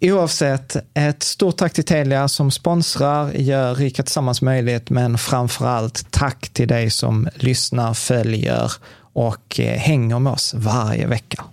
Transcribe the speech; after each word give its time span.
Oavsett, 0.00 0.76
ett 0.94 1.22
stort 1.22 1.56
tack 1.56 1.72
till 1.72 1.84
Telia 1.84 2.28
som 2.28 2.50
sponsrar, 2.50 3.32
gör 3.32 3.74
Rika 3.74 4.02
Tillsammans 4.02 4.42
möjligt, 4.42 4.90
men 4.90 5.18
framför 5.18 5.66
allt 5.66 6.10
tack 6.10 6.48
till 6.48 6.68
dig 6.68 6.90
som 6.90 7.28
lyssnar, 7.34 7.94
följer 7.94 8.72
och 8.98 9.60
eh, 9.60 9.78
hänger 9.78 10.18
med 10.18 10.32
oss 10.32 10.54
varje 10.54 11.06
vecka. 11.06 11.44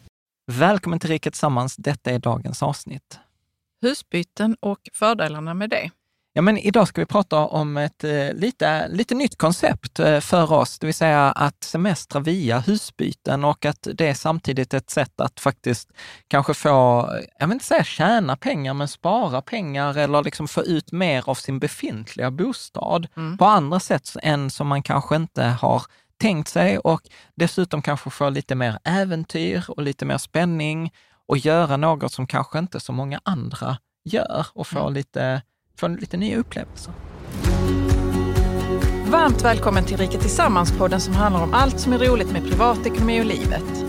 Välkommen 0.51 0.99
till 0.99 1.09
Rika 1.09 1.31
Tillsammans. 1.31 1.75
Detta 1.75 2.11
är 2.11 2.19
dagens 2.19 2.63
avsnitt. 2.63 3.19
Husbyten 3.81 4.55
och 4.59 4.79
fördelarna 4.93 5.53
med 5.53 5.69
det. 5.69 5.91
Ja, 6.35 6.41
men 6.41 6.57
idag 6.57 6.87
ska 6.87 7.01
vi 7.01 7.05
prata 7.05 7.37
om 7.37 7.77
ett 7.77 8.03
eh, 8.03 8.33
lite, 8.33 8.87
lite 8.87 9.15
nytt 9.15 9.37
koncept 9.37 9.99
eh, 9.99 10.19
för 10.19 10.51
oss, 10.51 10.79
det 10.79 10.85
vill 10.85 10.93
säga 10.93 11.31
att 11.31 11.63
semestra 11.63 12.19
via 12.19 12.59
husbyten 12.59 13.43
och 13.43 13.65
att 13.65 13.87
det 13.93 14.07
är 14.07 14.13
samtidigt 14.13 14.73
ett 14.73 14.89
sätt 14.89 15.21
att 15.21 15.39
faktiskt 15.39 15.89
kanske 16.27 16.53
få, 16.53 17.09
jag 17.39 17.47
vill 17.47 17.53
inte 17.53 17.65
säga 17.65 17.83
tjäna 17.83 18.35
pengar, 18.35 18.73
men 18.73 18.87
spara 18.87 19.41
pengar 19.41 19.97
eller 19.97 20.23
liksom 20.23 20.47
få 20.47 20.63
ut 20.63 20.91
mer 20.91 21.29
av 21.29 21.35
sin 21.35 21.59
befintliga 21.59 22.31
bostad 22.31 23.07
mm. 23.17 23.37
på 23.37 23.45
andra 23.45 23.79
sätt 23.79 24.09
än 24.21 24.49
som 24.49 24.67
man 24.67 24.83
kanske 24.83 25.15
inte 25.15 25.43
har 25.43 25.83
tänkt 26.17 26.47
sig 26.47 26.77
och 26.77 27.01
dessutom 27.35 27.81
kanske 27.81 28.09
få 28.09 28.29
lite 28.29 28.55
mer 28.55 28.79
äventyr 28.83 29.65
och 29.67 29.81
lite 29.81 30.05
mer 30.05 30.17
spänning 30.17 30.93
och 31.27 31.37
göra 31.37 31.77
något 31.77 32.13
som 32.13 32.27
kanske 32.27 32.59
inte 32.59 32.79
så 32.79 32.91
många 32.91 33.19
andra 33.23 33.77
gör 34.05 34.45
och 34.53 34.67
få 34.67 34.79
mm. 34.79 34.93
lite 34.93 35.41
få 35.77 35.87
lite 35.87 36.17
nya 36.17 36.37
upplevelser. 36.37 36.93
Varmt 39.05 39.43
välkommen 39.43 39.85
till 39.85 39.97
Rika 39.97 40.17
Tillsammans-podden 40.17 40.99
som 40.99 41.13
handlar 41.13 41.43
om 41.43 41.53
allt 41.53 41.79
som 41.79 41.93
är 41.93 41.97
roligt 41.97 42.31
med 42.31 42.43
privatekonomi 42.43 43.21
och 43.21 43.25
livet. 43.25 43.85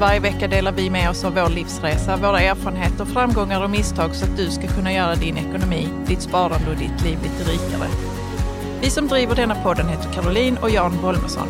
Varje 0.00 0.20
vecka 0.20 0.48
delar 0.48 0.72
vi 0.72 0.90
med 0.90 1.10
oss 1.10 1.24
av 1.24 1.34
vår 1.34 1.48
livsresa, 1.48 2.16
våra 2.16 2.40
erfarenheter, 2.40 3.04
framgångar 3.04 3.64
och 3.64 3.70
misstag 3.70 4.14
så 4.14 4.24
att 4.24 4.36
du 4.36 4.50
ska 4.50 4.68
kunna 4.68 4.92
göra 4.92 5.14
din 5.14 5.36
ekonomi, 5.36 5.88
ditt 6.06 6.22
sparande 6.22 6.70
och 6.70 6.76
ditt 6.76 7.04
liv 7.04 7.18
lite 7.22 7.50
rikare. 7.50 7.88
Vi 8.80 8.90
som 8.90 9.08
driver 9.08 9.36
denna 9.36 9.54
podden 9.54 9.88
heter 9.88 10.12
Caroline 10.12 10.58
och 10.58 10.70
Jan 10.70 10.92
Bolmesson. 11.02 11.48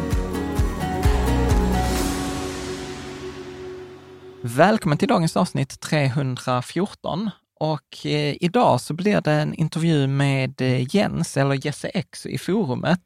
Välkommen 4.42 4.98
till 4.98 5.08
dagens 5.08 5.36
avsnitt 5.36 5.80
314 5.80 7.30
och 7.60 8.06
eh, 8.06 8.36
idag 8.40 8.80
så 8.80 8.94
blir 8.94 9.20
det 9.20 9.32
en 9.32 9.54
intervju 9.54 10.06
med 10.06 10.60
eh, 10.60 10.96
Jens, 10.96 11.36
eller 11.36 11.66
Jesse 11.66 11.88
X 11.88 12.26
i 12.26 12.38
forumet, 12.38 13.00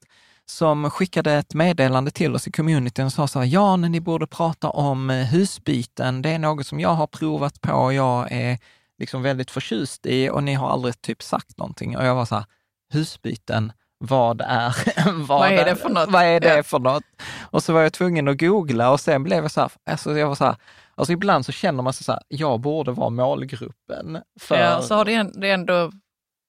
som 0.46 0.90
skickade 0.90 1.32
ett 1.32 1.54
meddelande 1.54 2.10
till 2.10 2.34
oss 2.34 2.48
i 2.48 2.52
communityn 2.52 3.06
och 3.06 3.12
sa 3.12 3.28
så 3.28 3.38
här, 3.38 3.46
Jan, 3.46 3.80
ni 3.80 4.00
borde 4.00 4.26
prata 4.26 4.70
om 4.70 5.10
eh, 5.10 5.26
husbyten. 5.26 6.22
Det 6.22 6.30
är 6.30 6.38
något 6.38 6.66
som 6.66 6.80
jag 6.80 6.94
har 6.94 7.06
provat 7.06 7.60
på 7.60 7.72
och 7.72 7.94
jag 7.94 8.32
är 8.32 8.58
liksom 8.98 9.22
väldigt 9.22 9.50
förtjust 9.50 10.06
i 10.06 10.30
och 10.30 10.42
ni 10.42 10.54
har 10.54 10.70
aldrig 10.70 11.02
typ 11.02 11.22
sagt 11.22 11.58
någonting. 11.58 11.96
Och 11.96 12.04
jag 12.04 12.14
var 12.14 12.24
så 12.24 12.34
här, 12.34 12.44
husbyten, 12.92 13.72
vad 13.98 14.40
är, 14.40 14.76
vad, 15.12 15.26
vad 15.26 15.52
är 15.52 15.64
det 15.64 15.76
för 15.76 15.88
något? 15.88 16.10
Vad 16.10 16.22
är 16.22 16.40
det 16.40 16.56
ja. 16.56 16.62
för 16.62 16.78
något? 16.78 17.04
Och 17.40 17.62
så 17.62 17.72
var 17.72 17.82
jag 17.82 17.92
tvungen 17.92 18.28
att 18.28 18.40
googla 18.40 18.90
och 18.90 19.00
sen 19.00 19.22
blev 19.22 19.42
jag 19.42 19.50
så 19.50 19.60
här, 19.60 19.70
alltså 19.86 20.18
jag 20.18 20.28
var 20.28 20.34
så 20.34 20.44
här, 20.44 20.56
Alltså 20.94 21.12
ibland 21.12 21.46
så 21.46 21.52
känner 21.52 21.82
man 21.82 21.92
sig 21.92 22.04
så 22.04 22.12
här, 22.12 22.22
jag 22.28 22.60
borde 22.60 22.92
vara 22.92 23.10
målgruppen. 23.10 24.18
För... 24.40 24.56
Ja, 24.56 24.82
så 24.82 24.94
har 24.94 25.04
det, 25.04 25.30
det 25.40 25.50
ändå, 25.50 25.92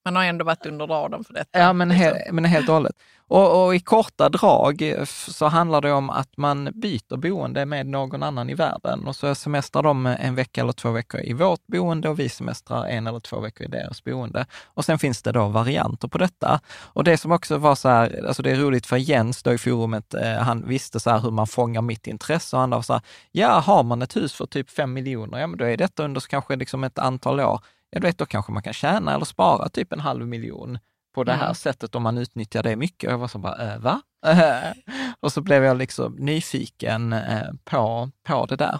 man 0.06 0.16
har 0.16 0.24
ändå 0.24 0.46
varit 0.46 0.66
under 0.66 0.88
radarn 0.88 1.24
för 1.24 1.34
detta. 1.34 1.60
Ja, 1.60 1.74
men, 1.74 1.92
he, 1.92 2.14
liksom. 2.14 2.36
men 2.36 2.46
helt 2.46 2.70
och 2.70 2.74
hållet. 2.74 2.96
Och, 3.28 3.66
och, 3.66 3.76
i 3.76 3.80
korta 3.80 4.30
drag 4.30 4.82
eh, 4.82 5.06
så 5.06 5.48
handlar 5.48 5.82
det 5.82 5.92
om 5.92 6.10
att 6.10 6.38
man 6.38 6.70
byter 6.74 7.18
boende 7.18 7.66
med 7.66 7.88
någon 7.88 8.24
annan 8.24 8.50
i 8.50 8.54
världen 8.54 9.08
och 9.08 9.16
så 9.16 9.36
semestrar 9.36 9.84
de 9.84 10.06
en 10.06 10.36
vecka 10.36 10.62
eller 10.62 10.74
två 10.74 10.92
veckor 10.92 11.22
i 11.22 11.34
vårt 11.34 11.68
boende 11.68 12.10
och 12.10 12.20
vi 12.20 12.30
semestrar 12.30 12.86
en 12.86 13.08
eller 13.08 13.20
två 13.20 13.40
veckor 13.40 13.68
i 13.68 13.70
deras 13.70 14.04
boende. 14.04 14.46
Och 14.64 14.86
sen 14.86 15.00
finns 15.00 15.22
det 15.22 15.32
då 15.32 15.48
varianter 15.48 16.08
på 16.08 16.18
detta. 16.18 16.60
Och 16.70 17.04
det 17.04 17.18
som 17.18 17.32
också 17.32 17.58
var 17.58 17.76
så 17.76 17.90
här, 17.90 18.26
alltså 18.28 18.44
det 18.44 18.52
är 18.52 18.56
roligt 18.56 18.86
för 18.86 18.98
Jens 18.98 19.44
då 19.44 19.54
i 19.54 19.58
forumet, 19.58 20.14
eh, 20.14 20.34
han 20.34 20.68
visste 20.68 21.00
så 21.00 21.10
här 21.10 21.20
hur 21.20 21.32
man 21.32 21.48
fångar 21.48 21.82
mitt 21.82 22.08
intresse 22.08 22.56
och 22.56 22.60
han 22.60 22.70
var 22.70 22.82
så 22.82 22.94
här, 22.94 23.02
ja, 23.32 23.60
har 23.60 23.84
man 23.84 24.02
ett 24.02 24.16
hus 24.16 24.34
för 24.34 24.46
typ 24.46 24.70
fem 24.70 24.94
miljoner, 24.94 25.40
ja 25.40 25.48
men 25.48 25.58
då 25.58 25.66
är 25.66 25.78
detta 25.78 26.04
under 26.04 26.22
kanske 26.22 26.56
liksom 26.56 26.84
ett 26.84 27.00
antal 27.00 27.40
år, 27.40 27.60
ja 27.94 28.00
du 28.00 28.08
vet, 28.08 28.18
då 28.18 28.26
kanske 28.26 28.52
man 28.52 28.64
kan 28.64 28.74
tjäna 28.74 29.14
eller 29.14 29.26
spara 29.26 29.70
typ 29.70 29.94
en 29.94 30.00
halv 30.00 30.28
miljon 30.28 30.80
på 31.16 31.24
det 31.24 31.34
här 31.34 31.44
mm. 31.44 31.56
sättet 31.56 31.96
om 31.96 32.04
man 32.04 32.18
utnyttjar 32.18 32.64
det 32.64 32.76
mycket. 32.76 33.08
Och 33.08 33.14
jag 33.14 33.18
var 33.18 33.28
så 33.28 33.38
bara, 33.38 33.74
äh, 33.74 33.80
va? 33.80 34.02
och 35.20 35.34
så 35.34 35.42
blev 35.42 35.64
jag 35.64 35.78
liksom 35.78 36.16
nyfiken 36.20 37.14
eh, 37.14 37.48
på, 37.64 38.12
på 38.24 38.46
det 38.46 38.56
där. 38.56 38.80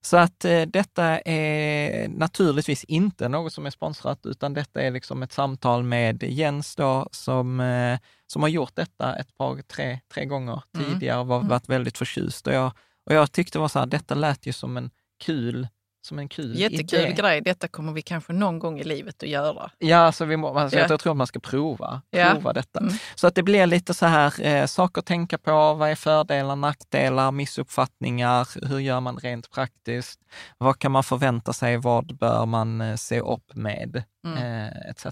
Så 0.00 0.16
att 0.16 0.44
eh, 0.44 0.62
detta 0.62 1.18
är 1.20 2.08
naturligtvis 2.08 2.84
inte 2.84 3.28
något 3.28 3.52
som 3.52 3.66
är 3.66 3.70
sponsrat, 3.70 4.26
utan 4.26 4.54
detta 4.54 4.82
är 4.82 4.90
liksom 4.90 5.22
ett 5.22 5.32
samtal 5.32 5.82
med 5.82 6.22
Jens 6.22 6.76
då, 6.76 7.08
som, 7.12 7.60
eh, 7.60 7.98
som 8.26 8.42
har 8.42 8.48
gjort 8.48 8.76
detta 8.76 9.16
ett 9.16 9.36
par, 9.36 9.62
tre, 9.62 10.00
tre 10.14 10.24
gånger 10.24 10.62
Mm. 10.76 10.92
tidigare 10.92 11.18
och 11.20 11.26
var, 11.26 11.36
Mm. 11.36 11.48
varit 11.48 11.68
väldigt 11.68 11.98
förtjust. 11.98 12.46
Och 12.46 12.52
jag, 12.52 12.72
och 13.06 13.14
jag 13.14 13.32
tyckte 13.32 13.58
var 13.58 13.68
så 13.68 13.78
här, 13.78 13.86
detta 13.86 14.14
lät 14.14 14.46
ju 14.46 14.52
som 14.52 14.76
en 14.76 14.90
kul, 15.24 15.68
som 16.06 16.18
en 16.18 16.28
kul 16.28 16.58
Jättekul 16.58 17.00
idé. 17.00 17.12
grej. 17.12 17.40
Detta 17.40 17.68
kommer 17.68 17.92
vi 17.92 18.02
kanske 18.02 18.32
någon 18.32 18.58
gång 18.58 18.80
i 18.80 18.84
livet 18.84 19.22
att 19.22 19.28
göra. 19.28 19.70
Ja, 19.78 20.12
så 20.12 20.24
vi 20.24 20.36
må, 20.36 20.58
alltså, 20.58 20.78
Ja. 20.78 20.86
jag 20.90 21.00
tror 21.00 21.10
att 21.12 21.16
man 21.16 21.26
ska 21.26 21.40
prova, 21.40 22.02
Ja. 22.10 22.30
prova 22.34 22.52
detta. 22.52 22.80
Mm. 22.80 22.92
Så 23.14 23.26
att 23.26 23.34
det 23.34 23.42
blir 23.42 23.66
lite 23.66 23.94
så 23.94 24.06
här, 24.06 24.42
eh, 24.46 24.66
saker 24.66 25.00
att 25.00 25.06
tänka 25.06 25.38
på. 25.38 25.74
Vad 25.74 25.90
är 25.90 25.94
fördelar, 25.94 26.56
nackdelar, 26.56 27.30
missuppfattningar? 27.32 28.66
Hur 28.68 28.78
gör 28.78 29.00
man 29.00 29.16
rent 29.16 29.50
praktiskt? 29.50 30.20
Vad 30.58 30.78
kan 30.78 30.92
man 30.92 31.04
förvänta 31.04 31.52
sig? 31.52 31.76
Vad 31.76 32.16
bör 32.18 32.46
man 32.46 32.80
eh, 32.80 32.96
se 32.96 33.20
upp 33.20 33.54
med? 33.54 34.02
Mm. 34.26 34.38
Eh, 34.38 34.90
etc. 34.90 35.06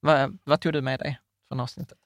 Vad, 0.00 0.38
vad 0.44 0.60
tog 0.60 0.72
du 0.72 0.80
med 0.80 0.98
dig 1.00 1.18
från 1.48 1.60
avsnittet? 1.60 1.98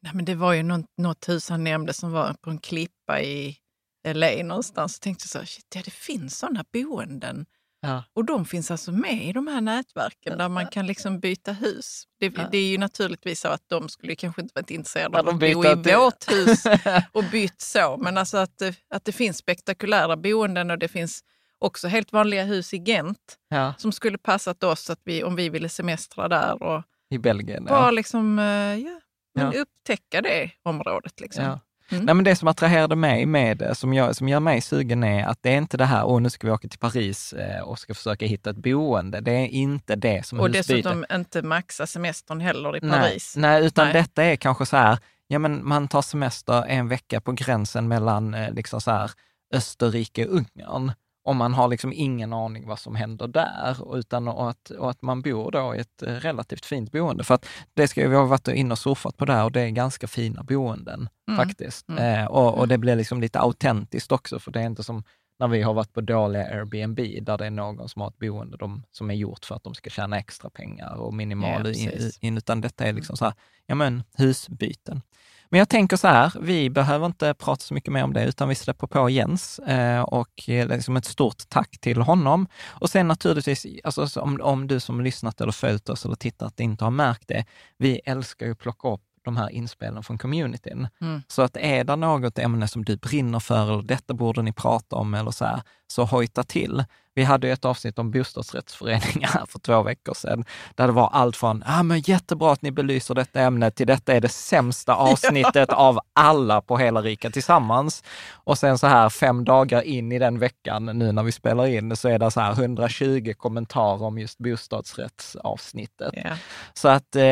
Nej, 0.00 0.12
men 0.14 0.24
det 0.24 0.34
var 0.34 0.52
ju 0.52 0.62
något, 0.62 0.86
något 0.98 1.28
hus 1.28 1.48
han 1.50 1.64
nämnde 1.64 1.92
som 1.92 2.12
var 2.12 2.34
på 2.40 2.50
en 2.50 2.58
klippa 2.58 3.20
i 3.20 3.56
LA 4.04 4.42
någonstans. 4.42 4.94
Så 4.94 4.98
tänkte 4.98 5.22
jag 5.24 5.30
så 5.30 5.38
här, 5.38 5.46
shit, 5.46 5.66
ja, 5.74 5.80
det 5.84 5.90
finns 5.90 6.38
sådana 6.38 6.64
boenden. 6.72 7.46
Ja. 7.80 8.04
Och 8.12 8.24
de 8.24 8.44
finns 8.44 8.70
alltså 8.70 8.92
med 8.92 9.24
i 9.24 9.32
de 9.32 9.46
här 9.46 9.60
nätverken 9.60 10.38
där 10.38 10.48
man 10.48 10.66
kan 10.66 10.86
liksom 10.86 11.20
byta 11.20 11.52
hus. 11.52 12.04
Det, 12.20 12.26
Ja. 12.36 12.48
det 12.50 12.58
är 12.58 12.66
ju 12.70 12.78
naturligtvis 12.78 13.40
så 13.40 13.48
att 13.48 13.62
de 13.66 13.88
skulle 13.88 14.14
kanske 14.14 14.42
inte 14.42 14.52
varit 14.54 14.70
intresserade 14.70 15.16
Ja, 15.16 15.20
av 15.20 15.28
att 15.28 15.38
bo 15.38 15.46
i 15.46 15.94
vårt 15.94 16.30
hus 16.32 16.64
och 17.12 17.24
bytt 17.24 17.60
så. 17.60 17.96
Men 17.96 18.18
alltså 18.18 18.36
att, 18.38 18.58
det- 18.58 18.74
att 18.90 19.04
det 19.04 19.12
finns 19.12 19.36
spektakulära 19.36 20.16
boenden 20.16 20.70
och 20.70 20.78
det 20.78 20.88
finns 20.88 21.20
också 21.58 21.88
helt 21.88 22.12
vanliga 22.12 22.44
hus 22.44 22.74
i 22.74 22.76
Gent 22.78 23.38
ja, 23.48 23.74
som 23.78 23.92
skulle 23.92 24.18
passat 24.18 24.64
oss 24.64 24.90
att 24.90 25.00
vi, 25.04 25.24
om 25.24 25.36
vi 25.36 25.48
ville 25.48 25.68
semestra 25.68 26.28
där 26.28 26.62
och 26.62 26.82
i 27.10 27.18
Belgien. 27.18 27.64
bara 27.64 27.84
Ja. 27.84 27.90
liksom 27.90 28.38
eh, 28.38 28.44
ja, 28.74 29.00
men 29.34 29.52
Ja. 29.52 29.60
upptäcka 29.60 30.20
det 30.22 30.50
området. 30.62 31.20
Liksom. 31.20 31.58
Mm. 31.90 32.04
Nej, 32.04 32.14
men 32.14 32.24
det 32.24 32.36
som 32.36 32.48
attraherade 32.48 32.96
mig 32.96 33.26
med 33.26 33.58
det, 33.58 33.74
som, 33.74 34.14
som 34.14 34.28
gör 34.28 34.40
mig 34.40 34.60
sugen 34.60 35.04
är 35.04 35.24
att 35.26 35.38
det 35.42 35.50
är 35.50 35.56
inte 35.56 35.76
det 35.76 35.84
här, 35.84 36.04
åh 36.04 36.20
nu 36.20 36.30
ska 36.30 36.46
vi 36.46 36.52
åka 36.52 36.68
till 36.68 36.78
Paris 36.78 37.32
eh, 37.32 37.60
och 37.60 37.78
ska 37.78 37.94
försöka 37.94 38.26
hitta 38.26 38.50
ett 38.50 38.56
boende. 38.56 39.20
Det 39.20 39.32
är 39.32 39.46
inte 39.46 39.96
det 39.96 40.26
som 40.26 40.40
Och 40.40 40.46
husbyte. 40.46 40.72
dessutom 40.72 41.04
inte 41.12 41.42
maxa 41.42 41.86
semestern 41.86 42.40
heller 42.40 42.76
i 42.76 42.80
Nej, 42.82 43.00
Paris. 43.00 43.34
nej 43.36 43.66
utan 43.66 43.84
Nej. 43.84 43.92
detta 43.94 44.24
är 44.24 44.36
kanske 44.36 44.66
så 44.66 44.76
här, 44.76 44.98
ja 45.26 45.38
men 45.38 45.68
man 45.68 45.88
tar 45.88 46.02
semester 46.02 46.64
en 46.68 46.88
vecka 46.88 47.20
på 47.20 47.32
gränsen 47.32 47.88
mellan 47.88 48.34
eh, 48.34 48.50
liksom 48.52 48.80
så 48.80 48.90
här, 48.90 49.10
Österrike 49.54 50.26
och 50.26 50.32
Ungern. 50.34 50.92
Och 51.24 51.36
man 51.36 51.54
har 51.54 51.68
liksom 51.68 51.92
ingen 51.92 52.32
aning 52.32 52.66
vad 52.66 52.78
som 52.78 52.94
händer 52.94 53.28
där, 53.28 53.96
utan 53.98 54.28
och 54.28 54.50
att, 54.50 54.70
och 54.70 54.90
att 54.90 55.02
man 55.02 55.22
bor 55.22 55.50
då 55.50 55.74
i 55.74 55.78
ett 55.78 56.02
eh, 56.02 56.12
relativt 56.12 56.64
fint 56.64 56.92
boende. 56.92 57.24
För 57.24 57.34
att 57.34 57.46
det 57.74 57.88
ska 57.88 58.08
vi 58.08 58.16
ha 58.16 58.24
varit 58.24 58.48
inne 58.48 58.72
och 58.72 58.78
surfat 58.78 59.16
på 59.16 59.24
där 59.24 59.44
och 59.44 59.52
det 59.52 59.60
är 59.60 59.68
ganska 59.70 60.06
fina 60.06 60.42
boenden 60.42 61.08
Mm. 61.28 61.46
faktiskt. 61.46 61.88
Mm. 61.88 62.20
Eh, 62.20 62.26
och, 62.26 62.58
och 62.58 62.68
det 62.68 62.78
blir 62.78 62.96
liksom 62.96 63.20
lite 63.20 63.40
autentiskt 63.40 64.12
också, 64.12 64.38
för 64.38 64.50
det 64.50 64.60
är 64.60 64.66
inte 64.66 64.82
som 64.82 65.04
när 65.38 65.48
vi 65.48 65.62
har 65.62 65.74
varit 65.74 65.92
på 65.92 66.00
dåliga 66.00 66.44
Airbnb, 66.44 66.98
där 67.24 67.38
det 67.38 67.46
är 67.46 67.50
någon 67.50 67.88
som 67.88 68.02
har 68.02 68.08
ett 68.08 68.18
boende 68.18 68.56
de, 68.56 68.82
som 68.90 69.10
är 69.10 69.14
gjort 69.14 69.44
för 69.44 69.54
att 69.54 69.64
de 69.64 69.74
ska 69.74 69.90
tjäna 69.90 70.18
extra 70.18 70.50
pengar 70.50 70.94
och 70.94 71.14
minimal 71.14 71.62
Ja, 71.64 71.72
in, 71.72 72.10
in, 72.20 72.36
utan 72.36 72.60
detta 72.60 72.84
är 72.84 72.92
liksom 72.92 73.16
så 73.16 73.24
här, 73.24 73.34
ja 73.66 73.74
men 73.74 74.02
husbyten. 74.18 75.02
Men 75.48 75.58
jag 75.58 75.68
tänker 75.68 75.96
så 75.96 76.08
här, 76.08 76.32
vi 76.40 76.70
behöver 76.70 77.06
inte 77.06 77.34
prata 77.34 77.60
så 77.60 77.74
mycket 77.74 77.92
mer 77.92 78.04
om 78.04 78.12
det, 78.12 78.24
utan 78.24 78.48
vi 78.48 78.54
släpper 78.54 78.86
på 78.86 79.10
Jens 79.10 79.58
eh, 79.58 80.02
och 80.02 80.48
eh, 80.48 80.68
liksom 80.68 80.96
ett 80.96 81.04
stort 81.04 81.48
tack 81.48 81.78
till 81.80 82.02
honom. 82.02 82.46
Och 82.66 82.90
sen 82.90 83.08
naturligtvis, 83.08 83.66
alltså, 83.84 84.08
så 84.08 84.20
om, 84.20 84.40
om 84.42 84.66
du 84.66 84.80
som 84.80 85.00
lyssnat 85.00 85.40
eller 85.40 85.52
följt 85.52 85.88
oss 85.88 86.04
eller 86.04 86.14
tittat 86.14 86.60
inte 86.60 86.84
har 86.84 86.90
märkt 86.90 87.28
det, 87.28 87.44
vi 87.78 88.00
älskar 88.04 88.46
ju 88.46 88.52
att 88.52 88.58
plocka 88.58 88.88
upp 88.88 89.00
de 89.24 89.36
här 89.36 89.50
inspelen 89.50 90.02
från 90.02 90.18
communityn. 90.18 90.88
Mm. 91.00 91.22
Så 91.28 91.42
att 91.42 91.56
är 91.56 91.84
det 91.84 91.96
något 91.96 92.38
ämne 92.38 92.68
som 92.68 92.84
du 92.84 92.96
brinner 92.96 93.40
för 93.40 93.72
eller 93.72 93.82
detta 93.82 94.14
borde 94.14 94.42
ni 94.42 94.52
prata 94.52 94.96
om 94.96 95.14
eller 95.14 95.30
så 95.30 95.44
här, 95.44 95.62
så 95.94 96.04
hojta 96.04 96.42
till. 96.42 96.84
Vi 97.16 97.22
hade 97.22 97.48
ett 97.48 97.64
avsnitt 97.64 97.98
om 97.98 98.10
bostadsrättsföreningar 98.10 99.46
för 99.48 99.58
två 99.58 99.82
veckor 99.82 100.14
sedan, 100.14 100.44
där 100.74 100.86
det 100.86 100.92
var 100.92 101.08
allt 101.12 101.36
från, 101.36 101.62
ah, 101.66 101.82
men 101.82 102.00
jättebra 102.00 102.52
att 102.52 102.62
ni 102.62 102.70
belyser 102.70 103.14
detta 103.14 103.40
ämne, 103.40 103.70
till 103.70 103.86
detta 103.86 104.12
är 104.12 104.20
det 104.20 104.28
sämsta 104.28 104.94
avsnittet 104.96 105.68
av 105.72 105.98
alla 106.12 106.60
på 106.60 106.78
hela 106.78 107.02
Rika 107.02 107.30
Tillsammans. 107.30 108.02
Och 108.32 108.58
sen 108.58 108.78
så 108.78 108.86
här 108.86 109.08
fem 109.08 109.44
dagar 109.44 109.82
in 109.82 110.12
i 110.12 110.18
den 110.18 110.38
veckan, 110.38 110.84
nu 110.84 111.12
när 111.12 111.22
vi 111.22 111.32
spelar 111.32 111.66
in, 111.66 111.96
så 111.96 112.08
är 112.08 112.18
det 112.18 112.30
så 112.30 112.40
här 112.40 112.52
120 112.52 113.32
kommentarer 113.36 114.02
om 114.02 114.18
just 114.18 114.38
bostadsrättsavsnittet. 114.38 116.14
Ja. 116.24 116.36
Så 116.72 116.88
att 116.88 117.16
eh, 117.16 117.24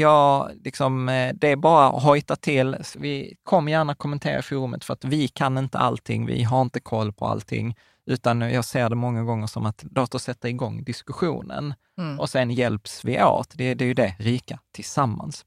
jag, 0.00 0.50
liksom, 0.64 1.08
eh, 1.08 1.32
det 1.34 1.48
är 1.48 1.56
bara 1.56 1.88
att 1.88 2.02
hojta 2.02 2.36
till. 2.36 2.76
Vi, 2.96 3.36
kom 3.42 3.68
gärna 3.68 3.94
kommentera 3.94 4.38
i 4.38 4.42
forumet 4.42 4.84
för 4.84 4.94
att 4.94 5.04
vi 5.04 5.28
kan 5.28 5.58
inte 5.58 5.78
allting, 5.78 6.26
vi 6.26 6.42
har 6.42 6.62
inte 6.62 6.80
koll 6.80 7.12
på 7.12 7.26
allting, 7.26 7.74
utan 8.10 8.40
jag 8.40 8.64
ser 8.64 8.88
det 8.88 8.96
många 8.96 9.22
gånger 9.22 9.46
som 9.46 9.66
att 9.66 9.84
låt 9.90 10.14
oss 10.14 10.22
sätta 10.22 10.48
igång 10.48 10.84
diskussionen 10.84 11.74
Mm. 11.98 12.20
och 12.20 12.30
sen 12.30 12.50
hjälps 12.50 13.04
vi 13.04 13.22
åt. 13.22 13.50
Det, 13.54 13.74
det 13.74 13.84
är 13.84 13.86
ju 13.86 13.94
det, 13.94 14.14
rika 14.18 14.58
tillsammans. 14.74 15.44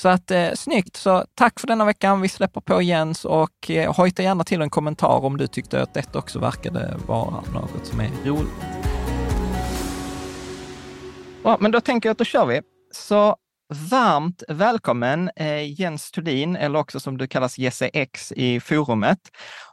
Så 0.00 0.08
att 0.08 0.30
eh, 0.30 0.52
snyggt, 0.54 0.96
så 0.96 1.24
tack 1.34 1.60
för 1.60 1.66
denna 1.66 1.84
veckan. 1.84 2.20
Vi 2.20 2.28
släpper 2.28 2.60
på 2.60 2.82
Jens 2.82 3.24
och 3.24 3.70
eh, 3.70 3.94
hojta 3.96 4.22
gärna 4.22 4.44
till 4.44 4.62
en 4.62 4.70
kommentar 4.70 5.24
om 5.24 5.36
du 5.36 5.46
tyckte 5.46 5.82
att 5.82 5.94
detta 5.94 6.18
också 6.18 6.38
verkade 6.38 6.96
vara 7.06 7.42
något 7.54 7.86
som 7.86 8.00
är 8.00 8.10
roligt. 8.24 8.52
Ja, 11.44 11.56
men 11.60 11.70
då 11.70 11.80
tänker 11.80 12.08
jag 12.08 12.12
att 12.12 12.18
då 12.18 12.24
kör 12.24 12.46
vi. 12.46 12.60
Så 12.92 13.36
varmt 13.90 14.42
välkommen 14.48 15.30
eh, 15.36 15.80
Jens 15.80 16.10
Thulin, 16.10 16.56
eller 16.56 16.78
också 16.78 17.00
som 17.00 17.18
du 17.18 17.26
kallas 17.26 17.58
Jesse 17.58 17.90
X 17.92 18.32
i 18.32 18.60
forumet. 18.60 19.18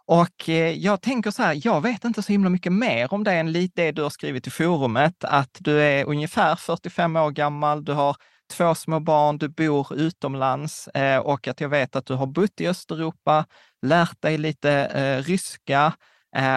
Och 0.08 0.50
eh, 0.50 0.72
jag 0.72 1.02
tänker 1.02 1.32
så 1.32 1.44
här, 1.44 1.62
jag 1.64 1.82
vet 1.82 2.06
inte 2.06 2.24
så 2.24 2.32
himla 2.32 2.50
mycket 2.50 2.74
mer 2.74 3.14
om 3.14 3.24
det 3.24 3.32
än 3.34 3.52
lite 3.52 3.82
det 3.82 3.92
du 3.92 4.02
har 4.02 4.10
skrivit 4.10 4.48
i 4.48 4.50
forumet, 4.50 5.24
att 5.24 5.58
du 5.60 5.82
är 5.82 6.06
ungefär 6.06 6.56
45 6.56 7.16
år 7.16 7.32
gammal, 7.32 7.86
du 7.86 7.94
har 7.94 8.16
två 8.54 8.76
små 8.76 9.00
barn, 9.00 9.38
du 9.38 9.50
bor 9.50 9.94
utomlands 9.96 10.88
eh, 10.88 11.18
och 11.18 11.48
att 11.48 11.62
jag 11.62 11.70
vet 11.70 11.96
att 11.96 12.06
du 12.06 12.14
har 12.14 12.28
bott 12.28 12.62
i 12.62 12.68
Östeuropa, 12.68 13.46
lärt 13.82 14.22
dig 14.22 14.38
lite 14.38 14.72
eh, 14.72 15.24
ryska 15.24 15.94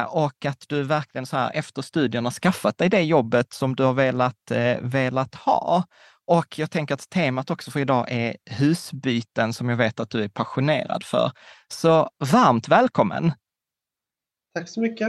och 0.08 0.44
att 0.44 0.64
du 0.68 0.82
verkligen 0.82 1.26
så 1.26 1.36
här 1.36 1.50
efter 1.54 1.82
studierna 1.82 2.30
skaffat 2.30 2.78
dig 2.78 2.88
det 2.88 3.02
jobbet 3.02 3.52
som 3.52 3.76
du 3.76 3.82
har 3.82 3.92
velat, 3.92 4.50
velat 4.80 5.34
ha. 5.34 5.84
Och 6.28 6.58
jag 6.58 6.70
tänker 6.70 6.94
att 6.94 7.10
temat 7.10 7.50
också 7.50 7.70
för 7.70 7.80
idag 7.80 8.06
är 8.10 8.36
husbyten 8.50 9.52
som 9.52 9.68
jag 9.68 9.76
vet 9.76 10.00
att 10.00 10.10
du 10.10 10.24
är 10.24 10.28
passionerad 10.28 11.04
för. 11.04 11.30
Så 11.72 12.10
varmt 12.32 12.68
välkommen! 12.68 13.32
Tack 14.54 14.68
så 14.68 14.80
mycket. 14.80 15.08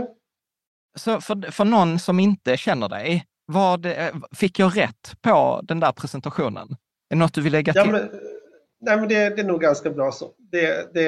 Så 0.97 1.21
för, 1.21 1.51
för 1.51 1.65
någon 1.65 1.99
som 1.99 2.19
inte 2.19 2.57
känner 2.57 2.89
dig, 2.89 3.25
vad, 3.45 3.85
eh, 3.85 4.15
fick 4.31 4.59
jag 4.59 4.77
rätt 4.77 5.15
på 5.21 5.61
den 5.63 5.79
där 5.79 5.91
presentationen? 5.91 6.67
Är 6.71 6.75
det 7.09 7.15
något 7.15 7.33
du 7.33 7.41
vill 7.41 7.51
lägga 7.51 7.73
Ja, 7.75 7.83
till? 7.83 7.91
men, 7.91 8.09
nej, 8.81 8.97
men 8.97 9.09
det, 9.09 9.29
det 9.29 9.41
är 9.41 9.45
nog 9.45 9.61
ganska 9.61 9.89
bra 9.89 10.11
så. 10.11 10.33
Det, 10.37 10.93
det, 10.93 11.03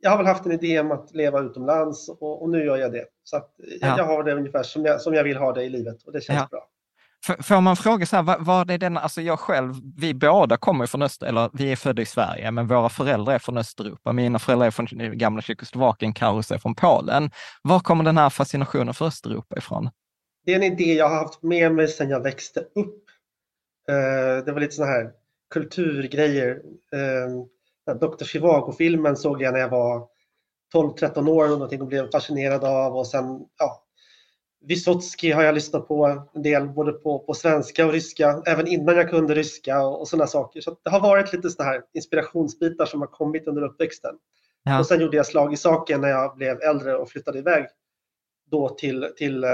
jag 0.00 0.10
har 0.10 0.16
väl 0.16 0.26
haft 0.26 0.46
en 0.46 0.52
idé 0.52 0.80
om 0.80 0.92
att 0.92 1.14
leva 1.14 1.40
utomlands 1.40 2.08
och, 2.08 2.42
och 2.42 2.48
nu 2.50 2.64
gör 2.64 2.76
jag 2.76 2.92
det. 2.92 3.04
Så 3.24 3.36
Ja. 3.80 3.94
jag 3.98 4.04
har 4.04 4.22
det 4.24 4.34
ungefär 4.34 4.62
som 4.62 4.84
jag, 4.84 5.00
som 5.00 5.14
jag 5.14 5.24
vill 5.24 5.36
ha 5.36 5.52
det 5.52 5.62
i 5.64 5.68
livet 5.68 6.02
och 6.02 6.12
det 6.12 6.20
känns 6.20 6.38
Ja. 6.40 6.48
bra. 6.50 6.68
Får 7.26 7.60
man 7.60 7.76
fråga 7.76 8.06
så 8.06 8.16
här, 8.16 8.22
vad, 8.22 8.44
vad 8.44 8.70
är 8.70 8.78
den, 8.78 8.96
alltså 8.96 9.22
jag 9.22 9.40
själv, 9.40 9.74
vi 9.96 10.14
båda 10.14 10.56
kommer 10.56 10.86
från 10.86 11.02
Öst, 11.02 11.22
eller 11.22 11.50
vi 11.52 11.72
är 11.72 11.76
födda 11.76 12.02
i 12.02 12.06
Sverige, 12.06 12.50
men 12.50 12.66
våra 12.66 12.88
föräldrar 12.88 13.34
är 13.34 13.38
från 13.38 13.58
Östeuropa. 13.58 14.12
Mina 14.12 14.38
föräldrar 14.38 14.66
är 14.66 14.70
från 14.70 15.18
gamla 15.18 15.42
Tjeckoslovakien, 15.42 16.14
Karus 16.14 16.50
är 16.50 16.58
från 16.58 16.74
Polen. 16.74 17.30
Var 17.62 17.80
kommer 17.80 18.04
den 18.04 18.18
här 18.18 18.30
fascinationen 18.30 18.94
för 18.94 19.06
Östeuropa 19.06 19.56
ifrån? 19.56 19.90
Det 20.44 20.52
är 20.52 20.56
en 20.56 20.62
idé 20.62 20.94
jag 20.94 21.08
har 21.08 21.16
haft 21.16 21.42
med 21.42 21.74
mig 21.74 21.88
sedan 21.88 22.10
jag 22.10 22.22
växte 22.22 22.60
upp. 22.60 23.04
Eh, 23.88 24.44
det 24.44 24.52
var 24.52 24.60
lite 24.60 24.74
sådana 24.74 24.92
här 24.92 25.10
kulturgrejer. 25.50 26.62
Eh, 26.92 27.94
Dr. 27.94 28.24
Chivago-filmen 28.24 29.16
såg 29.16 29.42
jag 29.42 29.52
när 29.52 29.60
jag 29.60 29.68
var 29.68 30.06
12-13 30.74 31.28
år 31.28 31.44
och 31.44 31.50
någonting 31.50 31.80
och 31.80 31.86
blev 31.86 32.10
fascinerad 32.10 32.64
av 32.64 32.96
och 32.96 33.06
sen 33.06 33.24
ja, 33.58 33.85
Vysotsky 34.68 35.32
har 35.32 35.42
jag 35.42 35.54
lyssnat 35.54 35.88
på 35.88 36.26
en 36.34 36.42
del 36.42 36.68
både 36.68 36.92
på, 36.92 37.18
på 37.18 37.34
svenska 37.34 37.86
och 37.86 37.92
ryska, 37.92 38.42
även 38.46 38.66
innan 38.66 38.96
jag 38.96 39.10
kunde 39.10 39.34
ryska 39.34 39.82
och, 39.82 40.00
och 40.00 40.08
sådana 40.08 40.26
saker. 40.26 40.60
Så 40.60 40.76
det 40.84 40.90
har 40.90 41.00
varit 41.00 41.32
lite 41.32 41.50
sådana 41.50 41.70
här 41.70 41.82
inspirationsbitar 41.94 42.86
som 42.86 43.00
har 43.00 43.08
kommit 43.08 43.46
under 43.46 43.62
uppväxten. 43.62 44.14
Ja. 44.62 44.78
Och 44.78 44.86
sen 44.86 45.00
gjorde 45.00 45.16
jag 45.16 45.26
slag 45.26 45.52
i 45.52 45.56
saken 45.56 46.00
när 46.00 46.08
jag 46.08 46.36
blev 46.36 46.60
äldre 46.60 46.96
och 46.96 47.08
flyttade 47.08 47.38
iväg 47.38 47.66
då 48.50 48.68
till, 48.68 49.08
till 49.16 49.44
eh, 49.44 49.50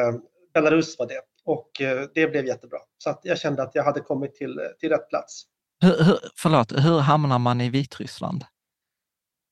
Belarus 0.55 0.99
var 0.99 1.07
det. 1.07 1.21
Och 1.45 1.81
eh, 1.81 2.09
det 2.15 2.27
blev 2.27 2.47
jättebra. 2.47 2.79
Så 2.99 3.19
jag 3.23 3.39
kände 3.39 3.63
att 3.63 3.75
jag 3.75 3.85
hade 3.85 4.01
kommit 4.01 4.35
till, 4.35 4.61
till 4.81 4.89
rätt 4.89 5.09
plats. 5.09 5.45
Hur, 5.81 6.05
hur, 6.05 6.19
förlåt, 6.37 6.73
hur 6.73 6.99
hamnar 6.99 7.39
man 7.39 7.61
i 7.61 7.71
Vitryssland? 7.71 8.45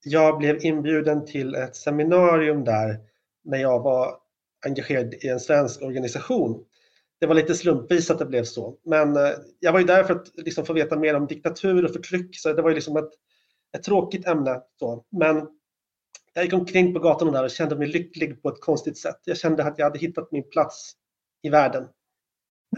Jag 0.04 0.38
blev 0.38 0.64
inbjuden 0.64 1.26
till 1.26 1.54
ett 1.54 1.76
seminarium 1.76 2.64
där 2.64 2.98
när 3.44 3.58
jag 3.58 3.80
var 3.80 4.16
engagerad 4.66 5.14
i 5.14 5.28
en 5.28 5.40
svensk 5.40 5.82
organisation. 5.82 6.64
Det 7.20 7.26
var 7.26 7.34
lite 7.34 7.54
slumpvis 7.54 8.10
att 8.10 8.18
det 8.18 8.26
blev 8.26 8.44
så. 8.44 8.78
Men 8.84 9.16
eh, 9.16 9.30
jag 9.60 9.72
var 9.72 9.80
ju 9.80 9.86
där 9.86 10.04
för 10.04 10.14
att 10.14 10.26
liksom 10.34 10.66
få 10.66 10.72
veta 10.72 10.98
mer 10.98 11.14
om 11.14 11.26
diktatur 11.26 11.84
och 11.84 11.92
förtryck, 11.92 12.38
så 12.38 12.52
det 12.52 12.62
var 12.62 12.70
ju 12.70 12.74
liksom 12.74 12.96
ett, 12.96 13.10
ett 13.76 13.82
tråkigt 13.82 14.26
ämne. 14.26 14.62
Så. 14.78 15.04
Men 15.10 15.48
jag 16.34 16.44
gick 16.44 16.52
omkring 16.52 16.94
på 16.94 17.00
gatorna 17.00 17.30
där 17.32 17.44
och 17.44 17.50
kände 17.50 17.76
mig 17.76 17.88
lycklig 17.88 18.42
på 18.42 18.48
ett 18.48 18.60
konstigt 18.60 18.98
sätt. 18.98 19.20
Jag 19.24 19.36
kände 19.36 19.64
att 19.64 19.78
jag 19.78 19.86
hade 19.86 19.98
hittat 19.98 20.32
min 20.32 20.50
plats 20.50 20.92
i 21.42 21.48
världen. 21.48 21.88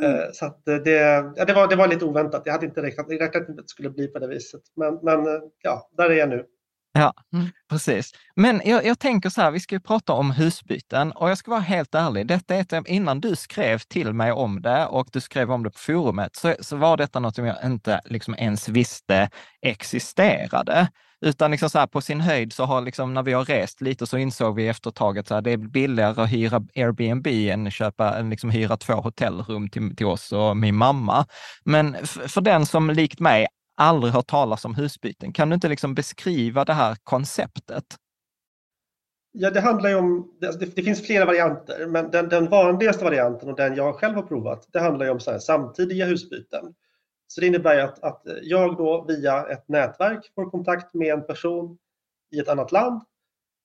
Mm. 0.01 0.33
Så 0.33 0.55
det, 0.65 0.91
ja, 1.37 1.45
det, 1.45 1.53
var, 1.53 1.69
det 1.69 1.77
var 1.77 1.89
lite 1.89 2.05
oväntat. 2.05 2.43
Jag 2.45 2.53
hade 2.53 2.67
inte 2.67 2.83
räknat, 2.83 3.07
räknat 3.09 3.49
med 3.49 3.59
att 3.59 3.67
det 3.67 3.71
skulle 3.71 3.91
bli 3.91 4.09
på 4.09 4.19
det 4.19 4.27
viset. 4.27 4.63
Men, 4.77 4.95
men 5.03 5.25
ja, 5.63 5.91
där 5.97 6.11
är 6.11 6.15
jag 6.15 6.29
nu. 6.29 6.47
Ja, 6.95 7.15
mm. 7.33 7.47
precis. 7.71 8.13
Men 8.37 8.63
jag, 8.65 8.87
jag, 8.87 8.99
tänker 8.99 9.31
så 9.31 9.41
här, 9.41 9.51
vi 9.51 9.61
ska 9.61 9.75
ju 9.75 9.81
prata 9.81 10.13
om 10.13 10.31
husbyten 10.31 11.13
och 11.13 11.31
jag 11.31 11.39
ska 11.39 11.51
vara 11.51 11.61
helt 11.61 11.95
ärlig, 11.95 12.27
detta 12.27 12.55
är 12.55 12.89
innan 12.89 13.21
du 13.21 13.37
skrev 13.37 13.79
till 13.79 14.13
mig 14.13 14.33
om 14.33 14.63
det 14.63 14.87
och 14.87 15.09
du 15.13 15.21
skrev 15.21 15.53
om 15.53 15.63
det 15.63 15.71
på 15.71 15.79
forumet, 15.79 16.37
så, 16.37 16.55
så 16.61 16.77
var 16.77 16.97
detta 16.97 17.21
något 17.21 17.35
som 17.35 17.47
jag 17.47 17.57
inte 17.65 18.01
liksom 18.05 18.35
ens 18.39 18.69
visste 18.69 19.31
existerade. 19.63 20.89
Utan 21.21 21.51
liksom 21.51 21.71
så 21.71 21.79
här, 21.79 21.87
på 21.87 22.01
sin 22.01 22.21
höjd 22.21 22.53
så 22.53 22.65
har 22.65 22.81
liksom, 22.81 23.15
när 23.15 23.23
vi 23.23 23.33
har 23.33 23.45
rest 23.45 23.81
lite 23.81 24.07
så 24.07 24.19
insåg 24.19 24.57
vi 24.57 24.69
efter 24.69 24.91
ett 24.91 24.97
tag 24.97 25.19
att 25.19 25.29
så 25.29 25.35
här, 25.35 25.43
det 25.43 25.51
är 25.51 25.57
billigare 25.57 26.23
att 26.23 26.33
hyra 26.33 26.63
Airbnb 26.75 27.27
än 27.27 27.71
köpa, 27.71 28.19
än 28.19 28.31
liksom 28.31 28.51
hyra 28.51 28.77
två 28.77 28.95
hotellrum 28.95 29.71
till, 29.71 29.97
till 29.97 30.07
oss 30.07 30.33
och 30.33 30.57
min 30.57 30.75
mamma. 30.75 31.27
Men 31.65 32.07
för 32.07 32.41
den 32.41 32.67
som 32.67 32.91
likt 32.91 33.21
mig 33.21 33.47
aldrig 33.77 34.13
hört 34.13 34.27
talas 34.27 34.65
om 34.65 34.75
husbyten, 34.75 35.33
kan 35.33 35.49
du 35.49 35.55
inte 35.55 35.69
liksom 35.69 35.95
beskriva 35.95 36.65
det 36.65 36.73
här 36.73 36.97
konceptet? 37.05 37.85
Ja, 39.33 39.51
det 39.51 39.61
handlar 39.61 39.91
ju 39.91 39.97
om, 39.97 40.33
alltså, 40.45 40.61
det, 40.61 40.77
det 40.77 40.83
finns 40.83 41.07
flera 41.07 41.25
varianter, 41.25 41.87
men 41.87 42.11
den, 42.11 42.29
den, 42.29 42.49
vanligaste 42.49 43.05
varianten 43.05 43.49
och 43.49 43.57
den 43.57 43.75
jag 43.75 43.95
själv 43.95 44.15
har 44.15 44.23
provat, 44.23 44.69
det 44.73 44.81
handlar 44.81 45.07
ju 45.07 45.13
om 45.13 45.21
så 45.21 45.31
här, 45.31 45.39
samtidiga 45.39 46.07
husbyten. 46.07 46.75
Så 47.27 47.41
det 47.41 47.47
innebär 47.47 47.79
att, 47.79 48.03
att 48.03 48.23
jag 48.43 48.77
då 48.77 49.05
via 49.09 49.47
ett 49.47 49.69
nätverk 49.69 50.33
får 50.35 50.51
kontakt 50.51 50.95
med 50.95 51.15
en 51.15 51.27
person 51.27 51.79
i 52.31 52.39
ett 52.39 52.49
annat 52.49 52.73
land 52.73 53.03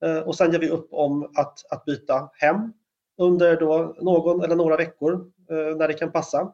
eh, 0.06 0.18
och 0.18 0.36
sen 0.36 0.52
gör 0.52 0.60
vi 0.60 0.70
upp 0.70 0.88
om 0.92 1.24
att, 1.24 1.72
att 1.72 1.86
byta 1.86 2.30
hem 2.34 2.74
under 3.18 3.60
då 3.60 3.96
någon 4.02 4.44
eller 4.44 4.56
några 4.56 4.78
veckor 4.78 5.32
eh, 5.50 5.76
när 5.78 5.88
det 5.88 5.94
kan 5.94 6.12
passa. 6.12 6.54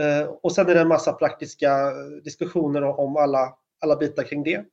Eh, 0.00 0.26
och 0.42 0.52
sen 0.52 0.68
är 0.68 0.74
det 0.74 0.80
en 0.80 0.88
massa 0.88 1.12
praktiska 1.12 1.92
diskussioner 2.24 2.82
om 2.82 3.16
alla, 3.16 3.54
alla 3.80 3.96
bitar 3.96 4.22
kring 4.22 4.42
det. 4.42 4.64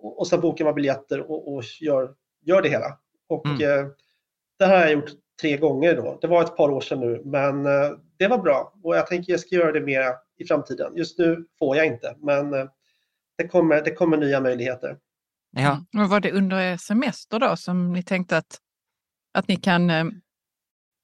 Och 0.00 0.26
sen 0.26 0.40
bokar 0.40 0.64
man 0.64 0.74
biljetter 0.74 1.30
och, 1.30 1.54
och 1.54 1.62
gör, 1.80 2.14
gör 2.44 2.62
det 2.62 2.68
hela. 2.68 2.98
Och 3.28 3.46
mm. 3.46 3.58
det 4.58 4.66
här 4.66 4.76
har 4.76 4.82
jag 4.82 4.92
gjort 4.92 5.10
tre 5.40 5.56
gånger 5.56 5.96
då. 5.96 6.18
Det 6.20 6.26
var 6.26 6.42
ett 6.42 6.56
par 6.56 6.70
år 6.70 6.80
sedan 6.80 7.00
nu, 7.00 7.22
men 7.24 7.64
det 8.18 8.28
var 8.28 8.38
bra 8.38 8.74
och 8.82 8.96
jag 8.96 9.06
tänker 9.06 9.32
jag 9.32 9.40
ska 9.40 9.54
göra 9.54 9.72
det 9.72 9.80
mer 9.80 10.14
i 10.38 10.44
framtiden. 10.44 10.96
Just 10.96 11.18
nu 11.18 11.46
får 11.58 11.76
jag 11.76 11.86
inte, 11.86 12.16
men 12.18 12.54
eh, 12.54 12.66
det 13.38 13.48
kommer, 13.48 13.82
det 13.82 13.90
kommer 13.90 14.16
nya 14.16 14.40
möjligheter. 14.40 14.98
Ja. 15.50 15.84
Och 16.02 16.08
var 16.10 16.20
det 16.20 16.32
under 16.32 16.76
semester 16.76 17.38
då 17.38 17.56
som 17.56 17.92
ni 17.92 18.02
tänkte 18.02 18.36
att, 18.36 18.58
att 19.34 19.48
ni 19.48 19.56
kan 19.56 19.90
eh, 19.90 20.04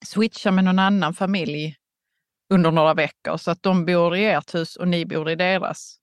switcha 0.06 0.50
med 0.50 0.64
någon 0.64 0.78
annan 0.78 1.14
familj 1.14 1.76
under 2.50 2.70
några 2.70 2.94
veckor 2.94 3.36
så 3.36 3.50
att 3.50 3.62
de 3.62 3.86
bor 3.86 4.16
i 4.16 4.24
ert 4.24 4.54
hus 4.54 4.76
och 4.76 4.88
ni 4.88 5.06
bor 5.06 5.30
i 5.30 5.34
deras? 5.34 5.96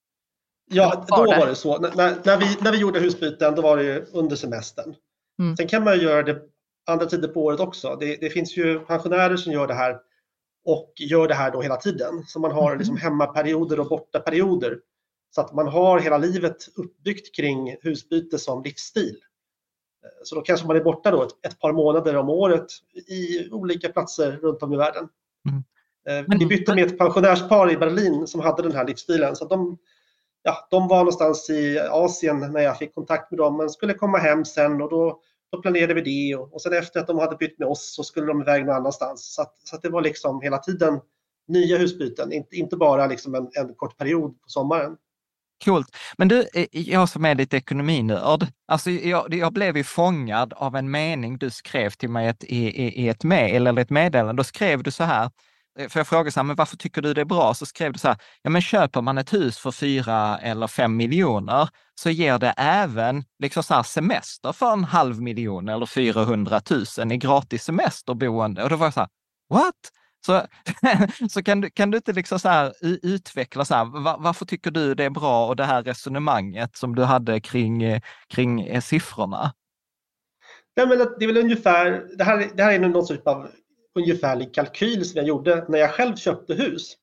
Ja, 0.69 1.05
då 1.07 1.15
var 1.15 1.47
det 1.47 1.55
så. 1.55 1.77
När, 1.77 2.15
när, 2.25 2.37
vi, 2.37 2.57
när 2.61 2.71
vi 2.71 2.77
gjorde 2.77 2.99
husbyten, 2.99 3.55
då 3.55 3.61
var 3.61 3.77
det 3.77 4.13
under 4.13 4.35
semestern. 4.35 4.95
Mm. 5.39 5.57
Sen 5.57 5.67
kan 5.67 5.83
man 5.83 5.99
göra 5.99 6.23
det 6.23 6.41
andra 6.87 7.05
tider 7.05 7.27
på 7.27 7.43
året 7.43 7.59
också. 7.59 7.95
Det, 7.95 8.15
det, 8.15 8.29
finns 8.29 8.57
ju 8.57 8.79
pensionärer 8.79 9.37
som 9.37 9.53
gör 9.53 9.67
det 9.67 9.73
här 9.73 9.99
och 10.65 10.93
gör 10.97 11.27
det 11.27 11.33
här 11.33 11.51
då 11.51 11.61
hela 11.61 11.75
tiden. 11.75 12.23
Så 12.27 12.39
man 12.39 12.51
har 12.51 12.77
liksom 12.77 12.95
mhm. 12.95 13.01
hemmaperioder 13.01 13.79
och 13.79 13.87
bortaperioder. 13.87 14.79
Så 15.35 15.41
att 15.41 15.53
man 15.53 15.67
har 15.67 15.99
hela 15.99 16.17
livet 16.17 16.57
uppbyggt 16.75 17.35
kring 17.35 17.75
husbyte 17.81 18.39
som 18.39 18.63
livsstil. 18.63 19.17
Så 20.23 20.35
då 20.35 20.41
kanske 20.41 20.67
man 20.67 20.75
är 20.75 20.83
borta 20.83 21.11
då 21.11 21.23
ett, 21.23 21.45
ett 21.45 21.59
par 21.59 21.73
månader 21.73 22.15
om 22.15 22.29
året 22.29 22.65
i 22.93 23.49
olika 23.51 23.89
platser 23.89 24.31
runt 24.31 24.63
om 24.63 24.73
i 24.73 24.77
världen. 24.77 25.09
Mm. 25.49 25.63
Eh, 26.09 26.25
vi 26.39 26.45
bytte 26.45 26.75
med 26.75 26.87
ett 26.87 26.97
pensionärspar 26.97 27.71
i 27.71 27.77
Berlin 27.77 28.27
som 28.27 28.41
hade 28.41 28.63
den 28.63 28.75
här 28.75 28.87
livsstilen. 28.87 29.35
Så 29.35 29.45
de, 29.45 29.77
ja, 30.43 30.67
de 30.69 30.87
var 30.87 30.97
någonstans 30.97 31.49
i 31.49 31.79
Asien 31.79 32.39
när 32.39 32.61
jag 32.61 32.77
fick 32.77 32.95
kontakt 32.95 33.31
med 33.31 33.37
dem 33.37 33.57
men 33.57 33.69
skulle 33.69 33.93
komma 33.93 34.17
hem 34.17 34.45
sen 34.45 34.81
och 34.81 34.89
då 34.89 35.21
då 35.51 35.61
planerade 35.61 35.93
vi 35.93 36.01
det 36.01 36.35
och, 36.35 36.53
och 36.53 36.61
sen 36.61 36.73
efter 36.73 36.99
att 36.99 37.07
de 37.07 37.19
hade 37.19 37.35
bytt 37.35 37.59
med 37.59 37.67
oss 37.67 37.95
så 37.95 38.03
skulle 38.03 38.27
de 38.27 38.41
iväg 38.41 38.65
någon 38.65 38.75
annanstans. 38.75 39.33
Så, 39.33 39.41
att, 39.41 39.53
så 39.63 39.75
att 39.75 39.81
det 39.81 39.89
var 39.89 40.01
liksom 40.01 40.41
hela 40.41 40.57
tiden 40.57 40.99
nya 41.47 41.77
husbyten, 41.77 42.33
inte, 42.33 42.55
inte 42.55 42.77
bara 42.77 43.07
liksom 43.07 43.35
en, 43.35 43.49
en 43.53 43.75
kort 43.75 43.97
period 43.97 44.41
på 44.41 44.49
sommaren. 44.49 44.97
Coolt. 45.65 45.87
Men 46.17 46.27
du, 46.27 46.47
eh, 46.53 46.65
jag 46.71 47.09
som 47.09 47.25
är 47.25 47.35
lite 47.35 47.57
ekonominörd, 47.57 48.47
alltså 48.67 48.89
jag, 48.91 49.33
jag 49.33 49.53
blev 49.53 49.77
ju 49.77 49.83
fångad 49.83 50.53
av 50.53 50.75
en 50.75 50.91
mening 50.91 51.37
du 51.37 51.49
skrev 51.49 51.89
till 51.89 52.09
mig 52.09 52.27
ett, 52.27 52.43
i, 52.43 52.67
i, 53.03 53.09
ett 53.09 53.23
mejl 53.23 53.67
eller 53.67 53.81
ett 53.81 53.89
meddelande. 53.89 54.39
Då 54.39 54.43
skrev 54.43 54.83
du 54.83 54.91
så 54.91 55.03
här, 55.03 55.29
Eh, 55.77 55.89
för 55.89 55.99
jag 55.99 56.07
frågade 56.07 56.31
så 56.31 56.39
här, 56.39 56.45
men 56.45 56.55
varför 56.55 56.77
tycker 56.77 57.01
du 57.01 57.13
det 57.13 57.21
är 57.21 57.25
bra? 57.25 57.53
Så 57.53 57.65
skrev 57.65 57.93
du 57.93 57.99
så 57.99 58.07
här, 58.07 58.17
ja 58.41 58.49
men 58.49 58.61
köper 58.61 59.01
man 59.01 59.17
ett 59.17 59.33
hus 59.33 59.57
för 59.57 59.71
fyra 59.71 60.37
eller 60.37 60.67
fem 60.67 60.97
miljoner 60.97 61.69
så 61.95 62.09
ger 62.09 62.39
det 62.39 62.53
även 62.57 63.23
liksom 63.39 63.63
så 63.63 63.73
här 63.73 63.83
semester 63.83 64.51
för 64.51 64.73
en 64.73 64.83
halv 64.83 65.21
miljon 65.21 65.69
eller 65.69 65.85
400 65.85 66.61
000 66.97 67.11
i 67.11 67.17
gratis 67.17 67.63
semesterboende. 67.63 68.63
Och 68.63 68.69
då 68.69 68.75
var 68.75 68.85
jag 68.85 68.93
så 68.93 68.99
här, 68.99 69.09
what? 69.49 69.75
Så, 70.25 70.41
så 71.29 71.43
kan, 71.43 71.61
du, 71.61 71.69
kan 71.69 71.91
du 71.91 71.97
inte 71.97 72.13
liksom 72.13 72.39
så 72.39 72.49
här 72.49 72.73
utveckla, 72.81 73.65
så 73.65 73.75
här, 73.75 73.85
var, 73.85 74.17
varför 74.19 74.45
tycker 74.45 74.71
du 74.71 74.95
det 74.95 75.03
är 75.03 75.09
bra 75.09 75.47
och 75.47 75.55
det 75.55 75.65
här 75.65 75.83
resonemanget 75.83 76.77
som 76.77 76.95
du 76.95 77.03
hade 77.03 77.39
kring, 77.39 78.01
kring 78.27 78.61
eh, 78.61 78.81
siffrorna? 78.81 79.53
Nej, 80.75 80.87
men 80.87 80.97
det 80.97 81.25
är 81.25 81.27
väl 81.27 81.37
ungefär, 81.37 82.05
det 82.17 82.23
här, 82.23 82.49
det 82.55 82.63
här 82.63 82.71
är 82.71 82.79
någon 82.79 83.07
typ 83.07 83.27
av 83.27 83.47
ungefärlig 83.97 84.53
kalkyl 84.53 85.05
som 85.05 85.17
jag 85.17 85.27
gjorde 85.27 85.65
när 85.67 85.79
jag 85.79 85.91
själv 85.91 86.15
köpte 86.15 86.53
hus. 86.53 86.97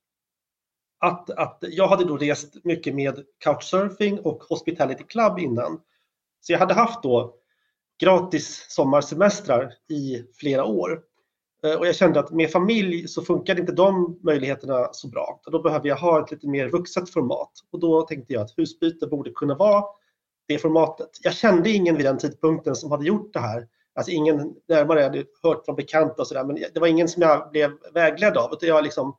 Att, 1.01 1.31
att 1.31 1.59
jag 1.61 1.89
hade 1.89 2.05
då 2.05 2.17
rest 2.17 2.65
mycket 2.65 2.95
med 2.95 3.25
Couchsurfing 3.45 4.21
och 4.21 4.43
Hospitality 4.43 5.05
Club 5.05 5.39
innan. 5.39 5.81
Så 6.41 6.53
jag 6.53 6.59
hade 6.59 6.75
haft 6.75 7.03
då 7.03 7.35
gratis 8.01 8.67
sommarsemestrar 8.69 9.75
i 9.89 10.23
flera 10.35 10.65
år. 10.65 11.03
Eh, 11.65 11.75
och 11.75 11.87
jag 11.87 11.97
kände 11.97 12.21
att 12.21 12.31
med 12.31 12.51
familj 12.51 13.09
så 13.09 13.23
funkade 13.23 13.61
inte 13.61 13.73
de 13.73 14.21
möjligheterna 14.23 14.89
så 14.93 15.09
bra. 15.09 15.41
Då 15.47 15.63
behöver 15.63 15.89
jag 15.89 15.97
ha 15.97 16.25
ett 16.25 16.31
lite 16.31 16.49
mer 16.49 16.69
vuxet 16.69 17.11
format. 17.11 17.53
Och 17.71 17.81
då 17.81 18.03
tänkte 18.03 18.33
jag 18.33 18.43
att 18.43 18.59
husbyte 18.59 19.07
borde 19.07 19.31
kunna 19.31 19.55
vara 19.55 19.85
det 20.49 20.59
formatet. 20.59 21.11
Jag 21.23 21.35
kände 21.35 21.71
ingen 21.71 21.97
vid 21.97 22.07
den 22.07 22.19
tidpunkten 22.19 22.77
som 22.77 22.91
hade 22.91 23.05
gjort 23.05 23.33
det 23.33 23.41
här 23.41 23.69
Alltså 23.95 24.13
ingen 24.13 24.55
närmare 24.69 25.01
jag 25.01 25.09
hade 25.09 25.25
hört 25.43 25.65
från 25.65 25.77
bekanta 25.77 26.23
och 26.23 26.29
sådär, 26.29 26.45
men 26.45 26.57
det 26.75 26.81
var 26.81 26.87
ingen 26.87 27.09
som 27.09 27.23
jag 27.23 27.51
blev 27.51 27.71
vägledd 27.95 28.37
av. 28.37 28.53
Utan 28.53 28.69
jag, 28.69 28.85
liksom, 28.85 29.17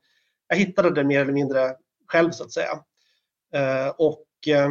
jag 0.47 0.55
hittade 0.57 0.91
det 0.91 1.03
mer 1.03 1.21
eller 1.21 1.33
mindre 1.33 1.75
själv 2.07 2.31
så 2.31 2.43
att 2.43 2.51
säga. 2.51 2.79
Eh, 3.53 3.87
och 3.97 4.27
eh, 4.47 4.69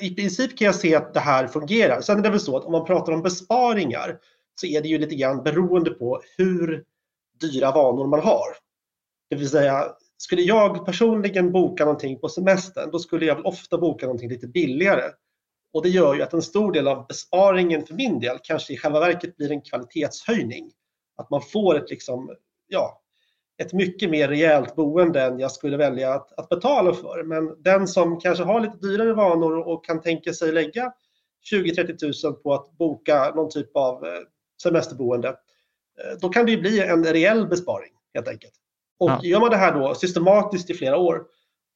i 0.00 0.14
princip 0.14 0.58
kan 0.58 0.66
jag 0.66 0.74
se 0.74 0.94
att 0.94 1.14
det 1.14 1.20
här 1.20 1.46
fungerar. 1.46 2.00
Sen 2.00 2.18
är 2.18 2.22
det 2.22 2.30
väl 2.30 2.40
så 2.40 2.56
att 2.56 2.64
om 2.64 2.72
man 2.72 2.84
pratar 2.84 3.12
om 3.12 3.22
besparingar 3.22 4.18
så 4.60 4.66
är 4.66 4.82
det 4.82 4.88
ju 4.88 4.98
lite 4.98 5.14
grann 5.14 5.42
beroende 5.42 5.90
på 5.90 6.22
hur 6.36 6.84
dyra 7.40 7.72
vanor 7.72 8.06
man 8.06 8.20
har. 8.20 8.56
Det 9.30 9.36
vill 9.36 9.50
säga, 9.50 9.84
skulle 10.16 10.42
jag 10.42 10.86
personligen 10.86 11.52
boka 11.52 11.84
någonting 11.84 12.20
på 12.20 12.28
semestern, 12.28 12.90
då 12.90 12.98
skulle 12.98 13.26
jag 13.26 13.46
ofta 13.46 13.78
boka 13.78 14.06
någonting 14.06 14.28
lite 14.28 14.46
billigare 14.46 15.10
och 15.72 15.82
det 15.82 15.88
gör 15.88 16.14
ju 16.14 16.22
att 16.22 16.32
en 16.32 16.42
stor 16.42 16.72
del 16.72 16.88
av 16.88 17.06
besparingen 17.06 17.86
för 17.86 17.94
min 17.94 18.20
del 18.20 18.38
kanske 18.42 18.72
i 18.72 18.76
själva 18.76 19.00
verket 19.00 19.36
blir 19.36 19.52
en 19.52 19.60
kvalitetshöjning. 19.60 20.72
Att 21.16 21.30
man 21.30 21.42
får 21.42 21.76
ett, 21.76 21.90
liksom, 21.90 22.36
ja, 22.66 23.02
ett 23.62 23.72
mycket 23.72 24.10
mer 24.10 24.28
rejält 24.28 24.76
boende 24.76 25.22
än 25.22 25.38
jag 25.38 25.52
skulle 25.52 25.76
välja 25.76 26.14
att, 26.14 26.38
att 26.38 26.48
betala 26.48 26.94
för. 26.94 27.22
Men 27.22 27.62
den 27.62 27.88
som 27.88 28.20
kanske 28.20 28.44
har 28.44 28.60
lite 28.60 28.78
dyrare 28.78 29.12
vanor 29.12 29.68
och 29.68 29.84
kan 29.84 30.00
tänka 30.00 30.32
sig 30.32 30.52
lägga 30.52 30.92
20-30 31.52 32.26
000 32.26 32.34
på 32.34 32.54
att 32.54 32.78
boka 32.78 33.32
någon 33.34 33.50
typ 33.50 33.76
av 33.76 34.04
eh, 34.04 34.12
semesterboende, 34.62 35.28
eh, 35.28 36.18
då 36.20 36.28
kan 36.28 36.46
det 36.46 36.56
bli 36.56 36.80
en 36.80 37.04
reell 37.04 37.48
besparing 37.48 37.92
helt 38.14 38.28
enkelt. 38.28 38.54
Och 38.98 39.10
ja. 39.10 39.20
gör 39.22 39.40
man 39.40 39.50
det 39.50 39.56
här 39.56 39.80
då 39.80 39.94
systematiskt 39.94 40.70
i 40.70 40.74
flera 40.74 40.96
år 40.96 41.24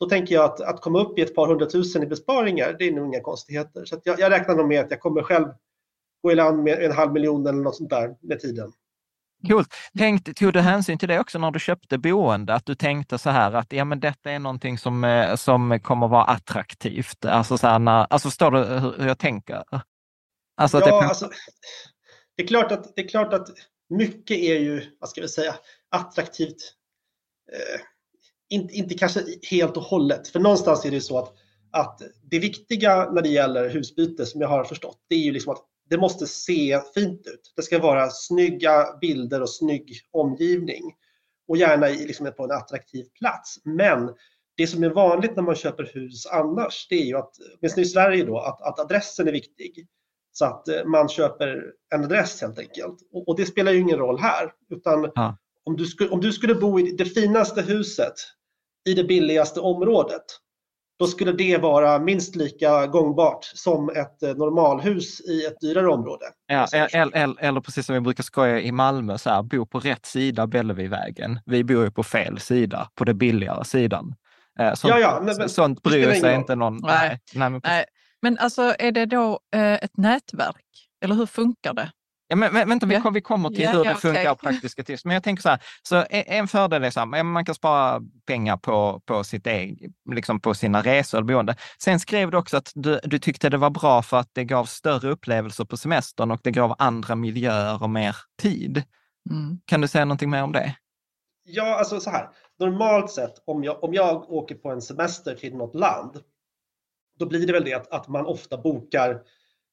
då 0.00 0.08
tänker 0.08 0.34
jag 0.34 0.44
att, 0.44 0.60
att 0.60 0.80
komma 0.80 1.00
upp 1.00 1.18
i 1.18 1.22
ett 1.22 1.34
par 1.34 1.48
hundratusen 1.48 2.02
i 2.02 2.06
besparingar, 2.06 2.76
det 2.78 2.84
är 2.84 2.92
nog 2.92 3.06
inga 3.06 3.20
konstigheter. 3.20 3.84
Så 3.84 4.00
jag, 4.04 4.20
jag 4.20 4.32
räknar 4.32 4.54
nog 4.54 4.68
med 4.68 4.80
att 4.80 4.90
jag 4.90 5.00
kommer 5.00 5.22
själv 5.22 5.46
gå 6.22 6.32
i 6.32 6.34
land 6.34 6.62
med 6.62 6.82
en 6.82 6.92
halv 6.92 7.12
miljon 7.12 7.46
eller 7.46 7.62
något 7.62 7.76
sånt 7.76 7.90
där 7.90 8.16
med 8.20 8.40
tiden. 8.40 8.72
Coolt. 9.48 9.74
Tänkt, 9.98 10.36
tog 10.36 10.52
du 10.52 10.60
hänsyn 10.60 10.98
till 10.98 11.08
det 11.08 11.20
också 11.20 11.38
när 11.38 11.50
du 11.50 11.58
köpte 11.58 11.98
boende? 11.98 12.54
Att 12.54 12.66
du 12.66 12.74
tänkte 12.74 13.18
så 13.18 13.30
här 13.30 13.52
att 13.52 13.72
ja, 13.72 13.84
men 13.84 14.00
detta 14.00 14.30
är 14.30 14.38
någonting 14.38 14.78
som, 14.78 15.04
eh, 15.04 15.36
som 15.36 15.80
kommer 15.80 16.08
vara 16.08 16.24
attraktivt? 16.24 17.24
Alltså, 17.24 17.58
så 17.58 17.78
när, 17.78 18.06
alltså 18.10 18.28
förstår 18.28 18.50
du 18.50 18.64
hur 19.02 19.08
jag 19.08 19.18
tänker? 19.18 19.62
Alltså, 20.56 20.78
ja, 20.78 20.86
det... 20.86 20.92
Alltså, 20.92 21.30
det 22.36 22.42
är 22.42 22.46
klart 22.46 22.72
att, 22.72 22.96
det 22.96 23.02
är 23.02 23.08
klart 23.08 23.32
att 23.32 23.48
mycket 23.88 24.36
är 24.36 24.60
ju, 24.60 24.96
vad 25.00 25.10
ska 25.10 25.20
vi 25.20 25.28
säga, 25.28 25.54
attraktivt. 25.90 26.74
Eh, 27.52 27.80
inte, 28.50 28.74
inte 28.74 28.94
kanske 28.94 29.24
helt 29.50 29.76
och 29.76 29.82
hållet, 29.82 30.28
för 30.28 30.40
någonstans 30.40 30.84
är 30.84 30.90
det 30.90 30.96
ju 30.96 31.00
så 31.00 31.18
att, 31.18 31.32
att 31.70 32.02
det 32.30 32.38
viktiga 32.38 33.10
när 33.10 33.22
det 33.22 33.28
gäller 33.28 33.68
husbyte 33.68 34.26
som 34.26 34.40
jag 34.40 34.48
har 34.48 34.64
förstått, 34.64 34.98
det 35.08 35.14
är 35.14 35.20
ju 35.20 35.32
liksom 35.32 35.52
att 35.52 35.64
det 35.90 35.98
måste 35.98 36.26
se 36.26 36.80
fint 36.94 37.26
ut. 37.26 37.52
Det 37.56 37.62
ska 37.62 37.78
vara 37.78 38.10
snygga 38.10 38.96
bilder 39.00 39.42
och 39.42 39.50
snygg 39.50 39.92
omgivning 40.10 40.82
och 41.48 41.56
gärna 41.56 41.86
liksom 41.86 42.32
på 42.36 42.44
en 42.44 42.50
attraktiv 42.50 43.04
plats. 43.18 43.56
Men 43.64 44.14
det 44.56 44.66
som 44.66 44.84
är 44.84 44.90
vanligt 44.90 45.36
när 45.36 45.42
man 45.42 45.54
köper 45.54 45.90
hus 45.94 46.26
annars, 46.26 46.86
det 46.90 46.94
är 46.94 47.04
ju 47.04 47.16
att, 47.16 47.32
åtminstone 47.58 47.86
i 47.86 47.88
Sverige 47.88 48.24
då, 48.24 48.38
att, 48.38 48.62
att 48.62 48.80
adressen 48.80 49.28
är 49.28 49.32
viktig. 49.32 49.86
Så 50.32 50.44
att 50.44 50.68
eh, 50.68 50.84
man 50.84 51.08
köper 51.08 51.62
en 51.94 52.04
adress 52.04 52.40
helt 52.40 52.58
enkelt. 52.58 52.98
Och, 53.12 53.28
och 53.28 53.36
det 53.36 53.46
spelar 53.46 53.72
ju 53.72 53.78
ingen 53.78 53.98
roll 53.98 54.18
här. 54.18 54.52
Utan 54.70 55.10
ja 55.14 55.36
om, 55.66 55.76
du 55.76 55.87
skulle, 55.87 56.11
om 56.11 56.21
du 56.21 56.33
skulle 56.33 56.54
bo 56.54 56.80
i 56.80 56.92
det 56.92 57.04
finaste 57.04 57.62
huset 57.62 58.14
i 58.88 58.94
det 58.94 59.04
billigaste 59.04 59.61
området, 59.61 60.23
då 60.99 61.06
skulle 61.06 61.33
det 61.33 61.59
vara 61.59 61.99
minst 61.99 62.37
lika 62.37 62.87
gångbart 62.87 63.44
som 63.44 63.88
ett 63.88 64.23
eh, 64.23 64.35
normalhus 64.35 65.21
i 65.21 65.44
ett 65.44 65.61
dyrare 65.61 65.88
område. 65.88 66.25
Ja, 66.47 66.66
eller, 66.73 67.61
precis 67.61 67.87
som 67.87 67.94
vi 67.94 68.00
brukar 68.00 68.23
skoja 68.23 68.61
i 68.61 68.73
Malmö, 68.73 69.18
så 69.18 69.30
här, 69.30 69.42
bo 69.42 69.66
på 69.66 69.78
rätt 69.78 70.06
sida 70.06 70.47
Bellevuevägen. 70.47 71.40
Vi 71.47 71.64
bor 71.64 71.85
ju 71.85 71.90
på 71.90 72.02
fel 72.02 72.40
sida, 72.40 72.88
på 72.94 73.04
den 73.04 73.18
billigare 73.18 73.64
sidan. 73.64 74.14
Eh, 74.61 74.75
sånt, 74.75 74.90
ja, 74.90 74.99
ja, 74.99 75.35
men, 75.38 75.49
sånt 75.49 75.83
bryr 75.83 76.12
sig 76.12 76.35
inte 76.35 76.54
någon. 76.54 76.76
Nej, 76.83 77.21
nej, 77.35 77.50
men, 77.50 77.61
nej. 77.64 77.85
men 78.23 78.38
alltså 78.38 78.75
är 78.78 78.92
det 78.92 79.06
då 79.06 79.40
eh, 79.54 79.75
ett 79.75 79.97
nätverk? 79.97 80.88
Eller 81.04 81.14
hur 81.14 81.26
funkar 81.26 81.75
det? 81.75 81.90
Ja, 82.28 82.37
men, 82.37 82.52
men 82.52 82.69
vänta, 82.69 82.87
vi, 82.87 83.02
vi 83.12 83.21
kommer 83.21 83.49
till 83.49 83.61
ja, 83.61 83.71
hur 83.71 83.85
det 83.85 83.95
funkar 83.95 84.33
okay. 84.33 84.50
praktiska 84.50 84.83
tips. 84.83 85.04
Men 85.04 85.14
jag 85.14 85.23
tänker 85.23 85.43
så 85.43 85.49
här, 85.49 85.62
så 85.83 86.04
en 86.11 86.49
fördel 86.49 86.85
är 86.85 86.90
så 86.90 87.00
här, 87.00 87.23
man 87.23 87.45
kan 87.45 87.54
spara 87.54 88.02
pengar 88.26 88.57
på, 88.57 89.02
på, 89.04 89.25
sitt 89.25 89.47
egen, 89.47 89.93
liksom 90.14 90.40
på 90.40 90.54
sina 90.54 90.83
resor 90.83 91.19
eller 91.19 91.26
boende. 91.26 91.57
Sen 91.83 92.00
skrev 92.00 92.31
du 92.31 92.37
också 92.37 92.57
att 92.57 92.73
du, 92.75 93.00
du 93.04 93.19
tyckte 93.19 93.49
det 93.49 93.57
var 93.57 93.71
bra 93.71 94.02
för 94.02 94.16
att 94.16 94.31
det 94.33 94.45
gav 94.45 94.64
större 94.64 95.11
upplevelser 95.11 95.64
på 95.64 95.76
semestern 95.76 96.31
och 96.31 96.40
det 96.43 96.50
gav 96.50 96.75
andra 96.78 97.14
miljöer 97.14 97.83
och 97.83 97.90
mer 97.90 98.16
tid. 98.43 98.83
Mm. 99.31 99.59
Kan 99.64 99.81
du 99.81 99.88
säga 99.88 100.04
någonting 100.04 100.31
mer 100.31 100.43
om 100.43 100.52
det? 100.52 100.76
Ja, 101.45 101.78
alltså 101.78 102.00
så 102.00 102.11
här. 102.11 102.28
Normalt 102.59 103.11
sett 103.11 103.35
om 103.47 103.64
jag, 103.64 103.85
om 103.85 103.95
jag 103.95 104.31
åker 104.31 104.54
på 104.54 104.71
en 104.71 104.83
semester 104.83 105.35
till 105.35 105.57
något 105.57 105.75
land, 105.75 106.21
då 107.19 107.26
blir 107.26 107.47
det 107.47 107.52
väl 107.52 107.64
det 107.64 107.75
att, 107.75 107.93
att 107.93 108.09
man 108.09 108.26
ofta 108.26 108.59
bokar 108.59 109.11
eh, 109.11 109.19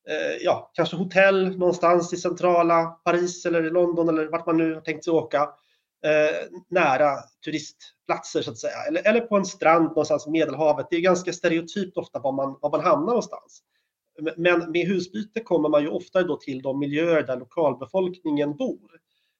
Eh, 0.09 0.37
ja, 0.41 0.71
kanske 0.73 0.95
hotell 0.95 1.57
någonstans 1.57 2.13
i 2.13 2.17
centrala 2.17 2.85
Paris 2.85 3.45
eller 3.45 3.71
London 3.71 4.09
eller 4.09 4.27
vart 4.27 4.45
man 4.45 4.57
nu 4.57 4.73
har 4.73 4.81
tänkt 4.81 5.03
sig 5.03 5.13
åka. 5.13 5.49
Eh, 6.05 6.59
nära 6.69 7.17
turistplatser 7.45 8.41
så 8.41 8.51
att 8.51 8.57
säga. 8.57 8.77
Eller, 8.87 9.07
eller 9.07 9.21
på 9.21 9.37
en 9.37 9.45
strand 9.45 9.83
någonstans 9.83 10.27
i 10.27 10.31
Medelhavet. 10.31 10.87
Det 10.89 10.95
är 10.95 11.01
ganska 11.01 11.33
stereotypt 11.33 11.97
ofta 11.97 12.19
var 12.19 12.31
man, 12.31 12.57
var 12.61 12.71
man 12.71 12.81
hamnar 12.81 13.07
någonstans. 13.07 13.63
Men 14.35 14.71
med 14.71 14.87
husbyte 14.87 15.39
kommer 15.39 15.69
man 15.69 15.81
ju 15.81 15.87
ofta 15.87 16.23
då 16.23 16.37
till 16.37 16.61
de 16.61 16.79
miljöer 16.79 17.23
där 17.23 17.37
lokalbefolkningen 17.37 18.57
bor. 18.57 18.91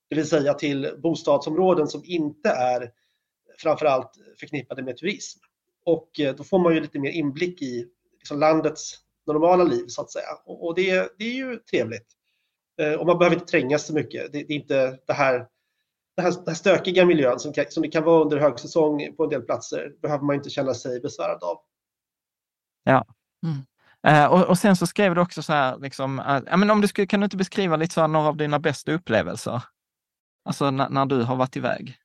Det 0.10 0.16
vill 0.16 0.28
säga 0.28 0.54
till 0.54 0.92
bostadsområden 0.98 1.88
som 1.88 2.02
inte 2.06 2.50
är 2.50 2.92
framförallt 3.58 4.12
förknippade 4.40 4.84
med 4.84 4.98
turism. 4.98 5.40
Och 5.86 6.20
eh, 6.20 6.36
då 6.36 6.44
får 6.44 6.60
man 6.60 6.74
ju 6.74 6.82
lite 6.82 7.00
mer 7.00 7.12
inblick 7.12 7.62
i 7.62 7.88
liksom 8.20 8.40
landets 8.40 9.00
normala 9.28 9.64
liv 9.64 9.86
så 9.88 10.02
att 10.02 10.12
säga. 10.12 10.28
Och 10.46 10.76
det, 10.76 11.12
det 11.18 11.26
är 11.26 11.34
ju 11.34 11.58
trevligt. 11.58 12.08
Eh, 12.82 12.94
och 12.94 13.06
man 13.06 13.18
behöver 13.18 13.36
inte 13.36 13.52
trängas 13.52 13.86
så 13.86 13.94
mycket. 13.94 14.32
Det, 14.32 14.44
det 14.44 14.54
är 14.54 14.58
inte 14.58 14.98
det 15.08 15.14
här, 15.14 15.48
det 16.16 16.22
här, 16.22 16.32
den 16.32 16.44
här 16.48 16.54
stökiga 16.54 17.06
miljön 17.06 17.40
som, 17.40 17.54
kan, 17.54 17.66
som 17.70 17.84
det 17.84 17.90
kan 17.90 18.04
vara 18.04 18.24
under 18.24 18.38
högsäsong 18.38 19.16
på 19.16 19.24
en 19.24 19.30
del 19.30 19.42
platser 19.42 19.92
behöver 20.02 20.24
man 20.24 20.36
inte 20.36 20.50
känna 20.50 20.74
sig 20.74 21.00
besvärad 21.00 21.44
av. 21.44 21.58
Ja. 22.84 23.06
Mm. 23.46 23.66
Uh, 24.08 24.26
och, 24.26 24.50
och, 24.50 24.58
sen 24.58 24.76
så 24.76 24.88
skrev 24.88 25.16
du 25.16 25.22
också 25.22 25.44
så 25.44 25.54
här, 25.54 25.78
liksom, 25.78 26.20
uh, 26.20 26.40
ja, 26.46 26.58
men 26.58 26.72
om 26.72 26.82
du 26.82 26.88
skulle, 26.88 27.08
kan 27.08 27.20
du 27.20 27.24
inte 27.24 27.38
beskriva 27.38 27.76
lite 27.76 27.94
så 27.94 28.02
här, 28.02 28.08
några 28.08 28.28
av 28.28 28.38
dina 28.38 28.60
bästa 28.60 28.92
upplevelser? 28.92 29.64
Alltså 30.46 30.72
när 30.72 31.06
du 31.06 31.22
har 31.24 31.36
varit 31.36 31.56
iväg? 31.56 32.01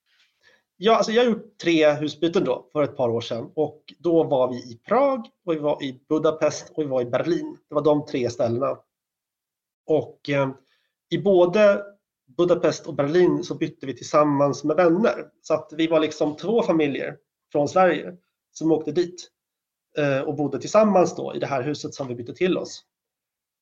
Ja, 0.79 0.97
alltså 0.97 1.13
jag 1.13 1.23
har 1.23 1.31
gjort 1.31 1.59
tre 1.59 1.93
husbyten 1.93 2.45
då 2.45 2.69
för 2.73 2.83
ett 2.83 2.97
par 2.97 3.09
år 3.09 3.21
sedan 3.21 3.53
och 3.55 3.95
då 3.99 4.25
var 4.25 4.49
vi 4.49 4.57
i 4.57 4.81
Prag 4.89 5.27
och 5.45 5.53
vi 5.53 5.59
var 5.59 5.83
i 5.83 6.01
Budapest 6.09 6.73
och 6.75 6.83
vi 6.83 6.87
var 6.87 7.03
i 7.03 7.05
Berlin. 7.05 7.59
Det 7.69 7.75
var 7.75 7.83
de 7.83 8.07
tre 8.07 8.31
ställena. 8.31 8.79
Och 9.87 10.31
eh, 10.31 10.51
i 11.11 11.19
både 11.19 11.85
Budapest 12.37 12.87
och 12.87 12.95
Berlin 12.95 13.45
så 13.45 13.55
bytte 13.55 13.87
vi 13.87 13.97
tillsammans 13.97 14.65
med 14.65 14.77
vänner. 14.77 15.31
Så 15.43 15.55
att 15.55 15.73
vi 15.77 15.87
var 15.87 16.01
liksom 16.01 16.37
två 16.37 16.63
familjer 16.63 17.17
från 17.53 17.69
Sverige 17.69 18.17
som 18.53 18.73
åkte 18.73 18.93
dit 18.93 19.31
eh, 19.99 20.21
och 20.21 20.35
bodde 20.35 20.61
tillsammans 20.61 21.17
då 21.17 21.35
i 21.35 21.39
det 21.39 21.47
här 21.47 21.63
huset 21.63 21.95
som 21.95 22.09
vi 22.09 22.15
bytte 22.15 22.35
till 22.35 22.59
oss. 22.59 22.85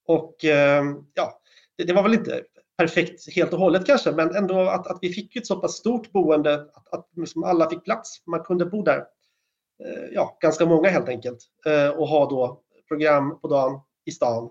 Och 0.07 0.44
eh, 0.44 0.85
ja, 1.14 1.40
det, 1.77 1.85
det 1.85 1.92
var 1.92 2.03
väl 2.03 2.14
inte 2.14 2.44
perfekt 2.77 3.35
helt 3.35 3.53
och 3.53 3.59
hållet 3.59 3.87
kanske, 3.87 4.13
men 4.13 4.37
ändå 4.37 4.61
att, 4.61 4.87
att 4.87 4.99
vi 5.01 5.09
fick 5.09 5.37
ett 5.37 5.47
så 5.47 5.61
pass 5.61 5.73
stort 5.73 6.13
boende 6.13 6.55
att, 6.55 6.95
att 6.95 7.09
liksom 7.17 7.45
alla 7.45 7.71
fick 7.71 7.85
plats. 7.85 8.27
Man 8.27 8.41
kunde 8.41 8.67
bo 8.67 8.83
där, 8.83 8.99
eh, 9.85 10.05
ja, 10.13 10.39
ganska 10.41 10.67
många 10.67 10.89
helt 10.89 11.09
enkelt, 11.09 11.39
eh, 11.67 11.89
och 11.89 12.09
ha 12.09 12.31
då 12.31 12.61
program 12.89 13.41
på 13.41 13.49
dagen 13.49 13.81
i 14.05 14.11
stan. 14.11 14.51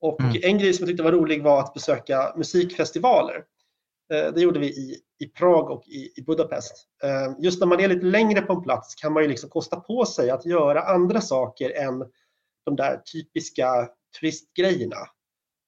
Och 0.00 0.20
mm. 0.20 0.36
en 0.42 0.58
grej 0.58 0.72
som 0.72 0.82
jag 0.82 0.88
tyckte 0.88 1.02
var 1.02 1.12
rolig 1.12 1.42
var 1.42 1.60
att 1.60 1.74
besöka 1.74 2.34
musikfestivaler. 2.36 3.44
Eh, 4.12 4.32
det 4.32 4.40
gjorde 4.40 4.60
vi 4.60 4.66
i, 4.66 4.98
i 5.18 5.26
Prag 5.26 5.70
och 5.70 5.88
i, 5.88 6.12
i 6.16 6.22
Budapest. 6.22 6.88
Just 7.38 7.60
när 7.60 7.66
man 7.66 7.80
är 7.80 7.88
lite 7.88 8.06
längre 8.06 8.40
på 8.40 8.52
en 8.52 8.62
plats 8.62 8.94
kan 8.94 9.12
man 9.12 9.22
ju 9.22 9.28
liksom 9.28 9.50
kosta 9.50 9.80
på 9.80 10.04
sig 10.04 10.30
att 10.30 10.46
göra 10.46 10.82
andra 10.82 11.20
saker 11.20 11.70
än 11.70 12.04
de 12.64 12.76
där 12.76 12.96
typiska 13.12 13.88
turistgrejerna. 14.20 14.96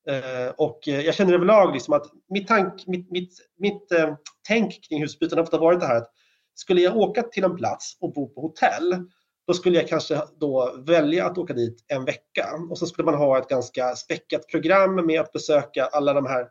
Eh, 0.09 0.53
och 0.57 0.89
eh, 0.89 1.01
jag 1.01 1.15
känner 1.15 1.35
överlag 1.35 1.73
liksom 1.73 1.95
att 1.95 2.07
mitt, 2.29 2.49
tank, 2.49 2.87
mitt, 2.87 3.11
mitt, 3.11 3.39
mitt 3.59 3.93
eh, 3.93 4.15
tänk 4.49 4.89
kring 4.89 5.03
husbyten 5.03 5.39
har 5.39 5.43
ofta 5.43 5.59
varit 5.59 5.81
det 5.81 5.87
här 5.87 5.97
att 5.97 6.11
skulle 6.55 6.81
jag 6.81 6.97
åka 6.97 7.23
till 7.23 7.45
en 7.45 7.57
plats 7.57 7.97
och 8.01 8.13
bo 8.13 8.29
på 8.29 8.41
hotell, 8.41 9.09
då 9.47 9.55
skulle 9.55 9.79
jag 9.79 9.89
kanske 9.89 10.23
då 10.41 10.75
välja 10.87 11.27
att 11.27 11.39
åka 11.39 11.53
dit 11.53 11.85
en 11.89 12.05
vecka 12.05 12.49
och 12.71 12.79
så 12.79 12.87
skulle 12.87 13.07
man 13.07 13.15
ha 13.15 13.39
ett 13.39 13.49
ganska 13.49 13.97
späckat 13.97 14.49
program 14.49 15.07
med 15.07 15.21
att 15.21 15.33
besöka 15.33 15.87
alla 15.87 16.13
de 16.13 16.27
här 16.27 16.49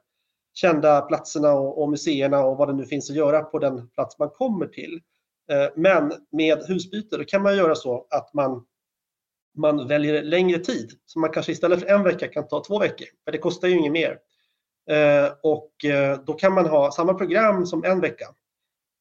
kända 0.54 1.02
platserna 1.02 1.54
och, 1.54 1.82
och 1.82 1.90
museerna 1.90 2.46
och 2.46 2.58
vad 2.58 2.68
det 2.68 2.74
nu 2.74 2.86
finns 2.86 3.10
att 3.10 3.16
göra 3.16 3.44
på 3.44 3.60
den 3.60 3.90
plats 3.90 4.20
man 4.20 4.30
kommer 4.30 4.68
till. 4.68 5.02
Eh, 5.52 5.68
men 5.76 6.14
med 6.32 6.64
husbyte 6.68 7.18
då 7.18 7.24
kan 7.24 7.42
man 7.42 7.58
göra 7.58 7.76
så 7.76 8.08
att 8.10 8.34
man 8.34 8.66
man 9.58 9.88
väljer 9.88 10.24
längre 10.24 10.60
tid. 10.60 10.92
Så 11.06 11.20
man 11.20 11.30
kanske 11.30 11.52
istället 11.52 11.80
för 11.80 11.88
en 11.88 12.04
vecka 12.04 12.28
kan 12.28 12.48
ta 12.48 12.64
två 12.64 12.80
veckor, 12.80 13.08
för 13.26 13.32
det 13.32 13.38
kostar 13.38 13.68
ju 13.68 13.78
inget 13.78 13.92
mer. 13.92 14.18
Eh, 14.90 15.32
och 15.44 15.86
eh, 15.86 16.20
då 16.20 16.34
kan 16.34 16.54
man 16.54 16.66
ha 16.66 16.92
samma 16.92 17.14
program 17.14 17.66
som 17.66 17.84
en 17.84 18.02
vecka. 18.02 18.26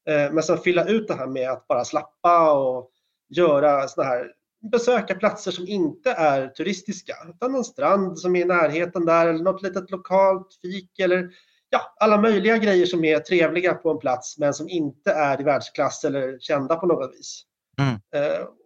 Eh, 0.09 0.31
men 0.31 0.43
sen 0.43 0.57
fylla 0.57 0.85
ut 0.85 1.07
det 1.07 1.13
här 1.13 1.27
med 1.27 1.49
att 1.49 1.67
bara 1.67 1.85
slappa 1.85 2.51
och 2.51 2.91
göra 3.29 3.87
såna 3.87 4.07
här 4.07 4.31
besöka 4.71 5.15
platser 5.15 5.51
som 5.51 5.67
inte 5.67 6.11
är 6.11 6.47
turistiska, 6.47 7.13
utan 7.29 7.51
någon 7.51 7.63
strand 7.63 8.19
som 8.19 8.35
är 8.35 8.41
i 8.41 8.45
närheten 8.45 9.05
där 9.05 9.27
eller 9.27 9.43
något 9.43 9.61
litet 9.61 9.91
lokalt 9.91 10.47
fik 10.61 10.99
eller 10.99 11.29
ja, 11.69 11.79
alla 11.99 12.21
möjliga 12.21 12.57
grejer 12.57 12.85
som 12.85 13.03
är 13.03 13.19
trevliga 13.19 13.73
på 13.73 13.91
en 13.91 13.99
plats 13.99 14.37
men 14.37 14.53
som 14.53 14.69
inte 14.69 15.11
är 15.11 15.41
i 15.41 15.43
världsklass 15.43 16.03
eller 16.03 16.39
kända 16.39 16.75
på 16.75 16.85
något 16.85 17.13
vis. 17.13 17.43
Mm. 17.79 17.99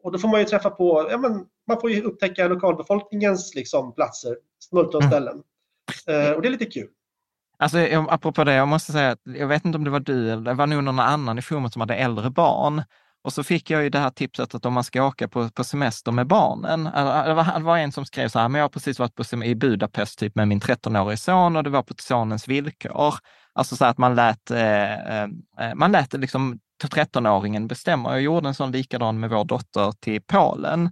och 0.03 0.11
då 0.11 0.19
får 0.19 0.27
man 0.27 0.39
ju 0.39 0.45
träffa 0.45 0.69
på, 0.69 1.07
ja, 1.11 1.17
men 1.17 1.45
man 1.67 1.81
får 1.81 1.91
ju 1.91 2.01
upptäcka 2.01 2.47
lokalbefolkningens 2.47 3.55
liksom, 3.55 3.93
platser, 3.93 4.37
smultronställen. 4.59 5.43
Mm. 6.07 6.35
och 6.35 6.41
det 6.41 6.47
är 6.47 6.51
lite 6.51 6.65
kul. 6.65 6.87
Alltså, 7.59 7.77
apropå 8.09 8.43
det, 8.43 8.53
jag 8.53 8.67
måste 8.67 8.91
säga 8.91 9.11
att 9.11 9.21
jag 9.23 9.47
vet 9.47 9.65
inte 9.65 9.77
om 9.77 9.83
det 9.83 9.89
var 9.89 9.99
du 9.99 10.31
eller 10.31 10.41
det 10.41 10.53
var 10.53 10.67
nog 10.67 10.83
någon 10.83 10.99
annan 10.99 11.39
i 11.39 11.41
forumet 11.41 11.73
som 11.73 11.79
hade 11.79 11.95
äldre 11.95 12.29
barn. 12.29 12.83
Och 13.23 13.33
så 13.33 13.43
fick 13.43 13.69
jag 13.69 13.83
ju 13.83 13.89
det 13.89 13.99
här 13.99 14.09
tipset 14.09 14.55
att 14.55 14.65
om 14.65 14.73
man 14.73 14.83
ska 14.83 15.03
åka 15.03 15.27
på, 15.27 15.49
på 15.49 15.63
semester 15.63 16.11
med 16.11 16.27
barnen, 16.27 16.83
det 16.83 17.33
var, 17.33 17.59
det 17.59 17.65
var 17.65 17.77
en 17.77 17.91
som 17.91 18.05
skrev 18.05 18.27
så 18.27 18.39
här, 18.39 18.49
men 18.49 18.59
jag 18.59 18.63
har 18.63 18.69
precis 18.69 18.99
varit 18.99 19.15
på, 19.15 19.43
i 19.43 19.55
Budapest 19.55 20.19
typ 20.19 20.35
med 20.35 20.47
min 20.47 20.59
13-årige 20.59 21.17
son 21.17 21.55
och 21.55 21.63
det 21.63 21.69
var 21.69 21.83
på 21.83 21.93
sonens 21.97 22.47
villkor. 22.47 23.13
Alltså 23.53 23.75
så 23.75 23.85
att 23.85 23.97
man 23.97 24.15
lät, 24.15 24.51
eh, 24.51 25.23
eh, 25.23 25.27
man 25.75 25.91
lät 25.91 26.13
liksom 26.13 26.59
13-åringen 26.83 27.67
bestämma. 27.67 28.11
Jag 28.11 28.21
gjorde 28.21 28.47
en 28.47 28.55
sån 28.55 28.71
likadan 28.71 29.19
med 29.19 29.29
vår 29.29 29.45
dotter 29.45 29.91
till 29.91 30.21
Polen. 30.21 30.89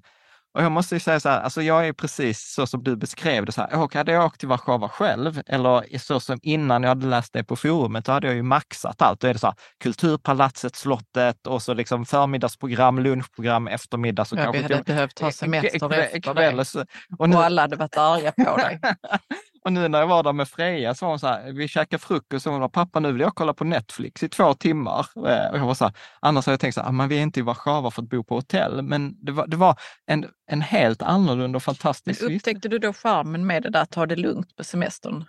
Och 0.55 0.63
jag 0.63 0.71
måste 0.71 0.95
ju 0.95 0.99
säga 0.99 1.19
så 1.19 1.29
här, 1.29 1.41
alltså 1.41 1.61
jag 1.61 1.87
är 1.87 1.93
precis 1.93 2.53
så 2.53 2.67
som 2.67 2.83
du 2.83 2.95
beskrev 2.95 3.45
det, 3.45 3.51
så 3.51 3.61
här, 3.61 3.79
och 3.79 3.95
hade 3.95 4.11
jag 4.11 4.25
åkt 4.25 4.39
till 4.39 4.49
Warszawa 4.49 4.89
själv, 4.89 5.41
eller 5.47 5.97
så 5.97 6.19
som 6.19 6.39
innan 6.41 6.83
jag 6.83 6.89
hade 6.89 7.07
läst 7.07 7.33
det 7.33 7.43
på 7.43 7.55
forumet, 7.55 8.05
då 8.05 8.11
hade 8.11 8.27
jag 8.27 8.35
ju 8.35 8.43
maxat 8.43 9.01
allt. 9.01 9.19
Då 9.19 9.27
är 9.27 9.33
det 9.33 9.39
så 9.39 9.47
här, 9.47 9.55
Kulturpalatset, 9.83 10.75
slottet 10.75 11.47
och 11.47 11.61
så 11.61 11.73
liksom 11.73 12.05
förmiddagsprogram, 12.05 12.99
lunchprogram, 12.99 13.67
eftermiddags 13.67 14.31
och 14.31 14.37
ja, 14.37 14.43
kanske... 14.43 14.67
Vi 14.67 14.73
hade 14.73 14.83
behövt 14.83 15.15
ta 15.15 15.31
semester 15.31 15.75
efter 15.75 16.33
det. 16.33 16.85
Och, 17.19 17.29
och 17.35 17.43
alla 17.43 17.61
hade 17.61 17.75
varit 17.75 17.97
arga 17.97 18.31
på 18.31 18.57
dig. 18.57 18.79
Och 19.65 19.73
nu 19.73 19.87
när 19.87 19.99
jag 19.99 20.07
var 20.07 20.23
där 20.23 20.33
med 20.33 20.47
Freja 20.47 20.95
så 20.95 21.05
var 21.05 21.11
hon 21.11 21.19
så 21.19 21.27
här, 21.27 21.51
vi 21.51 21.67
käkade 21.67 22.01
frukost 22.01 22.47
och 22.47 22.51
hon 22.51 22.61
var 22.61 22.69
pappa 22.69 22.99
nu 22.99 23.11
vill 23.11 23.21
jag 23.21 23.35
kolla 23.35 23.53
på 23.53 23.63
Netflix 23.63 24.23
i 24.23 24.29
två 24.29 24.53
timmar. 24.53 25.05
Eh, 25.15 25.51
och 25.51 25.57
jag 25.57 25.65
var 25.65 25.73
så 25.73 25.85
här, 25.85 25.93
annars 26.19 26.45
har 26.45 26.53
jag 26.53 26.59
tänkt 26.59 26.73
så 26.75 26.81
här, 26.81 26.87
ah, 26.87 26.91
men 26.91 27.09
vi 27.09 27.17
är 27.17 27.21
inte 27.21 27.39
i 27.39 27.43
Warszawa 27.43 27.91
för 27.91 28.01
att 28.01 28.09
bo 28.09 28.23
på 28.23 28.35
hotell. 28.35 28.81
Men 28.81 29.25
det 29.25 29.31
var, 29.31 29.47
det 29.47 29.57
var 29.57 29.75
en, 30.05 30.25
en 30.51 30.61
helt 30.61 31.01
annorlunda 31.01 31.57
och 31.57 31.63
fantastisk 31.63 32.21
Men 32.21 32.35
upptäckte 32.35 32.67
du 32.69 32.79
då 32.79 32.93
charmen 32.93 33.45
med 33.45 33.63
det 33.63 33.69
där 33.69 33.81
att 33.81 33.91
ta 33.91 34.05
det 34.05 34.15
lugnt 34.15 34.55
på 34.55 34.63
semestern? 34.63 35.25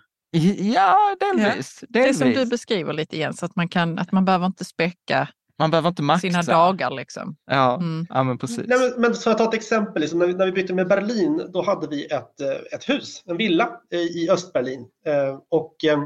Ja, 0.57 1.15
delvis. 1.19 1.83
Det 1.89 1.99
delvis. 1.99 2.21
är 2.21 2.25
som 2.25 2.33
du 2.33 2.49
beskriver 2.49 2.93
lite 2.93 3.15
igen, 3.15 3.33
så 3.33 3.45
att 3.45 3.55
man, 3.55 3.67
kan, 3.67 3.99
att 3.99 4.11
man 4.11 4.25
behöver 4.25 4.45
inte 4.45 4.65
späcka 4.65 5.27
Man 5.59 5.71
behöver 5.71 5.89
inte 5.89 6.01
maxa. 6.01 6.21
sina 6.21 6.41
dagar. 6.41 6.91
Liksom. 6.91 7.35
Ja, 7.45 7.75
Mm. 7.75 8.05
ja 8.09 8.23
men 8.23 8.37
precis. 8.37 8.65
Nej, 8.67 8.79
men, 8.79 9.01
men 9.01 9.13
för 9.13 9.31
att 9.31 9.37
ta 9.37 9.43
ett 9.43 9.53
exempel, 9.53 10.01
liksom, 10.01 10.19
när, 10.19 10.27
vi, 10.27 10.33
när 10.33 10.45
vi 10.45 10.51
bytte 10.51 10.73
med 10.73 10.87
Berlin, 10.87 11.49
då 11.53 11.61
hade 11.61 11.87
vi 11.87 12.05
ett, 12.05 12.41
eh, 12.41 12.49
ett 12.73 12.89
hus, 12.89 13.23
en 13.25 13.37
villa 13.37 13.69
i, 13.91 13.97
i 13.97 14.29
Östberlin. 14.29 14.87
Eh, 15.05 15.39
och 15.49 15.75
eh, 15.85 15.99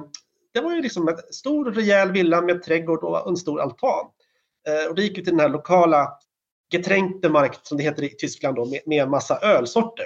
det 0.54 0.62
var 0.62 0.72
ju 0.76 0.82
liksom 0.82 1.08
en 1.08 1.18
stor 1.32 1.72
rejäl 1.72 2.12
villa 2.12 2.42
med 2.42 2.64
trädgård 2.64 3.04
och 3.04 3.30
en 3.30 3.38
stor 3.38 3.62
altan. 3.62 4.06
Eh, 4.68 4.90
och 4.90 4.96
det 4.96 5.02
gick 5.04 5.18
ju 5.18 5.24
till 5.24 5.34
den 5.34 5.40
här 5.40 5.50
lokala 5.50 6.10
Getränkte 6.74 7.30
Markt, 7.30 7.68
som 7.68 7.78
det 7.78 7.84
heter 7.84 8.04
i 8.04 8.10
Tyskland, 8.10 8.56
då, 8.56 8.66
med, 8.66 8.80
med 8.86 9.10
massa 9.10 9.38
ölsorter. 9.40 10.06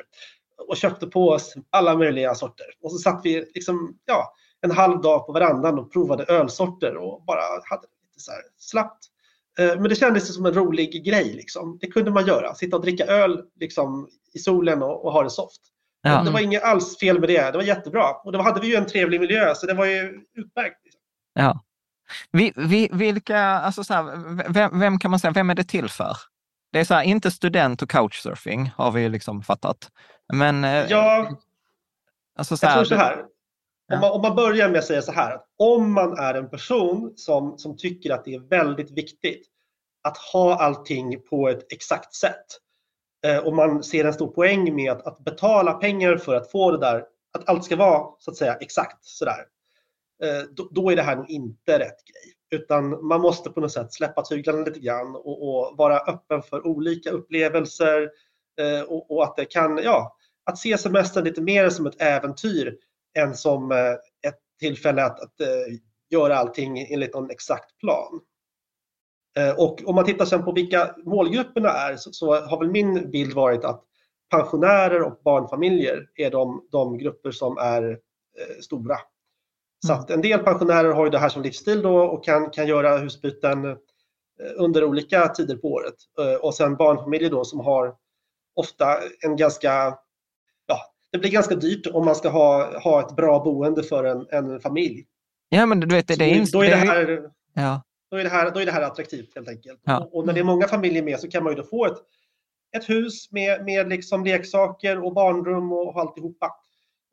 Och 0.67 0.77
köpte 0.77 1.07
på 1.07 1.29
oss 1.29 1.55
alla 1.69 1.97
möjliga 1.97 2.35
sorter. 2.35 2.65
Och 2.81 2.91
så 2.91 2.97
satt 2.97 3.21
vi 3.23 3.45
liksom, 3.53 3.97
ja, 4.05 4.33
en 4.61 4.71
halv 4.71 5.01
dag 5.01 5.25
på 5.25 5.31
verandan 5.31 5.79
och 5.79 5.91
provade 5.93 6.23
ölsorter 6.23 6.95
och 6.97 7.23
bara 7.27 7.41
hade 7.41 7.81
lite 7.81 8.19
så 8.19 8.31
här 8.31 8.41
slappt. 8.57 9.05
Eh, 9.59 9.79
Men 9.79 9.89
det 9.89 9.95
kändes 9.95 10.35
som 10.35 10.45
en 10.45 10.53
rolig 10.53 11.05
grej. 11.05 11.33
Liksom. 11.33 11.77
Det 11.81 11.87
kunde 11.87 12.11
man 12.11 12.25
göra. 12.25 12.55
Sitta 12.55 12.75
och 12.75 12.81
dricka 12.81 13.05
öl 13.05 13.41
liksom, 13.59 14.09
i 14.33 14.39
solen 14.39 14.83
och, 14.83 15.05
och 15.05 15.11
ha 15.11 15.23
det 15.23 15.29
soft. 15.29 15.61
Ja. 16.01 16.23
Det 16.23 16.31
var 16.31 16.39
inget 16.39 16.63
alls 16.63 16.99
fel 16.99 17.19
med 17.19 17.29
det. 17.29 17.51
Det 17.51 17.57
var 17.57 17.63
jättebra. 17.63 18.13
Och 18.23 18.31
då 18.31 18.41
hade 18.41 18.61
vi 18.61 18.67
ju 18.67 18.75
en 18.75 18.87
trevlig 18.87 19.19
miljö, 19.19 19.55
så 19.55 19.65
det 19.65 19.73
var 19.73 19.85
ju 19.85 20.19
utmärkt. 20.33 20.83
Liksom. 20.83 21.01
Ja. 21.33 21.63
Vi, 22.31 22.53
vi, 22.55 22.89
vilka, 22.93 23.39
alltså 23.39 23.83
så 23.83 23.93
här, 23.93 24.03
vem, 24.53 24.79
vem 24.79 24.99
kan 24.99 25.11
man 25.11 25.19
säga, 25.19 25.31
vem 25.31 25.49
är 25.49 25.55
det 25.55 25.63
till 25.63 25.89
för? 25.89 26.17
Det 26.71 26.79
är 26.79 26.83
så 26.83 26.93
här, 26.93 27.03
inte 27.03 27.31
student 27.31 27.81
och 27.81 27.89
couchsurfing 27.89 28.71
har 28.77 28.91
vi 28.91 29.09
liksom 29.09 29.43
fattat. 29.43 29.91
Men 30.33 30.63
eh, 30.63 30.85
Ja, 30.89 31.29
alltså 32.37 32.57
så 32.57 32.65
jag 32.65 32.69
här, 32.69 32.75
tror 32.75 32.85
så 32.85 32.95
här. 32.95 33.25
Om 33.93 33.99
man, 33.99 34.11
om 34.11 34.21
man 34.21 34.35
börjar 34.35 34.69
med 34.69 34.79
att 34.79 34.85
säga 34.85 35.01
så 35.01 35.11
här. 35.11 35.35
Att 35.35 35.45
om 35.57 35.93
man 35.93 36.17
är 36.17 36.33
en 36.33 36.49
person 36.49 37.13
som, 37.15 37.57
som 37.57 37.77
tycker 37.77 38.11
att 38.11 38.25
det 38.25 38.33
är 38.33 38.39
väldigt 38.39 38.91
viktigt 38.91 39.47
att 40.03 40.17
ha 40.17 40.55
allting 40.55 41.21
på 41.21 41.49
ett 41.49 41.71
exakt 41.73 42.15
sätt. 42.15 42.45
Eh, 43.25 43.37
och 43.37 43.53
man 43.53 43.83
ser 43.83 44.05
en 44.05 44.13
stor 44.13 44.27
poäng 44.27 44.75
med 44.75 44.91
att, 44.91 45.07
att 45.07 45.19
betala 45.19 45.73
pengar 45.73 46.17
för 46.17 46.35
att 46.35 46.51
få 46.51 46.71
det 46.71 46.77
där, 46.77 47.05
att 47.37 47.49
allt 47.49 47.63
ska 47.63 47.75
vara 47.75 48.07
så 48.19 48.31
att 48.31 48.37
säga 48.37 48.55
exakt 48.55 49.05
sådär. 49.05 49.45
Eh, 50.23 50.43
då, 50.51 50.67
då 50.71 50.89
är 50.89 50.95
det 50.95 51.01
här 51.01 51.15
nog 51.15 51.29
inte 51.29 51.79
rätt 51.79 52.05
grej. 52.05 52.33
Utan 52.61 53.07
man 53.07 53.21
måste 53.21 53.49
på 53.49 53.61
något 53.61 53.71
sätt 53.71 53.93
släppa 53.93 54.21
tyglarna 54.21 54.65
lite 54.65 54.79
grann 54.79 55.15
och, 55.15 55.47
och 55.47 55.77
vara 55.77 55.99
öppen 55.99 56.41
för 56.43 56.67
olika 56.67 57.09
upplevelser. 57.09 58.09
Eh, 58.61 58.81
och, 58.81 59.11
och 59.11 59.23
att 59.23 59.35
det 59.35 59.45
kan, 59.45 59.79
ja, 59.83 60.15
att 60.45 60.57
se 60.57 60.77
semestern 60.77 61.23
lite 61.23 61.41
mer 61.41 61.69
som 61.69 61.85
ett 61.85 62.01
äventyr 62.01 62.77
än 63.19 63.35
som 63.35 63.71
eh, 63.71 63.93
ett 64.27 64.39
tillfälle 64.59 65.03
att, 65.03 65.19
att 65.19 65.41
eh, 65.41 65.47
göra 66.09 66.37
allting 66.37 66.79
enligt 66.79 67.13
någon 67.13 67.29
exakt 67.29 67.77
plan. 67.77 68.21
Eh, 69.37 69.59
Och 69.59 69.81
om 69.85 69.95
man 69.95 70.05
tittar 70.05 70.25
sen 70.25 70.45
på 70.45 70.51
vilka 70.51 70.95
målgrupperna 71.05 71.69
är 71.69 71.95
så, 71.95 72.11
så 72.11 72.35
har 72.35 72.59
väl 72.59 72.71
min 72.71 73.11
bild 73.11 73.33
varit 73.33 73.63
att 73.65 73.83
pensionärer 74.31 75.01
och 75.01 75.21
barnfamiljer 75.23 76.07
är 76.15 76.31
de, 76.31 76.67
de 76.71 76.97
grupper 76.97 77.31
som 77.31 77.57
är 77.57 77.89
eh, 78.39 78.59
stora. 78.61 78.97
Så 79.87 79.93
att 79.93 80.09
en 80.09 80.21
del 80.21 80.39
pensionärer 80.39 80.89
har 80.93 81.05
ju 81.05 81.11
det 81.11 81.17
här 81.19 81.29
som 81.29 81.41
livsstil 81.41 81.81
då 81.81 81.97
och 81.97 82.23
kan, 82.23 82.49
kan 82.49 82.67
göra 82.67 82.97
husbyten 82.97 83.77
under 84.55 84.83
olika 84.83 85.27
tider 85.27 85.57
på 85.57 85.67
året. 85.67 85.93
Och 86.41 86.55
sen 86.55 86.75
barnfamiljer 86.75 87.29
då 87.29 87.45
som 87.45 87.59
har 87.59 87.95
ofta 88.55 88.97
en 89.21 89.35
ganska, 89.35 89.97
det 91.15 91.19
blir 91.19 91.31
ganska 91.31 91.55
dyrt 91.55 91.87
om 91.87 92.05
man 92.05 92.15
ska 92.15 92.29
ha, 92.29 92.79
ha 92.79 93.07
ett 93.07 93.15
bra 93.15 93.43
boende 93.43 93.83
för 93.83 94.03
en, 94.03 94.27
en 94.29 94.59
familj. 94.59 95.05
ja 95.49 95.65
men 95.65 95.79
du 95.79 95.95
vet, 95.95 96.07
det, 96.07 96.15
det, 96.15 96.25
är, 96.25 96.51
då, 96.51 96.61
är 96.61 96.69
det 96.69 96.75
det 96.75 96.81
är- 96.81 96.85
här, 96.85 97.29
ja. 97.53 97.81
då, 98.11 98.17
är 98.17 98.23
det 98.23 98.29
här, 98.29 98.51
då 98.51 98.59
är 98.59 98.65
det 98.65 98.71
här 98.71 98.81
attraktivt 98.81 99.35
helt 99.35 99.49
enkelt. 99.49 99.81
Ja. 99.83 99.99
Och, 99.99 100.15
och 100.15 100.25
när 100.25 100.33
det 100.33 100.39
är 100.39 100.43
många 100.43 100.67
familjer 100.67 101.03
med 101.03 101.19
så 101.19 101.27
kan 101.29 101.43
man 101.43 101.53
ju 101.53 101.57
då 101.57 101.63
få 101.63 101.85
ett, 101.85 101.97
ett 102.77 102.89
hus 102.89 103.31
med, 103.31 103.65
med 103.65 103.89
liksom 103.89 104.23
leksaker 104.23 105.03
och 105.03 105.13
barnrum 105.13 105.71
och 105.71 105.99
alltihopa. 105.99 106.51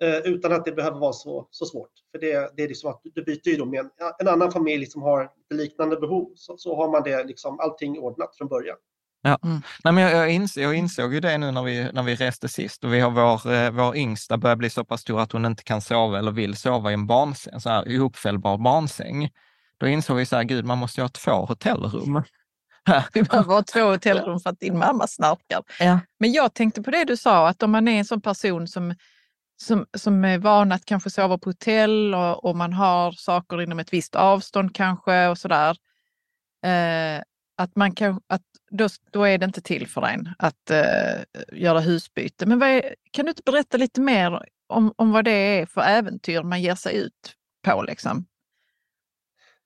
Eh, 0.03 0.19
utan 0.19 0.53
att 0.53 0.65
det 0.65 0.73
behöver 0.73 0.99
vara 0.99 1.13
så, 1.13 1.49
så 1.51 1.67
svårt. 1.67 1.91
För 2.13 2.19
det, 2.19 2.53
det 2.57 2.63
är 2.63 2.69
liksom 2.69 2.91
att 2.91 3.01
du 3.15 3.23
byter 3.25 3.49
ju 3.49 3.57
då 3.57 3.65
med 3.65 3.81
en, 3.81 3.91
en 4.19 4.29
annan 4.29 4.53
familj 4.53 4.87
som 4.87 5.03
har 5.03 5.31
liknande 5.55 5.97
behov. 5.97 6.33
Så, 6.35 6.57
så 6.57 6.77
har 6.77 6.91
man 6.91 7.03
det 7.03 7.25
liksom 7.25 7.61
allting 7.61 7.99
ordnat 7.99 8.37
från 8.37 8.49
början. 8.49 8.77
Nej, 9.85 9.93
men 9.93 9.99
jag, 9.99 10.13
jag, 10.13 10.31
ins, 10.31 10.57
jag 10.57 10.75
insåg 10.75 11.15
ju 11.15 11.21
det 11.21 11.39
nu 11.39 11.51
när 11.51 11.63
vi, 11.63 11.91
när 11.93 12.03
vi 12.03 12.15
reste 12.15 12.49
sist 12.49 12.85
och 12.85 12.95
vi 12.95 13.01
har 13.01 13.11
vår, 13.11 13.53
eh, 13.53 13.71
vår 13.71 13.97
yngsta 13.97 14.37
börjar 14.37 14.57
bli 14.57 14.71
så 14.71 14.85
pass 14.85 15.01
stor 15.01 15.21
att 15.21 15.33
hon 15.33 15.45
inte 15.45 15.63
kan 15.63 15.81
sova 15.81 16.19
eller 16.19 16.31
vill 16.31 16.57
sova 16.57 16.91
i 16.91 16.95
en 16.95 17.07
barnsäng, 17.07 17.61
så 17.61 17.71
här 17.71 17.89
ihopfällbar 17.89 18.59
barnsäng. 18.59 19.31
Då 19.79 19.89
insåg 19.89 20.17
vi 20.17 20.27
så 20.27 20.37
här, 20.37 20.45
gud 20.45 20.65
man 20.65 20.79
måste 20.79 21.01
ju 21.01 21.05
ha 21.05 21.09
två 21.09 21.47
hotellrum. 21.47 22.23
Vi 23.13 23.23
behöver 23.23 23.55
ha 23.55 23.63
två 23.63 23.91
hotellrum 23.91 24.41
för 24.41 24.51
att 24.51 24.61
din 24.61 24.79
mamma 24.79 25.07
snarkar. 25.07 25.63
Ja. 25.79 26.01
Men 26.19 26.33
jag 26.33 26.55
tänkte 26.55 26.83
på 26.83 26.91
det 26.91 27.05
du 27.05 27.17
sa, 27.17 27.49
att 27.49 27.63
om 27.63 27.71
man 27.71 27.89
är 27.89 27.99
en 27.99 28.05
sån 28.05 28.21
person 28.21 28.69
som, 28.69 28.95
som, 29.63 29.87
som 29.99 30.25
är 30.25 30.39
van 30.39 30.73
att 30.73 30.85
kanske 30.85 31.11
sova 31.11 31.39
på 31.39 31.51
hotell 31.51 32.15
och, 32.15 32.45
och 32.45 32.57
man 32.57 32.73
har 32.73 33.13
saker 33.13 33.63
inom 33.63 33.79
ett 33.79 33.93
visst 33.93 34.15
avstånd 34.15 34.75
kanske 34.75 35.27
och 35.27 35.39
sådär. 35.39 35.77
Eh, 36.65 37.23
att 37.57 37.77
man 37.77 37.95
kan, 37.95 38.21
att 38.27 38.43
då, 38.71 38.89
då 39.11 39.25
är 39.25 39.39
det 39.39 39.45
inte 39.45 39.61
till 39.61 39.89
för 39.89 40.03
en 40.03 40.29
att 40.39 40.71
eh, 40.71 41.23
göra 41.53 41.81
husbyte. 41.81 42.47
Men 42.47 42.63
är, 42.63 42.95
kan 43.11 43.25
du 43.25 43.31
inte 43.31 43.43
berätta 43.45 43.77
lite 43.77 44.01
mer 44.01 44.47
om, 44.67 44.95
om 44.97 45.13
vad 45.13 45.25
det 45.25 45.31
är 45.31 45.67
för 45.67 45.81
äventyr 45.81 46.43
man 46.43 46.63
ger 46.63 46.75
sig 46.75 46.97
ut 46.97 47.35
på? 47.67 47.83
Liksom? 47.83 48.25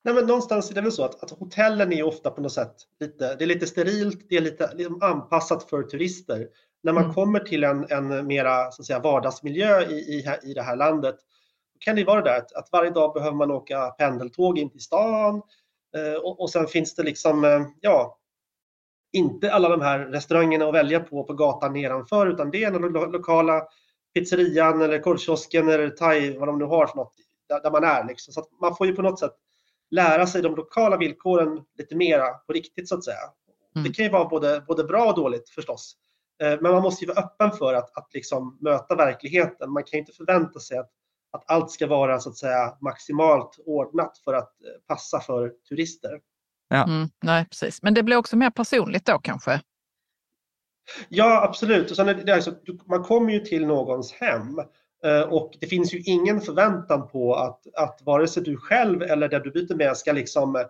Nej, 0.03 0.13
men 0.13 0.25
någonstans 0.25 0.71
är 0.71 0.75
det 0.75 0.81
väl 0.81 0.91
så 0.91 1.03
att, 1.05 1.23
att 1.23 1.39
hotellen 1.39 1.93
är 1.93 2.03
ofta 2.03 2.31
på 2.31 2.41
något 2.41 2.53
sätt 2.53 2.75
lite, 2.99 3.35
det 3.35 3.43
är 3.43 3.47
lite 3.47 3.67
sterilt, 3.67 4.25
det 4.29 4.37
är 4.37 4.41
lite 4.41 4.73
liksom 4.75 5.01
anpassat 5.01 5.69
för 5.69 5.83
turister. 5.83 6.47
När 6.83 6.93
man 6.93 7.03
Mm. 7.03 7.15
kommer 7.15 7.39
till 7.39 7.63
en, 7.63 7.85
en 7.89 8.27
mera 8.27 8.71
så 8.71 8.81
att 8.81 8.85
säga, 8.85 8.99
vardagsmiljö 8.99 9.81
i, 9.81 9.93
i, 9.93 10.25
i 10.43 10.53
det 10.53 10.61
här 10.61 10.75
landet 10.75 11.15
kan 11.79 11.95
det 11.95 12.03
vara 12.03 12.21
det 12.21 12.29
där 12.29 12.37
att, 12.37 12.53
att 12.53 12.69
varje 12.71 12.91
dag 12.91 13.13
behöver 13.13 13.37
man 13.37 13.51
åka 13.51 13.87
pendeltåg 13.89 14.57
in 14.57 14.69
till 14.69 14.81
stan 14.81 15.41
och, 16.23 16.41
och 16.41 16.49
sen 16.49 16.67
finns 16.67 16.95
det 16.95 17.03
liksom, 17.03 17.43
eh, 17.43 17.61
ja, 17.81 18.17
inte 19.13 19.53
alla 19.53 19.69
de 19.69 19.81
här 19.81 19.99
restaurangerna 19.99 20.65
att 20.67 20.73
välja 20.73 20.99
på 20.99 21.23
på 21.23 21.33
gatan 21.33 21.73
nedanför 21.73 22.27
utan 22.27 22.51
det 22.51 22.63
är 22.63 22.71
den 22.71 22.81
lo- 22.81 23.05
lokala 23.11 23.63
pizzerian 24.13 24.81
eller 24.81 24.99
korvkiosken 24.99 25.69
eller 25.69 25.89
thai, 25.89 26.37
vad 26.37 26.47
de 26.47 26.59
nu 26.59 26.65
har 26.65 26.87
för 26.87 26.95
något, 26.95 27.13
där, 27.49 27.61
där 27.61 27.71
man 27.71 27.83
är. 27.83 28.03
Liksom. 28.07 28.33
Så 28.33 28.45
man 28.61 28.75
får 28.75 28.87
ju 28.87 28.95
på 28.95 29.01
något 29.01 29.19
sätt 29.19 29.33
lära 29.91 30.27
sig 30.27 30.41
de 30.41 30.55
lokala 30.55 30.97
villkoren 30.97 31.61
lite 31.77 31.95
mera 31.95 32.29
på 32.33 32.53
riktigt 32.53 32.89
så 32.89 32.95
att 32.95 33.03
säga. 33.05 33.17
Mm. 33.75 33.87
Det 33.87 33.93
kan 33.95 34.05
ju 34.05 34.11
vara 34.11 34.25
både, 34.25 34.63
både 34.67 34.83
bra 34.83 35.05
och 35.09 35.15
dåligt 35.15 35.49
förstås. 35.49 35.95
Eh, 36.43 36.61
Men 36.61 36.71
man 36.71 36.81
måste 36.81 37.05
ju 37.05 37.13
vara 37.13 37.25
öppen 37.25 37.51
för 37.51 37.73
att, 37.73 37.97
att 37.97 38.13
liksom 38.13 38.57
möta 38.61 38.95
verkligheten. 38.95 39.71
Man 39.71 39.83
kan 39.83 39.97
ju 39.97 39.99
inte 39.99 40.13
förvänta 40.13 40.59
sig 40.59 40.77
att, 40.77 40.89
att 41.37 41.51
allt 41.51 41.71
ska 41.71 41.87
vara 41.87 42.19
så 42.19 42.29
att 42.29 42.37
säga 42.37 42.77
maximalt 42.81 43.59
ordnat 43.65 44.17
för 44.17 44.33
att 44.33 44.43
eh, 44.63 44.69
passa 44.87 45.19
för 45.19 45.51
turister. 45.69 46.19
Mm, 46.73 47.09
nej, 47.23 47.45
precis. 47.45 47.83
Men 47.83 47.93
det 47.93 48.03
blir 48.03 48.17
också 48.17 48.37
mer 48.37 48.49
personligt 48.49 49.05
då 49.05 49.19
kanske? 49.19 49.61
Ja, 51.09 51.43
absolut. 51.43 51.89
Och 51.89 51.95
sen 51.95 52.09
är 52.09 52.13
det, 52.13 52.23
det 52.23 52.35
alltså, 52.35 52.53
man 52.85 53.03
kommer 53.03 53.33
ju 53.33 53.39
till 53.39 53.65
någons 53.65 54.13
hem 54.13 54.59
eh, 55.03 55.21
och 55.21 55.51
det 55.59 55.67
finns 55.67 55.93
ju 55.93 55.99
ingen 55.99 56.41
förväntan 56.41 57.07
på 57.07 57.35
att, 57.35 57.61
att 57.75 58.01
vare 58.05 58.27
sig 58.27 58.43
du 58.43 58.57
själv 58.57 59.01
eller 59.01 59.29
där 59.29 59.39
du 59.39 59.51
byter 59.51 59.75
med 59.75 59.97
ska 59.97 60.11
liksom, 60.11 60.55
eh, 60.55 60.63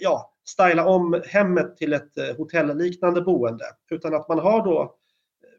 ja, 0.00 0.34
styla 0.44 0.86
om 0.86 1.22
hemmet 1.26 1.76
till 1.76 1.92
ett 1.92 2.36
hotellliknande 2.36 3.22
boende. 3.22 3.64
Utan 3.90 4.14
att 4.14 4.28
man 4.28 4.38
har 4.38 4.64
då 4.64 4.99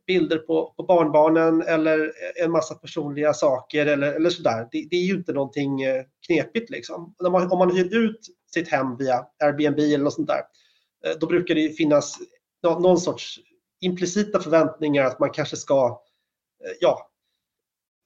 bilder 0.08 0.38
på, 0.38 0.74
på 0.78 0.84
barnbarnen 0.84 1.62
eller 1.62 2.12
en 2.44 2.52
massa 2.52 2.76
personliga 2.76 3.34
saker 3.34 3.86
eller, 3.86 4.14
eller 4.14 4.30
sådär. 4.30 4.68
Det, 4.72 4.88
det 4.90 4.96
är 4.96 5.06
ju 5.06 5.14
inte 5.14 5.34
någonting 5.34 5.82
eh, 5.82 6.04
knepigt 6.28 6.70
liksom. 6.70 7.16
När 7.20 7.30
man, 7.30 7.52
om 7.52 7.58
man 7.60 7.76
hyr 7.76 7.96
ut 7.98 8.20
sitt 8.54 8.68
hem 8.68 8.98
via 8.98 9.26
Airbnb 9.44 9.80
eller 9.80 9.98
något 9.98 10.14
sånt 10.14 10.28
där, 10.28 10.42
eh, 11.06 11.18
då 11.20 11.28
brukar 11.28 11.56
det 11.56 11.70
finnas 11.78 12.18
nå- 12.64 12.80
någon 12.80 12.98
sorts 12.98 13.40
implicita 13.82 14.40
förväntningar 14.40 15.06
att 15.06 15.20
man 15.20 15.30
kanske 15.30 15.56
ska, 15.56 16.02
eh, 16.66 16.72
ja, 16.80 17.08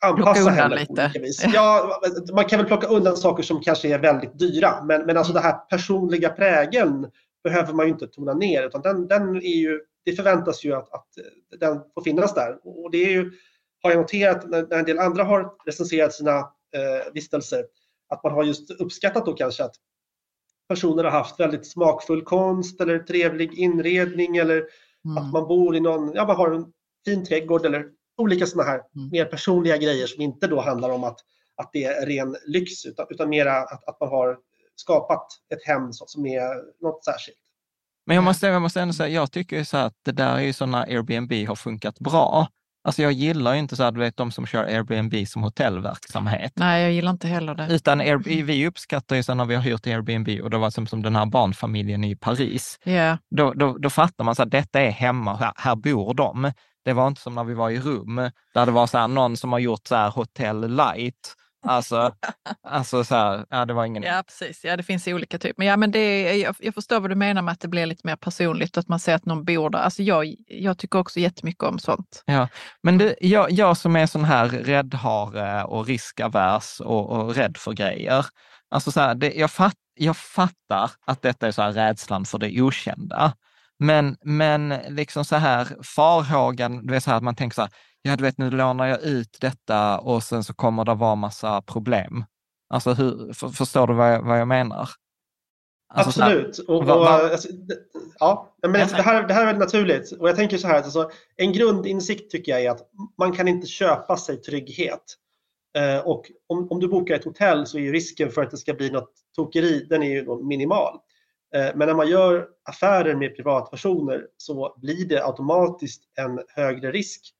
anpassa 0.06 0.50
hemmet 0.50 0.88
på 0.88 0.94
olika 0.94 1.20
vis. 1.20 1.46
Ja, 1.54 2.02
man 2.34 2.46
kan 2.46 2.60
väl 2.60 2.68
plocka 2.68 2.88
undan 2.88 3.18
saker 3.18 3.44
som 3.44 3.62
kanske 3.62 3.94
är 3.94 4.00
väldigt 4.00 4.40
dyra, 4.40 4.84
men, 4.84 5.06
men 5.06 5.18
alltså 5.18 5.34
den 5.34 5.44
här 5.44 5.58
personliga 5.70 6.30
prägeln 6.30 7.12
behöver 7.44 7.74
man 7.74 7.86
ju 7.86 7.92
inte 7.92 8.08
tona 8.08 8.34
ner, 8.34 8.68
utan 8.68 8.82
den, 8.82 9.08
den 9.08 9.36
är 9.36 9.56
ju, 9.56 9.82
det 10.06 10.16
förväntas 10.16 10.66
ju 10.66 10.74
att, 10.74 10.94
att 10.94 11.08
den 11.60 11.82
får 11.94 12.02
finnas 12.02 12.34
där. 12.34 12.60
Och 12.64 12.92
det 12.92 13.06
är 13.06 13.10
ju, 13.10 13.32
har 13.84 13.92
jag 13.92 14.00
noterat 14.00 14.50
när, 14.50 14.68
när 14.68 14.80
en 14.80 14.86
del 14.86 15.00
andra 15.00 15.24
har 15.24 15.54
recenserat 15.66 16.14
sina 16.14 16.40
eh, 16.40 17.14
vistelser 17.14 17.66
att 18.10 18.24
man 18.24 18.34
har 18.34 18.44
just 18.44 18.72
uppskattat 18.72 19.26
då 19.26 19.34
kanske 19.34 19.64
att 19.64 19.76
personer 20.68 21.04
har 21.04 21.12
haft 21.12 21.40
väldigt 21.40 21.68
smakfull 21.68 22.24
konst 22.24 22.82
eller 22.82 23.00
trevlig 23.00 23.54
inredning 23.60 24.38
eller 24.38 24.58
mm. 25.06 25.18
att 25.18 25.34
man 25.34 25.48
bor 25.48 25.76
i 25.76 25.80
någon, 25.80 26.12
ja 26.14 26.26
man 26.26 26.36
har 26.36 26.52
en 26.52 26.66
fin 27.06 27.26
trädgård 27.26 27.66
eller 27.66 27.86
olika 28.18 28.46
sådana 28.46 28.70
här 28.70 28.82
mm. 28.96 29.10
mer 29.12 29.26
personliga 29.26 29.78
grejer 29.78 30.08
som 30.08 30.22
inte 30.22 30.48
då 30.48 30.62
handlar 30.62 30.90
om 30.90 31.04
att, 31.04 31.20
att 31.56 31.70
det 31.74 31.84
är 31.84 32.06
ren 32.06 32.38
lyx 32.46 32.86
utan, 32.86 33.06
utan 33.10 33.30
mera 33.30 33.58
att, 33.58 33.90
att 33.90 34.00
man 34.00 34.10
har 34.10 34.38
skapat 34.76 35.28
ett 35.54 35.64
hem 35.66 35.94
som 35.94 36.26
är 36.26 36.82
något 36.84 37.06
särskilt. 37.06 37.45
Men 38.06 38.16
jag 38.16 38.24
måste, 38.24 38.48
jag 38.48 38.62
måste 38.62 38.82
ändå 38.82 38.94
säga, 38.94 39.10
jag 39.10 39.32
tycker 39.32 39.64
så 39.64 39.78
att 39.78 39.94
det 40.06 40.12
där 40.12 40.36
är 40.36 40.42
ju 40.42 40.54
så 40.54 40.66
när 40.66 40.82
Airbnb 40.82 41.48
har 41.48 41.56
funkat 41.56 42.00
bra. 42.00 42.48
Alltså 42.84 43.02
jag 43.02 43.12
gillar 43.12 43.54
ju 43.54 43.60
inte 43.60 43.76
så 43.76 43.84
här, 43.84 43.92
du 43.92 44.00
vet 44.00 44.18
de 44.18 44.32
som 44.32 44.46
kör 44.46 44.64
Airbnb 44.64 45.28
som 45.28 45.44
hotellverksamhet. 45.44 46.52
Nej, 46.56 46.84
jag 46.84 46.92
gillar 46.92 47.12
inte 47.12 47.28
heller 47.28 47.56
det. 47.56 47.68
Utan 47.70 48.00
Airbnb, 48.00 48.46
vi 48.46 48.68
uppskattar 48.68 49.16
ju 49.16 49.24
så 49.24 49.34
när 49.34 49.46
vi 49.46 49.56
har 49.56 49.62
hyrt 49.62 49.88
Airbnb 49.88 50.30
och 50.44 50.50
det 50.50 50.58
var 50.58 50.70
som, 50.70 50.88
som 50.88 51.02
den 51.02 51.16
här 51.16 51.26
barnfamiljen 51.26 52.04
i 52.04 52.16
Paris. 52.16 52.80
Yeah. 52.86 53.18
Då, 53.36 53.54
då, 53.54 53.78
då 53.78 53.90
fattar 53.90 54.24
man 54.24 54.36
att 54.38 54.52
detta 54.52 54.82
är 54.82 54.92
hemma, 54.92 55.36
här, 55.36 55.52
här 55.56 55.76
bor 55.76 56.14
de. 56.14 56.52
Det 56.86 56.94
var 56.94 57.08
inte 57.08 57.22
som 57.22 57.36
när 57.36 57.44
vi 57.44 57.54
var 57.54 57.70
i 57.70 57.80
rum, 57.80 58.16
där 58.54 58.66
det 58.66 58.72
var 58.72 58.88
så 58.88 58.98
här, 58.98 59.08
någon 59.08 59.38
som 59.38 59.52
har 59.52 59.60
gjort 59.60 59.88
så 59.88 59.96
här 59.96 60.10
hotell 60.10 60.76
light 60.76 61.36
Alltså, 61.66 62.16
alltså 62.64 63.04
så 63.04 63.16
här, 63.16 63.46
ja 63.50 63.66
det 63.66 63.74
var 63.74 63.86
ingen... 63.86 64.04
Ja, 64.04 64.24
precis. 64.28 64.64
Ja, 64.64 64.78
det 64.78 64.84
finns 64.84 65.08
olika 65.08 65.38
typer. 65.40 65.56
Men, 65.58 65.68
ja, 65.68 65.78
men 65.78 65.92
det, 65.92 66.38
jag, 66.38 66.56
jag 66.60 66.74
förstår 66.74 67.00
vad 67.00 67.12
du 67.12 67.16
menar 67.16 67.42
med 67.42 67.52
att 67.52 67.60
det 67.60 67.68
blir 67.68 67.86
lite 67.86 68.08
mer 68.08 68.16
personligt, 68.16 68.78
att 68.78 68.88
man 68.88 69.00
ser 69.00 69.16
att 69.16 69.26
någon 69.26 69.46
bor 69.46 69.70
där. 69.70 69.80
Alltså 69.80 70.04
jag, 70.04 70.36
jag 70.48 70.78
tycker 70.78 71.00
också 71.00 71.20
jättemycket 71.20 71.64
om 71.64 71.80
sånt. 71.80 72.24
Ja, 72.26 72.48
men 72.84 72.98
det, 72.98 73.16
jag, 73.22 73.52
jag 73.52 73.78
som 73.78 73.96
är 73.96 74.06
sån 74.06 74.26
här 74.26 74.48
räddhare 74.48 75.64
och 75.64 75.88
riskavers 75.88 76.80
och, 76.80 77.10
och 77.10 77.36
rädd 77.36 77.58
för 77.58 77.74
grejer. 77.74 78.26
Alltså 78.70 78.92
så 78.92 79.00
här, 79.00 79.16
det, 79.16 79.34
jag, 79.34 79.52
fatt, 79.52 79.78
jag 79.96 80.18
fattar 80.18 80.92
att 81.06 81.22
detta 81.22 81.48
är 81.48 81.52
så 81.52 81.62
här 81.62 81.72
rädslan 81.72 82.26
för 82.26 82.38
det 82.38 82.62
okända. 82.62 83.34
Men, 83.80 84.18
men 84.24 84.70
liksom 84.90 85.26
så 85.26 85.36
här 85.36 85.68
farhågan, 85.96 86.86
du 86.86 86.94
vet 86.94 87.04
så 87.04 87.10
här 87.10 87.18
att 87.18 87.24
man 87.24 87.36
tänker 87.36 87.56
så 87.56 87.62
här, 87.62 87.72
ja 88.06 88.16
du 88.16 88.24
vet 88.24 88.38
nu 88.38 88.50
lånar 88.52 88.88
jag 88.88 89.04
ut 89.04 89.38
detta 89.42 90.00
och 90.00 90.24
sen 90.24 90.44
så 90.44 90.54
kommer 90.54 90.86
det 90.86 90.94
vara 90.94 91.16
massa 91.16 91.62
problem. 91.62 92.26
Alltså 92.70 92.94
hur, 92.94 93.34
för, 93.34 93.50
förstår 93.50 93.88
du 93.88 93.94
vad 93.94 94.14
jag, 94.14 94.22
vad 94.22 94.40
jag 94.40 94.48
menar? 94.48 94.90
Alltså, 95.94 96.24
Absolut. 96.24 96.58
Och, 96.58 96.76
och, 96.76 96.86
va, 96.86 97.10
alltså, 97.32 97.48
ja, 98.20 98.56
men 98.62 98.74
det, 98.74 99.02
här, 99.02 99.28
det 99.28 99.34
här 99.34 99.42
är 99.42 99.46
väldigt 99.46 99.74
naturligt. 99.74 100.12
Och 100.12 100.30
jag 100.30 100.36
tänker 100.36 100.58
så 100.58 100.68
här, 100.68 100.76
alltså, 100.76 101.12
en 101.36 101.54
grundinsikt 101.54 102.32
tycker 102.32 102.52
jag 102.52 102.64
är 102.64 102.72
att 102.72 102.90
man 103.18 103.32
kan 103.32 103.48
inte 103.48 103.68
köpa 103.68 104.18
sig 104.18 104.38
trygghet. 104.38 105.04
Eh, 105.78 106.00
och 106.00 106.32
om, 106.48 106.72
om 106.72 106.80
du 106.80 106.88
bokar 106.88 107.16
ett 107.16 107.26
hotell 107.26 107.68
så 107.68 107.80
är 107.80 107.92
risken 107.92 108.32
för 108.32 108.42
att 108.42 108.52
det 108.52 108.58
ska 108.58 108.74
bli 108.74 108.90
något 108.90 109.12
tokeri, 109.36 109.86
den 109.90 110.04
är 110.04 110.10
ju 110.10 110.44
minimal. 110.44 111.00
Eh, 111.56 111.76
men 111.76 111.88
när 111.88 111.96
man 111.96 112.08
gör 112.08 112.48
affärer 112.64 113.16
med 113.16 113.36
privatpersoner 113.36 114.28
så 114.38 114.78
blir 114.82 115.06
det 115.06 115.26
automatiskt 115.26 116.04
en 116.18 116.40
högre 116.48 116.92
risk 116.92 117.36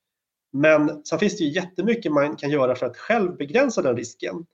men 0.52 1.04
sen 1.04 1.18
finns 1.18 1.38
det 1.38 1.44
ju 1.44 1.50
jättemycket 1.50 2.12
man 2.12 2.36
kan 2.36 2.50
göra 2.50 2.74
för 2.74 2.86
att 2.86 2.96
själv 2.96 3.36
begränsa 3.36 3.82
den 3.82 3.96
risken. 3.96 4.46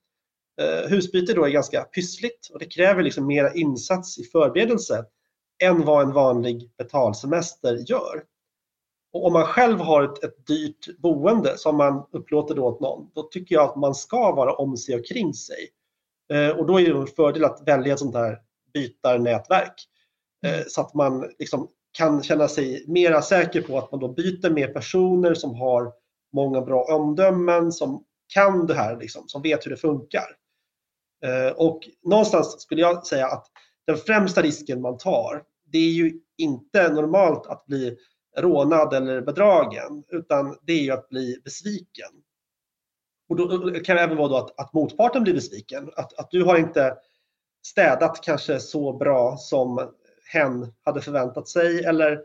Eh, 0.61 0.89
husbyte 0.89 1.33
då 1.33 1.45
är 1.45 1.49
ganska 1.49 1.83
pyssligt 1.83 2.49
och 2.53 2.59
det 2.59 2.65
kräver 2.65 3.03
liksom 3.03 3.27
mera 3.27 3.53
insats 3.53 4.17
i 4.17 4.23
förberedelse 4.23 5.05
än 5.63 5.85
vad 5.85 6.03
en 6.03 6.13
vanlig 6.13 6.71
betalsemester 6.77 7.83
gör. 7.87 8.23
Och 9.13 9.25
om 9.25 9.33
man 9.33 9.45
själv 9.45 9.79
har 9.79 10.03
ett, 10.03 10.23
ett 10.23 10.47
dyrt 10.47 10.97
boende 10.97 11.57
som 11.57 11.77
man 11.77 12.05
upplåter 12.11 12.55
då 12.55 12.65
åt 12.65 12.79
någon, 12.79 13.11
då 13.13 13.23
tycker 13.23 13.55
jag 13.55 13.69
att 13.69 13.75
man 13.75 13.95
ska 13.95 14.31
vara 14.35 14.53
om 14.53 14.77
sig 14.77 14.95
och 14.95 15.05
kring 15.05 15.33
sig. 15.33 15.69
Eh, 16.33 16.49
och 16.49 16.65
då 16.65 16.79
är 16.79 16.93
det 16.93 16.99
en 16.99 17.07
fördel 17.07 17.45
att 17.45 17.67
välja 17.67 17.93
ett 17.93 17.99
sånt 17.99 18.15
här 18.15 18.39
bytarnätverk 18.73 19.73
eh, 20.45 20.63
så 20.67 20.81
att 20.81 20.93
man 20.93 21.29
liksom 21.39 21.67
kan 21.93 22.23
känna 22.23 22.47
sig 22.47 22.85
mera 22.87 23.21
säker 23.21 23.61
på 23.61 23.77
att 23.77 23.91
man 23.91 23.99
då 23.99 24.07
byter 24.07 24.49
med 24.49 24.73
personer 24.73 25.33
som 25.33 25.55
har 25.55 25.93
många 26.33 26.61
bra 26.61 26.83
omdömen, 26.83 27.71
som 27.71 28.03
kan 28.33 28.67
det 28.67 28.73
här, 28.73 28.97
liksom, 28.97 29.27
som 29.27 29.41
vet 29.41 29.65
hur 29.65 29.71
det 29.71 29.77
funkar. 29.77 30.25
Eh, 31.25 31.53
och 31.55 31.89
någonstans 32.03 32.61
skulle 32.61 32.81
jag 32.81 33.07
säga 33.07 33.27
att 33.27 33.47
den 33.87 33.97
främsta 33.97 34.41
risken 34.41 34.81
man 34.81 34.97
tar, 34.97 35.43
det 35.65 35.77
är 35.77 35.91
ju 35.91 36.19
inte 36.37 36.93
normalt 36.93 37.47
att 37.47 37.65
bli 37.65 37.97
rånad 38.37 38.93
eller 38.93 39.21
bedragen, 39.21 40.03
utan 40.11 40.57
det 40.61 40.73
är 40.73 40.81
ju 40.81 40.91
att 40.91 41.09
bli 41.09 41.41
besviken. 41.43 42.09
Och 43.29 43.35
då 43.35 43.69
eh, 43.69 43.81
kan 43.81 43.95
det 43.95 44.01
även 44.01 44.17
vara 44.17 44.27
då 44.27 44.37
att, 44.37 44.59
att 44.59 44.73
motparten 44.73 45.23
blir 45.23 45.33
besviken, 45.33 45.91
att, 45.95 46.19
att 46.19 46.31
du 46.31 46.43
har 46.43 46.57
inte 46.57 46.97
städat 47.67 48.23
kanske 48.23 48.59
så 48.59 48.93
bra 48.93 49.37
som 49.37 49.93
hen 50.33 50.73
hade 50.83 51.01
förväntat 51.01 51.47
sig 51.47 51.83
eller 51.83 52.21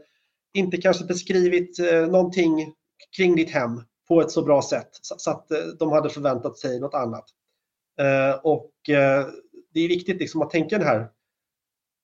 inte 0.54 0.76
kanske 0.76 1.04
beskrivit 1.04 1.78
eh, 1.78 2.06
någonting 2.06 2.74
kring 3.16 3.36
ditt 3.36 3.50
hem 3.50 3.82
på 4.08 4.20
ett 4.20 4.30
så 4.30 4.42
bra 4.42 4.62
sätt 4.62 4.88
så 5.02 5.30
att 5.30 5.50
eh, 5.50 5.58
de 5.78 5.92
hade 5.92 6.10
förväntat 6.10 6.58
sig 6.58 6.80
något 6.80 6.94
annat. 6.94 7.24
Eh, 8.00 8.40
och 8.42 8.70
det 9.74 9.80
är 9.80 9.88
viktigt 9.88 10.20
liksom 10.20 10.42
att 10.42 10.50
tänka 10.50 10.78
den 10.78 10.86
här 10.86 11.08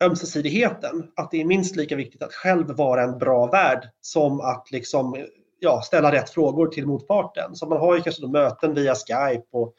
ömsesidigheten, 0.05 1.11
att 1.17 1.31
det 1.31 1.41
är 1.41 1.45
minst 1.45 1.77
lika 1.77 1.97
viktigt 1.97 2.23
att 2.23 2.33
själv 2.33 2.67
vara 2.67 3.03
en 3.03 3.19
bra 3.19 3.47
värd 3.47 3.89
som 4.01 4.41
att 4.41 4.71
liksom, 4.71 5.27
ja, 5.61 5.83
ställa 5.83 6.13
rätt 6.13 6.31
frågor 6.31 6.67
till 6.67 6.87
motparten. 6.87 7.55
Så 7.55 7.69
man 7.69 7.81
har 7.81 7.97
ju 7.97 8.03
kanske 8.03 8.27
möten 8.27 8.75
via 8.75 8.95
Skype 8.95 9.47
och 9.53 9.75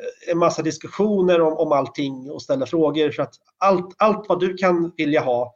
Eh, 0.00 0.32
en 0.32 0.38
massa 0.38 0.62
diskussioner 0.62 1.40
om, 1.40 1.52
om 1.52 1.72
allting 1.72 2.30
och 2.30 2.42
ställer 2.42 2.66
frågor. 2.66 3.10
För 3.10 3.22
att 3.22 3.34
allt, 3.58 3.94
allt 3.98 4.28
vad 4.28 4.40
du 4.40 4.54
kan 4.54 4.92
vilja 4.96 5.20
ha 5.20 5.54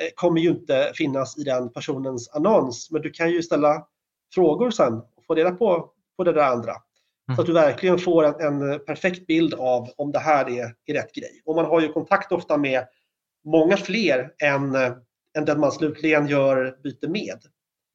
eh, 0.00 0.08
kommer 0.14 0.40
ju 0.40 0.50
inte 0.50 0.92
finnas 0.94 1.38
i 1.38 1.42
den 1.42 1.72
personens 1.72 2.28
annons. 2.28 2.90
Men 2.90 3.02
du 3.02 3.10
kan 3.10 3.30
ju 3.30 3.42
ställa 3.42 3.86
frågor 4.34 4.70
sen 4.70 4.94
och 4.94 5.24
få 5.26 5.34
reda 5.34 5.50
på, 5.50 5.90
på 6.16 6.24
det 6.24 6.32
där 6.32 6.44
andra. 6.44 6.72
Mm. 7.28 7.36
Så 7.36 7.40
att 7.40 7.46
du 7.46 7.52
verkligen 7.52 7.98
får 7.98 8.24
en, 8.24 8.40
en, 8.40 8.84
perfekt 8.84 9.26
bild 9.26 9.54
av 9.54 9.88
om 9.96 10.12
det 10.12 10.18
här 10.18 10.50
är, 10.50 10.74
är 10.86 10.94
rätt 10.94 11.14
grej. 11.14 11.42
Och 11.44 11.54
man 11.54 11.64
har 11.64 11.80
ju 11.80 11.92
kontakt 11.92 12.32
ofta 12.32 12.56
med 12.56 12.86
många 13.44 13.76
fler 13.76 14.32
än, 14.42 14.74
eh, 14.74 14.92
än 15.38 15.44
den 15.44 15.60
man 15.60 15.72
slutligen 15.72 16.28
gör 16.28 16.78
byte 16.82 17.08
med. 17.08 17.38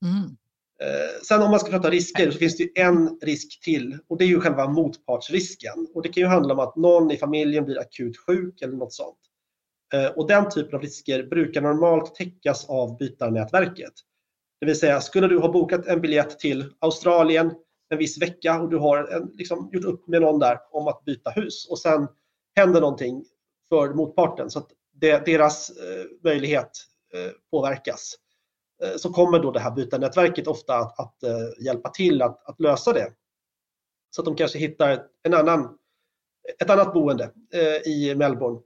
Mm. 0.06 0.38
Eh, 0.84 1.22
sen 1.24 1.42
om 1.42 1.52
man 1.52 1.60
ska 1.60 1.72
prata 1.72 1.90
risker 1.90 2.32
så 2.32 2.38
finns 2.38 2.58
det 2.58 2.80
en 2.80 3.20
risk 3.22 3.64
till 3.64 3.98
och 4.08 4.18
det 4.18 4.26
är 4.26 4.28
ju 4.28 4.40
själva 4.40 4.68
motpartsrisken. 4.68 5.88
Och 5.94 6.02
det 6.02 6.10
kan 6.10 6.24
ju 6.24 6.28
handla 6.28 6.54
om 6.54 6.60
att 6.60 6.76
någon 6.76 7.12
i 7.12 7.18
familjen 7.18 7.66
blir 7.66 7.80
akut 7.80 8.18
sjuk 8.18 8.62
eller 8.62 8.74
något 8.74 8.94
sånt. 8.94 9.20
Eh, 9.94 10.06
och 10.06 10.28
den 10.28 10.50
typen 10.50 10.76
av 10.76 10.82
risker 10.82 11.24
brukar 11.24 11.62
normalt 11.62 12.16
täckas 12.16 12.70
av 12.70 12.98
bytarnätverket. 12.98 13.94
Det 14.60 14.66
vill 14.66 14.80
säga, 14.80 15.02
skulle 15.02 15.28
du 15.28 15.38
ha 15.38 15.52
bokat 15.52 15.88
en 15.88 16.02
biljett 16.02 16.40
till 16.40 16.74
Australien 16.80 17.52
en 17.90 17.98
viss 17.98 18.22
vecka 18.22 18.62
och 18.62 18.70
du 18.70 18.78
har 18.78 18.98
en, 19.08 19.32
liksom, 19.34 19.70
gjort 19.72 19.86
upp 19.86 20.08
med 20.08 20.22
någon 20.22 20.40
där 20.40 20.60
om 20.72 20.88
att 20.88 21.06
byta 21.06 21.30
hus 21.30 21.68
och 21.70 21.80
sen 21.80 22.08
händer 22.56 22.82
någonting 22.82 23.26
för 23.70 23.94
motparten 23.94 24.50
så 24.50 24.60
att 24.60 24.68
det, 24.94 25.26
deras 25.26 25.70
eh, 25.70 26.06
möjlighet 26.24 26.72
eh, 27.14 27.32
påverkas 27.52 28.16
så 28.98 29.14
kommer 29.14 29.40
då 29.40 29.52
det 29.52 29.60
här 29.60 29.72
bytarnätverket 29.72 30.48
ofta 30.48 30.76
att, 30.76 31.00
att 31.00 31.16
uh, 31.26 31.66
hjälpa 31.66 31.90
till 31.90 32.22
att, 32.22 32.50
att, 32.50 32.60
lösa 32.60 32.94
det. 32.94 33.08
Så 34.10 34.22
att 34.22 34.26
de 34.26 34.36
kanske 34.36 34.60
hittar 34.60 35.02
en 35.24 35.34
annan, 35.34 35.78
ett 36.62 36.70
annat 36.70 36.94
boende 36.94 37.32
uh, 37.56 37.92
i 37.92 38.16
Melbourne 38.16 38.60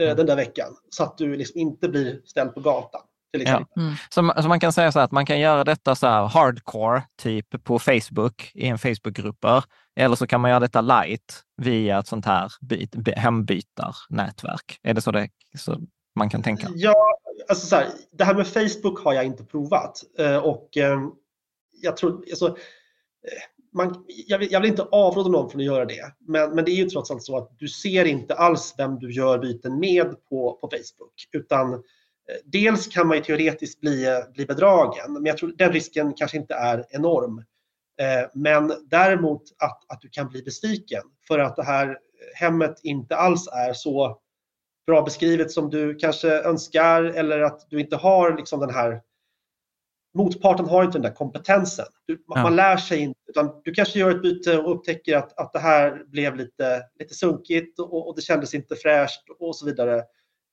mm. 0.00 0.16
den 0.16 0.26
där 0.26 0.36
veckan 0.36 0.76
så 0.90 1.02
att 1.04 1.18
du 1.18 1.36
liksom 1.36 1.60
inte 1.60 1.88
blir 1.88 2.20
ställd 2.24 2.54
på 2.54 2.60
gatan. 2.60 3.02
Ja. 3.38 3.66
Mm. 3.76 3.94
Så, 4.10 4.42
så, 4.42 4.48
man 4.48 4.60
kan 4.60 4.72
säga 4.72 4.92
så 4.92 5.00
att 5.00 5.12
man 5.12 5.26
kan 5.26 5.40
göra 5.40 5.64
detta 5.64 5.94
så 5.94 6.06
här 6.06 6.26
hardcore, 6.26 7.02
typ 7.22 7.64
på 7.64 7.78
Facebook, 7.78 8.50
i 8.54 8.66
en 8.66 8.78
Facebookgrupper. 8.78 9.64
Eller 9.96 10.16
så 10.16 10.26
kan 10.26 10.40
man 10.40 10.50
göra 10.50 10.60
detta 10.60 10.80
light 10.80 11.42
via 11.56 11.98
ett 11.98 12.06
sånt 12.06 12.26
här 12.26 12.52
byt, 12.60 12.96
hembytarnätverk. 13.16 14.78
Är 14.82 14.94
det 14.94 15.00
så, 15.00 15.10
det 15.10 15.28
så 15.58 15.80
man 16.14 16.30
kan 16.30 16.42
tänka? 16.42 16.68
Ja, 16.74 16.94
alltså 17.48 17.66
så 17.66 17.76
här, 17.76 17.88
det 18.12 18.24
här 18.24 18.34
med 18.34 18.46
Facebook 18.46 19.04
har 19.04 19.14
jag 19.14 19.24
inte 19.24 19.44
provat 19.44 20.00
eh, 20.18 20.36
och 20.36 20.76
eh, 20.76 21.00
jag 21.82 21.96
tror, 21.96 22.24
alltså, 22.30 22.46
eh, 22.46 22.52
man, 23.72 24.04
jag, 24.06 24.38
vill, 24.38 24.52
jag, 24.52 24.60
vill, 24.60 24.70
inte 24.70 24.82
avråda 24.82 25.28
någon 25.28 25.50
från 25.50 25.60
att 25.60 25.66
göra 25.66 25.84
det, 25.84 26.12
men, 26.20 26.54
men 26.54 26.64
det 26.64 26.70
är 26.70 26.76
ju 26.76 26.90
trots 26.90 27.10
allt 27.10 27.22
så 27.22 27.36
att 27.36 27.58
du 27.58 27.68
ser 27.68 28.04
inte 28.04 28.34
alls 28.34 28.74
vem 28.78 28.98
du 28.98 29.12
gör 29.12 29.38
byten 29.38 29.80
med 29.80 30.06
på, 30.28 30.58
på 30.60 30.68
Facebook, 30.70 31.28
utan 31.32 31.82
dels 32.44 32.86
kan 32.86 33.08
man 33.08 33.16
ju 33.16 33.22
teoretiskt 33.22 33.80
bli, 33.80 34.06
bli 34.34 34.46
bedragen, 34.46 35.12
men 35.12 35.26
jag 35.26 35.38
tror 35.38 35.54
den 35.58 35.72
risken 35.72 36.14
kanske 36.14 36.36
inte 36.36 36.54
är 36.54 36.84
enorm. 36.90 37.44
Men 38.34 38.72
däremot 38.90 39.42
att, 39.58 39.84
att 39.88 40.00
du 40.00 40.08
kan 40.08 40.28
bli 40.28 40.42
besviken 40.42 41.02
för 41.28 41.38
att 41.38 41.56
det 41.56 41.64
här 41.64 41.98
hemmet 42.34 42.80
inte 42.82 43.16
alls 43.16 43.48
är 43.48 43.72
så 43.72 44.18
bra 44.86 45.02
beskrivet 45.02 45.50
som 45.52 45.70
du 45.70 45.94
kanske 45.94 46.28
önskar 46.42 47.04
eller 47.04 47.40
att 47.40 47.70
du 47.70 47.80
inte 47.80 47.96
har 47.96 48.36
liksom 48.36 48.60
den 48.60 48.70
här 48.74 49.02
motparten 50.14 50.66
har 50.66 50.84
inte 50.84 50.98
den 50.98 51.02
där 51.02 51.14
kompetensen. 51.14 51.86
Du, 52.06 52.24
man, 52.28 52.38
Ja. 52.38 52.42
man 52.42 52.56
lär 52.56 52.76
sig 52.76 52.98
inte, 52.98 53.20
utan 53.28 53.60
du 53.64 53.74
kanske 53.74 53.98
gör 53.98 54.10
ett 54.10 54.22
byte 54.22 54.58
och 54.58 54.74
upptäcker 54.76 55.16
att, 55.16 55.38
att 55.38 55.52
det 55.52 55.58
här 55.58 56.04
blev 56.06 56.36
lite, 56.36 56.82
lite 56.98 57.14
sunkigt 57.14 57.78
och, 57.78 58.08
och 58.08 58.16
det 58.16 58.22
kändes 58.22 58.54
inte 58.54 58.76
fräscht 58.76 59.22
och 59.38 59.56
så 59.56 59.66
vidare. 59.66 59.96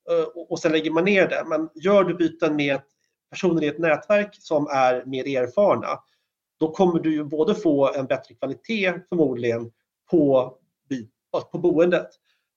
Eh, 0.10 0.24
Och, 0.36 0.52
och 0.52 0.60
sen 0.60 0.72
lägger 0.72 0.92
man 0.92 1.06
ner 1.06 1.28
det. 1.28 1.44
Men 1.48 1.70
gör 1.76 2.04
du 2.04 2.14
byten 2.14 2.56
med 2.56 2.82
personer 3.30 3.64
i 3.64 3.68
ett 3.68 3.80
nätverk 3.80 4.36
som 4.40 4.68
är 4.68 5.06
mer 5.06 5.38
erfarna, 5.44 6.00
då 6.60 6.72
kommer 6.72 7.00
du 7.00 7.14
ju 7.14 7.24
både 7.24 7.56
få 7.56 7.94
en 7.94 8.06
bättre 8.06 8.36
kvalitet 8.36 8.94
förmodligen 9.10 9.72
på, 10.12 10.54
på 11.52 11.58
boendet. 11.58 12.08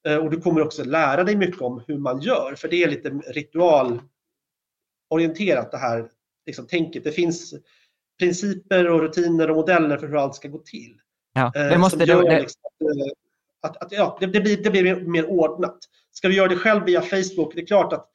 Eh, 0.08 0.16
Och 0.16 0.30
du 0.30 0.40
kommer 0.40 0.62
också 0.62 0.84
lära 0.84 1.24
dig 1.24 1.36
mycket 1.36 1.62
om 1.62 1.84
hur 1.86 1.98
man 1.98 2.20
gör, 2.20 2.54
för 2.54 2.68
det 2.68 2.82
är 2.82 2.88
lite 2.88 3.10
ritualorienterat 3.10 5.70
det 5.70 5.78
här 5.78 6.10
liksom, 6.46 6.66
tänket. 6.66 7.04
Det 7.04 7.12
finns 7.12 7.54
principer 8.18 8.90
och 8.90 9.00
rutiner 9.00 9.50
och 9.50 9.56
modeller 9.56 9.96
för 9.96 10.08
hur 10.08 10.16
allt 10.16 10.34
ska 10.34 10.48
gå 10.48 10.58
till. 10.58 11.00
Ja, 11.34 11.52
Eh, 11.56 11.68
det 11.68 11.78
måste 11.78 11.98
som 11.98 12.06
då, 12.06 12.12
gör 12.12 12.22
det, 12.22 12.40
liksom 12.40 12.60
att, 13.62 13.70
att, 13.70 13.82
att 13.82 13.92
ja, 13.92 14.16
det, 14.20 14.26
det, 14.26 14.40
blir, 14.40 14.56
det 14.56 14.70
blir 14.70 14.82
mer, 14.82 14.96
mer 14.96 15.30
ordnat. 15.30 15.78
Ska 16.12 16.28
du 16.28 16.34
göra 16.34 16.48
det 16.48 16.56
själv 16.56 16.84
via 16.84 17.02
Facebook, 17.02 17.54
det 17.54 17.60
är 17.60 17.66
klart 17.66 17.92
att 17.92 18.10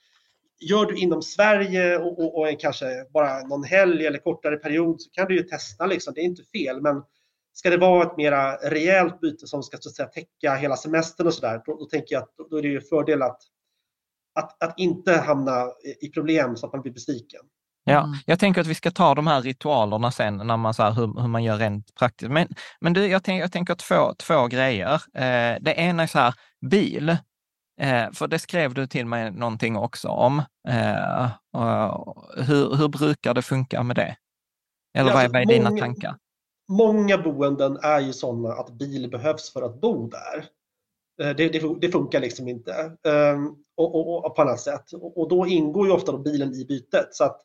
gör 0.59 0.85
du 0.85 0.97
inom 0.97 1.21
Sverige 1.21 1.97
och, 1.97 2.19
och, 2.19 2.39
och 2.39 2.59
kanske 2.59 2.85
bara 3.13 3.47
någon 3.47 3.63
helg 3.63 4.05
eller 4.05 4.19
kortare 4.19 4.57
period 4.57 5.01
så 5.01 5.09
kan 5.09 5.27
du 5.27 5.35
ju 5.35 5.43
testa, 5.43 5.85
liksom. 5.85 6.13
det 6.13 6.21
är 6.21 6.25
inte 6.25 6.43
fel. 6.43 6.81
Men 6.81 7.03
ska 7.59 7.69
det 7.69 7.77
vara 7.77 8.03
ett 8.03 8.17
mera 8.17 8.55
rejält 8.55 9.19
byte 9.21 9.47
som 9.47 9.63
ska 9.63 9.77
så 9.77 9.89
att 9.89 9.95
säga, 9.95 10.07
täcka 10.07 10.55
hela 10.55 10.75
semestern 10.75 11.27
och 11.27 11.33
sådär, 11.33 11.61
då, 11.65 11.77
då 11.77 11.85
tänker 11.85 12.15
jag 12.15 12.23
att 12.23 12.49
då, 12.49 12.57
är 12.57 12.61
det 12.61 12.67
ju 12.67 12.81
fördel 12.81 13.21
att, 13.21 13.39
att, 14.39 14.63
att 14.63 14.79
inte 14.79 15.13
hamna 15.17 15.65
i- 16.01 16.07
problem 16.11 16.55
så 16.57 16.65
att 16.67 16.73
man 16.73 16.81
blir 16.81 16.93
besviken. 16.93 17.41
Ja, 17.83 17.99
Mm. 18.03 18.17
jag 18.25 18.39
tänker 18.39 18.61
att 18.61 18.67
vi 18.67 18.75
ska 18.75 18.91
ta 18.91 19.15
de 19.15 19.27
här 19.27 19.41
ritualerna 19.41 20.11
sen, 20.11 20.37
när 20.37 20.57
man, 20.57 20.73
så 20.73 20.83
här, 20.83 20.91
hur, 20.91 21.21
hur 21.21 21.27
man 21.27 21.43
gör 21.43 21.57
rent 21.57 21.95
praktiskt. 21.95 22.31
Men, 22.31 22.47
men 22.81 22.93
du, 22.93 23.07
jag, 23.07 23.23
tänk, 23.23 23.43
jag 23.43 23.51
tänker 23.51 23.75
två, 23.75 24.13
två 24.13 24.47
grejer. 24.47 24.93
Eh, 24.93 25.57
det 25.61 25.73
ena 25.77 26.03
är 26.03 26.07
så 26.07 26.19
här, 26.19 26.33
bil. 26.71 27.09
Eh, 27.81 28.11
för 28.13 28.27
det 28.27 28.39
skrev 28.39 28.73
du 28.73 28.87
till 28.87 29.05
mig 29.05 29.31
någonting 29.31 29.77
också 29.77 30.07
om. 30.07 30.39
Eh, 30.67 31.29
och 31.53 32.25
hur, 32.45 32.75
hur 32.75 32.87
brukar 32.87 33.33
det 33.33 33.41
funka 33.41 33.83
med 33.83 33.95
det? 33.95 34.15
Eller 34.97 35.09
Ja, 35.09 35.15
vad 35.15 35.21
är, 35.21 35.25
alltså, 35.25 35.33
vad 35.33 35.41
är 35.41 35.45
dina 35.45 35.69
många- 35.69 35.81
tankar? 35.81 36.15
Många 36.69 37.17
boenden 37.17 37.77
är 37.77 37.99
ju 37.99 38.13
sådana 38.13 38.53
att 38.53 38.69
bil 38.69 39.09
behövs 39.09 39.53
för 39.53 39.61
att 39.61 39.81
bo 39.81 40.07
där. 40.07 40.45
Eh, 41.21 41.35
Det, 41.35 41.49
det, 41.49 41.75
det 41.81 41.91
funkar 41.91 42.19
liksom 42.19 42.47
inte 42.47 42.91
Ehm, 43.03 43.55
och, 43.77 43.95
och, 43.95 44.25
och 44.25 44.35
på 44.35 44.41
annat 44.41 44.59
sätt. 44.59 44.93
Och, 44.93 45.29
då 45.29 45.47
ingår 45.47 45.87
ju 45.87 45.93
ofta 45.93 46.17
bilen 46.17 46.53
i 46.53 46.65
bytet. 46.65 47.07
Så 47.11 47.23
att, 47.23 47.41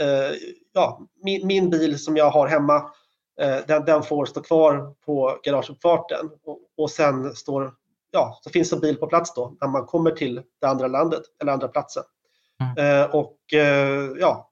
eh, 0.00 0.36
ja, 0.72 1.00
min, 1.22 1.46
min 1.46 1.70
bil 1.70 1.98
som 1.98 2.16
jag 2.16 2.30
har 2.30 2.46
hemma, 2.48 2.76
eh, 3.40 3.58
den, 3.66 3.84
den 3.84 4.02
får 4.02 4.26
stå 4.26 4.40
kvar 4.40 4.94
på 5.06 5.38
garageuppfarten 5.42 6.30
och, 6.44 6.60
och 6.76 6.90
sen 6.90 7.34
står, 7.34 7.74
ja, 8.10 8.38
så 8.42 8.50
finns 8.50 8.72
en 8.72 8.80
bil 8.80 8.96
på 8.96 9.06
plats 9.06 9.34
då 9.34 9.56
när 9.60 9.68
man 9.68 9.86
kommer 9.86 10.10
till 10.10 10.42
det 10.60 10.66
andra 10.66 10.86
landet 10.86 11.22
eller 11.40 11.52
andra 11.52 11.68
platsen. 11.68 12.02
Eh, 12.78 13.14
och 13.14 13.38
ja, 14.20 14.50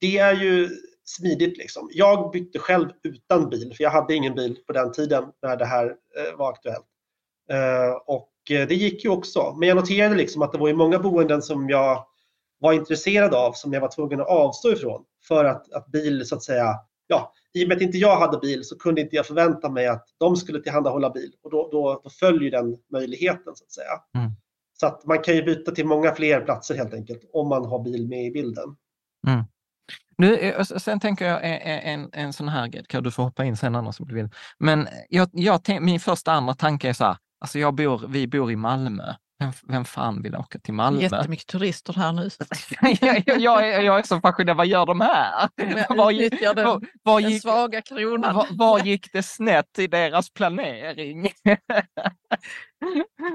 det 0.00 0.18
är 0.18 0.34
ju 0.34 0.70
smidigt 1.06 1.58
liksom. 1.58 1.90
Jag 1.92 2.30
bytte 2.30 2.58
själv 2.58 2.88
utan 3.02 3.48
bil, 3.48 3.74
för 3.76 3.84
jag 3.84 3.90
hade 3.90 4.14
ingen 4.14 4.34
bil 4.34 4.58
på 4.66 4.72
den 4.72 4.92
tiden 4.92 5.24
när 5.42 5.56
det 5.56 5.64
här 5.64 5.86
eh, 5.86 6.36
var 6.38 6.52
aktuellt. 6.52 6.86
Eh, 7.50 7.92
och 8.06 8.32
eh, 8.50 8.68
det 8.68 8.74
gick 8.74 9.04
ju 9.04 9.10
också. 9.10 9.54
Men 9.58 9.68
jag 9.68 9.76
noterade 9.76 10.14
liksom 10.14 10.42
att 10.42 10.52
det 10.52 10.58
var 10.58 10.68
ju 10.68 10.74
många 10.74 10.98
boenden 10.98 11.42
som 11.42 11.70
jag 11.70 12.06
var 12.58 12.72
intresserad 12.72 13.34
av 13.34 13.52
som 13.52 13.72
jag 13.72 13.80
var 13.80 13.88
tvungen 13.88 14.20
att 14.20 14.28
avstå 14.28 14.72
ifrån 14.72 15.04
för 15.28 15.44
att, 15.44 15.72
att 15.72 15.86
bil 15.86 16.26
så 16.26 16.34
att 16.34 16.42
säga, 16.42 16.74
ja, 17.06 17.32
i 17.54 17.64
och 17.64 17.68
med 17.68 17.76
att 17.76 17.82
inte 17.82 17.98
jag 17.98 18.16
hade 18.16 18.38
bil 18.38 18.64
så 18.64 18.78
kunde 18.78 19.00
inte 19.00 19.16
jag 19.16 19.26
förvänta 19.26 19.68
mig 19.70 19.86
att 19.86 20.06
de 20.18 20.36
skulle 20.36 20.60
tillhandahålla 20.60 21.10
bil 21.10 21.32
och 21.42 21.50
då, 21.50 21.68
då, 21.72 22.00
då 22.04 22.10
följer 22.10 22.50
den 22.50 22.76
möjligheten 22.92 23.56
så 23.56 23.64
att 23.64 23.72
säga. 23.72 23.92
Mm. 24.14 24.30
Så 24.80 24.86
att 24.86 25.06
man 25.06 25.18
kan 25.18 25.36
ju 25.36 25.42
byta 25.42 25.70
till 25.70 25.86
många 25.86 26.14
fler 26.14 26.40
platser 26.40 26.74
helt 26.74 26.94
enkelt 26.94 27.30
om 27.32 27.48
man 27.48 27.64
har 27.64 27.78
bil 27.78 28.08
med 28.08 28.24
i 28.24 28.30
bilden. 28.30 28.76
Nu, 30.18 30.34
eh, 30.34 30.62
sen 30.62 31.00
tänker 31.00 31.26
jag 31.26 31.44
eh, 31.44 31.50
eh, 31.52 31.88
en, 31.88 32.10
en, 32.12 32.32
sån 32.32 32.48
här 32.48 32.66
grej, 32.66 32.84
kan 32.88 33.02
du 33.02 33.10
få 33.10 33.22
hoppa 33.22 33.44
in 33.44 33.56
sen 33.56 33.74
annars 33.74 34.00
om 34.00 34.08
du 34.08 34.14
vill. 34.14 34.28
Men 34.58 34.88
jag, 35.08 35.28
jag 35.32 35.82
min 35.82 36.00
första 36.00 36.32
andra 36.32 36.54
tanke 36.54 36.88
är 36.88 36.92
så 36.92 37.04
här, 37.04 37.16
alltså 37.40 37.58
jag 37.58 37.74
bor, 37.74 38.08
vi 38.08 38.26
bor 38.26 38.50
i 38.50 38.56
Malmö. 38.56 39.14
Vem, 39.38 39.52
vem 39.68 39.84
fan 39.84 40.22
vill 40.22 40.36
åka 40.36 40.58
till 40.58 40.74
Malmö? 40.74 41.00
Jättemycket 41.00 41.46
turister 41.46 41.92
här 41.92 42.12
nu. 42.12 42.30
jag, 43.00 43.22
jag, 43.26 43.40
jag, 43.40 43.68
är, 43.68 43.80
jag 43.80 43.98
är 43.98 44.02
så 44.02 44.20
fascinerad, 44.20 44.56
vad 44.56 44.66
gör 44.66 44.86
de 44.86 45.00
här? 45.00 45.48
Var 45.96 46.10
gick- 46.10 46.40
den, 46.54 46.66
var- 46.66 46.82
var 47.02 47.20
den 47.20 47.30
gick- 47.30 47.42
svaga 47.42 47.82
kronan. 47.82 48.34
Var, 48.34 48.46
var 48.50 48.78
gick 48.84 49.12
det 49.12 49.22
snett 49.22 49.78
i 49.78 49.86
deras 49.86 50.30
planering? 50.30 51.22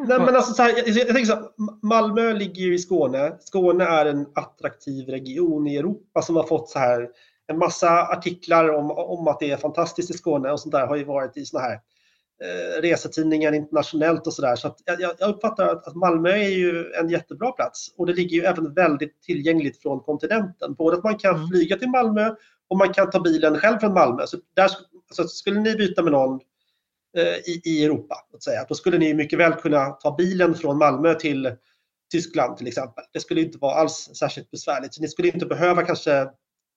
Nej, 0.07 0.19
men 0.19 0.35
alltså 0.35 0.53
så 0.53 0.63
här, 0.63 0.69
jag, 0.77 0.87
jag 0.87 1.07
tänker 1.07 1.25
så 1.25 1.35
här, 1.35 1.43
Malmö 1.87 2.33
ligger 2.33 2.61
ju 2.61 2.73
i 2.73 2.79
Skåne. 2.79 3.35
Skåne 3.39 3.83
är 3.83 4.05
en 4.05 4.27
attraktiv 4.35 5.07
region 5.09 5.67
i 5.67 5.75
Europa 5.75 6.21
som 6.21 6.35
har 6.35 6.43
fått 6.43 6.69
så 6.69 6.79
här 6.79 7.09
en 7.47 7.57
massa 7.57 8.01
artiklar 8.07 8.69
om, 8.75 8.91
om 8.91 9.27
att 9.27 9.39
det 9.39 9.51
är 9.51 9.57
fantastiskt 9.57 10.09
i 10.11 10.13
Skåne 10.13 10.51
och 10.51 10.59
sånt 10.59 10.71
där 10.73 10.87
har 10.87 10.95
ju 10.95 11.03
varit 11.03 11.37
i 11.37 11.45
såna 11.45 11.63
här 11.63 11.79
eh, 12.41 12.81
resetidningar 12.81 13.51
internationellt 13.51 14.27
och 14.27 14.33
sådär. 14.33 14.55
Så 14.55 14.67
att 14.67 14.77
jag, 14.85 15.01
jag- 15.19 15.29
uppfattar 15.29 15.67
att, 15.67 15.87
att 15.87 15.95
Malmö 15.95 16.29
är 16.29 16.49
ju 16.49 16.91
en 16.93 17.09
jättebra 17.09 17.51
plats 17.51 17.93
och 17.97 18.05
det 18.05 18.13
ligger 18.13 18.37
ju 18.37 18.43
även 18.43 18.73
väldigt 18.73 19.21
tillgängligt 19.21 19.81
från 19.81 19.99
kontinenten. 19.99 20.73
Både 20.73 20.97
att 20.97 21.03
man 21.03 21.17
kan 21.17 21.35
Mm. 21.35 21.47
flyga 21.47 21.77
till 21.77 21.89
Malmö 21.89 22.35
och 22.69 22.77
man 22.77 22.93
kan 22.93 23.09
ta 23.09 23.19
bilen 23.19 23.57
själv 23.57 23.79
från 23.79 23.93
Malmö. 23.93 24.27
Så 24.27 24.37
där, 24.55 24.67
sk- 24.67 24.75
så 25.11 25.23
skulle 25.27 25.59
ni 25.59 25.75
byta 25.75 26.03
med 26.03 26.11
någon 26.11 26.39
eh, 27.17 27.23
i, 27.51 27.61
i 27.65 27.85
Europa. 27.85 28.15
Att 28.33 28.43
säga. 28.43 28.65
Då 28.69 28.75
skulle 28.75 28.97
ni 28.97 29.13
mycket 29.13 29.39
väl 29.39 29.53
kunna 29.53 29.85
ta 29.89 30.15
bilen 30.15 30.55
från 30.55 30.77
Malmö 30.77 31.13
till 31.13 31.55
Tyskland 32.11 32.57
till 32.57 32.67
exempel. 32.67 33.03
Det 33.13 33.19
skulle 33.19 33.41
inte 33.41 33.57
vara 33.57 33.73
alls 33.75 34.09
särskilt 34.19 34.51
besvärligt. 34.51 34.93
Så 34.93 35.01
ni 35.01 35.07
skulle 35.07 35.27
inte 35.27 35.45
behöva 35.45 35.81
kanske 35.83 36.27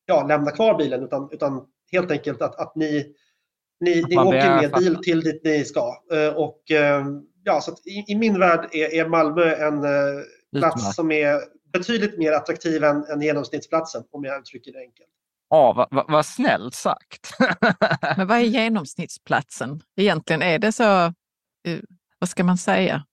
ja, 0.07 0.27
lämna 0.27 0.51
kvar 0.51 0.79
bilen 0.79 1.03
utan, 1.05 1.29
utan 1.33 1.67
helt 1.93 2.11
enkelt 2.11 2.43
att, 2.43 2.57
att 2.61 2.77
ni, 2.77 3.15
ni, 3.85 4.05
ni 4.09 4.17
åker 4.19 4.57
med 4.57 4.73
bil 4.73 4.97
till 4.97 5.21
dit 5.21 5.41
ni 5.45 5.65
ska. 5.65 5.95
Eh, 6.13 6.29
Och, 6.35 6.71
eh, 6.71 7.05
ja, 7.45 7.61
så 7.61 7.73
att 7.73 7.87
i, 7.87 8.05
I 8.13 8.17
min 8.17 8.39
värld 8.39 8.69
är, 8.73 8.95
är 8.95 9.09
Malmö 9.09 9.55
en 9.55 9.85
eh, 9.85 9.91
plats 10.59 10.77
Utmärkt. 10.83 10.95
som 10.95 11.13
är 11.13 11.41
betydligt 11.73 12.19
mer 12.19 12.33
attraktiv 12.33 12.85
än, 12.85 13.05
än 13.05 13.21
genomsnittsplatsen 13.23 14.03
om 14.11 14.25
jag 14.25 14.39
uttrycker 14.41 14.73
det 14.73 14.79
enkelt. 14.79 15.09
Ja, 15.51 15.73
vad, 15.77 15.89
vad, 15.91 16.13
vad 16.13 16.27
snällt 16.27 16.75
sagt. 16.75 17.31
Men 18.17 18.27
vad 18.27 18.39
är 18.39 18.43
genomsnittsplatsen? 18.43 19.81
Egentligen 19.97 20.43
är 20.43 20.59
det 20.59 20.73
så, 20.73 21.13
vad 22.19 22.29
ska 22.29 22.45
man 22.45 22.59
säga, 22.59 23.05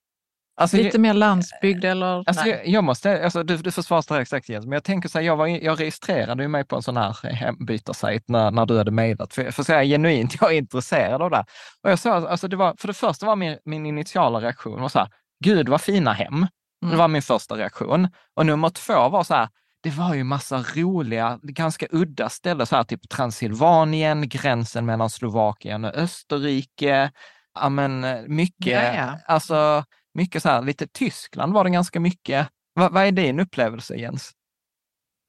alltså, 0.61 0.77
lite 0.77 0.99
mer 0.99 1.13
landsbygd 1.13 1.85
eller? 1.85 2.23
Alltså, 2.27 2.43
nej. 2.43 2.51
jag, 2.51 2.67
jag 2.67 2.83
måste, 2.83 3.23
alltså, 3.23 3.43
du, 3.43 3.57
du 3.57 3.71
får 3.71 3.81
svara 3.81 4.01
strax, 4.01 4.27
strax 4.29 4.49
Jens, 4.49 4.65
men 4.65 4.73
jag 4.73 4.83
tänker 4.83 5.09
så 5.09 5.17
här, 5.19 5.25
jag, 5.25 5.35
var, 5.35 5.47
jag 5.47 5.79
registrerade 5.79 6.43
ju 6.43 6.49
mig 6.49 6.65
på 6.65 6.75
en 6.75 6.81
sån 6.81 6.97
här 6.97 7.33
hembytarsajt 7.33 8.23
när, 8.27 8.51
när 8.51 8.65
du 8.65 8.77
hade 8.77 8.91
mejlat. 8.91 9.33
För, 9.33 9.51
för 9.51 9.61
att 9.61 9.67
säga 9.67 9.83
genuint, 9.83 10.35
jag 10.41 10.53
är 10.53 10.57
intresserad 10.57 11.21
av 11.21 11.29
det. 11.31 11.45
Och 11.83 11.91
jag 11.91 11.99
sa, 11.99 12.29
alltså, 12.29 12.47
det 12.47 12.55
var, 12.55 12.75
för 12.77 12.87
det 12.87 12.93
första 12.93 13.25
var 13.25 13.35
min, 13.35 13.57
min 13.65 13.85
initiala 13.85 14.39
reaktion 14.41 14.81
var 14.81 14.89
så 14.89 14.99
här, 14.99 15.07
gud 15.43 15.69
vad 15.69 15.81
fina 15.81 16.13
hem. 16.13 16.47
Det 16.81 16.85
Mm. 16.87 16.97
var 16.97 17.07
min 17.07 17.21
första 17.21 17.55
reaktion. 17.55 18.07
Och 18.35 18.45
nummer 18.45 18.69
två 18.69 19.09
var 19.09 19.23
så 19.23 19.33
här, 19.33 19.49
det 19.83 19.89
var 19.89 20.13
ju 20.13 20.23
massa 20.23 20.63
roliga, 20.75 21.39
ganska 21.43 21.87
udda 21.91 22.29
ställen, 22.29 22.65
så 22.67 22.75
här 22.75 22.83
typ 22.83 23.09
Transylvanien, 23.09 24.29
gränsen 24.29 24.85
mellan 24.85 25.09
Slovakien 25.09 25.85
och 25.85 25.95
Österrike. 25.95 27.11
Ja, 27.59 27.69
men 27.69 28.03
eh, 28.03 28.21
mycket, 28.27 28.83
Ja, 28.83 28.93
ja. 28.95 29.19
alltså 29.27 29.83
mycket 30.13 30.43
så 30.43 30.49
här, 30.49 30.61
lite 30.61 30.87
Tyskland 30.87 31.53
var 31.53 31.63
det 31.63 31.69
ganska 31.69 31.99
mycket. 31.99 32.47
Va, 32.75 32.89
vad 32.91 33.03
är 33.03 33.11
din 33.11 33.39
upplevelse 33.39 33.95
Jens? 33.95 34.31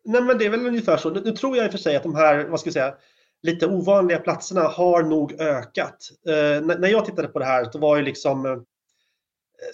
Nej, 0.04 0.22
men 0.22 0.38
det 0.38 0.46
är 0.46 0.50
väl 0.50 0.66
ungefär 0.66 0.96
så. 0.96 1.10
Nu, 1.10 1.32
tror 1.32 1.56
jag 1.56 1.66
i 1.66 1.68
och 1.68 1.72
för 1.72 1.78
sig 1.78 1.96
att 1.96 2.02
de 2.02 2.14
här, 2.14 2.44
vad 2.44 2.60
ska 2.60 2.66
jag 2.66 2.74
säga, 2.74 2.94
lite 3.42 3.66
ovanliga 3.66 4.18
platserna 4.18 4.60
har 4.60 5.02
nog 5.02 5.32
ökat. 5.40 5.96
Eh, 6.28 6.66
när, 6.66 6.88
jag 6.88 7.04
tittade 7.04 7.28
på 7.28 7.38
det 7.38 7.44
här 7.44 7.64
så 7.64 7.78
var 7.78 7.96
ju 7.96 8.02
liksom 8.02 8.46
eh, 8.46 8.56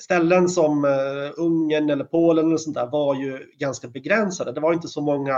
ställen 0.00 0.48
som 0.48 0.84
eh, 0.84 1.32
Ungern 1.36 1.90
eller 1.90 2.04
Polen 2.04 2.46
eller 2.46 2.56
sånt 2.56 2.76
där 2.76 2.86
var 2.86 3.14
ju 3.14 3.52
ganska 3.58 3.88
begränsade. 3.88 4.52
Det 4.52 4.60
var 4.60 4.72
inte 4.72 4.88
så 4.88 5.00
många 5.00 5.34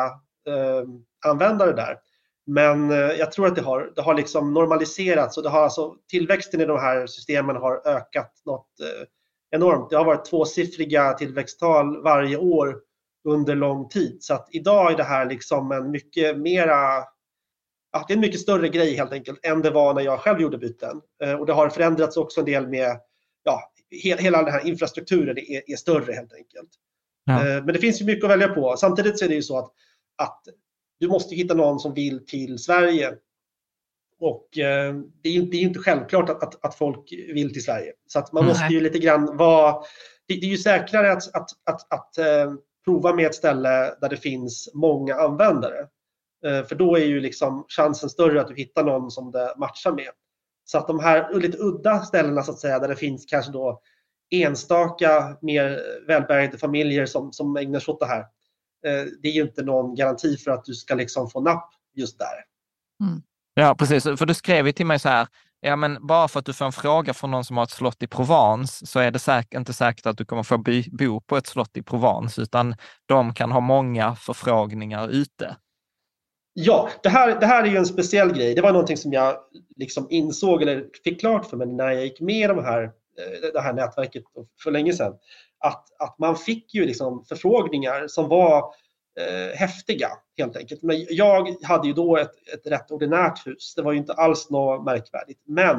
eh, 0.46 0.84
användare 1.26 1.72
där. 1.72 1.98
Men 2.46 2.90
eh, 2.90 2.96
jag 2.96 3.32
tror 3.32 3.46
att 3.46 3.56
det 3.56 3.62
har, 3.62 3.92
det 3.96 4.02
har 4.02 4.14
liksom 4.14 4.54
normaliserats 4.54 5.36
och 5.36 5.42
det 5.42 5.48
har 5.48 5.62
alltså, 5.62 5.94
tillväxten 6.10 6.60
i 6.60 6.64
de 6.66 6.78
här 6.78 7.06
systemen 7.06 7.56
har 7.56 7.88
ökat 7.88 8.32
något 8.46 8.80
eh, 8.80 9.06
enormt. 9.51 9.90
Det 9.90 9.96
har 9.96 10.05
varit 10.05 10.24
tvåsiffriga 10.24 11.12
tillväxttal 11.12 12.03
varje 12.03 12.36
år 12.36 12.76
under 13.28 13.55
lång 13.55 13.88
tid. 13.88 14.18
Så 14.20 14.34
att 14.34 14.48
idag 14.51 14.92
är 14.92 14.96
det 14.96 15.03
här 15.05 15.26
liksom 15.26 15.72
en 15.72 15.90
mycket 15.90 16.38
mera 16.38 17.05
Ja, 17.92 18.05
det 18.09 18.12
är 18.12 18.16
en 18.16 18.20
mycket 18.20 18.40
större 18.40 18.68
grej 18.68 18.94
helt 18.96 19.12
enkelt 19.12 19.46
än 19.46 19.62
det 19.62 19.70
var 19.70 19.94
när 19.94 20.03
jag 20.03 20.20
själv 20.20 20.40
gjorde 20.40 20.59
byten. 20.59 21.01
Eh, 21.24 21.32
Och 21.34 21.46
det 21.46 21.53
har 21.53 21.68
förändrats 21.68 22.16
också 22.16 22.40
en 22.40 22.46
del 22.46 22.68
med, 22.68 23.01
ja, 23.42 23.72
he- 24.05 24.18
hela 24.18 24.42
den 24.42 24.53
här 24.53 24.66
infrastrukturen 24.66 25.38
är, 25.38 25.70
är 25.70 25.76
större 25.76 26.12
helt 26.12 26.32
enkelt. 26.34 26.68
Ja. 27.24 27.32
Eh, 27.48 27.64
Men 27.64 27.66
det 27.74 27.78
finns 27.78 28.01
ju 28.01 28.05
mycket 28.05 28.24
att 28.24 28.30
välja 28.30 28.48
på. 28.48 28.76
Samtidigt 28.76 29.18
så 29.18 29.24
är 29.24 29.28
det 29.28 29.34
ju 29.34 29.42
så 29.42 29.59
att, 29.59 29.72
att 30.22 30.42
du 31.01 31.09
måste 31.09 31.34
hitta 31.34 31.55
någon 31.55 31.80
som 31.80 31.94
vill 31.94 32.26
till 32.26 32.59
Sverige. 32.59 33.14
Och 34.20 34.58
eh, 34.58 34.94
det 35.22 35.28
är 35.28 35.32
ju 35.32 35.42
det 35.42 35.56
är 35.56 35.62
inte 35.62 35.78
självklart 35.78 36.30
att, 36.30 36.42
att, 36.42 36.64
att, 36.64 36.74
folk 36.74 37.12
vill 37.12 37.52
till 37.52 37.64
Sverige. 37.64 37.92
Så 38.06 38.18
att 38.18 38.32
man 38.32 38.46
måste 38.46 38.66
ju 38.66 38.80
lite 38.80 38.98
grann 38.98 39.36
vara... 39.36 39.72
Det, 40.28 40.34
det 40.34 40.46
är 40.46 40.50
ju 40.50 40.58
säkrare 40.58 41.12
att, 41.12 41.34
att, 41.36 41.50
att, 41.70 41.92
att 41.92 42.18
eh, 42.18 42.52
prova 42.84 43.14
med 43.14 43.26
ett 43.26 43.34
ställe 43.34 43.94
där 44.00 44.08
det 44.08 44.16
finns 44.16 44.70
många 44.74 45.14
användare. 45.14 45.78
Eh, 46.46 46.64
för 46.64 46.74
då 46.74 46.96
är 46.96 47.04
ju 47.04 47.20
liksom 47.20 47.64
chansen 47.68 48.10
större 48.10 48.40
att 48.40 48.48
du 48.48 48.54
hittar 48.54 48.84
någon 48.84 49.10
som 49.10 49.30
det 49.30 49.54
matchar 49.56 49.92
med. 49.92 50.10
Så 50.64 50.78
att 50.78 50.88
de 50.88 51.00
här 51.00 51.34
lite 51.34 51.58
udda 51.58 52.02
ställena 52.02 52.42
så 52.42 52.52
att 52.52 52.58
säga, 52.58 52.78
där 52.78 52.88
det 52.88 52.96
finns 52.96 53.26
kanske 53.26 53.52
då 53.52 53.80
enstaka 54.30 55.36
mer 55.42 55.82
välbärgade 56.06 56.58
familjer 56.58 57.06
som, 57.06 57.32
som 57.32 57.56
ägnar 57.56 57.80
sig 57.80 57.92
åt 57.92 58.00
det 58.00 58.06
här. 58.06 58.20
Eh, 58.86 59.06
det 59.22 59.28
är 59.28 59.32
ju 59.32 59.42
inte 59.42 59.62
någon 59.62 59.94
garanti 59.94 60.36
för 60.36 60.50
att 60.50 60.64
du 60.64 60.74
ska 60.74 60.94
liksom 60.94 61.30
få 61.30 61.40
napp 61.40 61.70
just 61.94 62.18
där. 62.18 62.44
Mm. 63.06 63.22
Ja, 63.61 63.74
precis. 63.74 64.02
För 64.04 64.26
du 64.26 64.34
skrev 64.34 64.66
ju 64.66 64.72
till 64.72 64.86
mig 64.86 64.98
så 64.98 65.08
här, 65.08 65.26
ja 65.61 65.76
men 65.76 66.06
bara 66.06 66.28
för 66.28 66.38
att 66.38 66.46
du 66.46 66.52
får 66.52 66.64
en 66.64 66.72
fråga 66.72 67.14
från 67.14 67.30
någon 67.30 67.44
som 67.44 67.56
har 67.56 67.64
ett 67.64 67.70
slott 67.70 68.02
i 68.02 68.06
Provence 68.06 68.86
så 68.86 69.00
är 69.00 69.11
det 69.11 69.18
säk 69.18 69.54
inte 69.54 69.72
säkert 69.72 70.06
att 70.06 70.18
du 70.18 70.24
kommer 70.24 70.42
få 70.42 70.58
bo 70.92 71.20
på 71.20 71.36
ett 71.36 71.46
slott 71.46 71.76
i 71.76 71.82
Provence, 71.82 72.42
utan 72.42 72.74
de 73.06 73.34
kan 73.34 73.52
ha 73.52 73.61
många 73.61 74.14
förfrågningar 74.14 75.08
ute. 75.08 75.56
Ja, 76.52 76.88
det 77.02 77.08
här, 77.08 77.40
det 77.40 77.46
här 77.46 77.62
är 77.62 77.66
ju 77.66 77.76
en 77.76 77.86
speciell 77.86 78.32
grej. 78.32 78.54
Det 78.54 78.62
var 78.62 78.72
någonting 78.72 78.96
som 78.96 79.12
jag 79.12 79.36
liksom 79.76 80.06
insåg 80.11 80.62
eller 80.62 80.86
fick 81.04 81.20
klart 81.20 81.46
för 81.46 81.56
mig 81.56 81.66
när 81.66 81.90
jag 81.90 82.04
gick 82.04 82.20
med 82.20 82.44
i 82.44 82.46
de 82.46 82.64
här, 82.64 82.82
eh, 82.82 83.52
det 83.52 83.61
här 83.61 83.72
nätverket 83.72 84.22
för 84.62 84.70
länge 84.70 84.92
sedan. 84.92 85.12
Att, 85.58 86.00
att 86.00 86.18
man 86.18 86.36
fick 86.36 86.74
ju 86.74 86.86
liksom 86.86 87.24
förfrågningar 87.24 88.08
som 88.08 88.28
var 88.28 88.64
eh, 89.20 89.56
häftiga 89.56 90.08
helt 90.38 90.56
enkelt. 90.56 90.82
Men 90.82 91.06
jag 91.11 91.56
hade 91.62 91.88
ju 91.88 91.94
då 91.94 92.16
ett, 92.16 92.48
ett 92.54 92.66
rätt 92.66 92.90
ordinärt 92.90 93.46
hus. 93.46 93.74
Det 93.76 93.82
var 93.82 93.92
ju 93.92 93.98
inte 93.98 94.12
alls 94.12 94.50
något 94.50 94.84
märkvärdigt. 94.84 95.40
Men 95.46 95.78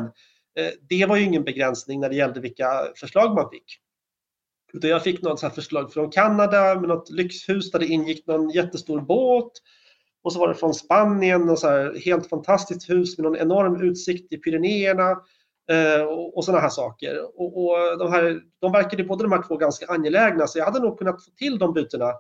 eh, 0.60 0.72
det 0.90 1.06
var 1.06 1.16
ju 1.16 1.24
ingen 1.24 1.44
begränsning 1.44 2.00
när 2.00 2.10
det 2.10 2.16
gällde 2.16 2.40
vilka 2.40 2.88
förslag 2.96 3.36
man 3.36 3.50
fick. 3.50 3.78
Utan 4.74 4.90
jag 4.90 5.04
fick 5.04 5.22
något 5.22 5.56
förslag 5.56 5.94
från 5.94 6.12
Kanada 6.12 6.80
med 6.80 6.90
något 6.90 7.10
lyxhus 7.10 7.72
där 7.72 7.80
det 7.80 7.88
ingick 7.88 8.28
någon 8.28 8.50
jättestor 8.50 9.02
båt 9.02 9.52
och 10.24 10.34
så 10.34 10.40
var 10.40 10.48
det 10.48 10.56
från 10.56 10.74
Spanien, 10.74 11.50
och 11.50 11.60
så 11.60 11.68
här, 11.68 12.02
helt 12.06 12.30
fantastiskt 12.30 12.90
hus 12.90 13.18
med 13.18 13.24
någon 13.24 13.40
enorm 13.40 13.82
utsikt 13.82 14.34
i 14.34 14.38
Pyrenéerna 14.38 15.12
eh, 15.72 16.02
och, 16.02 16.38
och 16.38 16.46
sådana 16.46 16.62
här 16.62 16.70
saker. 16.70 17.40
Och, 17.40 17.64
och, 17.64 17.98
de, 18.00 18.12
här, 18.12 18.42
de 18.60 18.72
verkade 18.72 19.04
båda 19.04 19.24
de 19.24 19.32
här 19.32 19.44
två 19.48 19.58
ganska 19.58 19.86
angelägna 19.86 20.48
så 20.48 20.60
jag 20.60 20.66
hade 20.66 20.80
nog 20.80 20.98
kunnat 20.98 21.26
få 21.26 21.32
till 21.32 21.60
de 21.60 21.74
bytena. 21.74 22.14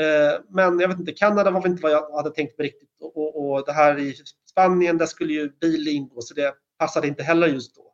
Eh, 0.00 0.40
men 0.48 0.80
jag 0.80 0.88
vet 0.88 0.98
inte, 0.98 1.12
Kanada 1.12 1.50
var 1.50 1.62
väl 1.62 1.70
inte 1.70 1.82
vad 1.82 1.92
jag 1.92 2.16
hade 2.16 2.30
tänkt 2.30 2.58
mig 2.58 2.66
riktigt 2.66 2.90
och, 3.00 3.50
och 3.50 3.64
det 3.66 3.72
här 3.72 3.98
i 3.98 4.14
Spanien, 4.50 4.98
där 4.98 5.06
skulle 5.06 5.32
ju 5.32 5.48
bil 5.60 5.88
ingå 5.88 6.20
så 6.20 6.34
det 6.34 6.54
passade 6.78 7.08
inte 7.08 7.22
heller 7.22 7.46
just 7.46 7.76
då. 7.76 7.92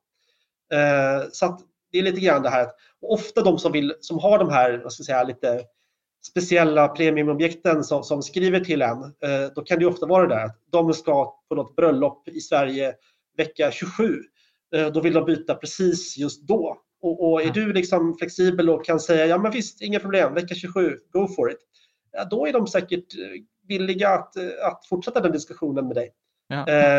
Eh, 0.76 1.22
så 1.32 1.58
det 1.92 1.98
är 1.98 2.02
lite 2.02 2.20
grann 2.20 2.42
det 2.42 2.50
här 2.50 2.62
att 2.62 2.76
ofta 3.00 3.42
de 3.42 3.58
som, 3.58 3.72
vill, 3.72 3.94
som 4.00 4.18
har 4.18 4.38
de 4.38 4.50
här, 4.50 4.80
vad 4.82 4.92
ska 4.92 5.04
säga, 5.04 5.22
lite 5.22 5.60
speciella 6.26 6.88
premiumobjekten 6.88 7.84
som, 7.84 8.02
som 8.02 8.22
skriver 8.22 8.60
till 8.60 8.82
en, 8.82 9.02
eh, 9.02 9.52
då 9.54 9.62
kan 9.62 9.78
det 9.78 9.86
ofta 9.86 10.06
vara 10.06 10.26
det 10.26 10.34
där 10.34 10.44
att 10.44 10.58
de 10.70 10.94
ska 10.94 11.36
på 11.48 11.54
något 11.54 11.76
bröllop 11.76 12.28
i 12.28 12.40
Sverige 12.40 12.94
vecka 13.36 13.70
27. 13.70 14.22
Eh, 14.74 14.86
då 14.86 15.00
vill 15.00 15.12
de 15.12 15.24
byta 15.24 15.54
precis 15.54 16.18
just 16.18 16.42
då. 16.42 16.78
Och, 17.02 17.32
och 17.32 17.42
är 17.42 17.50
du 17.50 17.72
liksom 17.72 18.16
flexibel 18.18 18.70
och 18.70 18.84
kan 18.84 19.00
säga 19.00 19.26
ja 19.26 19.38
men 19.38 19.52
visst, 19.52 19.82
inga 19.82 20.00
problem, 20.00 20.34
vecka 20.34 20.54
27, 20.54 20.98
go 21.12 21.28
for 21.28 21.50
it. 21.50 21.58
Ja, 22.12 22.24
då 22.24 22.46
är 22.46 22.52
de 22.52 22.66
säkert 22.66 23.18
eh, 23.18 23.42
villiga 23.68 24.08
att, 24.08 24.36
att 24.62 24.86
fortsätta 24.86 25.20
den 25.20 25.32
diskussionen 25.32 25.86
med 25.86 25.96
dig. 25.96 26.12
Ja. 26.48 26.68
Eh, 26.68 26.98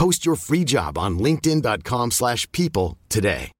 Post 0.00 0.26
your 0.26 0.36
free 0.36 0.64
job 0.66 0.98
on 0.98 1.18
linkedin.com 1.18 2.10
people 2.52 2.98
today. 3.08 3.52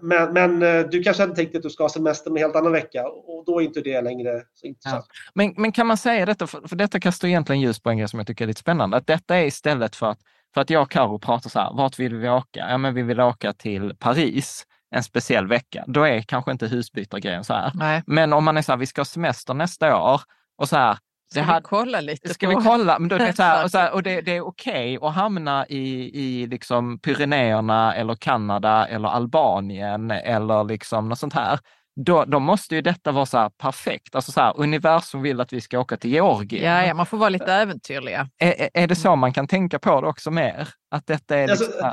Men, 0.00 0.32
men, 0.32 0.62
eh, 0.62 0.88
du 0.90 1.02
kanske 1.02 1.22
hade 1.22 1.34
tänkt 1.34 1.56
att 1.56 1.62
du 1.62 1.70
ska 1.70 1.84
ha 1.84 1.88
semester 1.88 2.30
med 2.30 2.42
helt 2.42 2.56
annan 2.56 2.72
vecka 2.72 3.08
och 3.08 3.44
då 3.46 3.60
är 3.60 3.64
inte 3.64 3.80
det 3.80 4.00
längre 4.00 4.42
så 4.54 4.66
intressant. 4.66 5.04
Ja. 5.08 5.30
Men, 5.34 5.54
men 5.56 5.72
kan 5.72 5.86
man 5.86 5.96
säga 5.96 6.26
detta, 6.26 6.46
för, 6.46 6.68
för 6.68 6.76
detta 6.76 7.00
kastar 7.00 7.28
egentligen 7.28 7.60
ljus 7.60 7.80
på 7.80 7.90
en 7.90 7.98
grej 7.98 8.08
som 8.08 8.18
jag 8.18 8.26
tycker 8.26 8.44
är 8.44 8.48
lite 8.48 8.60
spännande, 8.60 8.96
att 8.96 9.06
detta 9.06 9.36
är 9.36 9.44
istället 9.44 9.96
för 9.96 10.06
att, 10.06 10.18
för 10.54 10.60
att 10.60 10.70
jag 10.70 10.82
och 10.82 10.90
Karo 10.90 11.18
pratar 11.18 11.50
så 11.50 11.58
här, 11.58 11.74
vart 11.74 11.98
vill 11.98 12.14
vi 12.14 12.28
åka? 12.28 12.66
Ja, 12.70 12.78
men 12.78 12.94
vi 12.94 13.02
vill 13.02 13.20
åka 13.20 13.52
till 13.52 13.94
Paris 13.98 14.66
en 14.90 15.02
speciell 15.02 15.46
vecka. 15.46 15.84
Då 15.86 16.04
är 16.04 16.22
kanske 16.22 16.52
inte 16.52 16.66
husbytargrejen 16.66 17.44
så 17.44 17.54
här. 17.54 17.72
Nej. 17.74 18.02
Men 18.06 18.32
om 18.32 18.44
man 18.44 18.56
är 18.56 18.62
så 18.62 18.72
här, 18.72 18.76
vi 18.76 18.86
ska 18.86 19.00
ha 19.00 19.04
semester 19.04 19.54
nästa 19.54 19.96
år 19.96 20.20
och 20.58 20.68
så 20.68 20.76
här, 20.76 20.98
Ska 21.32 21.54
vi 21.54 21.60
kolla 21.62 22.00
lite? 22.00 22.34
Ska 22.34 22.46
på... 22.46 22.58
vi 22.58 22.64
kolla? 22.64 22.98
Men 22.98 23.08
då, 23.08 23.18
det, 23.18 23.32
så 23.36 23.42
här, 23.42 23.64
och, 23.64 23.70
så 23.70 23.78
här, 23.78 23.92
och 23.92 24.02
det, 24.02 24.20
det, 24.20 24.36
är 24.36 24.40
okej 24.40 24.98
okay 24.98 25.08
att 25.08 25.14
hamna 25.14 25.66
i, 25.66 26.10
i 26.22 26.46
liksom 26.46 26.98
Pyrenéerna 26.98 27.94
eller 27.94 28.14
Kanada 28.14 28.86
eller 28.86 29.08
Albanien 29.08 30.10
eller 30.10 30.64
liksom 30.64 31.08
något 31.08 31.18
sånt 31.18 31.34
här. 31.34 31.58
Då, 31.96 32.24
då 32.24 32.38
måste 32.38 32.74
ju 32.74 32.82
detta 32.82 33.12
vara 33.12 33.26
så 33.26 33.38
här 33.38 33.48
perfekt. 33.48 34.14
Alltså 34.14 34.32
så 34.32 34.40
här, 34.40 34.54
universum 34.56 35.22
vill 35.22 35.40
att 35.40 35.52
vi 35.52 35.60
ska 35.60 35.78
åka 35.78 35.96
till 35.96 36.10
Georgien. 36.10 36.64
Ja, 36.64 36.86
ja 36.86 36.94
man 36.94 37.06
får 37.06 37.18
vara 37.18 37.28
lite 37.28 37.52
äventyrliga. 37.52 38.28
Är, 38.38 38.70
är 38.74 38.86
det 38.86 38.94
så 38.94 39.16
man 39.16 39.32
kan 39.32 39.48
tänka 39.48 39.78
på 39.78 40.00
det 40.00 40.06
också 40.06 40.30
mer? 40.30 40.68
Att 40.90 41.06
detta 41.06 41.36
är 41.36 41.48
alltså, 41.48 41.64
liksom 41.64 41.92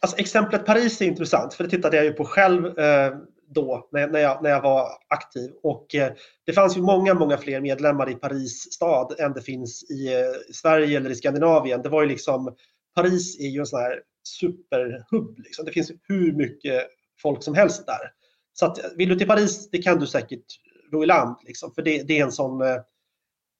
alltså, 0.00 0.18
exemplet 0.18 0.66
Paris 0.66 1.00
är 1.00 1.06
intressant, 1.06 1.54
för 1.54 1.64
det 1.64 1.70
tittade 1.70 1.96
jag 1.96 2.04
ju 2.04 2.12
på 2.12 2.24
själv. 2.24 2.78
Eh, 2.78 3.12
då 3.48 3.88
när, 3.92 4.08
när, 4.08 4.20
jag, 4.20 4.42
när 4.42 4.50
jag 4.50 4.62
var 4.62 4.88
aktiv. 5.08 5.50
Och 5.62 5.94
eh, 5.94 6.12
det 6.46 6.52
fanns 6.52 6.76
ju 6.76 6.82
många, 6.82 7.14
många 7.14 7.36
fler 7.36 7.60
medlemmar 7.60 8.10
i 8.10 8.14
Paris 8.14 8.72
stad 8.72 9.20
än 9.20 9.32
det 9.32 9.42
finns 9.42 9.90
i 9.90 10.14
eh, 10.14 10.52
Sverige 10.52 10.96
eller 10.96 11.10
i 11.10 11.14
Skandinavien. 11.14 11.82
Det 11.82 11.88
var 11.88 12.02
ju 12.02 12.08
liksom, 12.08 12.56
Paris 12.94 13.40
är 13.40 13.48
ju 13.48 13.60
en 13.60 13.66
sån 13.66 13.80
här 13.80 14.02
superhubb. 14.28 15.38
Liksom. 15.38 15.64
Det 15.64 15.72
finns 15.72 15.92
hur 16.08 16.32
mycket 16.32 16.82
folk 17.22 17.42
som 17.42 17.54
helst 17.54 17.86
där. 17.86 18.12
Så 18.52 18.66
att, 18.66 18.78
vill 18.96 19.08
du 19.08 19.16
till 19.16 19.26
Paris, 19.26 19.70
det 19.70 19.82
kan 19.82 19.98
du 19.98 20.06
säkert 20.06 20.44
ro 20.92 21.02
i 21.02 21.06
land. 21.06 21.36
Liksom, 21.46 21.72
för 21.74 21.82
det, 21.82 22.02
det 22.02 22.18
är 22.18 22.24
en 22.24 22.32
sån 22.32 22.62
eh, 22.62 22.76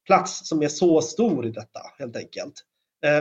plats 0.07 0.49
som 0.49 0.63
är 0.63 0.69
så 0.69 1.01
stor 1.01 1.47
i 1.47 1.51
detta 1.51 1.81
helt 1.99 2.17
enkelt. 2.17 2.55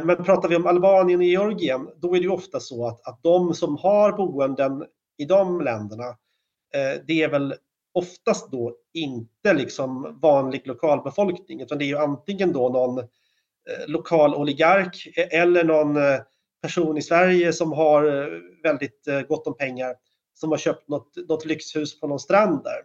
Men 0.04 0.24
pratar 0.24 0.50
vi 0.50 0.56
om 0.56 0.68
Albanien 0.68 1.20
och 1.20 1.26
Georgien, 1.26 1.90
då 1.98 2.16
är 2.16 2.20
det 2.20 2.24
ju 2.24 2.30
ofta 2.30 2.60
så 2.60 2.88
att, 2.88 3.08
att 3.08 3.24
de 3.24 3.54
som 3.54 3.78
har 3.78 4.12
boenden 4.12 4.86
i 5.18 5.26
de 5.26 5.62
länderna, 5.62 6.16
Eh, 6.76 7.02
det 7.08 7.24
är 7.24 7.30
väl 7.30 7.56
oftast 7.94 8.52
då 8.52 8.76
inte 8.94 9.54
liksom 9.54 10.20
vanlig 10.22 10.68
lokalbefolkning, 10.68 11.62
utan 11.62 11.78
det 11.78 11.86
är 11.86 11.88
ju 11.88 11.98
antingen 11.98 12.54
då 12.54 12.70
någon 12.70 13.00
eh, 13.00 13.88
lokal 13.88 14.36
oligark 14.36 15.08
e-, 15.16 15.38
eller 15.38 15.64
någon 15.64 15.98
eh, 15.98 16.20
person 16.62 16.98
i 16.98 17.02
Sverige 17.02 17.54
som 17.54 17.72
har 17.72 18.04
väldigt 18.64 19.08
gott 19.28 19.48
om 19.48 19.58
pengar 19.58 19.96
som 20.34 20.52
har 20.52 20.58
köpt 20.58 20.90
något, 20.90 21.16
något 21.30 21.46
lyxhus 21.46 22.00
på 22.00 22.08
någon 22.08 22.20
strand 22.20 22.64
där. 22.64 22.82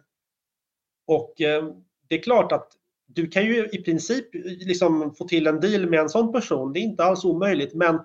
Och 1.07 1.33
det 2.09 2.15
är 2.15 2.21
klart 2.23 2.51
att 2.51 2.71
du 3.07 3.27
kan 3.27 3.45
ju 3.45 3.69
i 3.69 3.83
princip 3.83 4.25
liksom 4.43 5.15
få 5.15 5.27
till 5.27 5.47
en 5.47 5.59
deal 5.59 5.89
med 5.89 5.99
en 5.99 6.09
sån 6.09 6.31
person. 6.31 6.73
Det 6.73 6.79
är 6.79 6.81
inte 6.81 7.03
alls 7.03 7.25
omöjligt, 7.25 7.73
men 7.73 7.99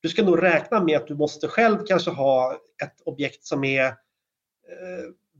du 0.00 0.08
ska 0.08 0.22
nog 0.22 0.42
räkna 0.42 0.84
med 0.84 0.96
att 0.96 1.06
du 1.06 1.14
måste 1.14 1.48
själv 1.48 1.78
kanske 1.86 2.10
ha 2.10 2.54
ett 2.82 3.00
objekt 3.04 3.44
som 3.44 3.64
är 3.64 3.94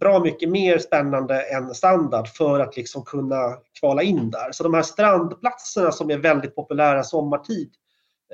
bra 0.01 0.21
mycket 0.21 0.49
mer 0.49 0.79
spännande 0.79 1.43
än 1.43 1.75
standard 1.75 2.29
för 2.29 2.61
att 2.61 2.77
liksom 2.77 3.05
kunna 3.05 3.57
kvala 3.81 4.03
in 4.03 4.31
där. 4.31 4.53
Så 4.53 4.63
de 4.63 4.75
här 4.75 4.83
strandplatserna 4.83 5.93
som 5.93 6.11
är 6.11 6.19
väldigt 6.19 6.55
populära 6.55 7.05
sommartid. 7.05 7.71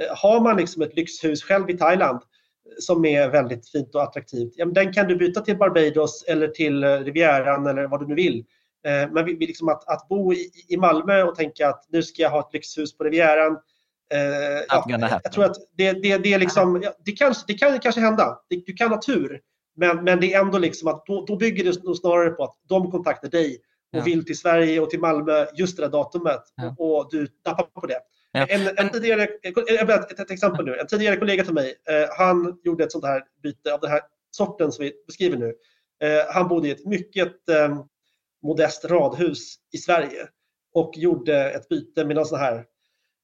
Eh, 0.01 0.17
har 0.17 0.41
man 0.41 0.57
liksom 0.57 0.83
ett 0.83 0.97
lyxhus 0.97 1.43
själv 1.43 1.71
i 1.71 1.79
Thailand 1.79 2.21
som 2.79 3.05
är 3.05 3.29
väldigt 3.29 3.69
fint 3.69 3.95
och 3.95 4.03
attraktivt, 4.03 4.53
ja, 4.57 4.65
den 4.65 4.93
kan 4.93 5.09
du 5.09 5.17
byta 5.17 5.41
till 5.41 5.57
Barbados 5.57 6.25
eller 6.29 6.49
till 6.49 6.85
Rivieran 6.85 7.67
eller 7.67 7.87
vad 7.87 8.01
du 8.01 8.07
nu 8.07 8.15
vill. 8.15 8.45
Eh, 8.87 9.11
men 9.11 9.25
vi, 9.25 9.35
vi 9.35 9.47
liksom 9.47 9.69
att, 9.69 9.89
att 9.89 10.09
bo 10.09 10.33
i, 10.33 10.51
i, 10.69 10.77
Malmö 10.77 11.23
och 11.23 11.35
tänka 11.35 11.69
att 11.69 11.87
nu 11.89 12.03
ska 12.03 12.23
jag 12.23 12.31
ha 12.31 12.41
ett 12.41 12.53
lyxhus 12.53 12.97
på 12.97 13.05
Rivieran. 13.05 13.53
Eh, 14.13 14.65
ja, 14.69 14.85
jag 15.25 15.33
tror 15.33 15.45
att 15.45 15.57
det, 15.77 15.93
det, 15.93 16.19
det, 16.19 16.35
är 16.35 16.39
liksom, 16.39 16.85
det, 17.05 17.13
kanske, 17.13 17.45
det 17.47 17.55
kan 17.55 17.79
kanske 17.79 18.01
hända. 18.01 18.39
Du 18.67 18.73
kan 18.73 18.91
ha 18.91 19.03
tur. 19.03 19.41
Men, 19.77 20.05
men 20.05 20.21
det 20.21 20.35
är 20.35 20.41
ändå 20.41 20.59
liksom 20.59 20.89
att 20.89 21.07
då, 21.07 21.25
då 21.25 21.37
bygger 21.37 21.65
det 21.65 21.97
snarare 21.97 22.31
på 22.31 22.45
att 22.45 22.55
de 22.69 22.91
kontaktar 22.91 23.29
dig 23.29 23.59
och 23.93 23.99
ja. 23.99 24.05
vill 24.05 24.25
till 24.25 24.39
Sverige 24.39 24.81
och 24.81 24.91
till 24.91 25.01
Malmö 25.01 25.47
just 25.55 25.77
det 25.77 25.83
där 25.83 25.91
datumet 25.91 26.43
ja. 26.57 26.75
och, 26.79 26.99
och, 26.99 27.09
du 27.11 27.29
nappar 27.47 27.81
på 27.81 27.87
det. 27.87 28.01
Ja. 28.33 28.47
En, 28.47 28.79
en 28.79 28.93
tidigare, 28.93 29.29
ett, 29.43 30.21
ett, 30.21 30.31
exempel 30.31 30.65
nu. 30.65 30.77
En 30.77 30.87
tidigare 30.87 31.17
kollega 31.17 31.45
till 31.45 31.55
mig, 31.55 31.75
eh, 31.89 32.09
han 32.19 32.59
gjorde 32.65 32.85
ett 32.85 32.93
sånt 32.93 33.05
här 33.05 33.23
byte 33.43 33.75
av 33.75 33.81
den 33.81 33.91
här 33.91 34.01
sorten 34.31 34.73
som 34.73 34.85
vi 34.85 34.93
beskriver 35.07 35.37
nu. 35.37 35.55
Eh, 36.03 36.35
han 36.35 36.49
bodde 36.49 36.69
i 36.69 36.71
ett 36.71 36.87
mycket 36.87 37.49
eh, 37.49 37.83
modest 38.43 38.85
radhus 38.85 39.57
i 39.73 39.79
Sverige 39.79 40.29
och 40.75 40.93
gjorde 40.97 41.51
ett 41.51 41.69
byte 41.69 42.05
med 42.05 42.17
någon 42.17 42.27
sån 42.27 42.39
här 42.39 42.65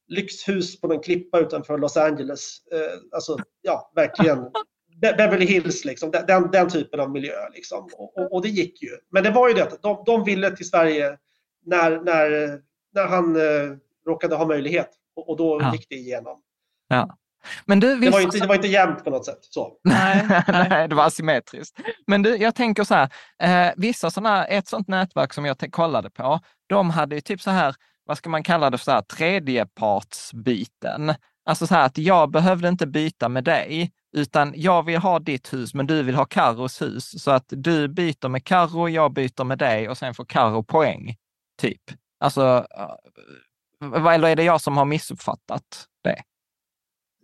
lyxhus 0.08 0.80
på 0.80 0.88
någon 0.88 1.02
klippa 1.02 1.40
utanför 1.40 1.78
Los 1.78 1.96
Angeles. 1.96 2.58
Eh, 2.72 2.98
alltså, 3.12 3.36
ja, 3.62 3.92
verkligen 3.94 4.38
Beverly 5.00 5.46
Hills, 5.46 5.84
liksom, 5.84 6.10
den, 6.10 6.50
den 6.50 6.68
typen 6.68 7.00
av 7.00 7.10
miljö. 7.10 7.48
Liksom. 7.54 7.88
Och, 7.96 8.18
och, 8.18 8.32
och, 8.32 8.42
det 8.42 8.48
gick 8.48 8.82
ju. 8.82 8.90
Men 9.10 9.22
det 9.22 9.30
var 9.30 9.48
ju 9.48 9.54
det 9.54 9.62
att 9.62 9.82
de, 9.82 10.02
de 10.06 10.24
ville 10.24 10.56
till 10.56 10.68
Sverige 10.68 11.18
när, 11.66 11.90
när, 11.90 12.60
när 12.94 13.06
han 13.06 13.36
eh, 13.36 13.76
råkade 14.06 14.34
ha 14.34 14.46
möjlighet 14.46 14.88
och, 15.16 15.28
och 15.28 15.36
då 15.36 15.58
ja. 15.62 15.72
gick 15.72 15.86
det 15.88 15.94
igenom. 15.94 16.40
Ja. 16.88 17.18
Men 17.66 17.80
du, 17.80 17.96
det, 17.96 18.10
var 18.10 18.20
inte, 18.20 18.38
det 18.38 18.46
var 18.46 18.54
inte 18.54 18.68
jämnt 18.68 19.04
på 19.04 19.10
något 19.10 19.26
sätt. 19.26 19.38
Så. 19.40 19.72
Nej, 19.84 20.42
nej, 20.48 20.88
det 20.88 20.94
var 20.94 21.06
asymmetriskt. 21.06 21.80
Men 22.06 22.22
du, 22.22 22.36
jag 22.36 22.54
tänker 22.54 22.84
så 22.84 22.94
här, 22.94 23.10
eh, 23.42 23.72
vissa 23.76 24.10
sådana, 24.10 24.44
ett 24.44 24.68
sådant 24.68 24.88
nätverk 24.88 25.32
som 25.32 25.44
jag 25.44 25.56
kollade 25.70 26.10
på, 26.10 26.40
de 26.66 26.90
hade 26.90 27.14
ju 27.14 27.20
typ 27.20 27.40
så 27.40 27.50
här, 27.50 27.74
vad 28.04 28.18
ska 28.18 28.30
man 28.30 28.42
kalla 28.42 28.70
det 28.70 28.78
för, 28.78 28.84
så 28.84 28.90
här, 28.90 29.02
tredjepartsbyten. 29.02 31.14
Alltså 31.44 31.66
så 31.66 31.74
här 31.74 31.86
att 31.86 31.98
jag 31.98 32.30
behövde 32.30 32.68
inte 32.68 32.86
byta 32.86 33.28
med 33.28 33.44
dig, 33.44 33.92
utan 34.12 34.52
jag 34.56 34.82
vill 34.82 34.98
ha 34.98 35.18
ditt 35.18 35.52
hus, 35.52 35.74
men 35.74 35.86
du 35.86 36.02
vill 36.02 36.14
ha 36.14 36.24
Carros 36.24 36.82
hus. 36.82 37.22
Så 37.22 37.30
att 37.30 37.44
du 37.48 37.88
byter 37.88 38.28
med 38.28 38.44
Carro, 38.44 38.88
jag 38.88 39.12
byter 39.12 39.44
med 39.44 39.58
dig 39.58 39.88
och 39.88 39.98
sen 39.98 40.14
får 40.14 40.24
Carro 40.24 40.62
poäng. 40.62 41.16
Typ. 41.60 41.82
Alltså, 42.20 42.66
eh, 42.78 44.14
eller 44.14 44.28
är 44.28 44.36
det 44.36 44.44
jag 44.44 44.60
som 44.60 44.76
har 44.76 44.84
missuppfattat 44.84 45.86
det? 46.04 46.22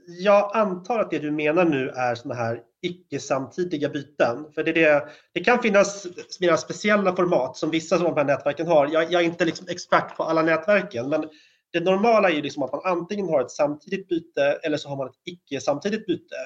jag 0.09 0.57
antar 0.57 0.99
att 0.99 1.11
det 1.11 1.19
du 1.19 1.31
menar 1.31 1.65
nu 1.65 1.89
är 1.89 2.15
sådana 2.15 2.41
här 2.41 2.61
icke-samtidiga 2.83 3.89
byten. 3.89 4.53
För 4.55 4.65
det, 4.65 4.73
det, 4.73 5.09
det 5.33 5.41
kan 5.41 5.63
finnas 5.63 6.07
mera 6.41 6.57
speciella 6.57 7.17
format 7.17 7.57
som 7.57 7.71
vissa 7.71 7.97
av 7.97 8.03
de 8.03 8.17
här 8.17 8.25
nätverken 8.25 8.67
har. 8.67 8.89
Jag, 8.93 9.13
jag 9.13 9.23
är 9.23 9.27
inte 9.27 9.45
liksom 9.45 9.67
expert 9.69 10.17
på 10.17 10.23
alla 10.23 10.43
nätverken, 10.43 11.09
men 11.09 11.25
det 11.73 11.81
normala 11.81 12.31
är 12.31 12.35
ju 12.35 12.43
liksom 12.43 12.63
att 12.63 12.73
man 12.73 12.81
antingen 12.85 13.29
har 13.29 13.41
ett 13.41 13.51
samtidigt 13.51 14.09
byte 14.09 14.59
eller 14.63 14.77
så 14.77 14.89
har 14.89 14.97
man 14.97 15.07
ett 15.07 15.21
icke-samtidigt 15.25 16.07
byte. 16.07 16.37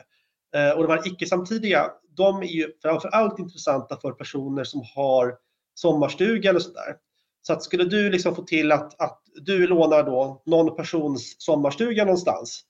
Eh, 0.54 0.70
och 0.70 0.82
de 0.82 0.92
här 0.92 1.08
icke-samtidiga, 1.08 1.90
de 2.16 2.42
är 2.42 2.46
ju 2.46 2.72
framför 2.82 3.08
allt 3.08 3.38
intressanta 3.38 3.96
för 3.96 4.12
personer 4.12 4.64
som 4.64 4.82
har 4.94 5.34
sommarstuga 5.74 6.50
eller 6.50 6.60
sådär. 6.60 6.96
Så 7.42 7.52
att 7.52 7.62
skulle 7.62 7.84
du 7.84 8.10
liksom 8.10 8.34
få 8.34 8.42
till 8.42 8.72
att, 8.72 9.00
att 9.00 9.22
du 9.34 9.66
lånar 9.66 10.02
då 10.02 10.42
någon 10.46 10.76
persons 10.76 11.36
sommarstuga 11.38 12.04
någonstans 12.04 12.64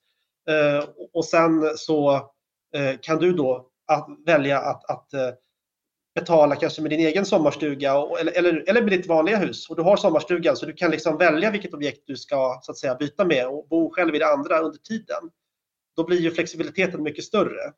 Eh, 0.49 0.89
och 1.13 1.25
sen 1.25 1.77
så 1.77 2.13
eh, 2.75 2.99
kan 3.01 3.17
du 3.17 3.33
då 3.33 3.67
att 3.87 4.07
välja 4.25 4.59
att, 4.59 4.89
att 4.89 5.13
eh, 5.13 5.29
betala 6.15 6.55
kanske 6.55 6.81
med 6.81 6.91
din 6.91 6.99
egen 6.99 7.25
sommarstuga 7.25 7.97
och, 7.97 8.19
eller, 8.19 8.37
eller, 8.37 8.69
eller 8.69 8.81
med 8.81 8.91
ditt 8.91 9.07
vanliga 9.07 9.37
hus. 9.37 9.69
Och 9.69 9.75
du 9.75 9.81
har 9.81 9.97
sommarstugan 9.97 10.55
så 10.55 10.65
du 10.65 10.73
kan 10.73 10.91
liksom 10.91 11.17
välja 11.17 11.51
vilket 11.51 11.73
objekt 11.73 12.03
du 12.07 12.15
ska 12.15 12.59
så 12.61 12.71
att 12.71 12.77
säga, 12.77 12.95
byta 12.95 13.25
med 13.25 13.47
och 13.47 13.67
bo 13.69 13.89
själv 13.93 14.15
i 14.15 14.19
det 14.19 14.27
andra 14.27 14.59
under 14.59 14.79
tiden. 14.79 15.29
Då 15.95 16.03
blir 16.05 16.19
ju 16.19 16.31
flexibiliteten 16.31 17.03
mycket 17.03 17.23
större. 17.23 17.73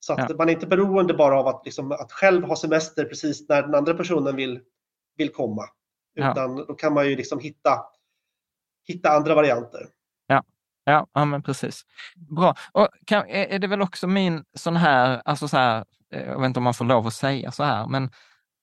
Så 0.00 0.12
att 0.12 0.30
ja. 0.30 0.36
man 0.38 0.48
är 0.48 0.52
inte 0.52 0.66
beroende 0.66 1.14
bara 1.14 1.40
av 1.40 1.46
att, 1.46 1.62
liksom, 1.64 1.92
att 1.92 2.12
själv 2.12 2.44
ha 2.44 2.56
semester 2.56 3.04
precis 3.04 3.48
när 3.48 3.62
den 3.62 3.74
andra 3.74 3.94
personen 3.94 4.36
vill, 4.36 4.60
vill 5.16 5.32
komma. 5.32 5.62
Utan 6.14 6.56
ja. 6.56 6.64
då 6.68 6.74
kan 6.74 6.94
man 6.94 7.08
ju 7.08 7.16
liksom 7.16 7.40
hitta, 7.40 7.80
hitta 8.88 9.10
andra 9.10 9.34
varianter. 9.34 9.88
Ja, 10.88 11.06
ja 11.14 11.24
men 11.24 11.42
precis. 11.42 11.82
Bra. 12.16 12.54
Och 12.72 12.88
kan, 13.06 13.28
är 13.28 13.58
det 13.58 13.66
väl 13.66 13.82
också 13.82 14.06
min 14.06 14.44
sån 14.54 14.76
här, 14.76 15.22
alltså 15.24 15.48
så 15.48 15.56
här, 15.56 15.84
eh, 16.12 16.26
jag 16.26 16.40
vet 16.40 16.46
inte 16.46 16.60
om 16.60 16.64
man 16.64 16.74
får 16.74 16.84
lov 16.84 17.06
att 17.06 17.14
säga 17.14 17.52
så 17.52 17.64
här, 17.64 17.86
men 17.86 18.10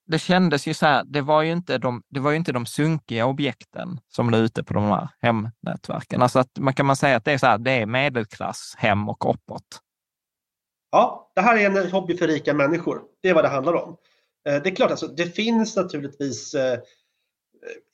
det 0.06 0.18
kändes 0.18 0.66
ju 0.66 0.74
så 0.74 0.86
här, 0.86 1.04
det 1.04 1.20
var 1.20 1.42
ju 1.42 1.52
inte 1.52 1.78
de, 1.78 2.02
det 2.08 2.20
var 2.20 2.30
ju 2.30 2.36
inte 2.36 2.52
de 2.52 2.66
sunkiga 2.66 3.26
objekten 3.26 4.00
som 4.08 4.30
låg 4.30 4.40
ute 4.40 4.64
på 4.64 4.74
de 4.74 4.84
här 4.84 5.08
hemnätverken. 5.20 6.22
Alltså 6.22 6.38
att 6.38 6.58
man 6.58 6.74
kan 6.74 6.86
man 6.86 6.96
säga 6.96 7.16
att 7.16 7.24
det 7.24 7.32
är 7.32 7.38
så 7.38 7.46
här, 7.46 7.58
det 7.58 7.70
är 7.70 7.86
medelklass, 7.86 8.74
hem 8.78 9.08
och 9.08 9.30
uppåt. 9.30 9.80
Ja, 10.90 11.32
det 11.34 11.40
här 11.40 11.56
är 11.56 11.66
en 11.66 11.90
hobby 11.90 12.16
för 12.16 12.26
rika 12.26 12.54
människor. 12.54 13.02
Det 13.22 13.28
är 13.28 13.34
vad 13.34 13.44
det 13.44 13.48
handlar 13.48 13.74
om. 13.74 13.96
Eh, 14.48 14.62
det 14.62 14.70
är 14.70 14.74
klart, 14.74 14.90
alltså, 14.90 15.06
det 15.06 15.26
finns 15.26 15.76
naturligtvis 15.76 16.54
eh, 16.54 16.78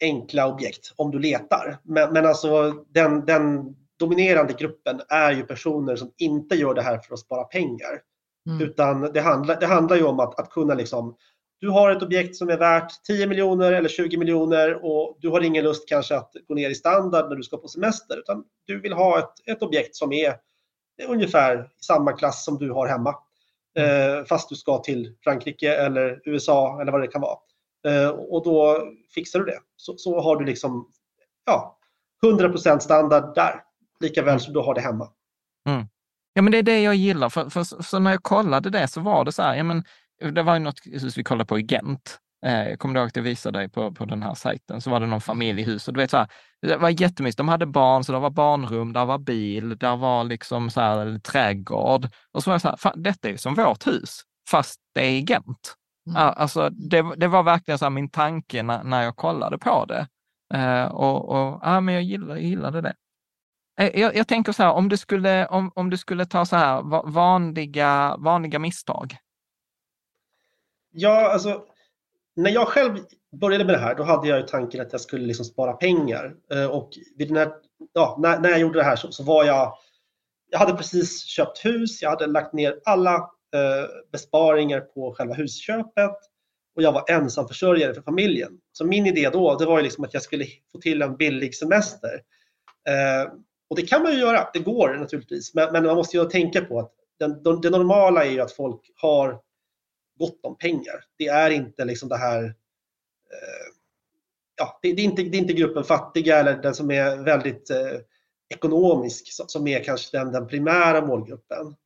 enkla 0.00 0.46
objekt 0.46 0.92
om 0.96 1.10
du 1.10 1.18
letar. 1.18 1.78
Men, 1.82 2.12
men 2.12 2.26
alltså 2.26 2.70
den, 2.70 3.24
den 3.24 3.74
dominerande 3.98 4.52
gruppen 4.52 5.00
är 5.08 5.32
ju 5.32 5.42
personer 5.42 5.96
som 5.96 6.12
inte 6.18 6.54
gör 6.54 6.74
det 6.74 6.82
här 6.82 6.98
för 6.98 7.14
att 7.14 7.20
spara 7.20 7.44
pengar. 7.44 8.02
Mm. 8.46 8.62
Utan 8.62 9.00
det 9.00 9.20
handlar, 9.20 9.60
det 9.60 9.66
handlar 9.66 9.96
ju 9.96 10.04
om 10.04 10.20
att, 10.20 10.40
att 10.40 10.50
kunna 10.50 10.74
liksom, 10.74 11.16
du 11.60 11.68
har 11.68 11.90
ett 11.90 12.02
objekt 12.02 12.36
som 12.36 12.48
är 12.48 12.56
värt 12.56 13.02
10 13.02 13.26
miljoner 13.26 13.72
eller 13.72 13.88
20 13.88 14.16
miljoner 14.16 14.84
och 14.84 15.18
du 15.20 15.28
har 15.28 15.40
ingen 15.40 15.64
lust 15.64 15.88
kanske 15.88 16.16
att 16.16 16.32
gå 16.48 16.54
ner 16.54 16.70
i 16.70 16.74
standard 16.74 17.28
när 17.28 17.36
du 17.36 17.42
ska 17.42 17.56
på 17.56 17.68
semester 17.68 18.18
utan 18.18 18.44
du 18.66 18.80
vill 18.80 18.92
ha 18.92 19.18
ett, 19.18 19.32
ett 19.46 19.62
objekt 19.62 19.96
som 19.96 20.12
är 20.12 20.36
ungefär 21.08 21.62
i 21.62 21.84
samma 21.84 22.12
klass 22.12 22.44
som 22.44 22.58
du 22.58 22.70
har 22.70 22.86
hemma. 22.86 23.14
Mm. 23.78 24.18
Eh, 24.18 24.24
fast 24.24 24.48
du 24.48 24.54
ska 24.54 24.78
till 24.78 25.14
Frankrike 25.24 25.74
eller 25.74 26.20
USA 26.24 26.80
eller 26.80 26.92
vad 26.92 27.00
det 27.00 27.06
kan 27.06 27.20
vara. 27.20 27.38
Eh, 27.86 28.08
och 28.08 28.44
då 28.44 28.88
fixar 29.14 29.38
du 29.38 29.44
det. 29.44 29.58
Så, 29.76 29.96
så 29.96 30.20
har 30.20 30.36
du 30.36 30.44
liksom 30.44 30.88
ja, 31.46 31.78
100% 32.22 32.78
standard 32.78 33.34
där 33.34 33.62
lika 34.00 34.22
väl 34.22 34.40
som 34.40 34.52
du 34.52 34.60
har 34.60 34.74
det 34.74 34.80
hemma. 34.80 35.08
Mm. 35.68 35.86
Ja, 36.32 36.42
men 36.42 36.52
det 36.52 36.58
är 36.58 36.62
det 36.62 36.80
jag 36.80 36.94
gillar. 36.94 37.28
För, 37.28 37.50
för, 37.50 37.82
för, 37.82 38.00
när 38.00 38.10
jag 38.10 38.22
kollade 38.22 38.70
det 38.70 38.88
så 38.88 39.00
var 39.00 39.24
det 39.24 39.32
så 39.32 39.42
här, 39.42 39.54
ja, 39.54 39.64
men, 39.64 39.84
det 40.20 40.42
var 40.42 40.54
ju 40.54 40.60
något 40.60 40.80
vi 41.16 41.24
kollade 41.24 41.46
på 41.46 41.58
i 41.58 41.62
Gent. 41.62 42.18
Eh, 42.46 42.68
jag 42.68 42.78
kommer 42.78 43.00
ihåg 43.00 43.08
att 43.08 43.16
jag 43.16 43.22
visade 43.22 43.58
dig 43.58 43.68
på, 43.68 43.92
på 43.92 44.04
den 44.04 44.22
här 44.22 44.34
sajten, 44.34 44.80
så 44.80 44.90
var 44.90 45.00
det 45.00 45.06
någon 45.06 45.20
familjehus. 45.20 45.88
Och 45.88 45.94
du 45.94 46.00
vet, 46.00 46.10
så 46.10 46.16
här, 46.16 46.28
det 46.62 46.76
var 46.76 47.02
jättemysigt. 47.02 47.38
De 47.38 47.48
hade 47.48 47.66
barn, 47.66 48.04
så 48.04 48.12
det 48.12 48.18
var 48.18 48.30
barnrum, 48.30 48.92
där 48.92 49.04
var 49.04 49.18
bil, 49.18 49.78
där 49.78 49.96
var 49.96 50.24
liksom 50.24 50.70
så 50.70 50.80
här, 50.80 51.18
trädgård. 51.18 52.08
Och 52.32 52.42
så 52.42 52.50
var 52.50 52.54
jag 52.54 52.60
så 52.60 52.68
här, 52.68 52.76
fan, 52.76 53.02
detta 53.02 53.28
är 53.28 53.32
ju 53.32 53.38
som 53.38 53.54
vårt 53.54 53.86
hus, 53.86 54.20
fast 54.50 54.80
det 54.94 55.00
är 55.00 55.10
i 55.10 55.24
Gent. 55.24 55.74
Ja, 56.04 56.20
alltså, 56.20 56.70
det, 56.70 57.14
det 57.16 57.28
var 57.28 57.42
verkligen 57.42 57.78
så 57.78 57.90
min 57.90 58.10
tanke 58.10 58.62
när, 58.62 58.82
när 58.84 59.02
jag 59.02 59.16
kollade 59.16 59.58
på 59.58 59.84
det. 59.84 60.06
Uh, 60.54 60.84
och, 60.84 61.28
och 61.28 61.60
ja, 61.62 61.80
men 61.80 61.94
jag, 61.94 62.02
gillade, 62.02 62.40
gillade 62.40 62.80
det. 62.80 62.94
Eh, 63.80 64.00
jag, 64.00 64.16
jag, 64.16 64.28
tänker 64.28 64.52
så 64.52 64.62
här, 64.62 64.72
om 64.72 64.88
du 64.88 64.96
skulle, 64.96 65.46
om, 65.46 65.72
om 65.74 65.90
du 65.90 65.96
skulle 65.96 66.26
ta 66.26 66.46
så 66.46 66.56
här 66.56 66.82
vanliga, 67.10 68.16
vanliga 68.16 68.58
misstag. 68.58 69.16
Ja, 70.90 71.30
alltså 71.32 71.64
när 72.36 72.50
jag 72.50 72.68
själv 72.68 72.98
började 73.40 73.64
med 73.64 73.74
det 73.74 73.78
här, 73.78 73.94
då 73.94 74.02
hade 74.02 74.28
jag 74.28 74.38
ju 74.38 74.46
tanken 74.46 74.80
att 74.80 74.92
jag 74.92 75.00
skulle 75.00 75.26
liksom 75.26 75.44
spara 75.44 75.72
pengar. 75.72 76.34
Eh, 76.52 76.66
och 76.66 76.90
vid 77.16 77.28
den 77.28 77.36
här, 77.36 77.52
ja, 77.92 78.18
när, 78.22 78.38
när 78.38 78.48
jag 78.48 78.60
gjorde 78.60 78.78
det 78.78 78.84
här 78.84 78.96
så, 78.96 79.12
så 79.12 79.22
var 79.22 79.44
jag, 79.44 79.74
jag 80.50 80.58
hade 80.58 80.74
precis 80.74 81.24
köpt 81.24 81.64
hus, 81.64 82.02
jag 82.02 82.10
hade 82.10 82.26
lagt 82.26 82.52
ner 82.52 82.80
alla 82.84 83.30
Eh, 83.54 83.86
besparingar 84.12 84.80
på 84.80 85.14
själva 85.14 85.34
husköpet 85.34 86.16
och 86.76 86.82
jag 86.82 86.92
var 86.92 87.10
ensamförsörjare 87.10 87.94
för 87.94 88.02
familjen. 88.02 88.52
Så 88.72 88.84
min 88.84 89.06
idé 89.06 89.30
då 89.32 89.56
det 89.56 89.66
var 89.66 89.78
ju 89.78 89.84
liksom 89.84 90.04
att 90.04 90.14
jag 90.14 90.22
skulle 90.22 90.44
få 90.72 90.78
till 90.78 91.02
en 91.02 91.16
billig 91.16 91.54
semester. 91.54 92.20
Eh, 92.88 93.32
och 93.70 93.76
det 93.76 93.82
kan 93.82 94.02
man 94.02 94.12
ju 94.12 94.18
göra, 94.18 94.48
det 94.52 94.58
går 94.58 94.94
naturligtvis, 94.94 95.54
men, 95.54 95.72
men 95.72 95.84
man 95.84 95.96
måste 95.96 96.16
ju 96.16 96.24
tänka 96.24 96.60
på 96.60 96.78
att 96.78 96.92
den, 97.18 97.60
det 97.60 97.70
normala 97.70 98.24
är 98.24 98.30
ju 98.30 98.40
att 98.40 98.52
folk 98.52 98.80
har 98.96 99.40
gott 100.20 100.44
om 100.44 100.58
pengar. 100.58 101.04
Det 101.18 101.26
är 101.26 101.50
inte 101.50 101.84
liksom 101.84 102.08
det 102.08 102.16
här 102.16 102.44
eh, 102.44 103.66
ja, 104.56 104.78
det, 104.82 104.92
det, 104.92 105.02
är 105.02 105.04
inte, 105.04 105.22
det 105.22 105.36
är 105.36 105.40
inte 105.40 105.52
gruppen 105.52 105.84
fattiga 105.84 106.38
eller 106.38 106.62
den 106.62 106.74
som 106.74 106.90
är 106.90 107.16
väldigt 107.16 107.70
eh, 107.70 107.98
ekonomisk 108.54 109.24
som 109.30 109.66
är 109.66 109.84
kanske 109.84 110.18
den, 110.18 110.32
den 110.32 110.48
primära 110.48 111.06
målgruppen. 111.06 111.76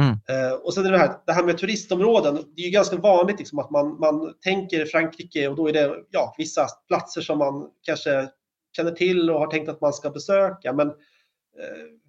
Mm. 0.00 0.12
Uh, 0.12 0.52
och 0.52 0.74
sen 0.74 0.86
är 0.86 0.92
det 0.92 0.98
här, 0.98 1.16
det 1.26 1.32
här 1.32 1.44
med 1.44 1.58
turistområden. 1.58 2.34
Det 2.56 2.62
är 2.62 2.66
ju 2.66 2.70
ganska 2.70 2.96
vanligt 2.96 3.38
liksom 3.38 3.58
att 3.58 3.70
man, 3.70 4.00
man 4.00 4.34
tänker 4.40 4.86
Frankrike 4.86 5.48
och 5.48 5.56
då 5.56 5.68
är 5.68 5.72
det 5.72 5.96
ja, 6.10 6.34
vissa 6.38 6.66
platser 6.88 7.20
som 7.20 7.38
man 7.38 7.70
kanske 7.82 8.28
känner 8.76 8.90
till 8.90 9.30
och 9.30 9.40
har 9.40 9.46
tänkt 9.46 9.68
att 9.68 9.80
man 9.80 9.92
ska 9.92 10.10
besöka. 10.10 10.72
Men 10.72 10.88
uh, 10.88 10.94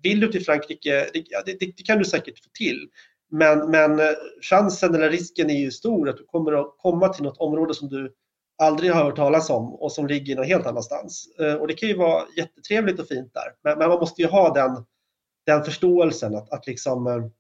vill 0.04 0.20
du 0.20 0.32
till 0.32 0.46
Frankrike, 0.46 1.10
det, 1.14 1.44
det, 1.46 1.60
det, 1.60 1.86
kan 1.86 1.98
du 1.98 2.06
säkert 2.06 2.44
få 2.44 2.50
till. 2.54 2.90
Men, 3.32 3.72
men 3.72 4.00
uh, 4.00 4.06
chansen 4.42 4.96
eller 4.96 5.10
risken 5.10 5.50
är 5.50 5.60
ju 5.60 5.72
stor 5.72 6.10
att 6.10 6.18
du 6.18 6.26
kommer 6.26 6.54
att 6.54 6.76
komma 6.78 7.10
till 7.10 7.24
något 7.24 7.38
område 7.38 7.74
som 7.74 7.90
du 7.90 8.14
aldrig 8.62 8.92
har 8.92 9.04
hört 9.04 9.16
talas 9.16 9.50
om 9.50 9.74
och 9.74 9.92
som 9.92 10.08
ligger 10.08 10.36
någon 10.36 10.46
helt 10.46 10.66
annanstans. 10.66 11.28
Och 11.60 11.68
det 11.68 11.74
kan 11.74 11.90
ju 11.90 11.98
vara 11.98 12.24
jättetrevligt 12.38 13.00
och 13.00 13.08
fint 13.08 13.34
där. 13.34 13.54
Men, 13.64 13.80
men 13.80 13.90
man 13.90 14.00
måste 14.00 14.22
ju 14.22 14.28
ha 14.28 14.54
den, 14.54 14.86
den 15.46 15.64
förståelsen 15.64 16.36
att, 16.36 16.54
att 16.54 16.68
liksom 16.68 17.32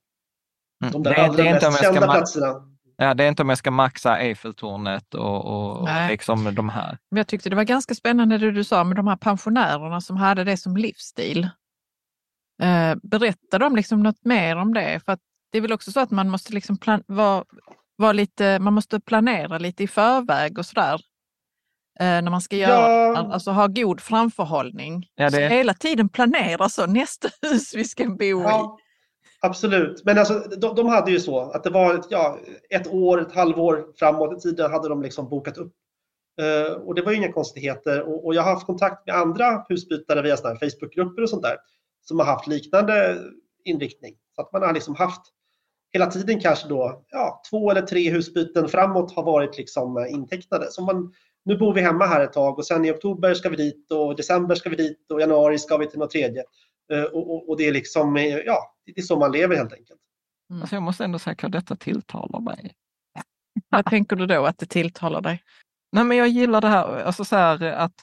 Mm. 0.83 0.91
De 0.91 1.03
där 1.03 1.15
det, 1.15 1.23
allra 1.23 1.43
det 1.43 1.53
mest 1.53 1.81
kända 1.81 2.01
platserna. 2.01 2.65
Ja, 2.97 3.13
det 3.13 3.23
är 3.23 3.27
inte 3.27 3.41
om 3.41 3.49
jag 3.49 3.57
ska 3.57 3.71
maxa 3.71 4.17
Eiffeltornet 4.17 5.13
och, 5.13 5.45
och 5.45 5.89
liksom 6.09 6.55
de 6.55 6.69
här. 6.69 6.97
Men 7.11 7.17
jag 7.17 7.27
tyckte 7.27 7.49
det 7.49 7.55
var 7.55 7.63
ganska 7.63 7.95
spännande 7.95 8.37
det 8.37 8.51
du 8.51 8.63
sa 8.63 8.83
med 8.83 8.95
de 8.95 9.07
här 9.07 9.15
pensionärerna 9.15 10.01
som 10.01 10.17
hade 10.17 10.43
det 10.43 10.57
som 10.57 10.77
livsstil. 10.77 11.49
Eh, 12.61 12.95
berättar 13.03 13.59
de 13.59 13.75
liksom 13.75 14.03
något 14.03 14.25
mer 14.25 14.55
om 14.55 14.73
det? 14.73 15.01
För 15.05 15.11
det 15.52 15.58
är 15.58 15.62
väl 15.62 15.74
också 15.74 15.91
så 15.91 16.00
att 16.00 16.12
man 16.12 16.30
måste 16.30 16.54
liksom 16.54 16.78
plan- 16.78 17.04
vara, 17.08 17.45
vara 17.95 18.12
lite, 18.12 18.60
man 18.60 18.74
måste 18.74 19.00
planera 19.00 19.58
lite 19.58 19.84
i 19.84 19.88
förväg 19.88 20.58
och 20.58 20.66
sådär. 20.66 21.02
Eh, 22.00 22.06
när 22.22 22.32
man 22.32 22.41
ska 22.41 22.56
göra, 22.56 22.91
ja. 22.91 23.34
alltså 23.34 23.52
ha 23.52 23.68
god 23.68 24.02
framförhållning. 24.02 25.08
Ja, 25.16 25.26
det... 25.26 25.32
Så 25.32 25.38
hela 25.39 25.74
tiden 25.74 26.10
planera 26.10 26.70
så, 26.70 26.86
nästa 26.86 27.30
hus 27.41 27.76
vi 27.76 27.84
ska 27.84 28.06
bo 28.06 28.26
ja. 28.26 28.78
i. 28.80 28.84
Absolut, 29.41 30.02
men 30.06 30.18
alltså, 30.18 30.34
de, 30.34 30.76
de, 30.76 30.88
hade 30.88 31.12
ju 31.12 31.20
så 31.20 31.52
att 31.52 31.64
det 31.64 31.70
var 31.70 32.04
ja, 32.10 32.39
ett 32.70 32.88
år, 32.88 33.22
ett 33.22 33.36
halvår 33.36 33.88
framåt 34.00 34.38
i 34.38 34.41
tiden 34.41 34.72
hade 34.72 34.89
de 34.89 35.02
liksom 35.02 35.30
bokat 35.30 35.58
upp. 35.58 35.74
Uh, 36.41 36.74
och 36.74 36.95
det 36.95 37.02
var 37.02 37.12
ju 37.12 37.18
inga 37.18 37.32
konstigheter 37.32 38.02
och, 38.02 38.26
och, 38.26 38.36
jag 38.36 38.41
har 38.41 38.54
haft 38.54 38.66
kontakt 38.66 39.08
med 39.08 39.16
andra 39.16 39.66
husbytare 39.70 40.22
via 40.22 40.38
Facebookgrupper 40.38 41.22
och 41.22 41.30
sånt 41.30 41.43
där 41.43 41.58
som 42.02 42.20
har 42.20 42.26
haft 42.26 42.47
liknande 42.47 43.18
inriktning. 43.66 44.16
Så 44.36 44.41
att 44.41 44.54
man 44.54 44.62
har 44.62 44.74
liksom 44.74 44.95
haft 44.95 45.22
hela 45.93 46.05
tiden 46.05 46.39
kanske 46.39 46.67
då 46.67 47.03
ja, 47.09 47.41
två 47.49 47.71
eller 47.71 47.81
tre 47.81 48.09
husbyten 48.09 48.69
framåt 48.69 49.15
har 49.15 49.23
varit 49.23 49.57
liksom 49.57 49.97
eh, 49.97 50.13
intecknade. 50.13 50.71
Så 50.71 50.81
man, 50.81 51.13
nu 51.45 51.57
bor 51.57 51.73
vi 51.73 51.81
hemma 51.81 52.05
här 52.05 52.23
ett 52.23 52.33
tag 52.33 52.57
och 52.57 52.65
sen 52.65 52.85
i 52.85 52.91
oktober 52.91 53.33
ska 53.33 53.49
vi 53.49 53.55
dit 53.55 53.91
och 53.91 54.15
december 54.15 54.55
ska 54.55 54.69
vi 54.69 54.75
dit 54.75 55.11
och 55.11 55.21
januari 55.21 55.59
ska 55.59 55.77
vi 55.77 55.87
till 55.87 55.99
något 55.99 56.11
tredje. 56.11 56.43
Uh, 56.93 57.03
och, 57.03 57.33
och, 57.33 57.49
och, 57.49 57.57
det 57.57 57.67
är 57.67 57.71
liksom, 57.71 58.17
ja, 58.45 58.75
det 58.85 58.97
är 58.97 59.01
så 59.01 59.19
man 59.19 59.31
lever 59.31 59.55
helt 59.55 59.73
enkelt. 59.73 59.99
Mm. 60.49 60.61
Alltså 60.61 60.75
jag 60.75 60.83
måste 60.83 61.03
ändå 61.03 61.19
säga 61.19 61.35
att 61.41 61.51
detta 61.51 61.75
tilltalar 61.75 62.39
mig. 62.39 62.73
Vad 63.69 63.85
tänker 63.85 64.15
du 64.15 64.25
då 64.25 64.45
att 64.45 64.57
det 64.57 64.65
tilltalar 64.65 65.21
dig? 65.21 65.43
Nej, 65.91 66.03
men 66.03 66.17
jag 66.17 66.27
gillar 66.27 66.61
det 66.61 66.67
här, 66.67 67.03
alltså 67.03 67.25
så 67.25 67.35
här 67.35 67.63
att, 67.63 67.93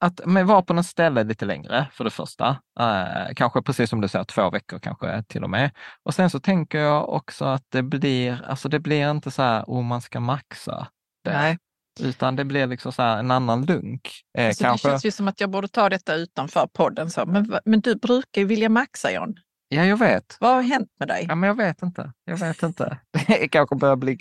att 0.00 0.20
vara 0.24 0.62
på 0.62 0.74
något 0.74 0.86
ställe 0.86 1.24
lite 1.24 1.44
längre 1.44 1.86
för 1.92 2.04
det 2.04 2.10
första. 2.10 2.48
Eh, 2.80 3.34
kanske 3.36 3.62
precis 3.62 3.90
som 3.90 4.00
du 4.00 4.08
säger, 4.08 4.24
två 4.24 4.50
veckor 4.50 4.78
kanske 4.78 5.22
till 5.22 5.44
och 5.44 5.50
med. 5.50 5.70
Och 6.02 6.14
sen 6.14 6.30
så 6.30 6.40
tänker 6.40 6.78
jag 6.78 7.08
också 7.08 7.44
att 7.44 7.64
det 7.68 7.82
blir, 7.82 8.44
alltså 8.46 8.68
det 8.68 8.80
blir 8.80 9.10
inte 9.10 9.30
så 9.30 9.42
här, 9.42 9.64
oh 9.66 9.82
man 9.82 10.00
ska 10.00 10.20
maxa 10.20 10.88
det. 11.24 11.32
Nej. 11.32 11.58
Utan 12.00 12.36
det 12.36 12.44
blir 12.44 12.66
liksom 12.66 12.92
så 12.92 13.02
en 13.02 13.30
annan 13.30 13.66
lunk. 13.66 14.10
Eh, 14.38 14.46
alltså 14.46 14.64
kanske... 14.64 14.88
Det 14.88 14.92
känns 14.92 15.04
ju 15.04 15.10
som 15.10 15.28
att 15.28 15.40
jag 15.40 15.50
borde 15.50 15.68
ta 15.68 15.88
detta 15.88 16.14
utanför 16.14 16.66
podden. 16.66 17.10
Så. 17.10 17.26
Men, 17.26 17.58
men 17.64 17.80
du 17.80 17.94
brukar 17.94 18.40
ju 18.40 18.46
vilja 18.46 18.68
maxa 18.68 19.12
John. 19.12 19.34
Ja, 19.72 19.84
jag 19.84 19.96
vet. 19.96 20.36
Vad 20.40 20.54
har 20.54 20.62
hänt 20.62 20.88
med 20.98 21.08
dig? 21.08 21.26
Ja, 21.28 21.34
men 21.34 21.48
jag 21.48 21.54
vet 21.54 21.82
inte. 21.82 22.12
Jag 22.24 22.36
vet 22.36 22.62
inte. 22.62 22.98
Det 23.26 23.48
kanske 23.48 23.76
börjar 23.76 23.96
bli... 23.96 24.18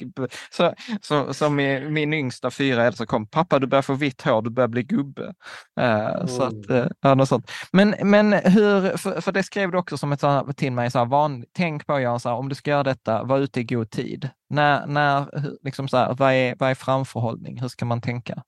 Så, 0.52 0.74
så, 1.02 1.34
som 1.34 1.56
min, 1.56 1.94
min 1.94 2.14
yngsta 2.14 2.52
fyra 2.52 2.86
äldsta 2.86 3.06
kom, 3.06 3.28
pappa 3.28 3.60
du 3.60 3.68
börjar 3.68 3.82
få 3.82 3.94
vitt 3.94 4.22
hår, 4.22 4.42
du 4.42 4.50
börjar 4.50 4.68
bli 4.68 4.84
gubbe. 4.84 5.34
Uh, 5.80 5.86
mm. 5.86 6.28
så 6.28 6.44
att, 6.44 6.70
uh, 6.70 6.88
ja, 7.02 7.16
något 7.16 7.30
sånt. 7.30 7.52
Men, 7.72 7.96
men 8.04 8.34
hur, 8.34 8.98
för, 8.98 9.22
för 9.22 9.32
det 9.32 9.44
skrev 9.44 9.72
du 9.72 9.78
också 9.78 9.98
som 9.98 10.12
ett, 10.12 10.58
till 10.58 10.72
mig, 10.72 10.92
så 10.92 11.00
här, 11.00 11.06
van, 11.06 11.46
tänk 11.52 11.86
på 11.86 12.00
Jan, 12.00 12.20
så 12.20 12.30
här, 12.30 12.36
om 12.36 12.50
du 12.50 12.56
ska 12.56 12.72
göra 12.72 12.84
detta, 12.84 13.24
var 13.24 13.40
ute 13.40 13.60
i 13.60 13.64
god 13.64 13.90
tid. 13.90 14.30
När, 14.50 14.88
när, 14.88 15.28
liksom 15.64 15.88
så 15.88 15.98
här, 15.98 16.14
vad, 16.14 16.34
är, 16.34 16.56
vad 16.60 16.70
är 16.70 16.76
framförhållning? 16.76 17.62
Hur 17.62 17.68
ska 17.68 17.86
man 17.86 18.02
tänka? 18.02 18.44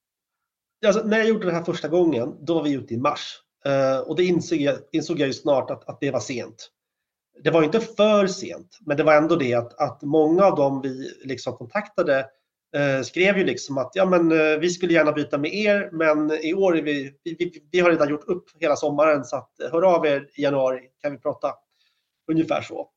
Alltså, 0.86 1.04
när 1.04 1.18
jag 1.18 1.28
gjorde 1.28 1.46
det 1.46 1.54
här 1.54 1.64
första 1.64 1.88
gången, 1.88 2.46
då 2.46 2.54
var 2.54 2.64
vi 2.64 2.74
ute 2.74 2.94
i 2.94 2.98
mars. 2.98 3.38
Uh, 3.68 4.00
och 4.10 4.16
det 4.16 4.24
insåg 4.24 4.60
jag, 4.60 4.76
insåg 4.92 5.20
jag 5.20 5.28
ju 5.28 5.34
snart 5.34 5.72
att, 5.72 5.90
att 5.90 5.98
det 6.00 6.12
var 6.12 6.20
sent 6.20 6.70
det 7.44 7.52
var 7.52 7.64
inte 7.64 7.80
för 7.80 8.28
sent, 8.28 8.78
men 8.82 8.98
det 8.98 9.04
var 9.04 9.16
ändå 9.16 9.36
det 9.36 9.54
att, 9.54 9.80
att 9.80 10.02
många 10.02 10.44
av 10.44 10.56
dem 10.56 10.82
vi 10.82 11.12
liksom 11.24 11.58
kontaktade 11.58 12.26
eh, 12.76 13.02
skrev 13.02 13.38
ju 13.38 13.44
liksom 13.44 13.78
att 13.78 13.92
ja, 13.94 14.06
men, 14.06 14.32
eh, 14.32 14.58
vi 14.60 14.70
skulle 14.70 14.94
gärna 14.94 15.12
byta 15.12 15.38
med 15.38 15.54
er, 15.54 15.90
men 15.92 16.32
i 16.32 16.54
år 16.54 16.78
är 16.78 16.82
vi, 16.82 17.14
vi, 17.24 17.64
vi, 17.72 17.80
har 17.80 17.90
redan 17.90 18.10
gjort 18.10 18.28
upp 18.28 18.46
hela 18.60 18.76
sommaren 18.76 19.26
så 19.26 19.36
att 19.36 19.60
eh, 19.60 19.72
hör 19.72 19.82
av 19.82 20.06
er 20.06 20.30
i 20.36 20.42
januari 20.42 20.80
kan 21.02 21.12
vi 21.12 21.18
prata. 21.18 21.54
Ungefär 22.32 22.62
så. 22.62 22.90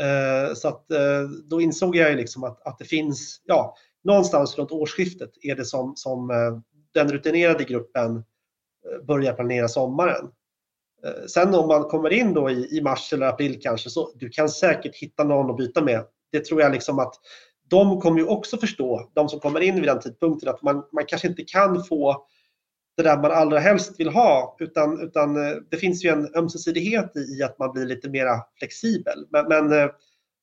Eh, 0.00 0.54
så 0.54 0.68
att, 0.68 0.90
eh, 0.90 1.22
då 1.44 1.60
insåg 1.60 1.96
jag 1.96 2.10
ju 2.10 2.16
liksom 2.16 2.44
att, 2.44 2.66
att 2.66 2.78
det 2.78 2.84
finns, 2.84 3.42
ja, 3.44 3.76
någonstans 4.04 4.58
runt 4.58 4.72
årsskiftet 4.72 5.30
är 5.42 5.56
det 5.56 5.64
som, 5.64 5.92
som 5.96 6.30
eh, 6.30 6.58
den 6.94 7.12
rutinerade 7.12 7.64
gruppen 7.64 8.16
eh, 8.16 9.06
börjar 9.06 9.34
planera 9.34 9.68
sommaren. 9.68 10.30
Eh, 11.04 11.26
sen 11.26 11.54
om 11.54 11.68
man 11.68 11.84
kommer 11.84 12.12
in 12.12 12.34
då 12.34 12.50
i, 12.50 12.78
i 12.78 12.80
mars 12.82 13.12
eller 13.12 13.26
april 13.26 13.60
kanske, 13.62 13.90
så 13.90 14.10
du 14.14 14.28
kan 14.28 14.48
säkert 14.48 14.96
hitta 14.96 15.24
någon 15.24 15.50
att 15.50 15.56
byta 15.56 15.82
med. 15.82 16.04
Det 16.32 16.44
tror 16.44 16.60
jag 16.60 16.72
liksom 16.72 16.98
att 16.98 17.14
de 17.68 18.00
kommer 18.00 18.18
ju 18.18 18.26
också 18.26 18.56
förstå, 18.56 19.10
de 19.14 19.28
som 19.28 19.40
kommer 19.40 19.60
in 19.60 19.74
vid 19.74 19.84
den 19.84 20.00
tidpunkten, 20.00 20.48
att 20.48 20.62
man, 20.62 20.84
man 20.92 21.04
kanske 21.06 21.28
inte 21.28 21.42
kan 21.42 21.84
få 21.84 22.26
det 22.96 23.02
där 23.02 23.16
man 23.16 23.30
allra 23.30 23.58
helst 23.58 24.00
vill 24.00 24.08
ha, 24.08 24.56
utan, 24.60 25.00
utan 25.00 25.36
eh, 25.36 25.56
det 25.70 25.76
finns 25.76 26.04
ju 26.04 26.08
en 26.08 26.34
ömsesidighet 26.34 27.16
i 27.16 27.42
att 27.42 27.58
man 27.58 27.72
blir 27.72 27.86
lite 27.86 28.08
mera 28.08 28.40
flexibel. 28.58 29.26
Men, 29.30 29.48
men 29.48 29.72
eh, 29.72 29.90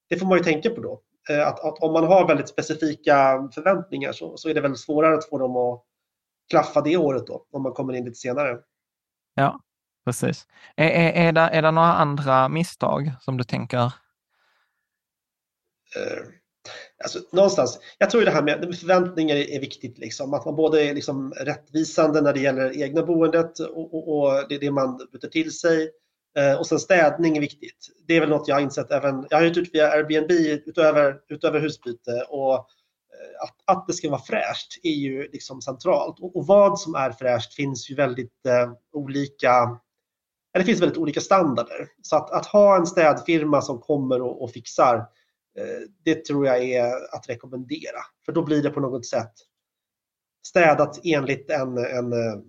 det 0.10 0.18
får 0.18 0.26
man 0.26 0.38
ju 0.38 0.44
tänka 0.44 0.70
på 0.70 0.82
då. 0.82 1.02
Att, 1.46 1.60
att, 1.60 1.80
om 1.80 1.94
man 1.94 2.04
har 2.04 2.28
väldigt 2.28 2.50
specifika 2.50 3.50
förväntningar 3.54 4.12
så, 4.12 4.38
så 4.38 4.50
är 4.50 4.54
det 4.54 4.62
väl 4.62 4.78
svårare 4.78 5.18
att 5.18 5.30
få 5.30 5.38
dem 5.38 5.56
att 5.56 5.84
klaffa 6.50 6.82
det 6.82 6.98
året 6.98 7.28
då, 7.28 7.46
om 7.52 7.64
man 7.64 7.74
kommer 7.74 7.94
in 7.94 8.06
lite 8.06 8.18
senare. 8.18 8.58
Ja, 9.36 9.60
Precis. 10.06 10.48
Är, 10.76 10.90
är, 10.90 11.28
är, 11.28 11.32
det, 11.32 11.42
är 11.42 11.62
det 11.62 11.72
några 11.72 11.94
andra 11.94 12.50
misstag 12.50 13.12
som 13.20 13.38
du 13.38 13.44
tänker? 13.44 13.84
Uh, 15.98 16.28
alltså, 17.04 17.20
någonstans, 17.32 17.80
jag 17.98 18.10
tror 18.10 18.22
det 18.22 18.32
här 18.32 18.44
med 18.44 18.80
förväntningar 18.80 19.36
är, 19.36 19.60
viktigt. 19.60 19.98
Liksom. 19.98 20.34
Att 20.34 20.46
man 20.46 20.56
både 20.56 20.84
är 20.84 20.94
liksom 20.94 21.32
rättvisande 21.32 22.22
när 22.22 22.34
det 22.34 22.40
gäller 22.40 22.82
egna 22.84 23.04
boendet 23.04 23.60
och, 23.60 23.94
och, 23.94 24.18
och 24.18 24.46
det 24.50 24.58
det 24.58 24.72
man 24.72 24.98
byter 24.98 25.30
till 25.30 25.52
sig. 25.52 25.92
Uh, 26.40 26.60
och 26.60 26.68
sen 26.68 26.80
städning 26.80 27.38
är 27.38 27.42
viktigt. 27.42 27.88
Det 28.08 28.16
är 28.16 28.20
väl 28.20 28.30
något 28.30 28.48
jag 28.48 28.56
har 28.56 28.62
insett 28.62 28.92
även, 28.92 29.28
jag 29.30 29.38
har 29.38 29.46
hyrt 29.46 29.58
ut 29.58 29.70
via 29.74 29.92
Airbnb 29.92 30.32
utöver, 30.66 31.20
utöver 31.30 31.60
husbyte 31.60 32.26
och 32.30 32.54
eh, 32.54 33.44
att, 33.44 33.78
att 33.78 33.88
det 33.88 33.94
ska 33.94 34.10
vara 34.10 34.22
fräscht 34.22 34.80
är 34.84 34.94
ju 34.94 35.30
liksom 35.32 35.62
centralt. 35.62 36.20
Och, 36.20 36.36
och 36.36 36.48
vad 36.48 36.80
som 36.80 36.96
är 36.96 37.12
fräscht 37.12 37.54
finns 37.54 37.90
ju 37.90 37.96
väldigt 37.96 38.46
olika 38.94 39.80
det 40.60 40.64
finns 40.64 40.82
väldigt 40.82 40.98
olika 40.98 41.22
standarder. 41.22 41.88
Så 42.02 42.16
att, 42.16 42.32
att 42.32 42.46
ha 42.46 42.78
en 42.78 42.86
städfirma 42.86 43.62
som 43.62 43.80
kommer 43.80 44.22
och, 44.22 44.44
och 44.44 44.52
fixar, 44.52 45.08
Eh, 45.58 45.88
det 46.04 46.26
tror 46.26 46.46
jag 46.46 46.64
är 46.64 47.16
att 47.16 47.30
rekommendera. 47.30 48.00
För 48.26 48.32
då 48.32 48.44
blir 48.44 48.64
det 48.64 48.70
på 48.70 48.80
något 48.80 49.06
sätt 49.06 49.34
städat 50.48 51.00
enligt 51.04 51.50
en, 51.50 51.78
en 51.78 52.14
eh, 52.14 52.40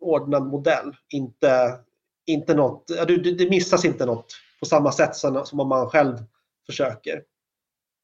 ordnad 0.00 0.46
modell. 0.46 0.96
Inte, 1.08 1.80
inte 2.26 2.54
något, 2.54 2.86
det, 2.86 3.16
det 3.16 3.50
missas 3.50 3.84
inte 3.84 4.06
något 4.06 4.32
på 4.60 4.66
samma 4.66 4.92
sätt 4.92 5.16
som, 5.16 5.44
som 5.44 5.60
om 5.60 5.68
man 5.68 5.90
själv 5.90 6.16
försöker. 6.66 7.22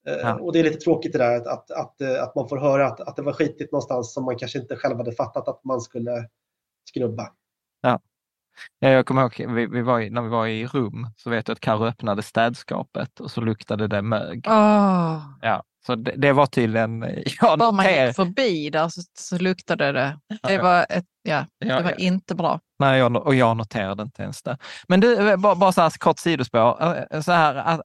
Eh, 0.08 0.16
ja. 0.16 0.40
Och 0.40 0.52
det 0.52 0.58
är 0.58 0.64
lite 0.64 0.78
tråkigt 0.78 1.12
det 1.12 1.18
där 1.18 1.36
att, 1.36 1.46
att, 1.46 1.70
att, 1.70 2.02
att, 2.02 2.34
man 2.34 2.48
får 2.48 2.58
höra 2.58 2.86
att, 2.86 3.00
att 3.00 3.16
det 3.16 3.22
var 3.22 3.32
skitigt 3.32 3.72
någonstans 3.72 4.14
som 4.14 4.24
man 4.24 4.38
kanske 4.38 4.58
inte 4.58 4.76
själv 4.76 4.96
hade 4.96 5.12
fattat 5.12 5.48
att 5.48 5.64
man 5.64 5.80
skulle 5.80 6.28
skrubba. 6.88 7.32
Ja. 7.80 8.00
Jag 8.78 9.06
kommer 9.06 9.22
ihåg, 9.22 9.54
vi, 9.54 9.66
vi 9.66 9.82
var 9.82 10.00
i, 10.00 10.10
när 10.10 10.22
vi 10.22 10.28
var 10.28 10.46
i 10.46 10.66
rum 10.66 11.10
så 11.16 11.30
vet 11.30 11.48
jag 11.48 11.54
att 11.54 11.60
Karo 11.60 11.86
öppnade 11.86 12.22
städskapet 12.22 13.20
och 13.20 13.30
så 13.30 13.40
luktade 13.40 13.88
det 13.88 14.02
mög. 14.02 14.46
Oh. 14.48 15.22
Ja, 15.40 15.62
så 15.86 15.94
det, 15.94 16.14
det 16.16 16.32
var 16.32 16.46
tydligen... 16.46 17.02
Ja, 17.40 17.56
Bara 17.56 17.72
man 17.72 17.86
gick 17.86 18.16
förbi 18.16 18.70
där 18.70 18.88
så, 18.88 19.00
så 19.18 19.38
luktade 19.38 19.92
det. 19.92 20.18
Det 20.42 20.58
var, 20.58 20.86
ett, 20.88 21.04
ja, 21.22 21.46
det 21.60 21.82
var 21.82 21.82
ja. 21.82 21.92
inte 21.92 22.34
bra. 22.34 22.60
Nej, 22.78 22.98
jag, 22.98 23.16
och 23.16 23.34
jag 23.34 23.56
noterade 23.56 24.02
inte 24.02 24.22
ens 24.22 24.42
det. 24.42 24.58
Men 24.88 25.00
du, 25.00 25.30
eh, 25.30 25.36
bara, 25.36 25.54
bara 25.54 25.72
så 25.72 25.80
här 25.80 25.90
kort 25.90 26.18
sidospår. 26.18 26.96
Eh, 27.10 27.20
så 27.20 27.32
här, 27.32 27.54
att, 27.54 27.80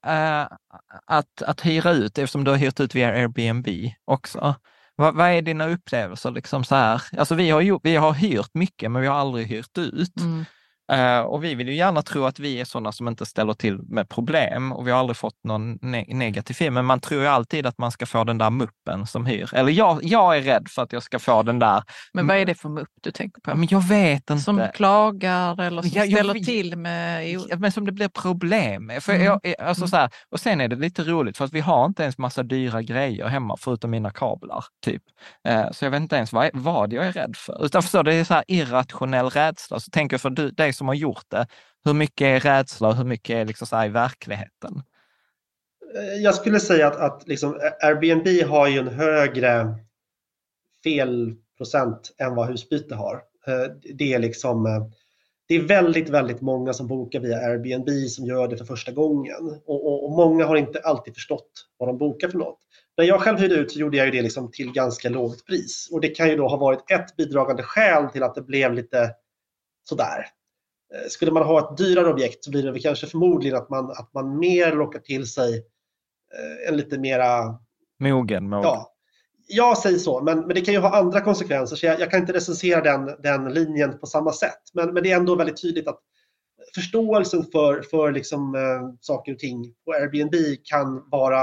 att, 1.06 1.42
att 1.42 1.66
hyra 1.66 1.92
ut, 1.92 2.18
eftersom 2.18 2.44
du 2.44 2.52
har 2.52 2.58
hyrt 2.58 2.80
ut 2.80 2.96
via 2.96 3.10
Airbnb 3.10 3.68
också. 4.06 4.56
Vad, 4.96 5.16
vad 5.16 5.30
är 5.30 5.42
dina 5.42 5.68
upplevelser? 5.68 6.32
Liksom 6.32 6.64
så 6.64 6.76
här? 6.76 7.02
Alltså 7.18 7.36
vi, 7.36 7.50
har 7.50 7.80
vi 7.84 7.96
har 7.96 8.14
hyrt 8.14 8.54
mycket, 8.54 8.92
men 8.92 9.02
vi 9.02 9.08
har 9.08 9.16
aldrig 9.16 9.48
hyrt 9.48 9.78
ut. 9.78 10.20
Mm. 10.20 10.46
Uh, 10.94 11.20
och 11.20 11.44
vi 11.44 11.56
vill 11.56 11.68
ju 11.68 11.76
gärna 11.76 12.02
tro 12.02 12.26
att 12.26 12.40
vi 12.40 12.60
är 12.60 12.66
sådana 12.66 12.92
som 12.92 13.08
inte 13.08 13.26
ställer 13.26 13.54
till 13.54 13.80
med 13.84 14.10
problem 14.10 14.72
och 14.72 14.88
vi 14.88 14.92
har 14.92 15.00
aldrig 15.00 15.18
fått 15.18 15.44
någon 15.44 15.80
ne 15.82 16.06
negativ 16.08 16.54
film. 16.54 16.74
Men 16.74 16.86
man 16.86 17.00
tror 17.00 17.22
ju 17.22 17.28
alltid 17.28 17.66
att 17.66 17.78
man 17.78 17.92
ska 17.92 18.06
få 18.06 18.24
den 18.24 18.38
där 18.38 18.50
muppen 18.50 19.08
som 19.08 19.26
hyr. 19.26 19.50
Eller 19.54 19.72
jag, 19.72 20.00
jag 20.04 20.38
är 20.38 20.42
rädd 20.42 20.68
för 20.70 20.82
att 20.82 20.94
jag 20.94 21.04
ska 21.04 21.20
få 21.20 21.44
den 21.44 21.60
där. 21.60 21.84
Men 22.14 22.28
vad 22.28 22.38
är 22.38 22.46
det 22.46 22.56
för 22.56 22.70
mupp 22.70 22.90
du 23.02 23.12
tänker 23.12 23.42
på? 23.42 23.56
Men 23.56 23.68
jag 23.72 23.88
vet 23.88 24.30
inte. 24.30 24.44
Som 24.44 24.68
klagar 24.74 25.62
eller 25.62 25.82
som 25.82 25.92
jag, 25.94 26.12
ställer 26.12 26.36
jag, 26.36 26.46
till 26.46 26.78
med... 26.78 27.40
Men 27.58 27.72
som 27.72 27.86
det 27.86 27.92
blir 27.92 28.08
problem. 28.08 28.92
För 29.02 29.14
mm. 29.14 29.26
jag, 29.26 29.56
alltså 29.60 29.88
så 29.88 29.96
här, 29.96 30.10
och 30.32 30.40
sen 30.40 30.62
är 30.62 30.68
det 30.68 30.76
lite 30.76 31.04
roligt 31.04 31.38
för 31.38 31.46
att 31.46 31.54
vi 31.54 31.60
har 31.60 31.86
inte 31.86 32.04
ens 32.04 32.18
massa 32.18 32.44
dyra 32.44 32.82
grejer 32.82 33.28
hemma 33.28 33.56
förutom 33.60 33.92
mina 33.92 34.12
kablar. 34.12 34.66
typ. 34.86 35.04
Uh, 35.50 35.72
så 35.72 35.86
jag 35.86 35.92
vet 35.92 36.02
inte 36.02 36.16
ens 36.16 36.34
vad, 36.34 36.50
vad 36.54 36.94
jag 36.94 37.06
är 37.06 37.12
rädd 37.12 37.36
för. 37.38 37.66
Utan 37.66 37.82
förstår, 37.82 38.04
det 38.04 38.14
är 38.14 38.24
så 38.24 38.34
här 38.34 38.44
irrationell 38.48 39.30
rädsla. 39.30 39.80
Så 39.80 39.92
tänker 39.92 40.14
jag 40.14 40.22
för 40.22 40.30
dig 40.30 40.74
som 40.82 40.88
har 40.88 40.96
gjort 40.96 41.26
det. 41.28 41.48
Hur 41.86 41.94
mycket 41.94 42.26
är 42.26 42.40
rädsla 42.40 42.88
och 42.88 42.96
hur 42.96 43.04
mycket 43.04 43.36
är 43.36 43.46
liksom 43.46 43.68
så 43.68 43.84
i 43.84 43.90
verkligheten? 43.90 44.84
Eh, 45.96 46.22
jag 46.22 46.36
skulle 46.36 46.60
säga 46.60 46.88
att, 46.88 46.96
att 46.96 47.28
liksom 47.28 47.60
Airbnb 47.82 48.50
har 48.50 48.68
ju 48.68 48.80
en 48.80 48.88
högre 48.88 49.76
felprocent 50.84 52.16
än 52.18 52.36
vad 52.36 52.48
husbyte 52.48 52.96
har. 52.96 53.16
Eh, 53.48 53.76
det 53.94 54.14
är 54.14 54.20
liksom 54.20 54.66
eh, 54.66 54.86
det 55.48 55.56
är 55.56 55.62
väldigt, 55.62 56.10
väldigt 56.10 56.42
många 56.42 56.74
som 56.74 56.88
bokar 56.88 57.20
via 57.20 57.38
Airbnb 57.38 58.10
som 58.10 58.26
gör 58.26 58.48
det 58.48 58.58
för 58.58 58.66
första 58.66 58.92
gången. 58.92 59.62
Och, 59.66 59.86
och, 59.86 60.06
och, 60.06 60.12
många 60.12 60.46
har 60.46 60.56
inte 60.56 60.80
alltid 60.80 61.14
förstått 61.14 61.52
vad 61.78 61.90
de 61.90 61.98
bokar 61.98 62.30
för 62.30 62.38
något. 62.38 62.60
När 62.98 63.06
jag 63.06 63.22
själv 63.22 63.40
hyrde 63.40 63.56
ut 63.56 63.72
så 63.72 63.80
gjorde 63.80 63.98
jag 63.98 64.12
det 64.12 64.22
liksom 64.22 64.52
till 64.52 64.72
ganska 64.72 65.10
lågt 65.10 65.46
pris. 65.46 65.90
Och 65.92 66.02
det 66.02 66.08
kan 66.08 66.30
ju 66.30 66.36
då 66.36 66.48
ha 66.48 66.58
varit 66.58 66.92
ett 66.92 67.16
bidragande 67.16 67.64
skäl 67.64 68.10
till 68.10 68.24
att 68.24 68.36
det 68.36 68.42
blev 68.42 68.74
lite 68.74 69.16
sådär. 69.90 70.26
Eh, 70.96 71.10
skulle 71.10 71.32
man 71.32 71.44
ha 71.44 71.60
ett 71.60 71.78
dyrare 71.78 72.10
objekt 72.14 72.44
så 72.44 72.52
blir 72.52 72.72
det 72.72 72.80
kanske 72.80 73.08
förmodligen 73.08 73.58
att 73.58 73.70
man, 73.70 73.92
att 73.92 74.14
man 74.14 74.40
mer 74.40 74.76
lockar 74.76 75.00
till 75.00 75.28
sig 75.28 75.56
eh, 75.58 76.70
en 76.70 76.78
lite 76.78 77.00
mera... 77.00 77.60
Mogen 78.00 78.50
mål. 78.50 78.62
Ja, 78.64 78.94
jag 79.48 79.78
säger 79.78 79.98
så, 79.98 80.22
men, 80.22 80.40
men 80.40 80.56
det 80.56 80.62
kan 80.62 80.74
ju 80.74 80.80
ha 80.80 80.98
andra 80.98 81.22
konsekvenser 81.22 81.76
så 81.76 81.86
jag, 81.86 82.00
jag 82.00 82.12
kan 82.12 82.20
inte 82.20 82.34
recensera 82.34 82.82
den, 82.82 83.16
den 83.24 83.54
linjen 83.54 84.00
på 84.00 84.06
samma 84.06 84.32
sätt. 84.32 84.62
Men, 84.74 84.94
men 84.94 85.04
det 85.04 85.12
är 85.12 85.16
ändå 85.16 85.36
väldigt 85.36 85.62
tydligt 85.62 85.88
att 85.88 86.00
förståelsen 86.76 87.44
för, 87.52 87.82
för 87.82 88.12
liksom, 88.12 88.56
äh, 88.56 88.96
saker 89.02 89.34
och 89.34 89.40
ting 89.40 89.74
på 89.86 89.92
Airbnb 89.92 90.36
kan 90.64 91.10
vara 91.10 91.40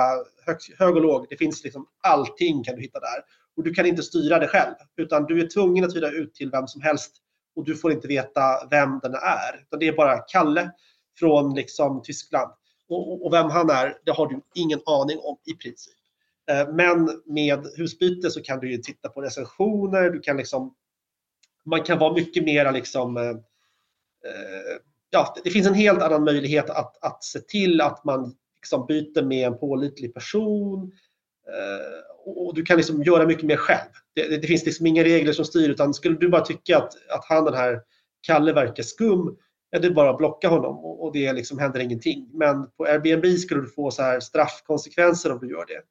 hög, 0.46 0.56
hög 0.78 0.96
och 0.96 1.02
låg. 1.02 1.26
Det 1.30 1.36
finns 1.36 1.64
liksom 1.64 1.86
allting 2.02 2.64
kan 2.64 2.76
du 2.76 2.82
hitta 2.82 3.00
där. 3.00 3.24
Och 3.56 3.64
du 3.64 3.74
kan 3.74 3.86
inte 3.86 4.02
styra 4.02 4.38
det 4.38 4.48
själv, 4.48 4.74
utan 4.96 5.24
du 5.24 5.40
är 5.40 5.46
tvungen 5.46 5.84
att 5.84 5.96
hyra 5.96 6.10
ut 6.10 6.34
till 6.34 6.50
vem 6.50 6.66
som 6.66 6.82
helst 6.82 7.16
och 7.58 7.64
du 7.64 7.76
får 7.76 7.92
inte 7.92 8.08
veta 8.08 8.68
vem 8.70 9.00
den 9.02 9.14
är. 9.14 9.78
Det 9.78 9.88
är 9.88 9.92
bara 9.92 10.18
Kalle 10.18 10.70
från 11.18 11.54
liksom 11.54 12.02
Tyskland. 12.02 12.52
Och, 12.88 13.26
och, 13.26 13.32
vem 13.32 13.50
han 13.50 13.70
är, 13.70 13.98
det 14.04 14.12
har 14.12 14.26
du 14.26 14.40
ingen 14.54 14.80
aning 14.86 15.18
om 15.18 15.36
i 15.44 15.54
princip. 15.54 15.94
Eh, 16.50 16.68
men 16.74 17.22
med 17.26 17.66
husbyte 17.76 18.30
så 18.30 18.42
kan 18.42 18.60
du 18.60 18.72
ju 18.72 18.78
titta 18.78 19.08
på 19.08 19.20
recensioner, 19.20 20.10
du 20.10 20.20
kan 20.20 20.36
liksom, 20.36 20.74
man 21.64 21.82
kan 21.82 21.98
vara 21.98 22.12
mycket 22.12 22.44
mera 22.44 22.70
liksom, 22.70 23.16
eh, 23.16 23.30
eh 23.30 24.78
ja, 25.10 25.34
det 25.44 25.50
finns 25.50 25.66
en 25.66 25.74
helt 25.74 26.02
annan 26.02 26.24
möjlighet 26.24 26.70
att, 26.70 27.04
att 27.04 27.24
se 27.24 27.40
till 27.40 27.80
att 27.80 28.04
man 28.04 28.34
liksom 28.60 28.86
byter 28.86 29.22
med 29.22 29.46
en 29.46 29.58
pålitlig 29.58 30.14
person. 30.14 30.92
Eh, 31.48 32.17
och 32.28 32.54
du 32.54 32.62
kan 32.62 32.76
liksom 32.76 33.02
göra 33.02 33.26
mycket 33.26 33.44
mer 33.44 33.56
själv. 33.56 33.88
Det, 34.14 34.36
det, 34.36 34.46
finns 34.46 34.66
liksom 34.66 34.86
inga 34.86 35.04
regler 35.04 35.32
som 35.32 35.44
styr 35.44 35.68
utan 35.68 35.94
skulle 35.94 36.16
du 36.16 36.28
bara 36.28 36.44
tycka 36.44 36.78
att, 36.78 36.92
att 37.10 37.24
han 37.28 37.44
den 37.44 37.54
här 37.54 37.80
Kalle 38.26 38.52
verkar 38.52 38.82
skum, 38.82 39.36
ja, 39.70 39.78
det 39.78 39.86
är 39.86 39.90
bara 39.90 40.10
att 40.10 40.18
blocka 40.18 40.48
honom 40.48 40.78
och, 40.78 41.04
och 41.04 41.12
det 41.12 41.32
liksom 41.32 41.58
händer 41.58 41.80
ingenting. 41.80 42.30
Men 42.32 42.70
på 42.76 42.84
Airbnb 42.84 43.38
skulle 43.38 43.60
du 43.60 43.68
få 43.68 43.90
så 43.90 44.02
här 44.02 44.20
straffkonsekvenser 44.20 45.32
om 45.32 45.38
du 45.38 45.50
gör 45.50 45.66
det. 45.66 45.82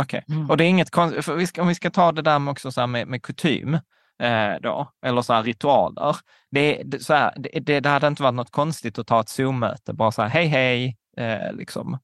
Okej, 0.00 0.22
okay. 0.26 0.36
mm. 0.36 0.50
och 0.50 0.56
det 0.56 0.64
är 0.64 0.68
inget 0.68 0.90
konstigt, 0.90 1.58
om 1.58 1.68
vi 1.68 1.74
ska 1.74 1.90
ta 1.90 2.12
det 2.12 2.22
där 2.22 2.38
med 2.38 2.52
också 2.52 2.72
så 2.72 2.86
med, 2.86 3.08
med 3.08 3.22
kutym, 3.22 3.74
eh, 4.22 4.60
då, 4.62 4.92
eller 5.06 5.22
så 5.22 5.32
här 5.32 5.42
ritualer. 5.42 6.16
Det, 6.50 6.82
det, 6.84 6.98
så 6.98 7.14
här, 7.14 7.34
det, 7.60 7.80
det 7.80 7.88
hade 7.88 8.06
inte 8.06 8.22
varit 8.22 8.34
något 8.34 8.50
konstigt 8.50 8.98
att 8.98 9.06
ta 9.06 9.20
ett 9.20 9.28
Zoom-möte, 9.28 9.92
bara 9.92 10.12
så 10.12 10.22
här 10.22 10.28
hej 10.28 10.46
hej, 10.46 10.96
eh, 11.16 11.52
liksom. 11.52 11.98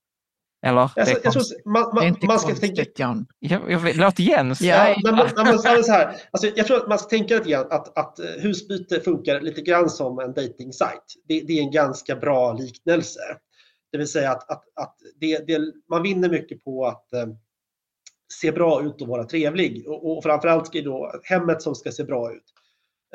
Eller? 0.64 0.80
Alltså, 0.80 1.04
det, 1.04 1.20
jag 1.24 1.32
tror, 1.32 1.44
man, 1.64 1.82
man, 1.82 1.94
det 1.94 2.04
är 2.04 2.08
inte 2.08 2.26
man 2.26 2.38
ska 2.38 2.48
konstigt, 2.48 2.76
tänka... 2.76 2.90
Jan. 2.96 3.26
Jag, 3.38 3.70
jag, 3.70 3.96
låt 3.96 4.18
Jens. 4.18 4.60
Ja, 4.60 4.88
ja, 4.88 5.12
men, 5.12 5.46
men, 5.46 5.58
så 5.58 5.92
här, 5.92 6.16
alltså, 6.30 6.50
jag 6.56 6.66
tror 6.66 6.76
att 6.76 6.88
man 6.88 6.98
ska 6.98 7.08
tänka 7.08 7.34
lite 7.34 7.50
grann 7.50 7.66
att, 7.70 7.98
att 7.98 8.18
eh, 8.18 8.26
husbyte 8.26 9.00
funkar 9.00 9.40
lite 9.40 9.60
grann 9.60 9.90
som 9.90 10.18
en 10.18 10.32
dating. 10.32 10.72
Det, 11.28 11.40
det, 11.40 11.58
är 11.58 11.62
en 11.62 11.70
ganska 11.70 12.16
bra 12.16 12.52
liknelse. 12.52 13.20
Det 13.92 13.98
vill 13.98 14.08
säga 14.08 14.30
att, 14.30 14.50
att, 14.50 14.64
att 14.74 14.96
det, 15.20 15.46
det, 15.46 15.60
man 15.90 16.02
vinner 16.02 16.28
mycket 16.28 16.64
på 16.64 16.86
att 16.86 17.12
eh, 17.12 17.26
se 18.40 18.52
bra 18.52 18.82
ut 18.82 19.02
och 19.02 19.08
vara 19.08 19.24
trevlig. 19.24 19.88
Och, 19.88 20.16
och 20.16 20.22
framförallt 20.22 20.66
ska 20.66 20.80
då 20.80 21.12
hemmet 21.22 21.62
som 21.62 21.74
ska 21.74 21.92
se 21.92 22.04
bra 22.04 22.32
ut. 22.32 22.44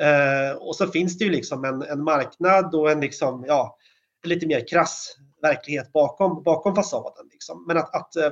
Eh, 0.02 0.56
och 0.56 0.76
så 0.76 0.86
finns 0.86 1.18
det 1.18 1.24
ju 1.24 1.30
liksom 1.30 1.64
en, 1.64 1.82
en 1.82 2.04
marknad 2.04 2.74
och 2.74 2.90
en 2.90 3.00
liksom, 3.00 3.44
ja, 3.46 3.76
lite 4.24 4.46
mer 4.46 4.68
krass 4.68 5.16
verklighet 5.42 5.92
bakom, 5.92 6.42
bakom 6.42 6.74
fasaden. 6.74 7.29
Liksom. 7.40 7.64
Men 7.66 7.76
att, 7.76 7.94
att, 7.94 8.16
eh, 8.16 8.30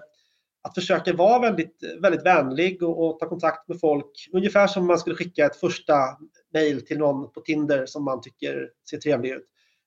att 0.62 0.74
försöka 0.74 1.12
vara 1.12 1.38
väldigt, 1.38 1.82
väldigt 2.02 2.26
vänlig 2.26 2.82
och, 2.82 3.06
och, 3.06 3.18
ta 3.18 3.28
kontakt 3.28 3.68
med 3.68 3.80
folk. 3.80 4.28
Ungefär 4.32 4.66
som 4.66 4.86
man 4.86 4.98
skulle 4.98 5.16
skicka 5.16 5.46
ett 5.46 5.56
första 5.56 5.94
mejl 6.52 6.86
till 6.86 6.98
någon 6.98 7.32
på 7.32 7.40
Tinder 7.40 7.86
som 7.86 8.04
man 8.04 8.20
tycker 8.20 8.70
ser 8.90 8.98
trevlig 8.98 9.30
ut. 9.30 9.46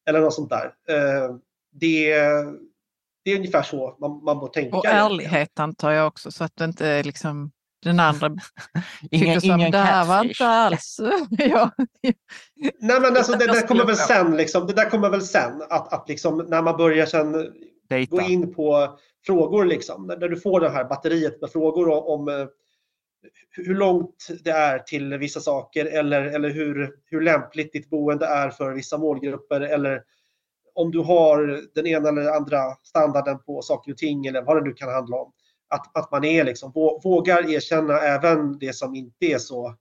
Eller 0.10 0.20
något 0.20 0.34
sånt 0.34 0.50
där. 0.50 0.74
Eh, 0.90 1.36
det, 1.72 2.14
det 3.24 3.32
är 3.32 3.36
ungefär 3.36 3.62
så 3.64 3.98
man, 4.00 4.24
man 4.24 4.40
bör 4.40 4.48
tänka. 4.48 4.78
Och 4.78 4.86
ärlighet 4.86 5.60
antar 5.60 5.92
jag 5.92 6.08
också 6.08 6.32
så 6.32 6.44
att 6.44 6.56
det 6.56 6.66
inte 6.66 6.88
är 6.88 7.04
liksom 7.04 7.52
den 7.84 8.00
andra 8.00 8.30
tycker 9.12 9.40
som 9.40 9.52
ingen 9.52 9.72
det 9.72 9.78
här 9.78 10.06
var 10.06 10.24
inte 10.24 10.48
alls... 10.48 11.00
ja. 11.30 11.72
Nej 12.80 13.02
men 13.02 13.18
alltså 13.18 13.32
det 13.32 13.48
där 13.48 13.68
kommer 13.68 13.86
väl 13.86 13.96
sen, 13.96 14.38
liksom, 14.38 14.68
det 14.68 14.74
där 14.74 14.90
kommer 14.90 15.10
väl 15.10 15.22
sen 15.22 15.62
att, 15.70 15.94
att 15.94 16.10
liksom, 16.10 16.38
när 16.38 16.62
man 16.62 16.78
börjar 16.78 17.06
sen 17.06 17.54
Data. 17.92 18.16
gå 18.16 18.22
in 18.22 18.54
på 18.54 18.98
frågor 19.26 19.66
liksom, 19.66 20.08
när 20.08 20.30
du 20.30 20.40
får 20.40 20.60
det 20.60 20.70
här 20.70 20.86
batteriet 20.86 21.42
med 21.42 21.52
frågor 21.52 22.10
om, 22.10 22.28
eh, 22.28 22.48
hur 23.50 23.76
långt 23.76 24.28
det 24.44 24.52
är 24.52 24.80
till 24.80 25.18
vissa 25.18 25.40
saker 25.40 25.86
eller, 25.86 26.22
eller 26.22 26.50
hur, 26.50 26.96
hur 27.06 27.22
lämpligt 27.22 27.74
ditt 27.74 27.90
boende 27.90 28.26
är 28.26 28.50
för 28.50 28.72
vissa 28.72 28.98
målgrupper 28.98 29.62
eller 29.62 30.04
om 30.74 30.92
du 30.92 31.00
har 31.00 31.62
den 31.76 31.88
ena 31.88 32.10
eller 32.10 32.32
andra 32.32 32.76
standarden 32.84 33.40
på 33.44 33.62
saker 33.62 33.92
och 33.92 33.98
ting 33.98 34.26
eller 34.26 34.42
vad 34.42 34.58
det 34.58 34.64
nu 34.64 34.74
kan 34.74 34.94
handla 34.94 35.18
om. 35.18 35.34
Att, 35.68 35.98
att 35.98 36.12
man 36.12 36.24
är 36.24 36.44
liksom, 36.44 36.72
vågar 37.04 37.50
erkänna 37.54 38.00
även 38.00 38.60
det 38.60 38.76
som 38.76 38.96
inte 38.96 39.26
är 39.26 39.38
så 39.38 39.76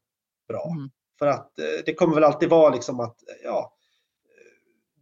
bra. 0.49 0.73
Mm. 0.77 0.91
För 1.19 1.27
att 1.27 1.59
eh, 1.59 1.65
det 1.87 1.95
kommer 1.95 2.15
väl 2.15 2.25
alltid 2.25 2.49
vara 2.49 2.75
liksom 2.75 3.01
att 3.01 3.17
ja, 3.45 3.73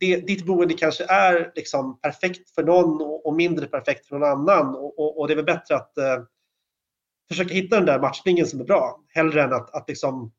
det, 0.01 0.16
ditt 0.16 0.46
boende 0.46 0.74
kanske 0.74 1.05
är 1.05 1.53
liksom 1.55 2.01
perfekt 2.01 2.55
för 2.55 2.62
någon 2.62 3.01
och, 3.01 3.26
och 3.26 3.34
mindre 3.34 3.66
perfekt 3.66 4.07
för 4.07 4.18
någon 4.18 4.28
annan. 4.28 4.74
Och, 4.74 4.99
och, 4.99 5.20
och 5.20 5.28
det 5.28 5.34
är 5.34 5.36
väl 5.36 5.44
bättre 5.44 5.76
att 5.76 5.99
eh, 5.99 6.22
försöka 7.28 7.55
hitta 7.55 7.76
den 7.76 7.86
där 7.86 8.01
matchningen 8.01 8.46
som 8.46 8.61
är 8.61 8.64
bra. 8.64 9.01
Hellre 9.09 9.42
än 9.42 9.53
att, 9.53 9.74
att 9.74 9.88
liksom 9.88 10.32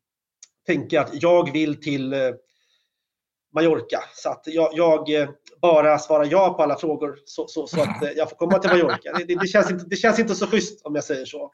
tänka 0.65 1.01
att 1.01 1.21
jag 1.21 1.51
vill 1.53 1.81
till 1.81 2.13
eh, 2.13 2.19
Mallorca. 3.53 3.99
Så 4.13 4.29
att 4.29 4.43
jag, 4.45 4.69
jag 4.73 5.21
eh, 5.21 5.29
bara 5.61 5.99
svarar 5.99 6.25
ja 6.31 6.53
på 6.53 6.63
alla 6.63 6.75
frågor 6.75 7.19
så, 7.25 7.47
så, 7.47 7.67
så 7.67 7.81
att 7.81 8.03
eh, 8.03 8.09
jag 8.09 8.29
får 8.29 8.37
komma 8.37 8.59
till 8.59 8.69
Mallorca. 8.69 9.13
Det, 9.17 9.23
det, 9.23 9.35
det, 9.35 9.47
känns 9.47 9.71
inte, 9.71 9.85
det 9.85 9.95
känns 9.95 10.19
inte 10.19 10.35
så 10.35 10.47
schysst 10.47 10.85
om 10.85 10.95
jag 10.95 11.03
säger 11.03 11.25
så. 11.25 11.51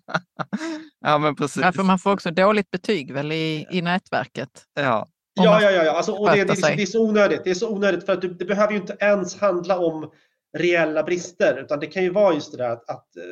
ja, 1.00 1.18
men 1.18 1.36
precis. 1.36 1.62
Ja, 1.62 1.72
för 1.72 1.82
man 1.82 1.98
får 1.98 2.12
också 2.12 2.30
dåligt 2.30 2.70
betyg 2.70 3.12
väl 3.12 3.32
i, 3.32 3.66
i 3.70 3.82
nätverket? 3.82 4.64
Ja. 4.74 5.08
Ja, 5.34 5.62
ja, 5.62 5.70
ja. 5.70 5.84
ja. 5.84 5.92
Alltså, 5.92 6.12
och 6.12 6.30
det, 6.30 6.44
det, 6.44 6.76
det, 6.76 6.82
är 6.82 6.86
så 6.86 7.08
onödigt. 7.08 7.44
Det 7.44 7.50
är 7.50 7.54
så 7.54 7.72
onödigt 7.72 8.06
för 8.06 8.12
att 8.12 8.22
det, 8.22 8.28
det 8.28 8.44
behöver 8.44 8.72
ju 8.72 8.78
inte 8.78 8.96
ens 9.00 9.40
handla 9.40 9.78
om 9.78 10.10
reella 10.58 11.02
brister, 11.02 11.60
utan 11.60 11.80
det 11.80 11.86
kan 11.86 12.02
ju 12.02 12.10
vara 12.10 12.34
just 12.34 12.52
det 12.52 12.58
där 12.58 12.70
att, 12.70 12.90
att 12.90 13.16
eh, 13.16 13.22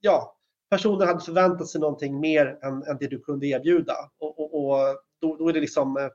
ja, 0.00 0.36
personen 0.70 1.08
hade 1.08 1.24
förväntat 1.24 1.68
sig 1.68 1.80
någonting 1.80 2.20
mer 2.20 2.58
än, 2.62 2.82
än 2.82 2.96
det 3.00 3.06
du 3.06 3.20
kunde 3.20 3.46
erbjuda. 3.46 3.94
Och, 4.18 4.40
och, 4.40 4.54
och 4.54 4.78
då, 5.20 5.36
då, 5.36 5.48
är 5.48 5.52
det 5.52 5.60
liksom 5.60 5.96
eh, 5.96 6.08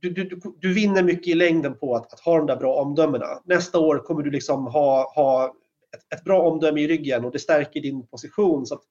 du, 0.00 0.10
du, 0.10 0.40
du, 0.60 0.74
vinner 0.74 1.02
mycket 1.02 1.28
i 1.28 1.34
längden 1.34 1.78
på 1.78 1.96
att, 1.96 2.12
att, 2.12 2.20
ha 2.20 2.36
de 2.36 2.46
där 2.46 2.56
bra 2.56 2.74
omdömena. 2.74 3.42
Nästa 3.44 3.78
år 3.78 3.98
kommer 3.98 4.22
du 4.22 4.30
liksom 4.30 4.66
ha, 4.66 5.12
ha 5.14 5.54
ett, 5.96 6.18
ett, 6.18 6.24
bra 6.24 6.42
omdöme 6.42 6.80
i 6.80 6.88
ryggen 6.88 7.24
och 7.24 7.32
det 7.32 7.38
stärker 7.38 7.80
din 7.80 8.06
position. 8.06 8.66
Så 8.66 8.74
att, 8.74 8.82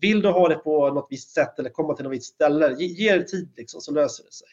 vill 0.00 0.22
du 0.22 0.28
ha 0.28 0.48
det 0.48 0.54
på 0.54 0.90
något 0.90 1.06
visst 1.10 1.30
sätt 1.30 1.58
eller 1.58 1.70
komma 1.70 1.94
till 1.94 2.04
något 2.04 2.12
visst 2.12 2.34
ställe, 2.34 2.74
ge, 2.78 2.86
ge 2.86 3.18
det 3.18 3.24
tid 3.24 3.52
liksom, 3.56 3.80
så 3.80 3.92
löser 3.92 4.24
det 4.24 4.32
sig. 4.32 4.48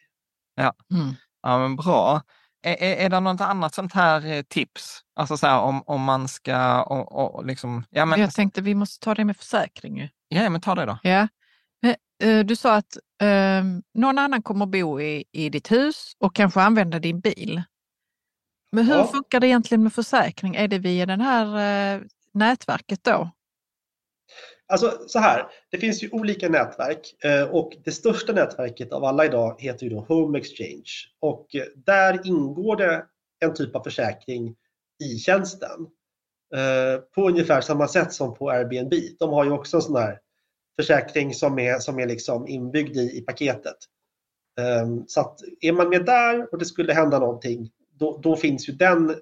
Ja, 0.56 0.74
mm. 0.92 1.14
ja 1.42 1.60
men 1.60 1.76
bra. 1.76 2.22
Är, 2.64 2.84
är, 2.84 3.06
är 3.06 3.10
det 3.10 3.20
något 3.20 3.42
annat 3.42 3.74
sånt 3.74 3.94
här 3.94 4.26
eh, 4.26 4.42
tips? 4.42 5.02
Alltså 5.16 5.38
så 5.38 5.48
här, 5.48 5.60
om, 5.60 5.84
om 5.86 6.04
man 6.04 6.28
ska 6.28 6.84
och, 6.84 7.36
och 7.36 7.46
liksom... 7.46 7.84
Ja, 7.90 8.06
men... 8.06 8.22
Jag 8.22 8.34
tänkte 8.34 8.62
vi 8.62 8.76
måste 8.76 9.06
ta 9.06 9.16
det 9.16 9.26
med 9.26 9.38
försäkring. 9.38 10.10
Ja, 10.28 10.50
men 10.50 10.62
ta 10.62 10.76
det 10.76 10.86
då. 10.86 10.98
Ja. 11.04 11.28
Men, 11.82 11.96
uh, 12.24 12.46
du 12.46 12.56
sa 12.56 12.76
att 12.76 12.98
uh, 13.24 13.64
någon 13.94 14.18
annan 14.18 14.44
kommer 14.44 14.66
bo 14.66 15.02
i, 15.02 15.24
i 15.32 15.50
ditt 15.50 15.72
hus 15.72 16.14
och 16.20 16.36
kanske 16.36 16.62
använda 16.62 17.00
din 17.00 17.20
bil. 17.20 17.64
Men 18.72 18.86
hur 18.86 18.96
ja. 18.96 19.08
funkar 19.08 19.40
det 19.40 19.48
egentligen 19.48 19.84
med 19.84 19.94
försäkring? 19.94 20.56
Är 20.56 20.68
det 20.68 20.80
via 20.80 21.06
det 21.06 21.24
här 21.24 21.46
uh, 21.96 22.04
nätverket 22.34 23.04
då? 23.04 23.32
Alltså 24.68 24.98
så 25.08 25.20
här, 25.20 25.48
det 25.72 25.78
finns 25.78 26.04
ju 26.04 26.10
olika 26.12 26.50
nätverk 26.50 27.24
eh, 27.24 27.44
och 27.44 27.78
det 27.84 27.92
största 27.92 28.34
nätverket 28.34 28.94
av 28.94 29.04
alla 29.04 29.26
idag 29.26 29.56
heter 29.60 29.84
ju 29.84 29.90
då 29.90 30.00
Home 30.00 30.40
Exchange 30.40 30.92
och 31.20 31.56
eh, 31.56 31.64
där 31.76 32.28
ingår 32.28 32.76
det 32.76 33.06
en 33.40 33.54
typ 33.54 33.76
av 33.76 33.84
försäkring 33.84 34.56
i 35.04 35.18
tjänsten 35.18 35.88
eh, 36.56 37.02
på 37.16 37.28
ungefär 37.28 37.62
samma 37.62 37.88
sätt 37.88 38.14
som 38.14 38.34
på 38.34 38.50
Airbnb. 38.50 38.94
De 39.20 39.30
har 39.30 39.46
ju 39.46 39.52
också 39.52 39.78
en 39.78 39.82
sån 39.82 39.96
här 39.96 40.20
försäkring 40.80 41.34
som 41.34 41.60
är, 41.60 41.80
som 41.80 42.00
är 42.00 42.06
liksom 42.06 42.48
inbyggd 42.48 42.98
i, 42.98 43.18
i 43.18 43.22
paketet. 43.22 43.78
Ehm, 44.60 45.04
så 45.08 45.22
att 45.22 45.40
är 45.62 45.72
man 45.72 45.90
med 45.90 46.06
där 46.06 46.48
och 46.52 46.60
det 46.60 46.66
skulle 46.66 46.94
hända 46.94 47.20
någonting, 47.20 47.72
då, 47.94 48.20
då 48.24 48.36
finns 48.36 48.70
ju 48.70 48.74
den 48.74 49.16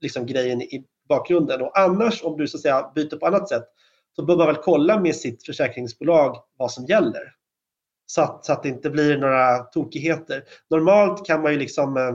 liksom 0.00 0.26
grejen 0.26 0.62
i 0.62 0.84
bakgrunden. 1.08 1.62
Och 1.62 1.78
annars 1.78 2.22
om 2.22 2.36
du 2.36 2.48
så 2.48 2.56
att 2.56 2.62
säga 2.62 2.92
byter 2.94 3.16
på 3.16 3.26
annat 3.26 3.48
sätt 3.48 3.64
så 4.16 4.24
bör 4.24 4.36
man 4.36 4.46
väl 4.46 4.56
kolla 4.56 5.00
med 5.00 5.16
sitt 5.16 5.46
försäkringsbolag 5.46 6.36
vad 6.56 6.72
som 6.72 6.84
gäller. 6.84 7.34
Så 8.06 8.22
att, 8.22 8.44
så 8.44 8.52
att 8.52 8.62
det 8.62 8.68
inte 8.68 8.90
blir 8.90 9.18
några 9.18 9.58
tokigheter. 9.58 10.44
Normalt 10.70 11.26
kan 11.26 11.42
man 11.42 11.52
ju 11.52 11.58
liksom 11.58 11.96
eh, 11.96 12.14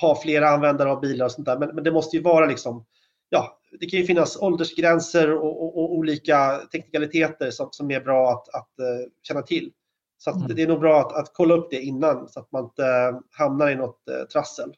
ha 0.00 0.20
flera 0.22 0.48
användare 0.48 0.90
av 0.90 1.00
bilar 1.00 1.26
och 1.26 1.32
sånt 1.32 1.46
där, 1.46 1.58
men, 1.58 1.74
men 1.74 1.84
det 1.84 1.92
måste 1.92 2.16
ju 2.16 2.22
vara 2.22 2.46
liksom, 2.46 2.86
ja, 3.28 3.60
det 3.80 3.86
kan 3.86 4.00
ju 4.00 4.06
finnas 4.06 4.36
åldersgränser 4.36 5.32
och, 5.32 5.62
och, 5.62 5.78
och 5.78 5.94
olika 5.94 6.60
teknikaliteter 6.72 7.50
som, 7.50 7.68
som 7.70 7.90
är 7.90 8.00
bra 8.00 8.30
att, 8.30 8.48
att 8.54 8.70
uh, 8.80 9.10
känna 9.22 9.42
till. 9.42 9.72
Så 10.18 10.30
mm. 10.30 10.56
det 10.56 10.62
är 10.62 10.66
nog 10.66 10.80
bra 10.80 11.00
att, 11.00 11.12
att 11.12 11.30
kolla 11.32 11.54
upp 11.54 11.70
det 11.70 11.80
innan 11.80 12.28
så 12.28 12.40
att 12.40 12.52
man 12.52 12.64
inte 12.64 13.20
hamnar 13.30 13.70
i 13.70 13.74
något 13.74 14.02
uh, 14.10 14.26
trassel. 14.26 14.74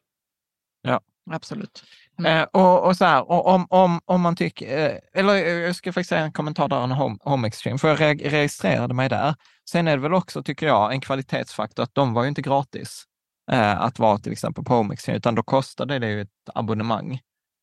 Ja, 0.82 1.00
absolut. 1.30 1.84
Mm. 2.18 2.38
Eh, 2.38 2.46
och, 2.52 2.86
och, 2.86 2.96
så 2.96 3.04
här, 3.04 3.30
och 3.30 3.46
om, 3.46 3.66
om, 3.70 4.00
om 4.04 4.20
man 4.20 4.36
tycker, 4.36 4.78
eh, 4.78 5.20
eller 5.20 5.34
jag 5.34 5.76
ska 5.76 5.92
faktiskt 5.92 6.08
säga 6.08 6.20
en 6.20 6.32
kommentar 6.32 6.68
där 6.68 6.78
om 6.78 6.90
Home, 6.90 7.16
home 7.20 7.48
Exchange, 7.48 7.78
för 7.78 7.88
jag 7.88 8.00
re 8.00 8.14
registrerade 8.14 8.94
mig 8.94 9.08
där. 9.08 9.34
Sen 9.70 9.88
är 9.88 9.96
det 9.96 10.02
väl 10.02 10.14
också, 10.14 10.42
tycker 10.42 10.66
jag, 10.66 10.92
en 10.92 11.00
kvalitetsfaktor 11.00 11.82
att 11.82 11.94
de 11.94 12.14
var 12.14 12.22
ju 12.22 12.28
inte 12.28 12.42
gratis 12.42 13.04
eh, 13.52 13.80
att 13.80 13.98
vara 13.98 14.18
till 14.18 14.32
exempel 14.32 14.64
på 14.64 14.74
Home 14.74 14.94
Exchange, 14.94 15.18
utan 15.18 15.34
då 15.34 15.42
kostade 15.42 15.98
det 15.98 16.08
ju 16.08 16.20
ett 16.20 16.28
abonnemang. 16.54 17.20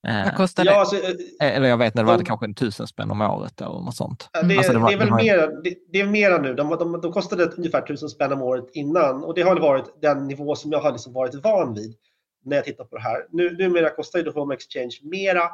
Eh, 0.07 0.23
Vad 0.23 0.35
kostar 0.35 0.63
det? 0.63 0.71
Ja, 0.71 0.79
alltså, 0.79 0.95
eh, 0.95 1.55
eller 1.55 1.67
jag 1.67 1.77
vet 1.77 1.85
inte, 1.85 2.01
det 2.01 2.05
var 2.05 2.17
det 2.17 2.25
kanske 2.25 2.45
en 2.45 2.55
tusen 2.55 2.87
spänn 2.87 3.11
om 3.11 3.21
året 3.21 3.61
eller 3.61 3.69
något 3.69 3.95
sånt. 3.95 4.29
Det, 4.43 4.57
alltså 4.57 4.73
det, 4.73 4.79
var, 4.79 4.89
det 4.89 4.95
är 4.95 5.37
väl 5.37 5.63
det, 5.63 5.75
det, 5.91 5.99
är 5.99 6.07
mera 6.07 6.37
nu. 6.37 6.53
De, 6.53 6.69
de, 6.69 7.01
de 7.01 7.11
kostade 7.11 7.45
ungefär 7.45 7.81
tusen 7.81 8.09
spänn 8.09 8.33
om 8.33 8.41
året 8.41 8.65
innan 8.73 9.23
och 9.23 9.33
det 9.33 9.41
har 9.41 9.59
varit 9.59 10.01
den 10.01 10.27
nivå 10.27 10.55
som 10.55 10.71
jag 10.71 10.79
har 10.79 10.91
liksom 10.91 11.13
varit 11.13 11.35
van 11.35 11.73
vid 11.73 11.95
när 12.43 12.55
jag 12.55 12.65
tittar 12.65 12.83
på 12.83 12.95
det 12.95 13.01
här. 13.01 13.27
Nu, 13.29 13.57
numera 13.57 13.89
kostar 13.89 14.19
ju 14.19 14.31
Home 14.31 14.53
Exchange 14.53 14.99
mera, 15.01 15.49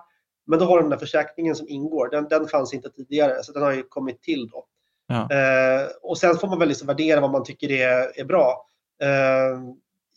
men 0.48 0.60
då 0.60 0.66
har 0.66 0.78
de 0.78 0.84
den 0.84 0.90
där 0.90 0.98
försäkringen 0.98 1.56
som 1.56 1.70
ingår. 1.70 2.10
Den, 2.10 2.28
den 2.28 2.48
fanns 2.48 2.74
inte 2.74 2.90
tidigare, 2.90 3.44
så 3.44 3.52
den 3.52 3.64
har 3.64 3.74
ju 3.74 3.84
kommit 3.84 4.22
till 4.22 4.48
då. 4.48 4.66
Ja. 5.08 5.30
Eh, 5.32 5.88
och 6.02 6.18
sen 6.18 6.38
får 6.38 6.48
man 6.48 6.60
väl 6.60 6.68
liksom 6.68 6.88
värdera 6.88 7.22
vad 7.22 7.32
man 7.32 7.44
tycker 7.44 7.72
är, 7.72 8.20
är 8.20 8.26
bra. 8.26 8.66
Eh, 9.02 9.10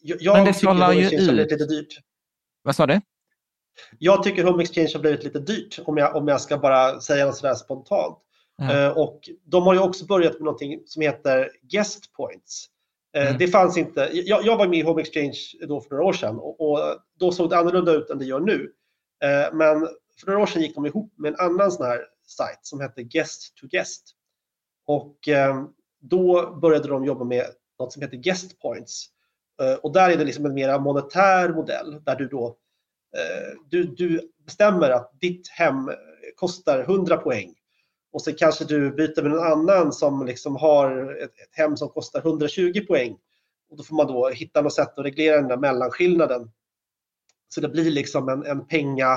jag 0.02 0.34
men 0.34 0.44
det 0.44 0.50
Exchange 0.50 0.82
har 0.82 0.94
blivit 0.94 1.50
lite 1.50 1.66
dyrt. 1.66 1.98
Vad 2.62 2.76
sa 2.76 2.86
du? 2.86 3.00
Jag 3.98 4.22
tycker 4.22 4.44
Home 4.44 4.62
Exchange 4.62 4.90
har 4.94 5.00
blivit 5.00 5.24
lite 5.24 5.38
dyrt 5.38 5.78
om 5.84 5.96
jag, 5.96 6.16
om 6.16 6.28
jag 6.28 6.40
ska 6.40 6.58
bara 6.58 7.00
säga 7.00 7.26
något 7.26 7.36
sådär 7.36 7.54
spontant. 7.54 8.18
Ja. 8.56 8.86
Eh, 8.86 8.98
och 8.98 9.20
de 9.44 9.62
har 9.62 9.74
ju 9.74 9.80
också 9.80 10.06
börjat 10.06 10.32
med 10.32 10.42
någonting 10.42 10.82
som 10.86 11.02
heter 11.02 11.50
Guest 11.62 12.12
Points. 12.12 12.66
Eh, 13.16 13.26
mm. 13.26 13.38
Det 13.38 13.48
fanns 13.48 13.76
inte. 13.76 14.10
Jag, 14.12 14.44
jag, 14.44 14.56
var 14.56 14.68
med 14.68 14.78
i 14.78 14.82
Home 14.82 15.02
Exchange 15.02 15.38
då 15.68 15.80
för 15.80 15.90
några 15.90 16.04
år 16.04 16.12
sedan 16.12 16.38
och, 16.38 16.60
och, 16.60 16.78
då 17.18 17.32
såg 17.32 17.50
det 17.50 17.58
annorlunda 17.58 17.92
ut 17.92 18.10
än 18.10 18.18
det 18.18 18.24
gör 18.24 18.40
nu. 18.40 18.72
Eh, 19.24 19.54
men 19.54 19.80
för 20.20 20.26
några 20.26 20.42
år 20.42 20.46
sedan 20.46 20.62
gick 20.62 20.74
de 20.74 20.86
ihop 20.86 21.12
med 21.18 21.32
en 21.32 21.40
annan 21.40 21.72
sån 21.72 21.86
här 21.86 22.00
sajt 22.26 22.58
som 22.62 22.80
hette 22.80 23.02
Guest 23.02 23.56
to 23.56 23.66
Guest. 23.66 24.14
Och 24.86 25.28
eh, 25.28 25.64
då 26.00 26.56
började 26.62 26.88
de 26.88 27.04
jobba 27.04 27.24
med 27.24 27.44
något 27.78 27.92
som 27.92 28.02
heter 28.02 28.16
Guest 28.16 28.60
Points. 28.60 29.08
Och 29.82 29.92
där 29.92 30.10
är 30.10 30.16
det 30.16 30.24
liksom 30.24 30.46
en 30.46 30.54
mer 30.54 30.78
monetär 30.78 31.48
modell 31.48 32.04
där 32.04 32.16
du 32.16 32.28
då 32.28 32.56
du, 33.68 33.84
du 33.84 34.32
bestämmer 34.44 34.90
att 34.90 35.10
ditt 35.20 35.48
hem 35.48 35.90
kostar 36.36 36.80
100 36.80 37.16
poäng 37.16 37.54
och 38.12 38.22
så 38.22 38.32
kanske 38.32 38.64
du 38.64 38.90
byter 38.90 39.22
med 39.22 39.30
någon 39.30 39.46
annan 39.46 39.92
som 39.92 40.26
liksom 40.26 40.56
har 40.56 41.12
ett, 41.22 41.30
ett, 41.30 41.56
hem 41.56 41.76
som 41.76 41.88
kostar 41.88 42.20
120 42.20 42.84
poäng. 42.88 43.18
Och 43.70 43.76
då 43.76 43.82
får 43.82 43.96
man 43.96 44.06
då 44.06 44.28
hitta 44.28 44.60
något 44.60 44.74
sätt 44.74 44.98
att 44.98 45.04
reglera 45.04 45.36
den 45.36 45.48
där 45.48 45.56
mellanskillnaden. 45.56 46.50
Så 47.48 47.60
det 47.60 47.68
blir 47.68 47.90
liksom 47.90 48.28
en, 48.28 48.46
en 48.46 48.66
penga, 48.66 49.12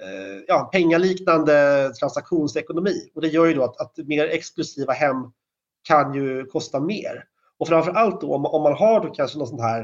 eh, 0.00 0.42
ja, 0.46 0.68
pengaliknande 0.72 1.92
transaktionsekonomi. 2.00 3.10
Och 3.14 3.20
det 3.20 3.28
gör 3.28 3.46
ju 3.46 3.54
då 3.54 3.64
att, 3.64 3.80
att 3.80 3.96
mer 3.96 4.24
exklusiva 4.24 4.92
hem 4.92 5.16
kan 5.82 6.14
ju 6.14 6.44
kosta 6.44 6.80
mer. 6.80 7.24
Och 7.58 7.68
framför 7.68 7.92
allt 7.92 8.20
då 8.20 8.34
om, 8.34 8.46
om 8.46 8.62
man 8.62 8.74
har 8.74 9.00
då 9.00 9.14
kanske 9.14 9.38
någon 9.38 9.48
sån 9.48 9.60
här 9.60 9.80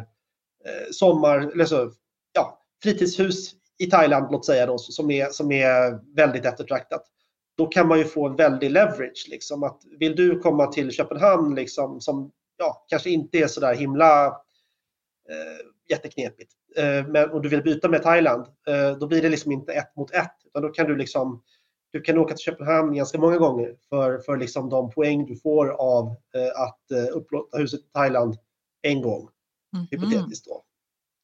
eh, 0.64 0.90
sommar, 0.92 1.38
eller 1.38 1.64
så, 1.64 1.92
ja, 2.32 2.58
fritidshus 2.82 3.54
i 3.78 3.86
Thailand, 3.86 4.26
låt 4.32 4.46
säga 4.46 4.66
då, 4.66 4.78
som 4.78 5.10
är, 5.10 5.28
som 5.30 5.52
är 5.52 6.00
väldigt 6.16 6.44
eftertraktat 6.44 7.11
då 7.56 7.66
kan 7.66 7.88
man 7.88 7.98
ju 7.98 8.04
få 8.04 8.26
en 8.26 8.36
väldig 8.36 8.70
leverage. 8.70 9.26
Liksom. 9.30 9.62
Att 9.62 9.82
vill 9.98 10.16
du 10.16 10.38
komma 10.38 10.66
till 10.66 10.90
Köpenhamn 10.90 11.54
liksom, 11.54 12.00
som 12.00 12.30
ja, 12.56 12.84
kanske 12.88 13.10
inte 13.10 13.38
är 13.38 13.46
så 13.46 13.60
där 13.60 13.74
himla 13.74 14.26
eh, 14.26 15.66
jätteknepigt 15.88 16.52
eh, 16.76 17.06
men, 17.06 17.30
och 17.30 17.42
du 17.42 17.48
vill 17.48 17.62
byta 17.62 17.88
med 17.88 18.02
Thailand, 18.02 18.46
eh, 18.68 18.98
då 18.98 19.06
blir 19.06 19.22
det 19.22 19.28
liksom 19.28 19.52
inte 19.52 19.72
ett 19.72 19.96
mot 19.96 20.10
ett. 20.10 20.36
Utan 20.44 20.62
då 20.62 20.68
kan 20.68 20.86
du 20.86 20.96
liksom 20.96 21.42
du 21.92 22.00
kan 22.00 22.18
åka 22.18 22.34
till 22.34 22.44
Köpenhamn 22.44 22.94
ganska 22.94 23.18
många 23.18 23.38
gånger 23.38 23.76
för, 23.88 24.18
för 24.18 24.36
liksom 24.36 24.68
de 24.68 24.90
poäng 24.90 25.26
du 25.26 25.36
får 25.36 25.68
av 25.68 26.06
eh, 26.06 26.62
att 26.62 26.90
eh, 26.90 27.16
upplåta 27.16 27.58
huset 27.58 27.80
i 27.80 27.92
Thailand 27.94 28.36
en 28.82 29.02
gång. 29.02 29.28
Mm 29.74 29.86
-hmm. 29.86 29.88
Hypotetiskt 29.90 30.46
då. 30.46 30.62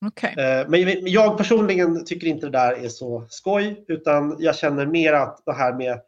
Okay. 0.06 0.44
Eh, 0.44 0.68
men 0.68 1.06
jag 1.06 1.38
personligen 1.38 2.04
tycker 2.04 2.26
inte 2.26 2.46
det 2.46 2.52
där 2.52 2.72
är 2.72 2.88
så 2.88 3.26
skoj 3.28 3.84
utan 3.88 4.36
jag 4.38 4.56
känner 4.56 4.86
mer 4.86 5.12
att 5.12 5.42
det 5.46 5.52
här 5.52 5.74
med 5.74 6.00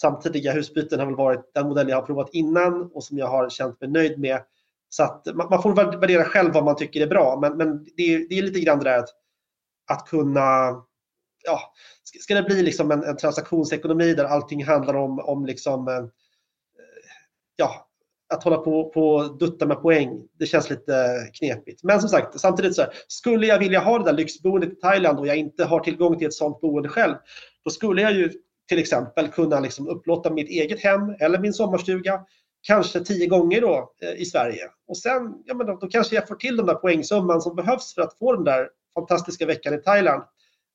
samtidiga 0.00 0.52
husbyten 0.52 0.98
har 0.98 1.06
väl 1.06 1.16
varit 1.16 1.50
den 1.54 1.68
modell 1.68 1.88
jag 1.88 1.96
har 1.96 2.06
provat 2.06 2.28
innan 2.32 2.90
och 2.94 3.04
som 3.04 3.18
jag 3.18 3.26
har 3.26 3.48
känt 3.48 3.80
mig 3.80 3.90
nöjd 3.90 4.18
med. 4.18 4.40
Så 4.88 5.02
att 5.02 5.26
man, 5.34 5.62
får 5.62 5.74
värdera 5.74 6.24
själv 6.24 6.52
vad 6.52 6.64
man 6.64 6.76
tycker 6.76 7.00
är 7.00 7.06
bra, 7.06 7.38
men, 7.40 7.56
men 7.56 7.84
det, 7.96 8.02
är, 8.14 8.28
det 8.28 8.38
är 8.38 8.42
lite 8.42 8.60
grann 8.60 8.78
det 8.78 8.84
där 8.84 8.98
att, 8.98 9.08
att 9.90 10.08
kunna 10.08 10.76
ja, 11.44 11.60
ska 12.20 12.34
det 12.34 12.42
bli 12.42 12.62
liksom 12.62 12.90
en, 12.90 13.04
en 13.04 13.16
transaktionsekonomi 13.16 14.14
där 14.14 14.24
allting 14.24 14.64
handlar 14.64 14.94
om, 14.94 15.18
om 15.18 15.46
liksom, 15.46 15.88
eh, 15.88 16.04
ja, 17.56 17.88
att 18.34 18.44
hålla 18.44 18.56
på 18.56 18.80
och 18.80 19.38
dutta 19.38 19.66
med 19.66 19.82
poäng, 19.82 20.28
det 20.38 20.46
känns 20.46 20.70
lite 20.70 21.16
knepigt. 21.38 21.82
Men 21.82 22.00
som 22.00 22.08
sagt, 22.08 22.40
samtidigt 22.40 22.74
så 22.74 22.82
här, 22.82 22.92
skulle 23.08 23.46
jag 23.46 23.58
vilja 23.58 23.80
ha 23.80 23.98
det 23.98 24.04
där 24.04 24.12
lyxboendet 24.12 24.72
i 24.72 24.74
Thailand 24.74 25.18
och 25.18 25.26
jag 25.26 25.36
inte 25.36 25.64
har 25.64 25.80
tillgång 25.80 26.18
till 26.18 26.26
ett 26.26 26.34
sådant 26.34 26.60
boende 26.60 26.88
själv, 26.88 27.14
då 27.64 27.70
skulle 27.70 28.02
jag 28.02 28.12
ju 28.12 28.32
till 28.68 28.78
exempel 28.78 29.28
kunna 29.28 29.60
liksom 29.60 29.88
upplåta 29.88 30.30
mitt 30.30 30.48
eget 30.48 30.82
hem 30.82 31.14
eller 31.20 31.38
min 31.38 31.52
sommarstuga 31.52 32.20
kanske 32.62 33.00
tio 33.00 33.26
gånger 33.26 33.60
då 33.60 33.92
eh, 34.02 34.20
i 34.22 34.24
Sverige. 34.24 34.68
Och 34.88 34.96
sen, 34.96 35.34
ja 35.44 35.54
men 35.54 35.66
då, 35.66 35.76
då, 35.76 35.86
kanske 35.86 36.14
jag 36.14 36.28
får 36.28 36.34
till 36.34 36.56
den 36.56 36.66
där 36.66 36.74
poängsumman 36.74 37.40
som 37.40 37.56
behövs 37.56 37.94
för 37.94 38.02
att 38.02 38.18
få 38.18 38.32
den 38.32 38.44
där 38.44 38.68
fantastiska 38.94 39.46
veckan 39.46 39.74
i 39.74 39.78
Thailand. 39.78 40.22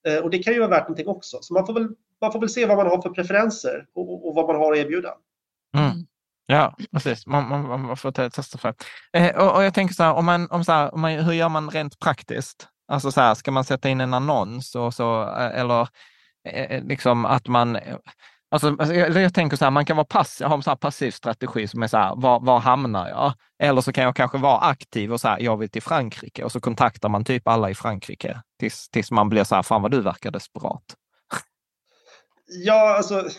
Eh, 0.08 0.18
och 0.18 0.30
det 0.30 0.40
kan 0.40 0.54
ju 0.54 0.60
vara 0.60 0.70
värt 0.70 0.84
någonting 0.84 1.08
också. 1.08 1.38
Så 1.42 1.54
man 1.54 1.66
får 1.66 1.74
väl, 1.74 1.88
man 2.22 2.32
får 2.32 2.40
väl 2.40 2.50
se 2.50 2.66
vad 2.66 2.78
man 2.78 2.88
har 2.88 3.02
för 3.02 3.10
preferenser 3.10 3.86
och, 3.96 4.28
och 4.28 4.36
vad 4.36 4.48
man 4.48 4.56
har 4.56 4.72
att 4.72 4.78
erbjuda. 4.78 5.14
Mm. 5.78 6.06
Ja, 6.46 6.76
precis. 6.92 7.28
Man, 7.28 7.50
man, 7.50 7.82
man 7.82 7.98
får 7.98 8.12
testa 8.30 8.58
för. 8.58 8.74
Eh, 9.14 9.36
och, 9.36 9.56
och, 9.56 9.64
jag 9.64 9.74
tänker 9.74 9.94
så 9.94 10.04
här, 10.04 10.14
om 10.14 10.26
man, 10.26 10.52
om 10.52 10.66
så 10.66 10.72
här, 10.72 10.94
om 10.94 11.02
man, 11.02 11.12
hur 11.12 11.34
gör 11.34 11.50
man 11.50 11.70
rent 11.70 12.00
praktiskt? 12.00 12.68
Alltså 12.88 13.12
så 13.12 13.22
här, 13.22 13.36
ska 13.36 13.52
man 13.52 13.64
sätta 13.64 13.90
in 13.90 14.02
en 14.02 14.14
annons 14.14 14.76
och 14.76 14.94
så, 14.94 15.22
eh, 15.24 15.60
eller 15.60 15.88
Eh, 16.46 16.64
eh, 16.64 16.84
liksom 16.84 17.26
att 17.26 17.48
man 17.48 17.76
eh, 17.76 17.98
alltså, 18.52 18.68
alltså, 18.80 18.94
jag, 18.94 19.22
jag, 19.22 19.34
tänker 19.34 19.58
så 19.58 19.66
här, 19.66 19.72
man 19.72 19.86
kan 19.86 19.98
vara 19.98 20.06
passiv, 20.06 20.48
ha 20.48 20.56
en 20.56 20.64
så 20.64 20.70
här 20.70 20.78
passiv 20.78 21.12
strategi 21.12 21.68
som 21.68 21.84
är 21.84 21.88
så 21.88 21.98
här, 21.98 22.16
var, 22.16 22.40
var 22.40 22.60
hamnar 22.60 23.10
jag? 23.10 23.34
Eller 23.60 23.82
så 23.82 23.94
kan 23.94 24.04
jag 24.04 24.16
kanske 24.16 24.38
vara 24.38 24.60
aktiv 24.60 25.14
och 25.14 25.22
så 25.22 25.28
här, 25.28 25.40
jag 25.40 25.58
vill 25.58 25.70
till 25.70 25.82
Frankrike 25.82 26.44
och 26.44 26.52
så 26.52 26.60
kontaktar 26.60 27.10
man 27.10 27.24
typ 27.24 27.48
alla 27.48 27.70
i 27.70 27.76
Frankrike 27.76 28.42
tills, 28.60 28.90
tills 28.90 29.12
man 29.12 29.30
blir 29.30 29.44
så 29.44 29.56
här, 29.56 29.64
fan 29.64 29.82
vad 29.82 29.92
du 29.92 30.02
verkar 30.02 30.32
desperat. 30.32 30.84
Ja, 32.48 32.98
alltså 32.98 33.30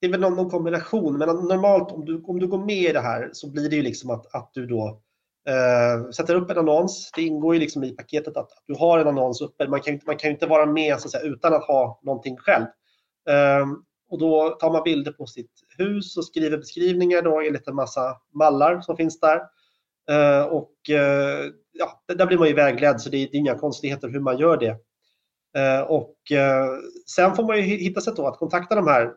det 0.00 0.06
är 0.06 0.10
väl 0.10 0.20
någon, 0.20 0.34
någon 0.36 0.50
kombination, 0.50 1.18
men 1.18 1.28
normalt 1.28 1.92
om 1.92 2.04
du, 2.04 2.22
om 2.22 2.38
du 2.38 2.46
går 2.46 2.64
med 2.64 2.90
i 2.90 2.92
det 2.92 3.00
här 3.00 3.30
så 3.32 3.50
blir 3.50 3.70
det 3.70 3.76
ju 3.76 3.82
liksom 3.82 4.10
att, 4.10 4.34
att 4.34 4.50
du 4.54 4.66
då 4.66 5.00
Uh, 5.48 6.10
sätter 6.10 6.34
upp 6.34 6.50
en 6.50 6.58
annons. 6.58 7.10
Det 7.14 7.22
ingår 7.22 7.54
ju 7.54 7.60
liksom 7.60 7.84
i 7.84 7.90
paketet 7.90 8.36
att, 8.36 8.52
att 8.52 8.64
du 8.66 8.74
har 8.74 8.98
en 8.98 9.08
annons 9.08 9.40
uppe. 9.40 9.68
Man 9.68 9.80
kan, 9.80 10.00
man 10.06 10.16
kan 10.16 10.30
ju 10.30 10.34
inte 10.34 10.46
vara 10.46 10.66
med 10.66 11.00
så 11.00 11.06
att 11.06 11.12
säga, 11.12 11.24
utan 11.24 11.54
att 11.54 11.64
ha 11.64 12.00
någonting 12.02 12.36
själv. 12.36 12.64
Uh, 13.30 13.66
och 14.10 14.18
då 14.18 14.50
tar 14.50 14.72
man 14.72 14.82
bilder 14.82 15.12
på 15.12 15.26
sitt 15.26 15.52
hus 15.78 16.16
och 16.16 16.24
skriver 16.24 16.58
beskrivningar 16.58 17.22
då 17.22 17.40
enligt 17.40 17.68
en 17.68 17.74
massa 17.74 18.16
mallar 18.34 18.80
som 18.80 18.96
finns 18.96 19.20
där. 19.20 19.40
Uh, 20.10 20.46
och 20.46 20.72
uh, 20.90 21.52
ja, 21.72 22.02
där 22.14 22.26
blir 22.26 22.38
man 22.38 22.48
ju 22.48 22.54
vägledd 22.54 23.00
så 23.00 23.10
det 23.10 23.16
är, 23.16 23.28
det 23.30 23.36
är 23.36 23.40
inga 23.40 23.58
konstigheter 23.58 24.08
hur 24.08 24.20
man 24.20 24.38
gör 24.38 24.56
det. 24.56 24.76
Uh, 25.58 25.80
och 25.80 26.16
sen 27.16 27.34
får 27.34 27.42
man 27.42 27.56
ju 27.56 27.62
hitta 27.62 28.00
sätt 28.00 28.18
att 28.18 28.38
kontakta 28.38 28.74
de 28.74 28.86
här 28.86 29.12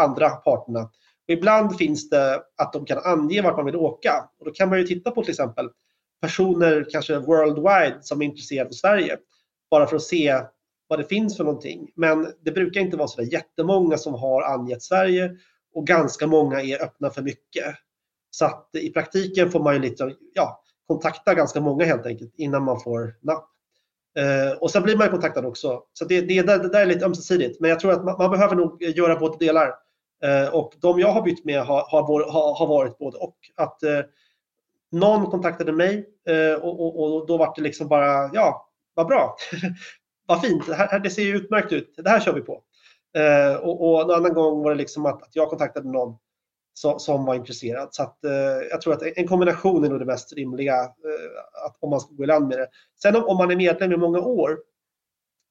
andra 0.00 0.30
parterna. 0.30 0.90
Och 1.28 1.32
ibland 1.32 1.78
finns 1.78 2.10
det 2.10 2.42
att 2.56 2.72
de 2.72 2.84
kan 2.84 2.98
ange 2.98 3.42
vart 3.42 3.56
man 3.56 3.66
vill 3.66 3.76
åka 3.76 4.28
och 4.38 4.44
då 4.44 4.50
kan 4.52 4.68
man 4.68 4.78
ju 4.78 4.84
titta 4.84 5.10
på 5.10 5.22
till 5.22 5.30
exempel 5.30 5.68
personer 6.20 6.86
kanske 6.90 7.18
worldwide 7.18 7.98
som 8.00 8.22
är 8.22 8.26
intresserade 8.26 8.68
av 8.68 8.72
Sverige 8.72 9.18
bara 9.70 9.86
för 9.86 9.96
att 9.96 10.02
se 10.02 10.40
vad 10.88 10.98
det 10.98 11.04
finns 11.04 11.36
för 11.36 11.44
någonting. 11.44 11.90
Men 11.96 12.32
det 12.44 12.50
brukar 12.50 12.80
inte 12.80 12.96
vara 12.96 13.08
så 13.08 13.20
där 13.20 13.32
jättemånga 13.32 13.96
som 13.98 14.14
har 14.14 14.42
angett 14.42 14.82
Sverige 14.82 15.36
och 15.74 15.86
ganska 15.86 16.26
många 16.26 16.60
är 16.60 16.82
öppna 16.82 17.10
för 17.10 17.22
mycket. 17.22 17.64
Så 18.30 18.44
att 18.44 18.68
i 18.72 18.90
praktiken 18.90 19.50
får 19.50 19.60
man 19.60 19.74
ju 19.74 19.80
lite, 19.80 20.14
ja, 20.34 20.62
kontakta 20.86 21.34
ganska 21.34 21.60
många 21.60 21.84
helt 21.84 22.06
enkelt 22.06 22.34
innan 22.36 22.62
man 22.62 22.80
får 22.80 23.14
napp. 23.20 23.48
Eh, 24.18 24.58
och 24.58 24.70
sen 24.70 24.82
blir 24.82 24.96
man 24.96 25.10
kontaktad 25.10 25.46
också. 25.46 25.82
Så 25.92 26.04
det, 26.04 26.20
det, 26.20 26.42
det, 26.42 26.68
där 26.68 26.80
är 26.80 26.86
lite 26.86 27.04
ömsesidigt. 27.04 27.60
Men 27.60 27.70
jag 27.70 27.80
tror 27.80 27.92
att 27.92 28.04
man, 28.04 28.18
man 28.18 28.30
behöver 28.30 28.56
nog 28.56 28.82
göra 28.82 29.16
båda 29.16 29.38
delar. 29.38 29.74
Eh, 30.24 30.54
och 30.54 30.72
de 30.80 31.00
jag 31.00 31.12
har 31.12 31.22
bytt 31.22 31.44
med 31.44 31.60
har, 31.60 31.86
har, 31.90 32.54
har 32.58 32.66
varit 32.66 32.98
både 32.98 33.18
och. 33.18 33.36
Att 33.56 33.82
eh, 33.82 34.00
någon 34.90 35.26
kontaktade 35.26 35.72
mig 35.72 36.08
eh, 36.28 36.54
och, 36.54 36.80
och, 36.80 37.02
och, 37.02 37.26
då 37.26 37.36
var 37.36 37.52
det 37.56 37.62
liksom 37.62 37.88
bara, 37.88 38.30
ja, 38.32 38.70
vad 38.94 39.06
bra. 39.06 39.36
vad 40.26 40.40
fint, 40.40 40.66
det, 40.66 40.74
här, 40.74 40.98
det 40.98 41.10
ser 41.10 41.22
ju 41.22 41.36
utmärkt 41.36 41.72
ut, 41.72 41.94
det 41.96 42.10
här 42.10 42.20
kör 42.20 42.32
vi 42.32 42.40
på. 42.40 42.62
Eh, 43.16 43.56
och, 43.56 43.90
och 43.90 44.02
en 44.02 44.10
annan 44.10 44.34
gång 44.34 44.62
var 44.62 44.70
det 44.70 44.76
liksom 44.76 45.06
att, 45.06 45.22
att 45.22 45.36
jag 45.36 45.48
kontaktade 45.48 45.88
någon 45.88 46.16
som, 46.74 46.98
som 46.98 47.24
var 47.24 47.34
intresserad. 47.34 47.88
Så 47.90 48.02
att, 48.02 48.24
eh, 48.24 48.32
jag 48.70 48.80
tror 48.80 48.94
att 48.94 49.02
en 49.02 49.28
kombination 49.28 49.84
är 49.84 49.88
nog 49.88 49.98
det 49.98 50.04
mest 50.04 50.32
rimliga 50.32 50.74
eh, 50.74 51.66
att, 51.66 51.76
om 51.80 51.90
man 51.90 52.00
ska 52.00 52.14
gå 52.14 52.24
i 52.24 52.26
land 52.26 52.48
med 52.48 52.58
det. 52.58 52.68
Sen 53.02 53.16
om, 53.16 53.24
om 53.24 53.36
man 53.36 53.50
är 53.50 53.56
medlem 53.56 53.92
i 53.92 53.96
många 53.96 54.20
år, 54.20 54.58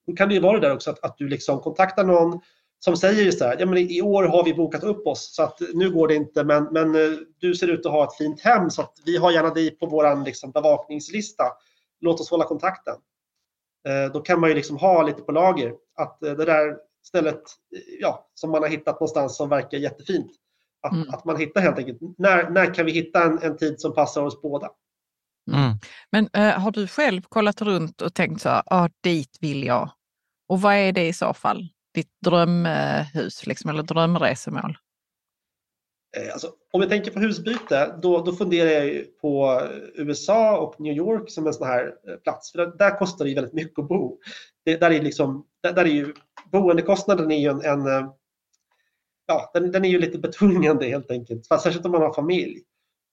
då 0.08 0.14
kan 0.14 0.30
det 0.30 0.36
ju 0.36 0.42
vara 0.42 0.60
det 0.60 0.68
där 0.68 0.76
också 0.76 0.92
att, 0.92 1.04
att 1.06 1.18
du 1.18 1.28
liksom 1.28 1.60
kontaktar 1.60 2.04
någon 2.04 2.40
som 2.84 2.98
säger 2.98 3.24
just 3.24 3.40
så 3.40 3.46
här, 3.46 3.56
ja, 3.60 3.66
men 3.66 3.78
i 3.78 4.02
år 4.02 4.24
har 4.24 4.44
vi 4.44 4.54
bokat 4.54 4.84
upp 4.84 5.08
oss 5.08 5.36
så 5.36 5.44
att 5.44 5.60
nu 5.74 5.92
går 5.92 6.08
det 6.08 6.16
inte 6.16 6.44
men, 6.44 6.64
men 6.72 6.96
eh, 6.96 7.18
du 7.40 7.56
ser 7.56 7.68
ut 7.68 7.86
att 7.86 7.92
ha 7.92 8.04
ett 8.04 8.18
fint 8.18 8.42
hem 8.42 8.70
så 8.70 8.82
att 8.82 8.94
vi 9.06 9.18
har 9.18 9.32
gärna 9.32 9.50
dig 9.50 9.72
på 9.72 9.86
vår 9.86 10.26
liksom, 10.26 10.52
bevakningslista. 10.52 11.44
Låt 12.00 12.20
oss 12.20 12.30
hålla 12.30 12.44
kontakten. 12.44 12.96
Eh, 13.88 14.14
då 14.14 14.20
kan 14.20 14.40
man 14.40 14.50
ju 14.50 14.56
liksom 14.56 14.78
ha 14.78 15.04
lite 15.04 15.22
på 15.22 15.32
lager 15.32 15.74
att 15.98 16.24
eh, 16.24 16.34
det 16.34 16.46
där 16.46 16.78
stället 17.04 17.42
ja, 18.00 18.30
som 18.34 18.52
man 18.52 18.62
har 18.62 18.70
hittat 18.70 18.96
någonstans 18.96 19.38
som 19.38 19.50
verkar 19.50 19.78
jättefint. 19.78 20.32
Att, 20.82 20.94
mm. 20.94 21.10
att 21.10 21.26
man 21.26 21.38
hittar 21.38 21.62
helt 21.62 21.78
enkelt, 21.78 22.00
när, 22.18 22.50
när 22.50 22.74
kan 22.74 22.86
vi 22.86 22.92
hitta 22.92 23.24
en, 23.24 23.40
en 23.42 23.58
tid 23.58 23.82
som 23.82 23.94
passar 23.94 24.22
oss 24.22 24.42
båda? 24.42 24.70
Mm. 25.52 25.78
Men 26.12 26.30
äh, 26.34 26.60
har 26.60 26.72
du 26.72 26.88
själv 26.88 27.22
kollat 27.22 27.62
runt 27.62 28.02
och 28.02 28.14
tänkt 28.14 28.42
så 28.42 28.50
här, 28.50 28.64
ah, 28.66 28.90
dit 29.04 29.38
vill 29.42 29.64
jag. 29.64 29.90
Och 30.48 30.62
vad 30.62 30.74
är 30.74 30.92
det 30.92 31.08
i 31.08 31.14
så 31.14 31.34
fall? 31.34 31.70
Ditt 31.94 32.12
drömhus 32.26 33.48
liksom, 33.48 33.70
eller 33.70 33.84
drömresemål? 33.84 34.78
Eh, 36.18 36.34
alltså, 36.34 36.52
om 36.72 36.82
jag 36.82 36.90
tänker 36.90 37.12
på 37.12 37.20
husbyte, 37.20 37.96
då, 38.02 38.22
då 38.22 38.34
funderar 38.34 38.70
jag 38.70 39.18
på 39.22 39.62
eh, 39.64 40.06
USA 40.06 40.58
och 40.58 40.80
New 40.80 40.94
York 40.94 41.32
som 41.32 41.48
en 41.48 41.54
sån 41.54 41.68
här 41.68 41.96
eh, 42.08 42.16
plats. 42.16 42.52
För 42.52 42.58
där, 42.58 42.78
där 42.78 42.98
kostar 42.98 43.26
det 43.26 43.36
väldigt 43.36 43.54
mycket 43.54 43.80
att 43.80 43.88
bo. 43.88 44.18
Det, 44.66 44.78
där, 44.78 44.92
är 44.92 45.02
liksom, 45.02 45.46
där, 45.64 45.74
där 45.74 45.86
är 45.86 45.90
ju, 45.90 46.14
boendekostnaden 46.52 47.32
är 47.32 47.40
ju 47.40 47.50
en, 47.50 47.62
en 47.62 48.12
ja, 49.28 49.52
den, 49.54 49.72
den, 49.72 49.86
är 49.86 49.90
ju 49.90 50.00
lite 50.00 50.18
betungande 50.18 50.86
helt 50.86 51.12
enkelt. 51.12 51.48
Fast 51.48 51.64
särskilt 51.64 51.86
om 51.86 51.92
man 51.92 52.02
har 52.02 52.14
familj. 52.14 52.62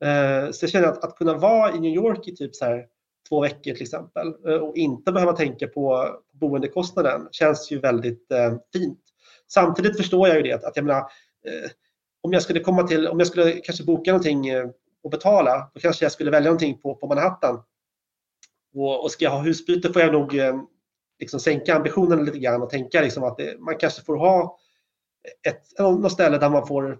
Eh, 0.04 0.50
så 0.50 0.64
jag 0.64 0.70
känner 0.70 0.88
att, 0.88 1.04
att 1.04 1.16
kunna 1.16 1.34
vara 1.34 1.74
i 1.74 1.80
New 1.80 1.94
York 1.94 2.28
i 2.28 2.36
typ 2.36 2.56
så 2.56 2.64
här 2.64 2.86
två 3.28 3.40
veckor 3.40 3.72
till 3.72 3.82
exempel 3.82 4.34
eh, 4.46 4.54
och 4.54 4.76
inte 4.76 5.12
behöva 5.12 5.32
tänka 5.32 5.68
på 5.68 6.10
boendekostnaden 6.32 7.28
känns 7.30 7.70
ju 7.70 7.78
väldigt 7.78 8.32
eh, 8.32 8.54
fint. 8.72 9.00
Samtidigt 9.48 9.96
förstår 9.96 10.28
jag 10.28 10.36
ju 10.36 10.42
det 10.42 10.64
att, 10.64 10.76
jag 10.76 10.84
menar, 10.84 11.00
eh, 11.00 11.70
om 12.20 12.32
jag 12.32 12.42
skulle 12.42 12.60
komma 12.60 12.82
till, 12.82 13.08
om 13.08 13.18
jag 13.18 13.28
skulle 13.28 13.52
kanske 13.52 13.84
boka 13.84 14.10
någonting 14.10 14.48
eh, 14.48 14.68
och 15.02 15.10
betala, 15.10 15.70
då 15.74 15.80
kanske 15.80 16.04
jag 16.04 16.12
skulle 16.12 16.30
välja 16.30 16.50
någonting 16.50 16.78
på, 16.80 16.94
på 16.94 17.06
Manhattan. 17.06 17.62
Och, 18.74 19.02
och 19.02 19.10
ska 19.10 19.24
jag 19.24 19.32
ha 19.32 19.42
husbyte 19.42 19.92
får 19.92 20.02
jag 20.02 20.12
nog 20.12 20.38
eh, 20.38 20.60
liksom 21.18 21.40
sänka 21.40 21.76
ambitionen 21.76 22.24
lite 22.24 22.38
grann 22.38 22.62
och 22.62 22.70
tänka 22.70 23.00
liksom 23.00 23.24
att 23.24 23.36
det, 23.36 23.60
man 23.60 23.78
kanske 23.78 24.02
får 24.02 24.16
ha 24.16 24.58
ett, 25.46 25.78
något 25.78 26.12
ställe 26.12 26.38
där 26.38 26.50
man 26.50 26.66
får 26.66 26.98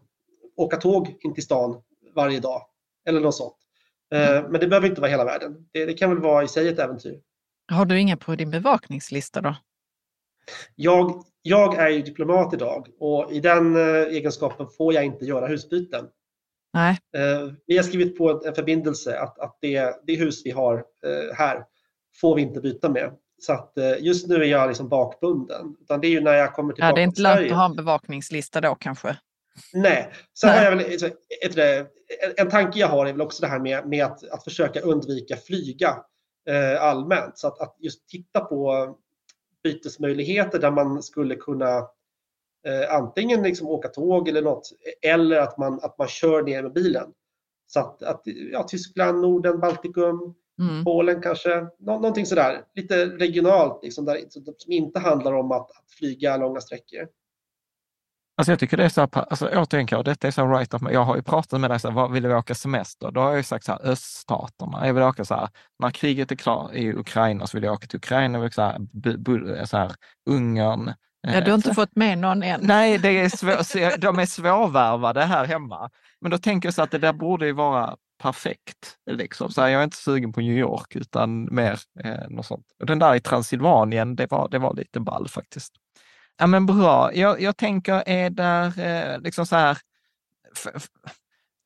åka 0.57 0.77
tåg 0.77 1.17
in 1.21 1.35
till 1.35 1.45
stan 1.45 1.83
varje 2.15 2.41
dag 2.41 2.63
eller 3.07 3.21
något 3.21 3.35
sånt. 3.35 3.57
Eh. 4.15 4.49
Men 4.49 4.61
det 4.61 4.67
behöver 4.67 4.89
inte 4.89 5.01
vara 5.01 5.11
hela 5.11 5.25
världen. 5.25 5.57
Det, 5.73 5.85
det, 5.85 5.95
kan 5.95 6.11
väl 6.11 6.19
vara 6.19 6.45
i 6.45 6.49
sig 6.49 6.69
ett 6.69 6.79
äventyr. 6.79 7.21
Har 7.73 7.85
du 7.85 8.01
inga 8.01 8.17
på 8.17 8.35
din 8.35 8.51
bevakningslista 8.51 9.41
då? 9.41 9.57
Jag, 10.75 11.25
jag 11.43 11.75
är 11.75 11.89
ju 11.89 12.03
diplomat 12.03 12.55
idag 12.55 12.89
och 13.01 13.33
i 13.33 13.41
den 13.41 13.77
eh, 13.77 14.03
egenskapen 14.03 14.67
får 14.77 14.95
jag 14.95 15.05
inte 15.05 15.25
göra 15.25 15.47
husbyten. 15.47 16.05
Nej. 16.73 16.99
Eh, 17.17 17.53
vi 17.67 17.77
har 17.77 17.85
skrivit 17.85 18.19
på 18.19 18.43
en 18.45 18.55
förbindelse 18.55 19.19
att, 19.19 19.39
att 19.39 19.59
det, 19.61 19.95
det 20.07 20.17
hus 20.17 20.43
vi 20.45 20.51
har 20.51 20.85
här 21.35 21.65
får 22.21 22.35
vi 22.35 22.43
inte 22.43 22.61
byta 22.61 22.89
med. 22.89 23.13
Så 23.41 23.53
att 23.53 23.73
just 23.99 24.29
nu 24.29 24.35
är 24.35 24.45
jag 24.45 24.69
liksom 24.69 24.89
bakbunden. 24.89 25.77
Utan 25.81 26.01
det 26.01 26.07
är 26.07 26.11
ju 26.11 26.21
när 26.21 26.35
jag 26.35 26.55
kommer 26.55 26.73
tillbaka 26.73 26.91
ja, 26.91 26.95
Det 26.95 27.01
är 27.01 27.05
inte 27.05 27.23
lönt 27.23 27.51
att 27.51 27.57
ha 27.57 27.65
en 27.65 27.77
bevakningslista 27.77 28.61
då 28.61 28.75
kanske? 28.75 29.17
Nej. 29.73 30.13
Sen 30.41 30.51
Nej. 30.51 30.59
Har 30.59 30.65
jag 30.65 30.77
väl, 30.77 31.13
ett, 31.45 31.89
en 32.37 32.49
tanke 32.49 32.79
jag 32.79 32.89
har 32.89 33.07
är 33.07 33.13
väl 33.13 33.21
också 33.21 33.43
det 33.43 33.49
här 33.49 33.61
med, 33.61 33.89
med 33.89 34.05
att, 34.05 34.29
att 34.31 34.45
försöka 34.45 34.81
undvika 34.81 35.37
flyga 35.37 35.97
eh, 36.49 36.83
allmänt. 36.83 37.39
Så 37.39 37.47
att, 37.47 37.61
att 37.61 37.77
just 37.79 38.09
titta 38.09 38.41
på 38.41 38.89
bytesmöjligheter 39.63 40.59
där 40.59 40.71
man 40.71 41.03
skulle 41.03 41.35
kunna 41.35 41.79
eh, 42.67 42.95
antingen 42.95 43.43
liksom 43.43 43.69
åka 43.69 43.89
tåg 43.89 44.29
eller 44.29 44.43
något 44.43 44.69
eller 45.03 45.37
att 45.37 45.59
man, 45.59 45.81
att 45.83 45.99
man 45.99 46.09
kör 46.09 46.43
ner 46.43 46.63
med 46.63 46.73
bilen. 46.73 47.13
Så 47.67 47.81
att, 47.81 48.03
att 48.03 48.23
ja, 48.53 48.63
Tyskland, 48.63 49.21
Norden, 49.21 49.61
Baltikum, 49.61 50.35
mm. 50.61 50.85
Polen 50.85 51.23
kanske, 51.23 51.67
Nå 51.79 51.93
någonting 51.93 52.27
sådär 52.27 52.65
lite 52.75 53.07
regionalt 53.07 53.83
liksom, 53.83 54.05
där, 54.05 54.25
som 54.57 54.73
inte 54.73 54.99
handlar 55.01 55.33
om 55.33 55.53
att, 55.53 55.71
att 55.71 55.91
flyga 55.99 56.37
långa 56.37 56.61
sträckor. 56.61 57.09
Alltså 58.39 58.53
jag 58.53 58.59
tycker 58.59 58.77
det 58.77 58.85
är 58.85 58.89
så 58.89 59.01
här, 59.01 59.09
alltså 59.15 59.49
återigen, 59.49 60.05
detta 60.05 60.27
är 60.27 60.31
så 60.31 60.47
right 60.47 60.75
of 60.75 60.83
Jag 60.91 61.05
har 61.05 61.17
ju 61.17 61.23
pratat 61.23 61.61
med 61.61 61.71
dig, 61.71 61.81
så 61.81 61.89
här, 61.89 61.95
vad 61.95 62.13
vill 62.13 62.23
du 62.23 62.35
åka 62.35 62.55
semester? 62.55 63.11
Då 63.11 63.21
har 63.21 63.29
jag 63.29 63.37
ju 63.37 63.43
sagt 63.43 63.65
så 63.65 63.73
här, 63.73 63.81
öststaterna. 63.87 64.87
Jag 64.87 64.95
vill 64.95 65.03
åka 65.03 65.25
så 65.25 65.35
här, 65.35 65.49
när 65.79 65.91
kriget 65.91 66.33
är 66.33 66.37
klart 66.37 66.75
i 66.75 66.93
Ukraina 66.93 67.47
så 67.47 67.57
vill 67.57 67.65
jag 67.65 67.73
åka 67.73 67.87
till 67.87 67.97
Ukraina, 67.97 68.39
vill 68.39 68.53
så 68.53 68.63
här, 68.63 69.65
så 69.65 69.77
här, 69.77 69.93
Ungern. 70.31 70.93
Ja, 71.21 71.41
du 71.41 71.51
har 71.51 71.57
inte 71.57 71.75
fått 71.75 71.97
med 71.97 72.19
någon 72.19 72.43
än. 72.43 72.61
Nej, 72.63 72.99
det 72.99 73.09
är 73.09 73.29
svår, 73.29 73.99
de 73.99 74.19
är 74.19 74.27
svårvärvade 74.27 75.25
här 75.25 75.45
hemma. 75.45 75.91
Men 76.21 76.31
då 76.31 76.39
tänker 76.39 76.67
jag 76.67 76.75
så 76.75 76.83
att 76.83 76.91
det 76.91 76.99
där 76.99 77.13
borde 77.13 77.47
ju 77.47 77.53
vara 77.53 77.97
perfekt. 78.23 78.97
Liksom. 79.11 79.51
Så 79.51 79.61
här, 79.61 79.69
jag 79.69 79.81
är 79.81 79.85
inte 79.85 79.97
sugen 79.97 80.33
på 80.33 80.41
New 80.41 80.59
York 80.59 80.97
utan 80.97 81.55
mer 81.55 81.79
eh, 82.05 82.29
något 82.29 82.47
sånt. 82.47 82.67
Och 82.81 82.87
den 82.87 82.99
där 82.99 83.15
i 83.15 83.21
Transylvanien, 83.21 84.17
det 84.17 84.31
var, 84.31 84.49
det 84.49 84.59
var 84.59 84.75
lite 84.75 85.01
ball 85.01 85.29
faktiskt. 85.29 85.73
Ja, 86.39 86.47
men 86.47 86.67
bra. 86.67 87.15
Jag, 87.15 87.41
jag 87.41 87.57
tänker, 87.57 88.03
är 88.07 88.31
där 88.31 88.79
eh, 88.79 89.21
liksom 89.21 89.47
så 89.47 89.57
här, 89.57 89.79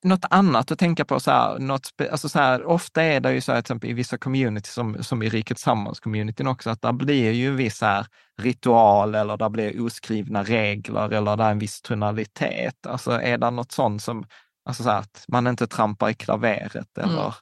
något 0.05 0.25
annat 0.31 0.71
att 0.71 0.79
tänka 0.79 1.05
på, 1.05 1.21
så 1.21 1.31
här, 1.31 1.59
något, 1.59 1.91
alltså 2.11 2.29
så 2.29 2.39
här, 2.39 2.65
ofta 2.65 3.03
är 3.03 3.21
det 3.21 3.33
ju 3.33 3.41
så 3.41 3.53
här, 3.53 3.59
till 3.59 3.65
exempel 3.65 3.91
i 3.91 3.93
vissa 3.93 4.19
community 4.19 4.71
som, 4.71 5.03
som 5.03 5.23
i 5.23 5.29
Riket 5.29 5.59
Sammans-communityn 5.59 6.47
också, 6.47 6.71
att 6.71 6.83
det 6.83 6.93
blir 6.93 7.33
ju 7.33 7.49
en 7.49 7.57
viss 7.57 7.81
här 7.81 8.07
ritual 8.39 9.15
eller 9.15 9.37
det 9.37 9.51
blir 9.51 9.87
oskrivna 9.87 10.43
regler 10.43 11.13
eller 11.13 11.37
det 11.37 11.45
är 11.45 11.51
en 11.51 11.59
viss 11.59 11.83
tonalitet. 11.83 12.87
Alltså 12.87 13.11
är 13.11 13.39
det 13.39 13.51
något 13.51 13.73
sånt 13.73 14.03
som, 14.03 14.27
alltså 14.65 14.83
så 14.83 14.91
här, 14.91 14.99
att 14.99 15.25
man 15.29 15.47
inte 15.47 15.67
trampar 15.67 16.09
i 16.11 16.15
klaveret 16.15 16.99
eller? 16.99 17.23
Mm. 17.23 17.33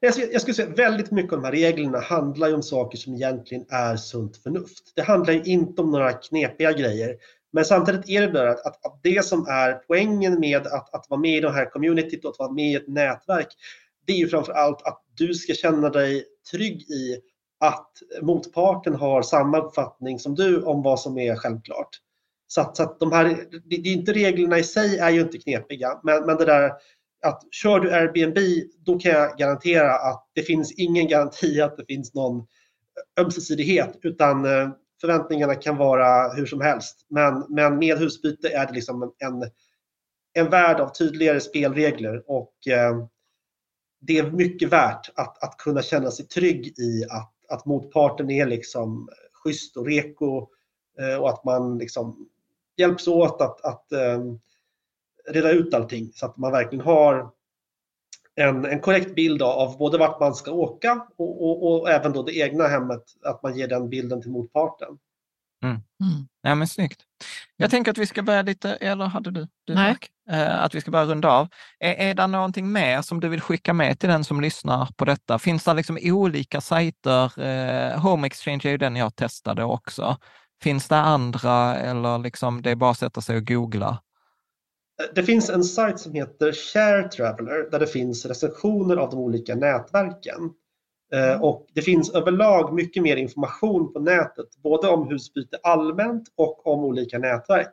Jag 0.00 0.40
skulle, 0.40 0.54
säga 0.54 0.68
väldigt 0.68 1.10
mycket 1.10 1.32
av 1.32 1.38
de 1.38 1.44
här 1.44 1.52
reglerna 1.52 2.00
handlar 2.00 2.48
ju 2.48 2.54
om 2.54 2.62
saker 2.62 2.98
som 2.98 3.14
egentligen 3.14 3.66
är 3.68 3.96
sunt 3.96 4.36
förnuft. 4.36 4.92
Det 4.94 5.02
handlar 5.02 5.32
ju 5.32 5.42
inte 5.44 5.82
om 5.82 5.90
några 5.90 6.12
knepiga 6.12 6.72
grejer. 6.72 7.16
Men 7.52 7.64
samtidigt 7.64 8.08
är 8.08 8.20
det 8.20 8.32
där 8.32 8.46
att, 8.46 8.66
att, 8.66 8.86
att, 8.86 9.00
det 9.02 9.24
som 9.24 9.46
är 9.48 9.72
poängen 9.72 10.40
med 10.40 10.66
att, 10.66 10.94
att 10.94 11.06
vara 11.08 11.20
med 11.20 11.36
i 11.36 11.40
det 11.40 11.52
här 11.52 11.70
communityt 11.70 12.24
och 12.24 12.30
att 12.30 12.38
vara 12.38 12.52
med 12.52 12.72
i 12.72 12.74
ett 12.74 12.88
nätverk, 12.88 13.48
det 14.06 14.12
är 14.12 14.16
ju 14.16 14.28
framför 14.28 14.52
allt 14.52 14.82
att 14.82 15.02
du 15.16 15.34
ska 15.34 15.54
känna 15.54 15.88
dig 15.88 16.24
trygg 16.50 16.80
i 16.90 17.20
att 17.60 17.92
motparten 18.22 18.94
har 18.94 19.22
samma 19.22 19.58
uppfattning 19.58 20.18
som 20.18 20.34
du 20.34 20.62
om 20.62 20.82
vad 20.82 21.00
som 21.00 21.18
är 21.18 21.36
självklart. 21.36 21.88
Så 22.46 22.60
att, 22.60 22.76
så 22.76 22.82
att 22.82 23.00
de 23.00 23.12
här, 23.12 23.24
det, 23.50 23.76
det 23.82 23.88
är 23.88 23.92
inte 23.92 24.12
reglerna 24.12 24.58
i 24.58 24.62
sig 24.62 24.98
är 24.98 25.10
ju 25.10 25.20
inte 25.20 25.38
knepiga, 25.38 26.00
men, 26.02 26.26
men 26.26 26.36
det 26.36 26.44
där 26.44 26.72
att 27.22 27.42
kör 27.50 27.80
du 27.80 27.94
Airbnb, 27.94 28.38
då 28.84 28.98
kan 28.98 29.12
jag 29.12 29.38
garantera 29.38 29.94
att 29.94 30.30
det 30.34 30.42
finns 30.42 30.72
ingen 30.72 31.08
garanti 31.08 31.60
att 31.60 31.76
det 31.76 31.84
finns 31.84 32.14
någon 32.14 32.38
eh, 32.38 33.24
ömsesidighet, 33.24 33.98
utan 34.02 34.44
eh, 34.44 34.70
förväntningarna 35.00 35.54
kan 35.54 35.76
vara 35.76 36.32
hur 36.32 36.46
som 36.46 36.60
helst. 36.60 37.06
Men, 37.08 37.44
men 37.48 37.78
med 37.78 37.98
husbyte 37.98 38.48
är 38.48 38.66
det 38.66 38.72
liksom 38.72 39.02
en, 39.18 39.50
en 40.32 40.50
värld 40.50 40.80
av 40.80 40.88
tydligare 40.88 41.40
spelregler 41.40 42.22
och 42.26 42.68
eh, 42.68 43.06
det 44.00 44.18
är 44.18 44.30
mycket 44.30 44.72
värt 44.72 45.10
att, 45.14 45.44
att 45.44 45.56
kunna 45.56 45.82
känna 45.82 46.10
sig 46.10 46.26
trygg 46.26 46.66
i 46.78 47.04
att, 47.10 47.32
att 47.48 47.66
motparten 47.66 48.30
är 48.30 48.46
liksom 48.46 49.08
schysst 49.32 49.76
och 49.76 49.86
reko 49.86 50.46
eh, 50.98 51.20
och 51.20 51.30
att 51.30 51.44
man 51.44 51.78
liksom 51.78 52.28
hjälps 52.76 53.08
åt 53.08 53.40
att, 53.40 53.64
att 53.64 53.92
eh, 53.92 54.18
reda 55.30 55.50
ut 55.50 55.74
allting 55.74 56.10
så 56.14 56.26
att 56.26 56.36
man 56.36 56.52
verkligen 56.52 56.84
har 56.84 57.30
en, 58.36 58.64
en 58.64 58.80
korrekt 58.80 59.14
bild 59.14 59.42
av 59.42 59.78
både 59.78 59.98
vart 59.98 60.20
man 60.20 60.34
ska 60.34 60.52
åka 60.52 61.06
och, 61.16 61.44
och, 61.44 61.80
och, 61.80 61.90
även 61.90 62.12
då 62.12 62.22
det 62.22 62.36
egna 62.36 62.66
hemmet, 62.66 63.02
att 63.24 63.42
man 63.42 63.58
ger 63.58 63.68
den 63.68 63.88
bilden 63.88 64.22
till 64.22 64.30
motparten. 64.30 64.98
Mm. 65.64 65.76
Mm. 65.76 66.28
Ja, 66.42 66.54
men 66.54 66.68
snyggt. 66.68 67.00
Jag 67.56 67.70
tänker 67.70 67.90
att 67.90 67.98
vi 67.98 68.06
ska 68.06 68.22
börja 68.22 68.42
lite, 68.42 68.74
eller 68.74 69.04
hade 69.04 69.30
du? 69.30 69.48
du 69.64 69.74
Nej. 69.74 69.96
Eh, 70.30 70.64
att 70.64 70.74
vi 70.74 70.80
ska 70.80 70.90
börja 70.90 71.04
runda 71.04 71.30
av. 71.30 71.48
Är, 71.78 71.94
är 71.94 72.14
det 72.14 72.26
någonting 72.26 72.72
mer 72.72 73.02
som 73.02 73.20
du 73.20 73.28
vill 73.28 73.40
skicka 73.40 73.72
med 73.72 73.98
till 73.98 74.08
den 74.08 74.24
som 74.24 74.40
lyssnar 74.40 74.88
på 74.96 75.04
detta? 75.04 75.38
Finns 75.38 75.64
det 75.64 75.74
liksom 75.74 75.98
olika 76.02 76.60
sajter? 76.60 77.42
Eh, 77.42 78.00
Home 78.00 78.26
Exchange 78.26 78.60
är 78.64 78.70
ju 78.70 78.78
den 78.78 78.96
jag 78.96 79.16
testade 79.16 79.64
också. 79.64 80.16
Finns 80.62 80.88
det 80.88 80.96
andra 80.96 81.76
eller 81.76 82.18
liksom 82.18 82.62
det 82.62 82.70
är 82.70 82.76
bara 82.76 82.90
att 82.90 82.98
sätta 82.98 83.20
sig 83.20 83.36
och 83.36 83.46
googla? 83.46 83.98
Det 85.14 85.22
finns 85.22 85.50
en 85.50 85.64
sajt 85.64 86.00
som 86.00 86.14
heter 86.14 86.52
Share 86.52 87.08
Traveler 87.08 87.70
där 87.70 87.78
det 87.78 87.86
finns 87.86 88.26
recensioner 88.26 88.96
av 88.96 89.10
de 89.10 89.18
olika 89.18 89.54
nätverken. 89.54 90.52
Eh, 91.12 91.30
mm. 91.30 91.42
Och 91.42 91.66
det 91.74 91.82
finns 91.82 92.10
överlag 92.10 92.74
mycket 92.74 93.02
mer 93.02 93.16
information 93.16 93.92
på 93.92 94.00
nätet, 94.00 94.56
både 94.56 94.88
om 94.88 95.08
husbyte 95.08 95.58
allmänt 95.62 96.28
och 96.36 96.66
om 96.66 96.84
olika 96.84 97.18
nätverk, 97.18 97.70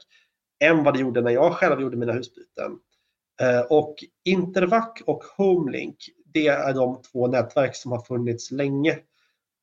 än 0.63 0.83
vad 0.83 0.93
det 0.93 0.99
gjorde 0.99 1.21
när 1.21 1.31
jag 1.31 1.53
själv 1.53 1.81
gjorde 1.81 1.97
mina 1.97 2.13
husbyten. 2.13 2.71
Eh, 3.41 3.61
och 3.61 3.95
Intervac 4.25 5.01
och 5.05 5.23
Homelink, 5.23 5.95
det 6.25 6.47
är 6.47 6.73
de 6.73 7.01
två 7.01 7.27
nätverk 7.27 7.75
som 7.75 7.91
har 7.91 7.99
funnits 7.99 8.51
länge. 8.51 8.99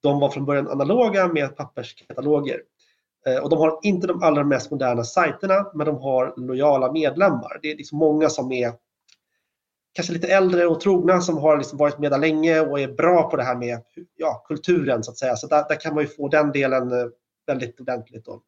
De 0.02 0.20
var 0.20 0.30
från 0.30 0.44
början 0.44 0.68
analoga 0.68 1.28
med 1.28 1.56
papperskataloger. 1.56 2.60
Eh, 3.28 3.42
och 3.42 3.50
de 3.50 3.58
har 3.58 3.78
inte 3.82 4.06
de 4.06 4.22
allra 4.22 4.44
mest 4.44 4.70
moderna 4.70 5.04
sajterna, 5.04 5.70
men 5.74 5.86
de 5.86 5.96
har 5.96 6.34
lojala 6.36 6.92
medlemmar. 6.92 7.58
Det 7.62 7.70
är 7.70 7.76
liksom 7.76 7.98
många 7.98 8.28
som 8.28 8.52
är 8.52 8.72
kanske 9.92 10.12
lite 10.12 10.26
äldre 10.26 10.66
och 10.66 10.80
trogna 10.80 11.20
som 11.20 11.38
har 11.38 11.58
liksom 11.58 11.78
varit 11.78 11.98
med 11.98 12.10
där 12.10 12.18
länge 12.18 12.60
och 12.60 12.80
är 12.80 12.88
bra 12.88 13.30
på 13.30 13.36
det 13.36 13.42
här 13.42 13.56
med 13.56 13.82
ja, 14.16 14.44
kulturen 14.48 15.04
så 15.04 15.10
att 15.10 15.18
säga. 15.18 15.36
Så 15.36 15.46
där, 15.46 15.68
där 15.68 15.80
kan 15.80 15.94
man 15.94 16.04
ju 16.04 16.08
få 16.08 16.28
den 16.28 16.52
delen 16.52 16.92
eh, 16.92 17.06
väldigt 17.46 17.80
ordentligt. 17.80 18.24
Då. 18.24 18.42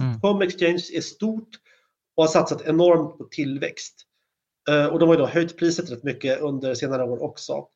Mm. 0.00 0.20
Home 0.22 0.44
Exchange 0.44 0.84
är 0.94 1.00
stort 1.00 1.48
och 2.16 2.22
har 2.24 2.28
satsat 2.28 2.62
enormt 2.62 3.18
på 3.18 3.24
tillväxt. 3.24 3.94
Eh, 4.70 4.86
och 4.86 4.98
de 4.98 5.08
har 5.08 5.18
ju 5.18 5.26
höjt 5.26 5.58
priset 5.58 5.90
rätt 5.90 6.02
mycket 6.04 6.40
under 6.40 6.74
senare 6.74 7.04
år 7.04 7.22
också. 7.22 7.66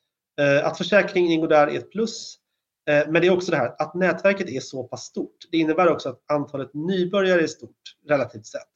Att 0.64 0.78
försäkringen 0.78 1.32
ingår 1.32 1.48
där 1.48 1.66
är 1.66 1.78
ett 1.78 1.90
plus. 1.90 2.38
Eh, 2.88 3.08
men 3.08 3.22
det 3.22 3.26
är 3.26 3.32
också 3.32 3.50
det 3.50 3.56
här 3.56 3.74
att 3.78 3.94
nätverket 3.94 4.48
är 4.48 4.60
så 4.60 4.84
pass 4.84 5.04
stort. 5.04 5.36
Det 5.50 5.58
innebär 5.58 5.88
också 5.88 6.08
att 6.08 6.22
antalet 6.32 6.74
nybörjare 6.74 7.42
är 7.42 7.46
stort 7.46 7.96
relativt 8.08 8.46
sett. 8.46 8.68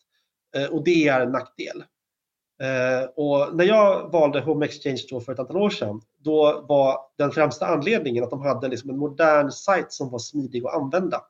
Eh, 0.57 0.67
och 0.67 0.85
det 0.85 1.09
är 1.09 1.21
en 1.21 1.33
nackdel. 1.33 1.85
Eh, 2.63 3.09
och 3.17 3.57
när 3.57 3.65
jag 3.65 4.13
valde 4.13 4.41
Home 4.41 4.67
Exchange 4.67 5.03
då 5.11 5.21
för 5.21 5.33
ett 5.33 5.39
antal 5.39 5.57
år 5.57 5.71
sedan, 5.71 6.01
då 6.19 6.65
var 6.69 6.99
den 7.19 7.31
främsta 7.31 7.67
anledningen 7.67 8.25
att 8.25 8.31
de 8.31 8.41
hade 8.41 8.69
liksom 8.69 8.91
en 8.91 8.99
modern 8.99 9.51
sajt 9.51 9.93
som 9.93 10.11
var 10.11 10.19
smidig 10.19 10.67
att 10.67 10.75
använda. 10.75 11.23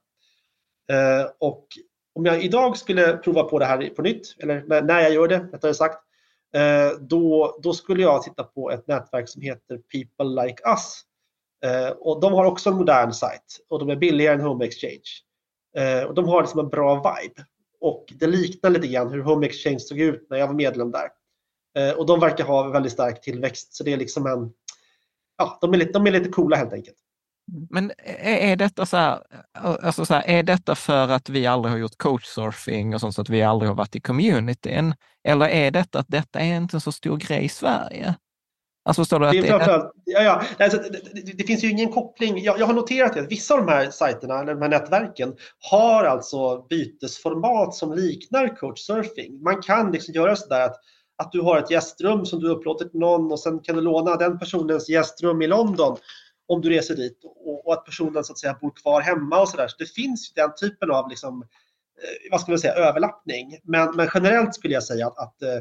Och 1.38 1.66
om 2.14 2.26
jag 2.26 2.44
idag 2.44 2.76
skulle 2.76 3.16
prova 3.16 3.42
på 3.42 3.58
det 3.58 3.64
här 3.64 3.90
på 3.96 4.02
nytt, 4.02 4.36
eller 4.38 4.82
när 4.82 5.00
jag 5.00 5.12
gör 5.12 5.28
det 5.28 5.38
rättare 5.38 5.74
sagt, 5.74 5.98
då, 7.00 7.58
då 7.62 7.72
skulle 7.72 8.02
jag 8.02 8.22
titta 8.22 8.44
på 8.44 8.70
ett 8.70 8.86
nätverk 8.86 9.28
som 9.28 9.42
heter 9.42 9.78
People 9.92 10.42
Like 10.42 10.62
Us 10.66 11.05
Eh, 11.66 11.88
och 11.88 12.20
de 12.20 12.32
har 12.32 12.44
också 12.44 12.70
en 12.70 12.76
modern 12.76 13.12
sajt 13.12 13.60
och 13.68 13.78
de 13.78 13.90
är 13.90 13.96
billigare 13.96 14.34
än 14.34 14.40
Home 14.40 14.64
Exchange. 14.64 15.22
Eh, 15.76 16.04
och 16.04 16.14
de 16.14 16.28
har 16.28 16.42
liksom 16.42 16.60
en 16.60 16.68
bra 16.68 16.94
vibe. 16.94 17.44
Och 17.80 18.12
det 18.20 18.26
liknar 18.26 18.70
lite 18.70 18.86
grann 18.86 19.12
hur 19.12 19.22
Home 19.22 19.46
Exchange 19.46 19.80
såg 19.80 19.98
ut 19.98 20.26
när 20.30 20.38
jag 20.38 20.46
var 20.46 20.54
medlem 20.54 20.90
där. 20.90 21.08
Eh, 21.78 21.94
och 21.94 22.06
de 22.06 22.20
verkar 22.20 22.44
ha 22.44 22.68
väldigt 22.68 22.92
stark 22.92 23.20
tillväxt 23.20 23.74
så 23.74 23.84
det 23.84 23.92
är 23.92 23.96
liksom 23.96 24.26
en, 24.26 24.52
ja, 25.38 25.58
de 25.60 25.74
är 25.74 25.78
lite, 25.78 25.92
de 25.92 26.06
är 26.06 26.10
lite 26.10 26.28
coola 26.28 26.56
helt 26.56 26.72
enkelt. 26.72 26.96
Men 27.70 27.92
är 28.24 28.56
detta 28.56 28.86
så 28.86 28.96
här, 28.96 29.22
alltså 29.52 30.06
så 30.06 30.14
här, 30.14 30.22
är 30.26 30.42
detta 30.42 30.74
för 30.74 31.08
att 31.08 31.28
vi 31.28 31.46
aldrig 31.46 31.72
har 31.72 31.78
gjort 31.78 31.98
coachsurfing 31.98 32.94
och 32.94 33.00
sånt 33.00 33.14
så 33.14 33.22
att 33.22 33.28
vi 33.28 33.42
aldrig 33.42 33.70
har 33.70 33.76
varit 33.76 33.96
i 33.96 34.00
communityn? 34.00 34.94
Eller 35.24 35.48
är 35.48 35.70
detta 35.70 35.98
att 35.98 36.08
detta 36.08 36.40
är 36.40 36.56
inte 36.56 36.76
en 36.76 36.80
så 36.80 36.92
stor 36.92 37.16
grej 37.16 37.44
i 37.44 37.48
Sverige? 37.48 38.14
Alltså 38.86 39.02
förstår 39.02 39.20
du? 39.20 39.26
Att 39.26 39.32
det, 39.32 39.48
är... 39.48 39.90
ja, 40.04 40.22
ja. 40.22 40.42
Alltså, 40.64 40.78
det, 40.78 41.32
det, 41.38 41.44
finns 41.44 41.64
ju 41.64 41.70
ingen 41.70 41.92
koppling. 41.92 42.38
Jag, 42.42 42.58
jag, 42.60 42.66
har 42.66 42.74
noterat 42.74 43.16
att 43.16 43.32
vissa 43.32 43.54
av 43.54 43.66
de 43.66 43.72
här 43.72 43.90
sajterna, 43.90 44.40
eller 44.40 44.54
de 44.54 44.62
här 44.62 44.68
nätverken, 44.68 45.36
har 45.70 46.04
alltså 46.04 46.66
bytesformat 46.70 47.74
som 47.74 47.92
liknar 47.92 48.56
coachsurfing. 48.56 49.42
Man 49.42 49.62
kan 49.62 49.92
liksom 49.92 50.14
göra 50.14 50.36
sådär 50.36 50.60
att, 50.60 50.76
att 51.16 51.32
du 51.32 51.40
har 51.40 51.58
ett 51.58 51.70
gästrum 51.70 52.26
som 52.26 52.40
du 52.40 52.48
upplåter 52.48 52.84
till 52.84 53.00
någon 53.00 53.32
och 53.32 53.40
sen 53.40 53.58
kan 53.58 53.76
du 53.76 53.80
låna 53.80 54.16
den 54.16 54.38
personens 54.38 54.88
gästrum 54.88 55.42
i 55.42 55.46
London 55.46 55.96
om 56.48 56.60
du 56.60 56.68
reser 56.68 56.96
dit 56.96 57.24
och, 57.24 57.66
och 57.66 57.72
att 57.72 57.84
personen 57.84 58.24
så 58.24 58.32
att 58.32 58.38
säga 58.38 58.58
bor 58.60 58.72
kvar 58.82 59.00
hemma 59.00 59.40
och 59.40 59.48
sådär. 59.48 59.68
Så 59.68 59.76
det 59.78 59.92
finns 59.92 60.30
ju 60.30 60.42
den 60.42 60.54
typen 60.60 60.90
av 60.90 61.08
liksom, 61.08 61.42
eh, 61.42 62.30
vad 62.30 62.40
ska 62.40 62.52
man 62.52 62.58
säga, 62.58 62.74
överlappning. 62.74 63.58
Men, 63.62 63.96
men 63.96 64.08
generellt 64.14 64.54
skulle 64.54 64.74
jag 64.74 64.84
säga 64.84 65.06
att, 65.06 65.18
att 65.18 65.42
eh, 65.42 65.58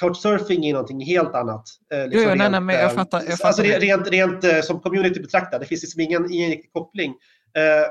Couchsurfing 0.00 0.66
är 0.66 0.72
någonting 0.72 1.04
helt 1.04 1.34
annat. 1.34 1.64
Eh, 1.92 2.08
liksom 2.08 2.22
jo, 2.22 2.28
rent, 2.28 2.50
nej, 2.50 2.60
nej, 2.60 2.76
jag 2.76 2.84
eh, 2.84 2.96
fattar. 2.96 3.18
Jag 3.18 3.38
fattar 3.38 3.48
alltså 3.48 3.62
rent, 3.62 3.82
rent, 3.82 4.08
rent 4.10 4.44
eh, 4.44 4.60
som 4.60 4.80
community 4.80 5.20
betraktat, 5.20 5.60
det 5.60 5.66
finns 5.66 5.82
liksom 5.82 6.00
ingen, 6.00 6.32
ingen 6.32 6.50
riktig 6.50 6.72
koppling. 6.72 7.14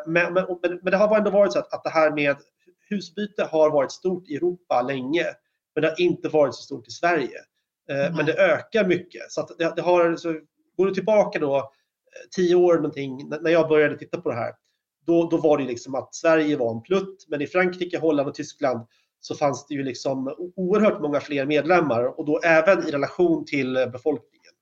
Men, 0.06 0.34
men, 0.34 0.45
men, 0.61 0.91
det 0.91 0.98
har 0.98 1.18
ändå 1.18 1.32
varit 1.32 1.53
så 1.53 1.60
att, 1.60 1.73
att 1.73 1.84
det 1.84 1.90
här 1.90 2.11
med 2.11 2.36
husbyte 2.90 3.44
har 3.44 3.69
varit 3.69 3.91
stort 3.91 4.27
i 4.27 4.36
Europa 4.36 4.82
länge, 4.82 5.26
men 5.76 5.82
det 5.82 5.88
har 5.88 6.02
inte 6.02 6.30
varit 6.30 6.56
så 6.56 6.61
stort 6.61 6.88
i 6.88 6.91
Sverige. 6.91 7.40
Mm. 7.91 8.15
Men 8.15 8.26
det 8.26 8.34
ökar 8.34 8.86
mycket. 8.86 9.22
Så, 9.32 9.48
det, 9.57 9.73
det, 9.76 9.82
har, 9.82 10.15
så 10.15 10.34
går 10.77 10.86
du 10.86 10.94
tillbaka 10.94 11.40
då 11.40 11.72
tio 12.36 12.56
år 12.56 12.76
någonting, 12.76 13.30
när 13.41 13.52
jag 13.52 13.69
började 13.69 13.98
titta 13.98 14.22
på 14.22 14.30
det 14.30 14.36
här, 14.36 14.53
då, 15.06 15.30
då 15.30 15.38
var 15.38 15.57
det 15.57 15.64
liksom 15.64 15.95
att 15.95 16.15
Sverige 16.15 16.57
var 16.57 16.76
en 16.76 16.82
plutt, 16.82 17.26
men 17.27 17.41
i 17.41 17.48
Frankrike, 17.48 17.99
Holland 17.99 18.30
och 18.30 18.36
Tyskland 18.36 18.88
så 19.26 19.35
fanns 19.35 19.68
det 19.68 19.73
ju 19.73 19.84
liksom 19.84 20.35
oerhört 20.56 21.02
många 21.02 21.19
fler 21.19 21.45
medlemmar 21.45 22.19
och 22.19 22.26
då 22.26 22.39
även 22.39 22.88
i 22.88 22.91
relation 22.91 23.45
till 23.45 23.73
befolkningen. 23.73 24.53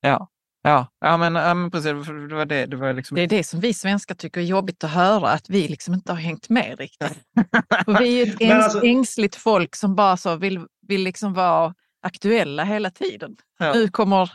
Ja, 0.00 0.28
Ja, 0.64 0.86
ja 1.00 1.16
men, 1.16 1.34
ja, 1.34 1.54
men 1.54 1.70
precis. 1.70 2.06
Det, 2.28 2.34
var 2.34 2.44
det, 2.44 2.66
det, 2.66 2.76
var 2.76 2.92
liksom... 2.92 3.14
det 3.14 3.22
är 3.22 3.26
det 3.26 3.44
som 3.44 3.60
vi 3.60 3.74
svenskar 3.74 4.14
tycker 4.14 4.40
är 4.40 4.44
jobbigt 4.44 4.84
att 4.84 4.90
höra, 4.90 5.28
att 5.28 5.50
vi 5.50 5.68
liksom 5.68 5.94
inte 5.94 6.12
har 6.12 6.18
hängt 6.18 6.48
med 6.48 6.78
riktigt. 6.78 7.18
För 7.84 7.98
vi 7.98 8.20
är 8.20 8.26
ju 8.26 8.32
ett 8.32 8.40
äns, 8.40 8.64
alltså... 8.64 8.82
ängsligt 8.82 9.36
folk 9.36 9.76
som 9.76 9.94
bara 9.94 10.16
så 10.16 10.36
vill, 10.36 10.66
vill 10.88 11.02
liksom 11.02 11.34
vara 11.34 11.74
aktuella 12.02 12.64
hela 12.64 12.90
tiden. 12.90 13.36
Ja. 13.58 13.72
Nu 13.72 13.88
kommer, 13.88 14.32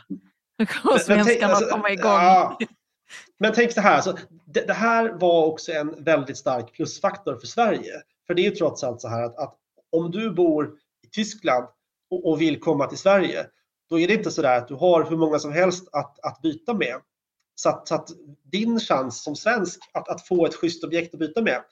nu 0.58 0.66
kommer 0.66 0.98
svenskarna 0.98 1.52
alltså, 1.52 1.70
komma 1.70 1.90
igång. 1.90 2.12
Ja. 2.12 2.58
Men 3.38 3.52
tänk 3.54 3.72
så 3.72 3.80
här, 3.80 3.94
alltså, 3.94 4.16
det, 4.46 4.66
det, 4.66 4.72
här 4.72 5.12
var 5.12 5.46
också 5.46 5.72
en 5.72 6.04
väldigt 6.04 6.36
stark 6.36 6.72
plusfaktor 6.72 7.36
för 7.36 7.46
Sverige. 7.46 8.02
För 8.28 8.34
det 8.34 8.42
är 8.42 8.50
ju 8.50 8.56
trots 8.56 8.84
allt 8.84 9.00
så 9.00 9.08
här 9.08 9.22
att, 9.22 9.38
att 9.38 9.56
om 9.92 10.10
du 10.10 10.30
bor 10.30 10.66
i 11.06 11.08
Tyskland 11.08 11.66
och, 12.10 12.26
och 12.26 12.40
vill 12.40 12.60
komma 12.60 12.86
till 12.86 12.98
Sverige, 12.98 13.46
då 13.90 13.98
är 13.98 14.08
det 14.08 14.14
inte 14.14 14.30
så 14.30 14.42
där 14.42 14.58
att 14.58 14.68
du 14.68 14.74
har 14.74 15.04
hur 15.04 15.16
många 15.16 15.38
som 15.38 15.52
helst 15.52 15.88
att, 15.92 16.24
att 16.24 16.42
byta 16.42 16.74
med. 16.74 16.96
Så 17.54 17.68
att, 17.68 17.88
så 17.88 17.94
att 17.94 18.08
din 18.44 18.80
chans 18.80 19.22
som 19.22 19.36
svensk 19.36 19.80
att, 19.92 20.08
att 20.08 20.26
få 20.26 20.46
ett 20.46 20.54
schysst 20.54 20.84
objekt 20.84 21.14
att 21.14 21.20
byta 21.20 21.42
med 21.42 21.62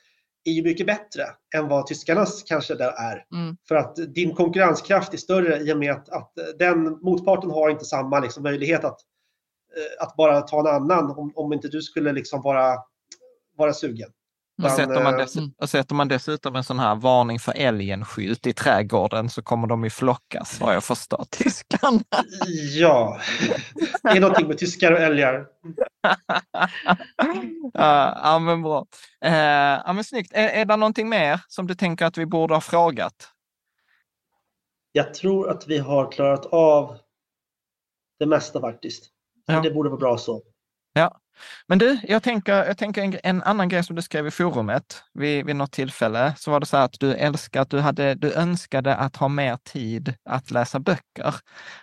är 0.45 0.53
ju 0.53 0.63
mycket 0.63 0.87
bättre 0.87 1.23
än 1.55 1.69
vad 1.69 1.87
tyskarnas 1.87 2.43
kanske 2.43 2.75
där 2.75 2.93
är. 2.93 3.27
Mm. 3.33 3.57
För 3.69 3.75
att 3.75 3.97
din 4.15 4.35
konkurrenskraft 4.35 5.15
är 5.15 5.19
större 5.19 5.59
i 5.59 5.73
och 5.73 5.79
med 5.79 5.93
att, 5.93 6.09
att 6.09 6.33
den 6.59 6.99
motparten 7.03 7.51
har 7.51 7.71
inte 7.71 7.85
samma 7.85 8.21
liksom, 8.21 8.43
möjlighet 8.43 8.85
att, 8.85 9.01
eh, 9.77 10.05
att 10.07 10.17
bara 10.17 10.41
ta 10.41 10.61
en 10.61 10.75
annan 10.75 11.11
om, 11.11 11.33
om 11.35 11.53
inte 11.53 11.69
du 11.69 11.83
skulle 11.83 12.13
liksom 12.13 12.43
vara, 12.43 12.79
vara 13.57 13.73
sugen. 13.73 14.11
Och 14.63 14.71
sätter, 14.71 15.03
man 15.03 15.15
eh, 15.15 15.19
dess, 15.19 15.37
och 15.59 15.71
sätter 15.71 15.95
man 15.95 16.09
dessutom 16.09 16.57
en 16.57 16.65
sån 16.65 16.79
här 16.79 16.95
varning 16.95 17.39
för 17.39 17.53
älgen-skylt 17.53 18.47
i 18.47 18.53
trädgården 18.53 19.31
så 19.31 19.43
kommer 19.43 19.69
de 19.69 19.85
ju 19.85 19.91
flockas, 19.91 20.61
vad 20.61 20.75
jag 20.75 20.85
förstår, 20.85 21.25
tyskarna. 21.31 22.01
Ja, 22.79 23.21
det 24.03 24.09
är 24.09 24.21
någonting 24.21 24.49
med 24.49 24.59
tyskar 24.59 24.93
och 24.93 24.99
älgar. 24.99 25.47
ja, 27.73 28.39
men 28.39 28.63
bra. 28.63 28.87
Eh, 29.25 29.35
ja, 29.87 29.93
men 29.93 30.05
snyggt. 30.05 30.33
Är, 30.35 30.49
är 30.49 30.65
det 30.65 30.77
någonting 30.77 31.09
mer 31.09 31.41
som 31.49 31.67
du 31.67 31.75
tänker 31.75 32.07
att 32.07 32.19
vi 32.19 32.27
borde 32.27 32.55
ha 32.55 32.61
frågat? 32.61 33.29
Jag 34.93 35.15
tror 35.15 35.51
att 35.51 35.67
vi 35.67 35.79
har 35.79 36.13
klarat 36.13 36.47
av 36.47 36.99
det 38.19 38.27
mesta 38.27 38.61
faktiskt. 38.61 39.11
Ja. 39.47 39.61
Det 39.61 39.71
borde 39.71 39.89
vara 39.89 40.01
bra 40.01 40.19
så. 40.19 40.43
Ja, 40.93 41.21
men 41.67 41.79
du, 41.79 41.99
jag 42.03 42.23
tänker, 42.23 42.65
jag 42.65 42.79
tänker 42.79 43.03
en, 43.03 43.19
en 43.23 43.43
annan 43.43 43.69
grej 43.69 43.85
som 43.85 43.97
du 43.97 44.03
skrev 44.03 44.27
i 44.27 44.31
forumet 44.31 45.03
vid, 45.15 45.47
vid 45.47 45.57
något 45.57 45.73
tillfälle, 45.73 46.35
så 46.37 46.51
var 46.51 46.61
det 46.61 46.67
så 46.67 46.77
här 46.77 46.85
att 46.85 47.01
du 47.01 47.15
älskar 47.15 47.61
att 47.61 47.71
du, 47.71 47.79
hade, 47.79 48.15
du 48.15 48.33
önskade 48.33 48.95
att 48.97 49.17
ha 49.17 49.29
mer 49.29 49.57
tid 49.57 50.15
att 50.25 50.51
läsa 50.51 50.79
böcker. 50.81 51.29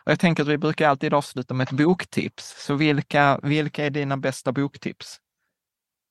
Och 0.06 0.12
jag 0.12 0.20
tänker 0.20 0.44
att 0.44 0.50
vi 0.50 0.58
brukar 0.58 0.90
alltid 0.90 1.14
avsluta 1.14 1.54
med 1.54 1.68
ett 1.68 1.72
boktips. 1.78 2.66
Så 2.66 2.74
vilka, 2.74 3.40
vilka 3.44 3.86
är 3.86 3.90
dina 3.90 4.18
bästa 4.18 4.52
boktips? 4.52 5.18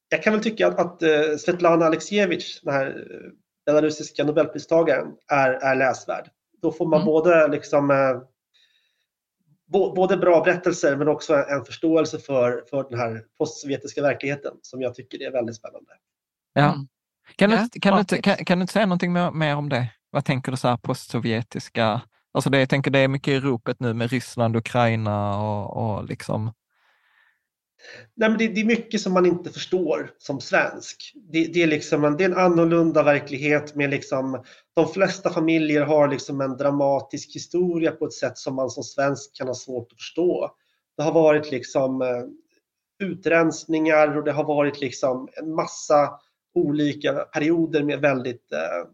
Jag 0.08 0.22
kan 0.22 0.32
väl 0.32 0.42
tycka 0.42 0.66
att, 0.68 0.78
att 0.78 1.02
eh, 1.02 1.36
Svetlana 1.38 1.86
Aleksijevitj, 1.86 2.60
den 2.62 2.74
här 2.74 2.86
eh, 2.86 3.30
belarusiska 3.66 4.24
nobelpristagaren, 4.24 5.06
är, 5.28 5.50
är 5.50 5.74
läsvärd. 5.76 6.30
Då 6.62 6.72
får 6.72 6.86
man 6.86 7.00
Mm. 7.00 7.06
både 7.06 7.48
liksom 7.48 7.90
eh, 7.90 7.96
bo, 7.96 8.31
både 9.72 10.16
bra 10.16 10.44
berättelser 10.44 10.96
men 10.96 11.08
också 11.08 11.34
en 11.34 11.64
förståelse 11.64 12.18
för, 12.18 12.64
för 12.70 12.90
den 12.90 12.98
här 12.98 13.24
postsovjetiska 13.38 14.02
verkligheten 14.02 14.52
som 14.62 14.82
jag 14.82 14.94
tycker 14.94 15.22
är 15.22 15.30
väldigt 15.30 15.56
spännande. 15.56 15.92
Ja. 16.52 16.74
Mm. 16.74 16.86
Kan, 17.36 17.50
du, 17.50 17.80
kan, 17.80 18.04
du, 18.08 18.22
kan, 18.22 18.36
kan 18.36 18.58
du 18.58 18.66
säga 18.66 18.86
någonting 18.86 19.12
mer, 19.12 19.30
mer 19.30 19.56
om 19.56 19.68
det? 19.68 19.88
Vad 20.10 20.24
tänker 20.24 20.50
du 20.50 20.56
så 20.56 20.68
här 20.68 20.76
postsovjetiska? 20.76 22.00
Alltså 22.34 22.50
det, 22.50 22.58
jag 22.58 22.68
tänker 22.68 22.90
det 22.90 22.98
är 22.98 23.08
mycket 23.08 23.28
i 23.28 23.40
ropet 23.40 23.80
nu 23.80 23.94
med 23.94 24.10
Ryssland, 24.10 24.56
Ukraina 24.56 25.38
och, 25.42 25.76
och 25.76 26.04
liksom... 26.04 26.52
Nej, 28.14 28.28
men 28.28 28.38
det, 28.38 28.48
det 28.48 28.60
är 28.60 28.64
mycket 28.64 29.00
som 29.00 29.12
man 29.12 29.26
inte 29.26 29.50
förstår 29.50 30.10
som 30.18 30.40
svensk. 30.40 31.12
Det, 31.32 31.44
det, 31.44 31.62
är, 31.62 31.66
liksom 31.66 32.04
en, 32.04 32.16
det 32.16 32.24
är 32.24 32.28
en 32.28 32.38
annorlunda 32.38 33.02
verklighet 33.02 33.74
med 33.74 33.90
liksom, 33.90 34.44
de 34.74 34.88
flesta 34.88 35.30
familjer 35.30 35.82
har 35.82 36.08
liksom 36.08 36.40
en 36.40 36.56
dramatisk 36.56 37.34
historia 37.34 37.92
på 37.92 38.06
ett 38.06 38.12
sätt 38.12 38.38
som 38.38 38.54
man 38.54 38.70
som 38.70 38.82
svensk 38.82 39.36
kan 39.36 39.46
ha 39.46 39.54
svårt 39.54 39.92
att 39.92 39.98
förstå. 39.98 40.50
Det 40.96 41.02
har 41.02 41.12
varit 41.12 41.50
liksom 41.50 42.02
eh, 42.02 42.24
utrensningar 43.06 44.16
och 44.16 44.24
det 44.24 44.32
har 44.32 44.44
varit 44.44 44.80
liksom 44.80 45.28
en 45.32 45.54
massa 45.54 46.20
olika 46.54 47.12
perioder 47.12 47.82
med 47.82 48.00
väldigt 48.00 48.52
eh, 48.52 48.88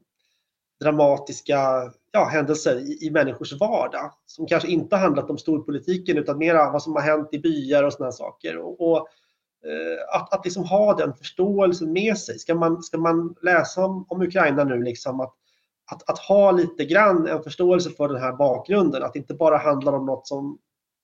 dramatiska 0.80 1.92
ja, 2.12 2.24
händelser 2.24 2.76
i, 2.76 3.06
i 3.06 3.10
människors 3.10 3.52
vardag 3.52 4.12
som 4.26 4.46
kanske 4.46 4.68
inte 4.68 4.96
handlat 4.96 5.30
om 5.30 5.38
storpolitiken 5.38 6.18
utan 6.18 6.38
mera 6.38 6.70
vad 6.70 6.82
som 6.82 6.94
har 6.94 7.02
hänt 7.02 7.28
i 7.32 7.38
byar 7.38 7.82
och 7.82 7.92
sådana 7.92 8.12
saker. 8.12 8.58
Och, 8.58 8.80
och, 8.80 8.96
eh, 9.64 10.16
att, 10.16 10.34
att 10.34 10.44
liksom 10.44 10.64
ha 10.64 10.94
den 10.94 11.14
förståelsen 11.14 11.92
med 11.92 12.18
sig. 12.18 12.38
Ska 12.38 12.54
man, 12.54 12.82
ska 12.82 12.98
man 12.98 13.34
läsa 13.42 13.84
om, 13.84 14.06
om 14.08 14.22
Ukraina 14.22 14.64
nu, 14.64 14.82
liksom 14.82 15.20
att, 15.20 15.34
att, 15.90 16.10
att 16.10 16.18
ha 16.18 16.50
lite 16.50 16.84
grann 16.84 17.26
en 17.26 17.42
förståelse 17.42 17.90
för 17.90 18.08
den 18.08 18.22
här 18.22 18.32
bakgrunden, 18.32 19.02
att 19.02 19.12
det 19.12 19.18
inte 19.18 19.34
bara 19.34 19.58
handlar 19.58 19.92
om 19.92 20.06
något 20.06 20.26
som 20.26 20.58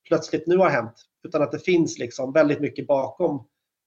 plötsligt 0.08 0.46
nu 0.46 0.56
har 0.56 0.70
hänt, 0.70 1.02
utan 1.24 1.42
att 1.42 1.52
det 1.52 1.58
finns 1.58 1.98
liksom 1.98 2.32
väldigt 2.32 2.60
mycket 2.60 2.86
bakom 2.86 3.46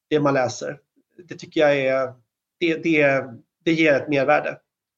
det 0.09 0.19
man 0.19 0.33
läser. 0.33 0.79
Det 1.27 1.35
tycker 1.35 1.61
jag 1.61 1.77
är, 1.77 2.13
det, 2.59 2.83
det, 2.83 3.23
det 3.65 3.73
ger 3.73 3.93
ett 3.93 4.09
mervärde. 4.09 4.57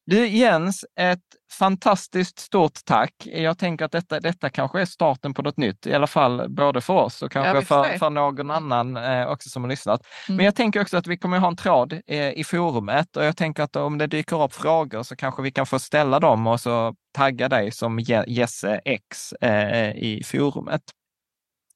Du 0.10 0.28
Jens, 0.28 0.86
ett 0.96 1.20
fantastiskt 1.52 2.40
stort 2.40 2.86
tack. 2.86 3.14
Jag 3.26 3.58
tänker 3.58 3.86
att 3.86 3.92
detta, 3.92 4.20
detta 4.20 4.50
kanske 4.50 4.82
är 4.82 4.86
starten 4.86 5.34
på 5.34 5.42
något 5.42 5.58
nytt, 5.58 5.88
i 5.88 5.94
alla 5.94 6.08
fall 6.08 6.50
både 6.50 6.82
för 6.82 6.94
oss 6.94 7.22
och 7.22 7.32
kanske 7.32 7.66
för, 7.66 7.98
för 7.98 8.10
någon 8.10 8.52
annan 8.52 8.98
eh, 8.98 9.28
också 9.28 9.50
som 9.50 9.64
har 9.64 9.70
lyssnat. 9.70 10.02
Mm. 10.28 10.38
Men 10.38 10.46
jag 10.46 10.56
tänker 10.56 10.82
också 10.82 10.98
att 10.98 11.08
vi 11.08 11.18
kommer 11.18 11.40
ha 11.40 11.48
en 11.48 11.56
tråd 11.56 12.02
eh, 12.08 12.32
i 12.32 12.44
forumet 12.44 13.18
och 13.18 13.26
jag 13.26 13.38
tänker 13.38 13.64
att 13.64 13.76
om 13.76 13.98
det 13.98 14.08
dyker 14.08 14.44
upp 14.44 14.54
frågor 14.54 15.04
så 15.04 15.16
kanske 15.16 15.42
vi 15.42 15.52
kan 15.52 15.66
få 15.66 15.80
ställa 15.80 16.20
dem 16.20 16.48
och 16.48 16.60
så 16.60 16.96
tagga 17.14 17.50
dig 17.50 17.72
som 17.72 18.00
Je- 18.00 18.26
Jesse 18.28 18.82
X 18.86 19.34
eh, 19.34 19.90
i 19.90 20.22
forumet. 20.26 20.82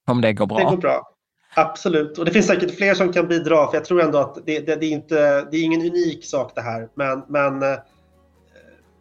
Om 0.08 0.22
det 0.22 0.34
går 0.34 0.46
bra. 0.46 0.58
Det 0.58 0.64
går 0.64 0.78
bra. 0.78 1.10
Absolut, 1.56 2.18
och 2.18 2.26
det 2.26 2.32
finns 2.32 2.48
säkert 2.48 2.78
fler 2.78 2.94
som 2.94 3.14
kan 3.14 3.28
bidra 3.28 3.68
för 3.68 3.78
jag 3.78 3.86
tror 3.86 4.02
ändå 4.02 4.18
att 4.18 4.36
det, 4.46 4.60
det, 4.60 4.76
det, 4.76 4.86
är, 4.86 4.92
inte, 4.92 5.48
det 5.52 5.58
är 5.58 5.64
ingen 5.64 5.82
unik 5.82 6.26
sak 6.26 6.52
det 6.56 6.62
här. 6.62 6.90
Men, 6.96 7.24
men 7.28 7.74
eh, 7.74 7.80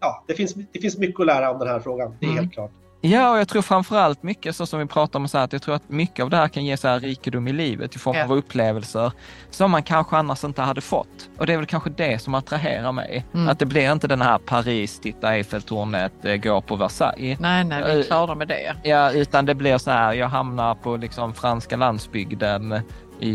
ja, 0.03 0.25
det, 0.27 0.35
finns, 0.35 0.55
det 0.73 0.81
finns 0.81 0.99
mycket 0.99 1.21
att 1.21 1.27
lära 1.27 1.51
om 1.51 1.59
den 1.59 1.69
här 1.69 1.81
frågan, 1.81 2.17
det 2.21 2.27
är 2.27 2.31
Mm. 2.31 2.43
helt 2.45 2.55
klart. 2.55 2.71
Ja, 3.05 3.31
och 3.31 3.39
jag 3.39 3.49
tror 3.49 3.63
framför 3.63 3.97
allt 3.99 4.23
mycket 4.23 4.57
så 4.57 4.67
som 4.67 4.81
vi 4.81 4.87
pratar 4.87 5.19
om, 5.19 5.29
så 5.29 5.39
här, 5.39 5.45
att 5.45 5.53
jag 5.53 5.63
tror 5.63 5.75
att 5.75 5.89
mycket 5.89 6.23
av 6.23 6.31
det 6.31 6.37
här 6.37 6.49
kan 6.49 6.65
ge 6.65 6.77
så 6.77 6.89
här 6.89 7.01
rikedom 7.01 7.49
i 7.49 7.53
livet 7.53 7.97
i 7.97 7.99
form 7.99 8.17
Ja. 8.17 8.25
av 8.25 8.33
upplevelser 8.33 9.13
som 9.51 9.71
man 9.71 9.83
kanske 9.83 10.17
annars 10.17 10.45
inte 10.45 10.63
hade 10.63 10.81
fått. 10.81 11.29
Och 11.39 11.47
det 11.47 11.53
är 11.53 11.57
väl 11.57 11.67
kanske 11.67 11.91
det 11.91 12.23
som 12.23 12.35
attraherar 12.35 12.93
mig. 12.93 13.25
Mm. 13.35 13.49
Att 13.49 13.59
det 13.59 13.67
blir 13.67 13.93
inte 13.93 14.07
den 14.07 14.23
här 14.23 14.39
Paris, 14.39 15.01
titta 15.01 15.35
Eiffeltornet, 15.35 16.13
eh, 16.25 16.37
gå 16.37 16.61
på 16.61 16.77
Versailles. 16.77 17.41
Nej, 17.41 17.65
nej, 17.65 17.83
vi 17.85 17.91
Eh, 17.91 17.99
är 17.99 18.03
klara 18.03 18.35
med 18.35 18.49
det. 18.49 18.77
Ja, 18.83 19.13
utan 19.13 19.47
det 19.47 19.55
blir 19.55 19.79
så 19.79 19.91
här, 19.91 20.13
jag 20.13 20.29
hamnar 20.29 20.75
på 20.75 20.97
liksom 20.97 21.35
franska 21.35 21.77
landsbygden 21.77 22.81
i, 23.21 23.31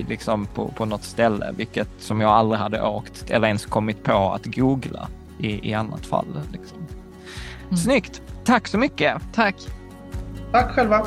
i 0.00 0.06
liksom 0.08 0.46
på, 0.46 0.68
på 0.68 0.84
något 0.84 1.04
ställe, 1.04 1.52
vilket 1.56 1.88
som 1.98 2.20
jag 2.20 2.30
aldrig 2.30 2.60
hade 2.60 2.82
åkt 2.82 3.30
eller 3.30 3.46
ens 3.48 3.66
kommit 3.66 4.02
på 4.04 4.32
att 4.32 4.46
googla 4.46 5.08
i, 5.38 5.70
i 5.70 5.74
annat 5.74 6.06
fall. 6.06 6.26
Liksom. 6.52 6.78
Mm. 6.78 7.76
Snyggt! 7.76 8.22
Tack 8.44 8.68
så 8.68 8.78
mycket! 8.78 9.22
Tack. 9.34 9.56
Tack 10.52 10.70
själva! 10.70 11.06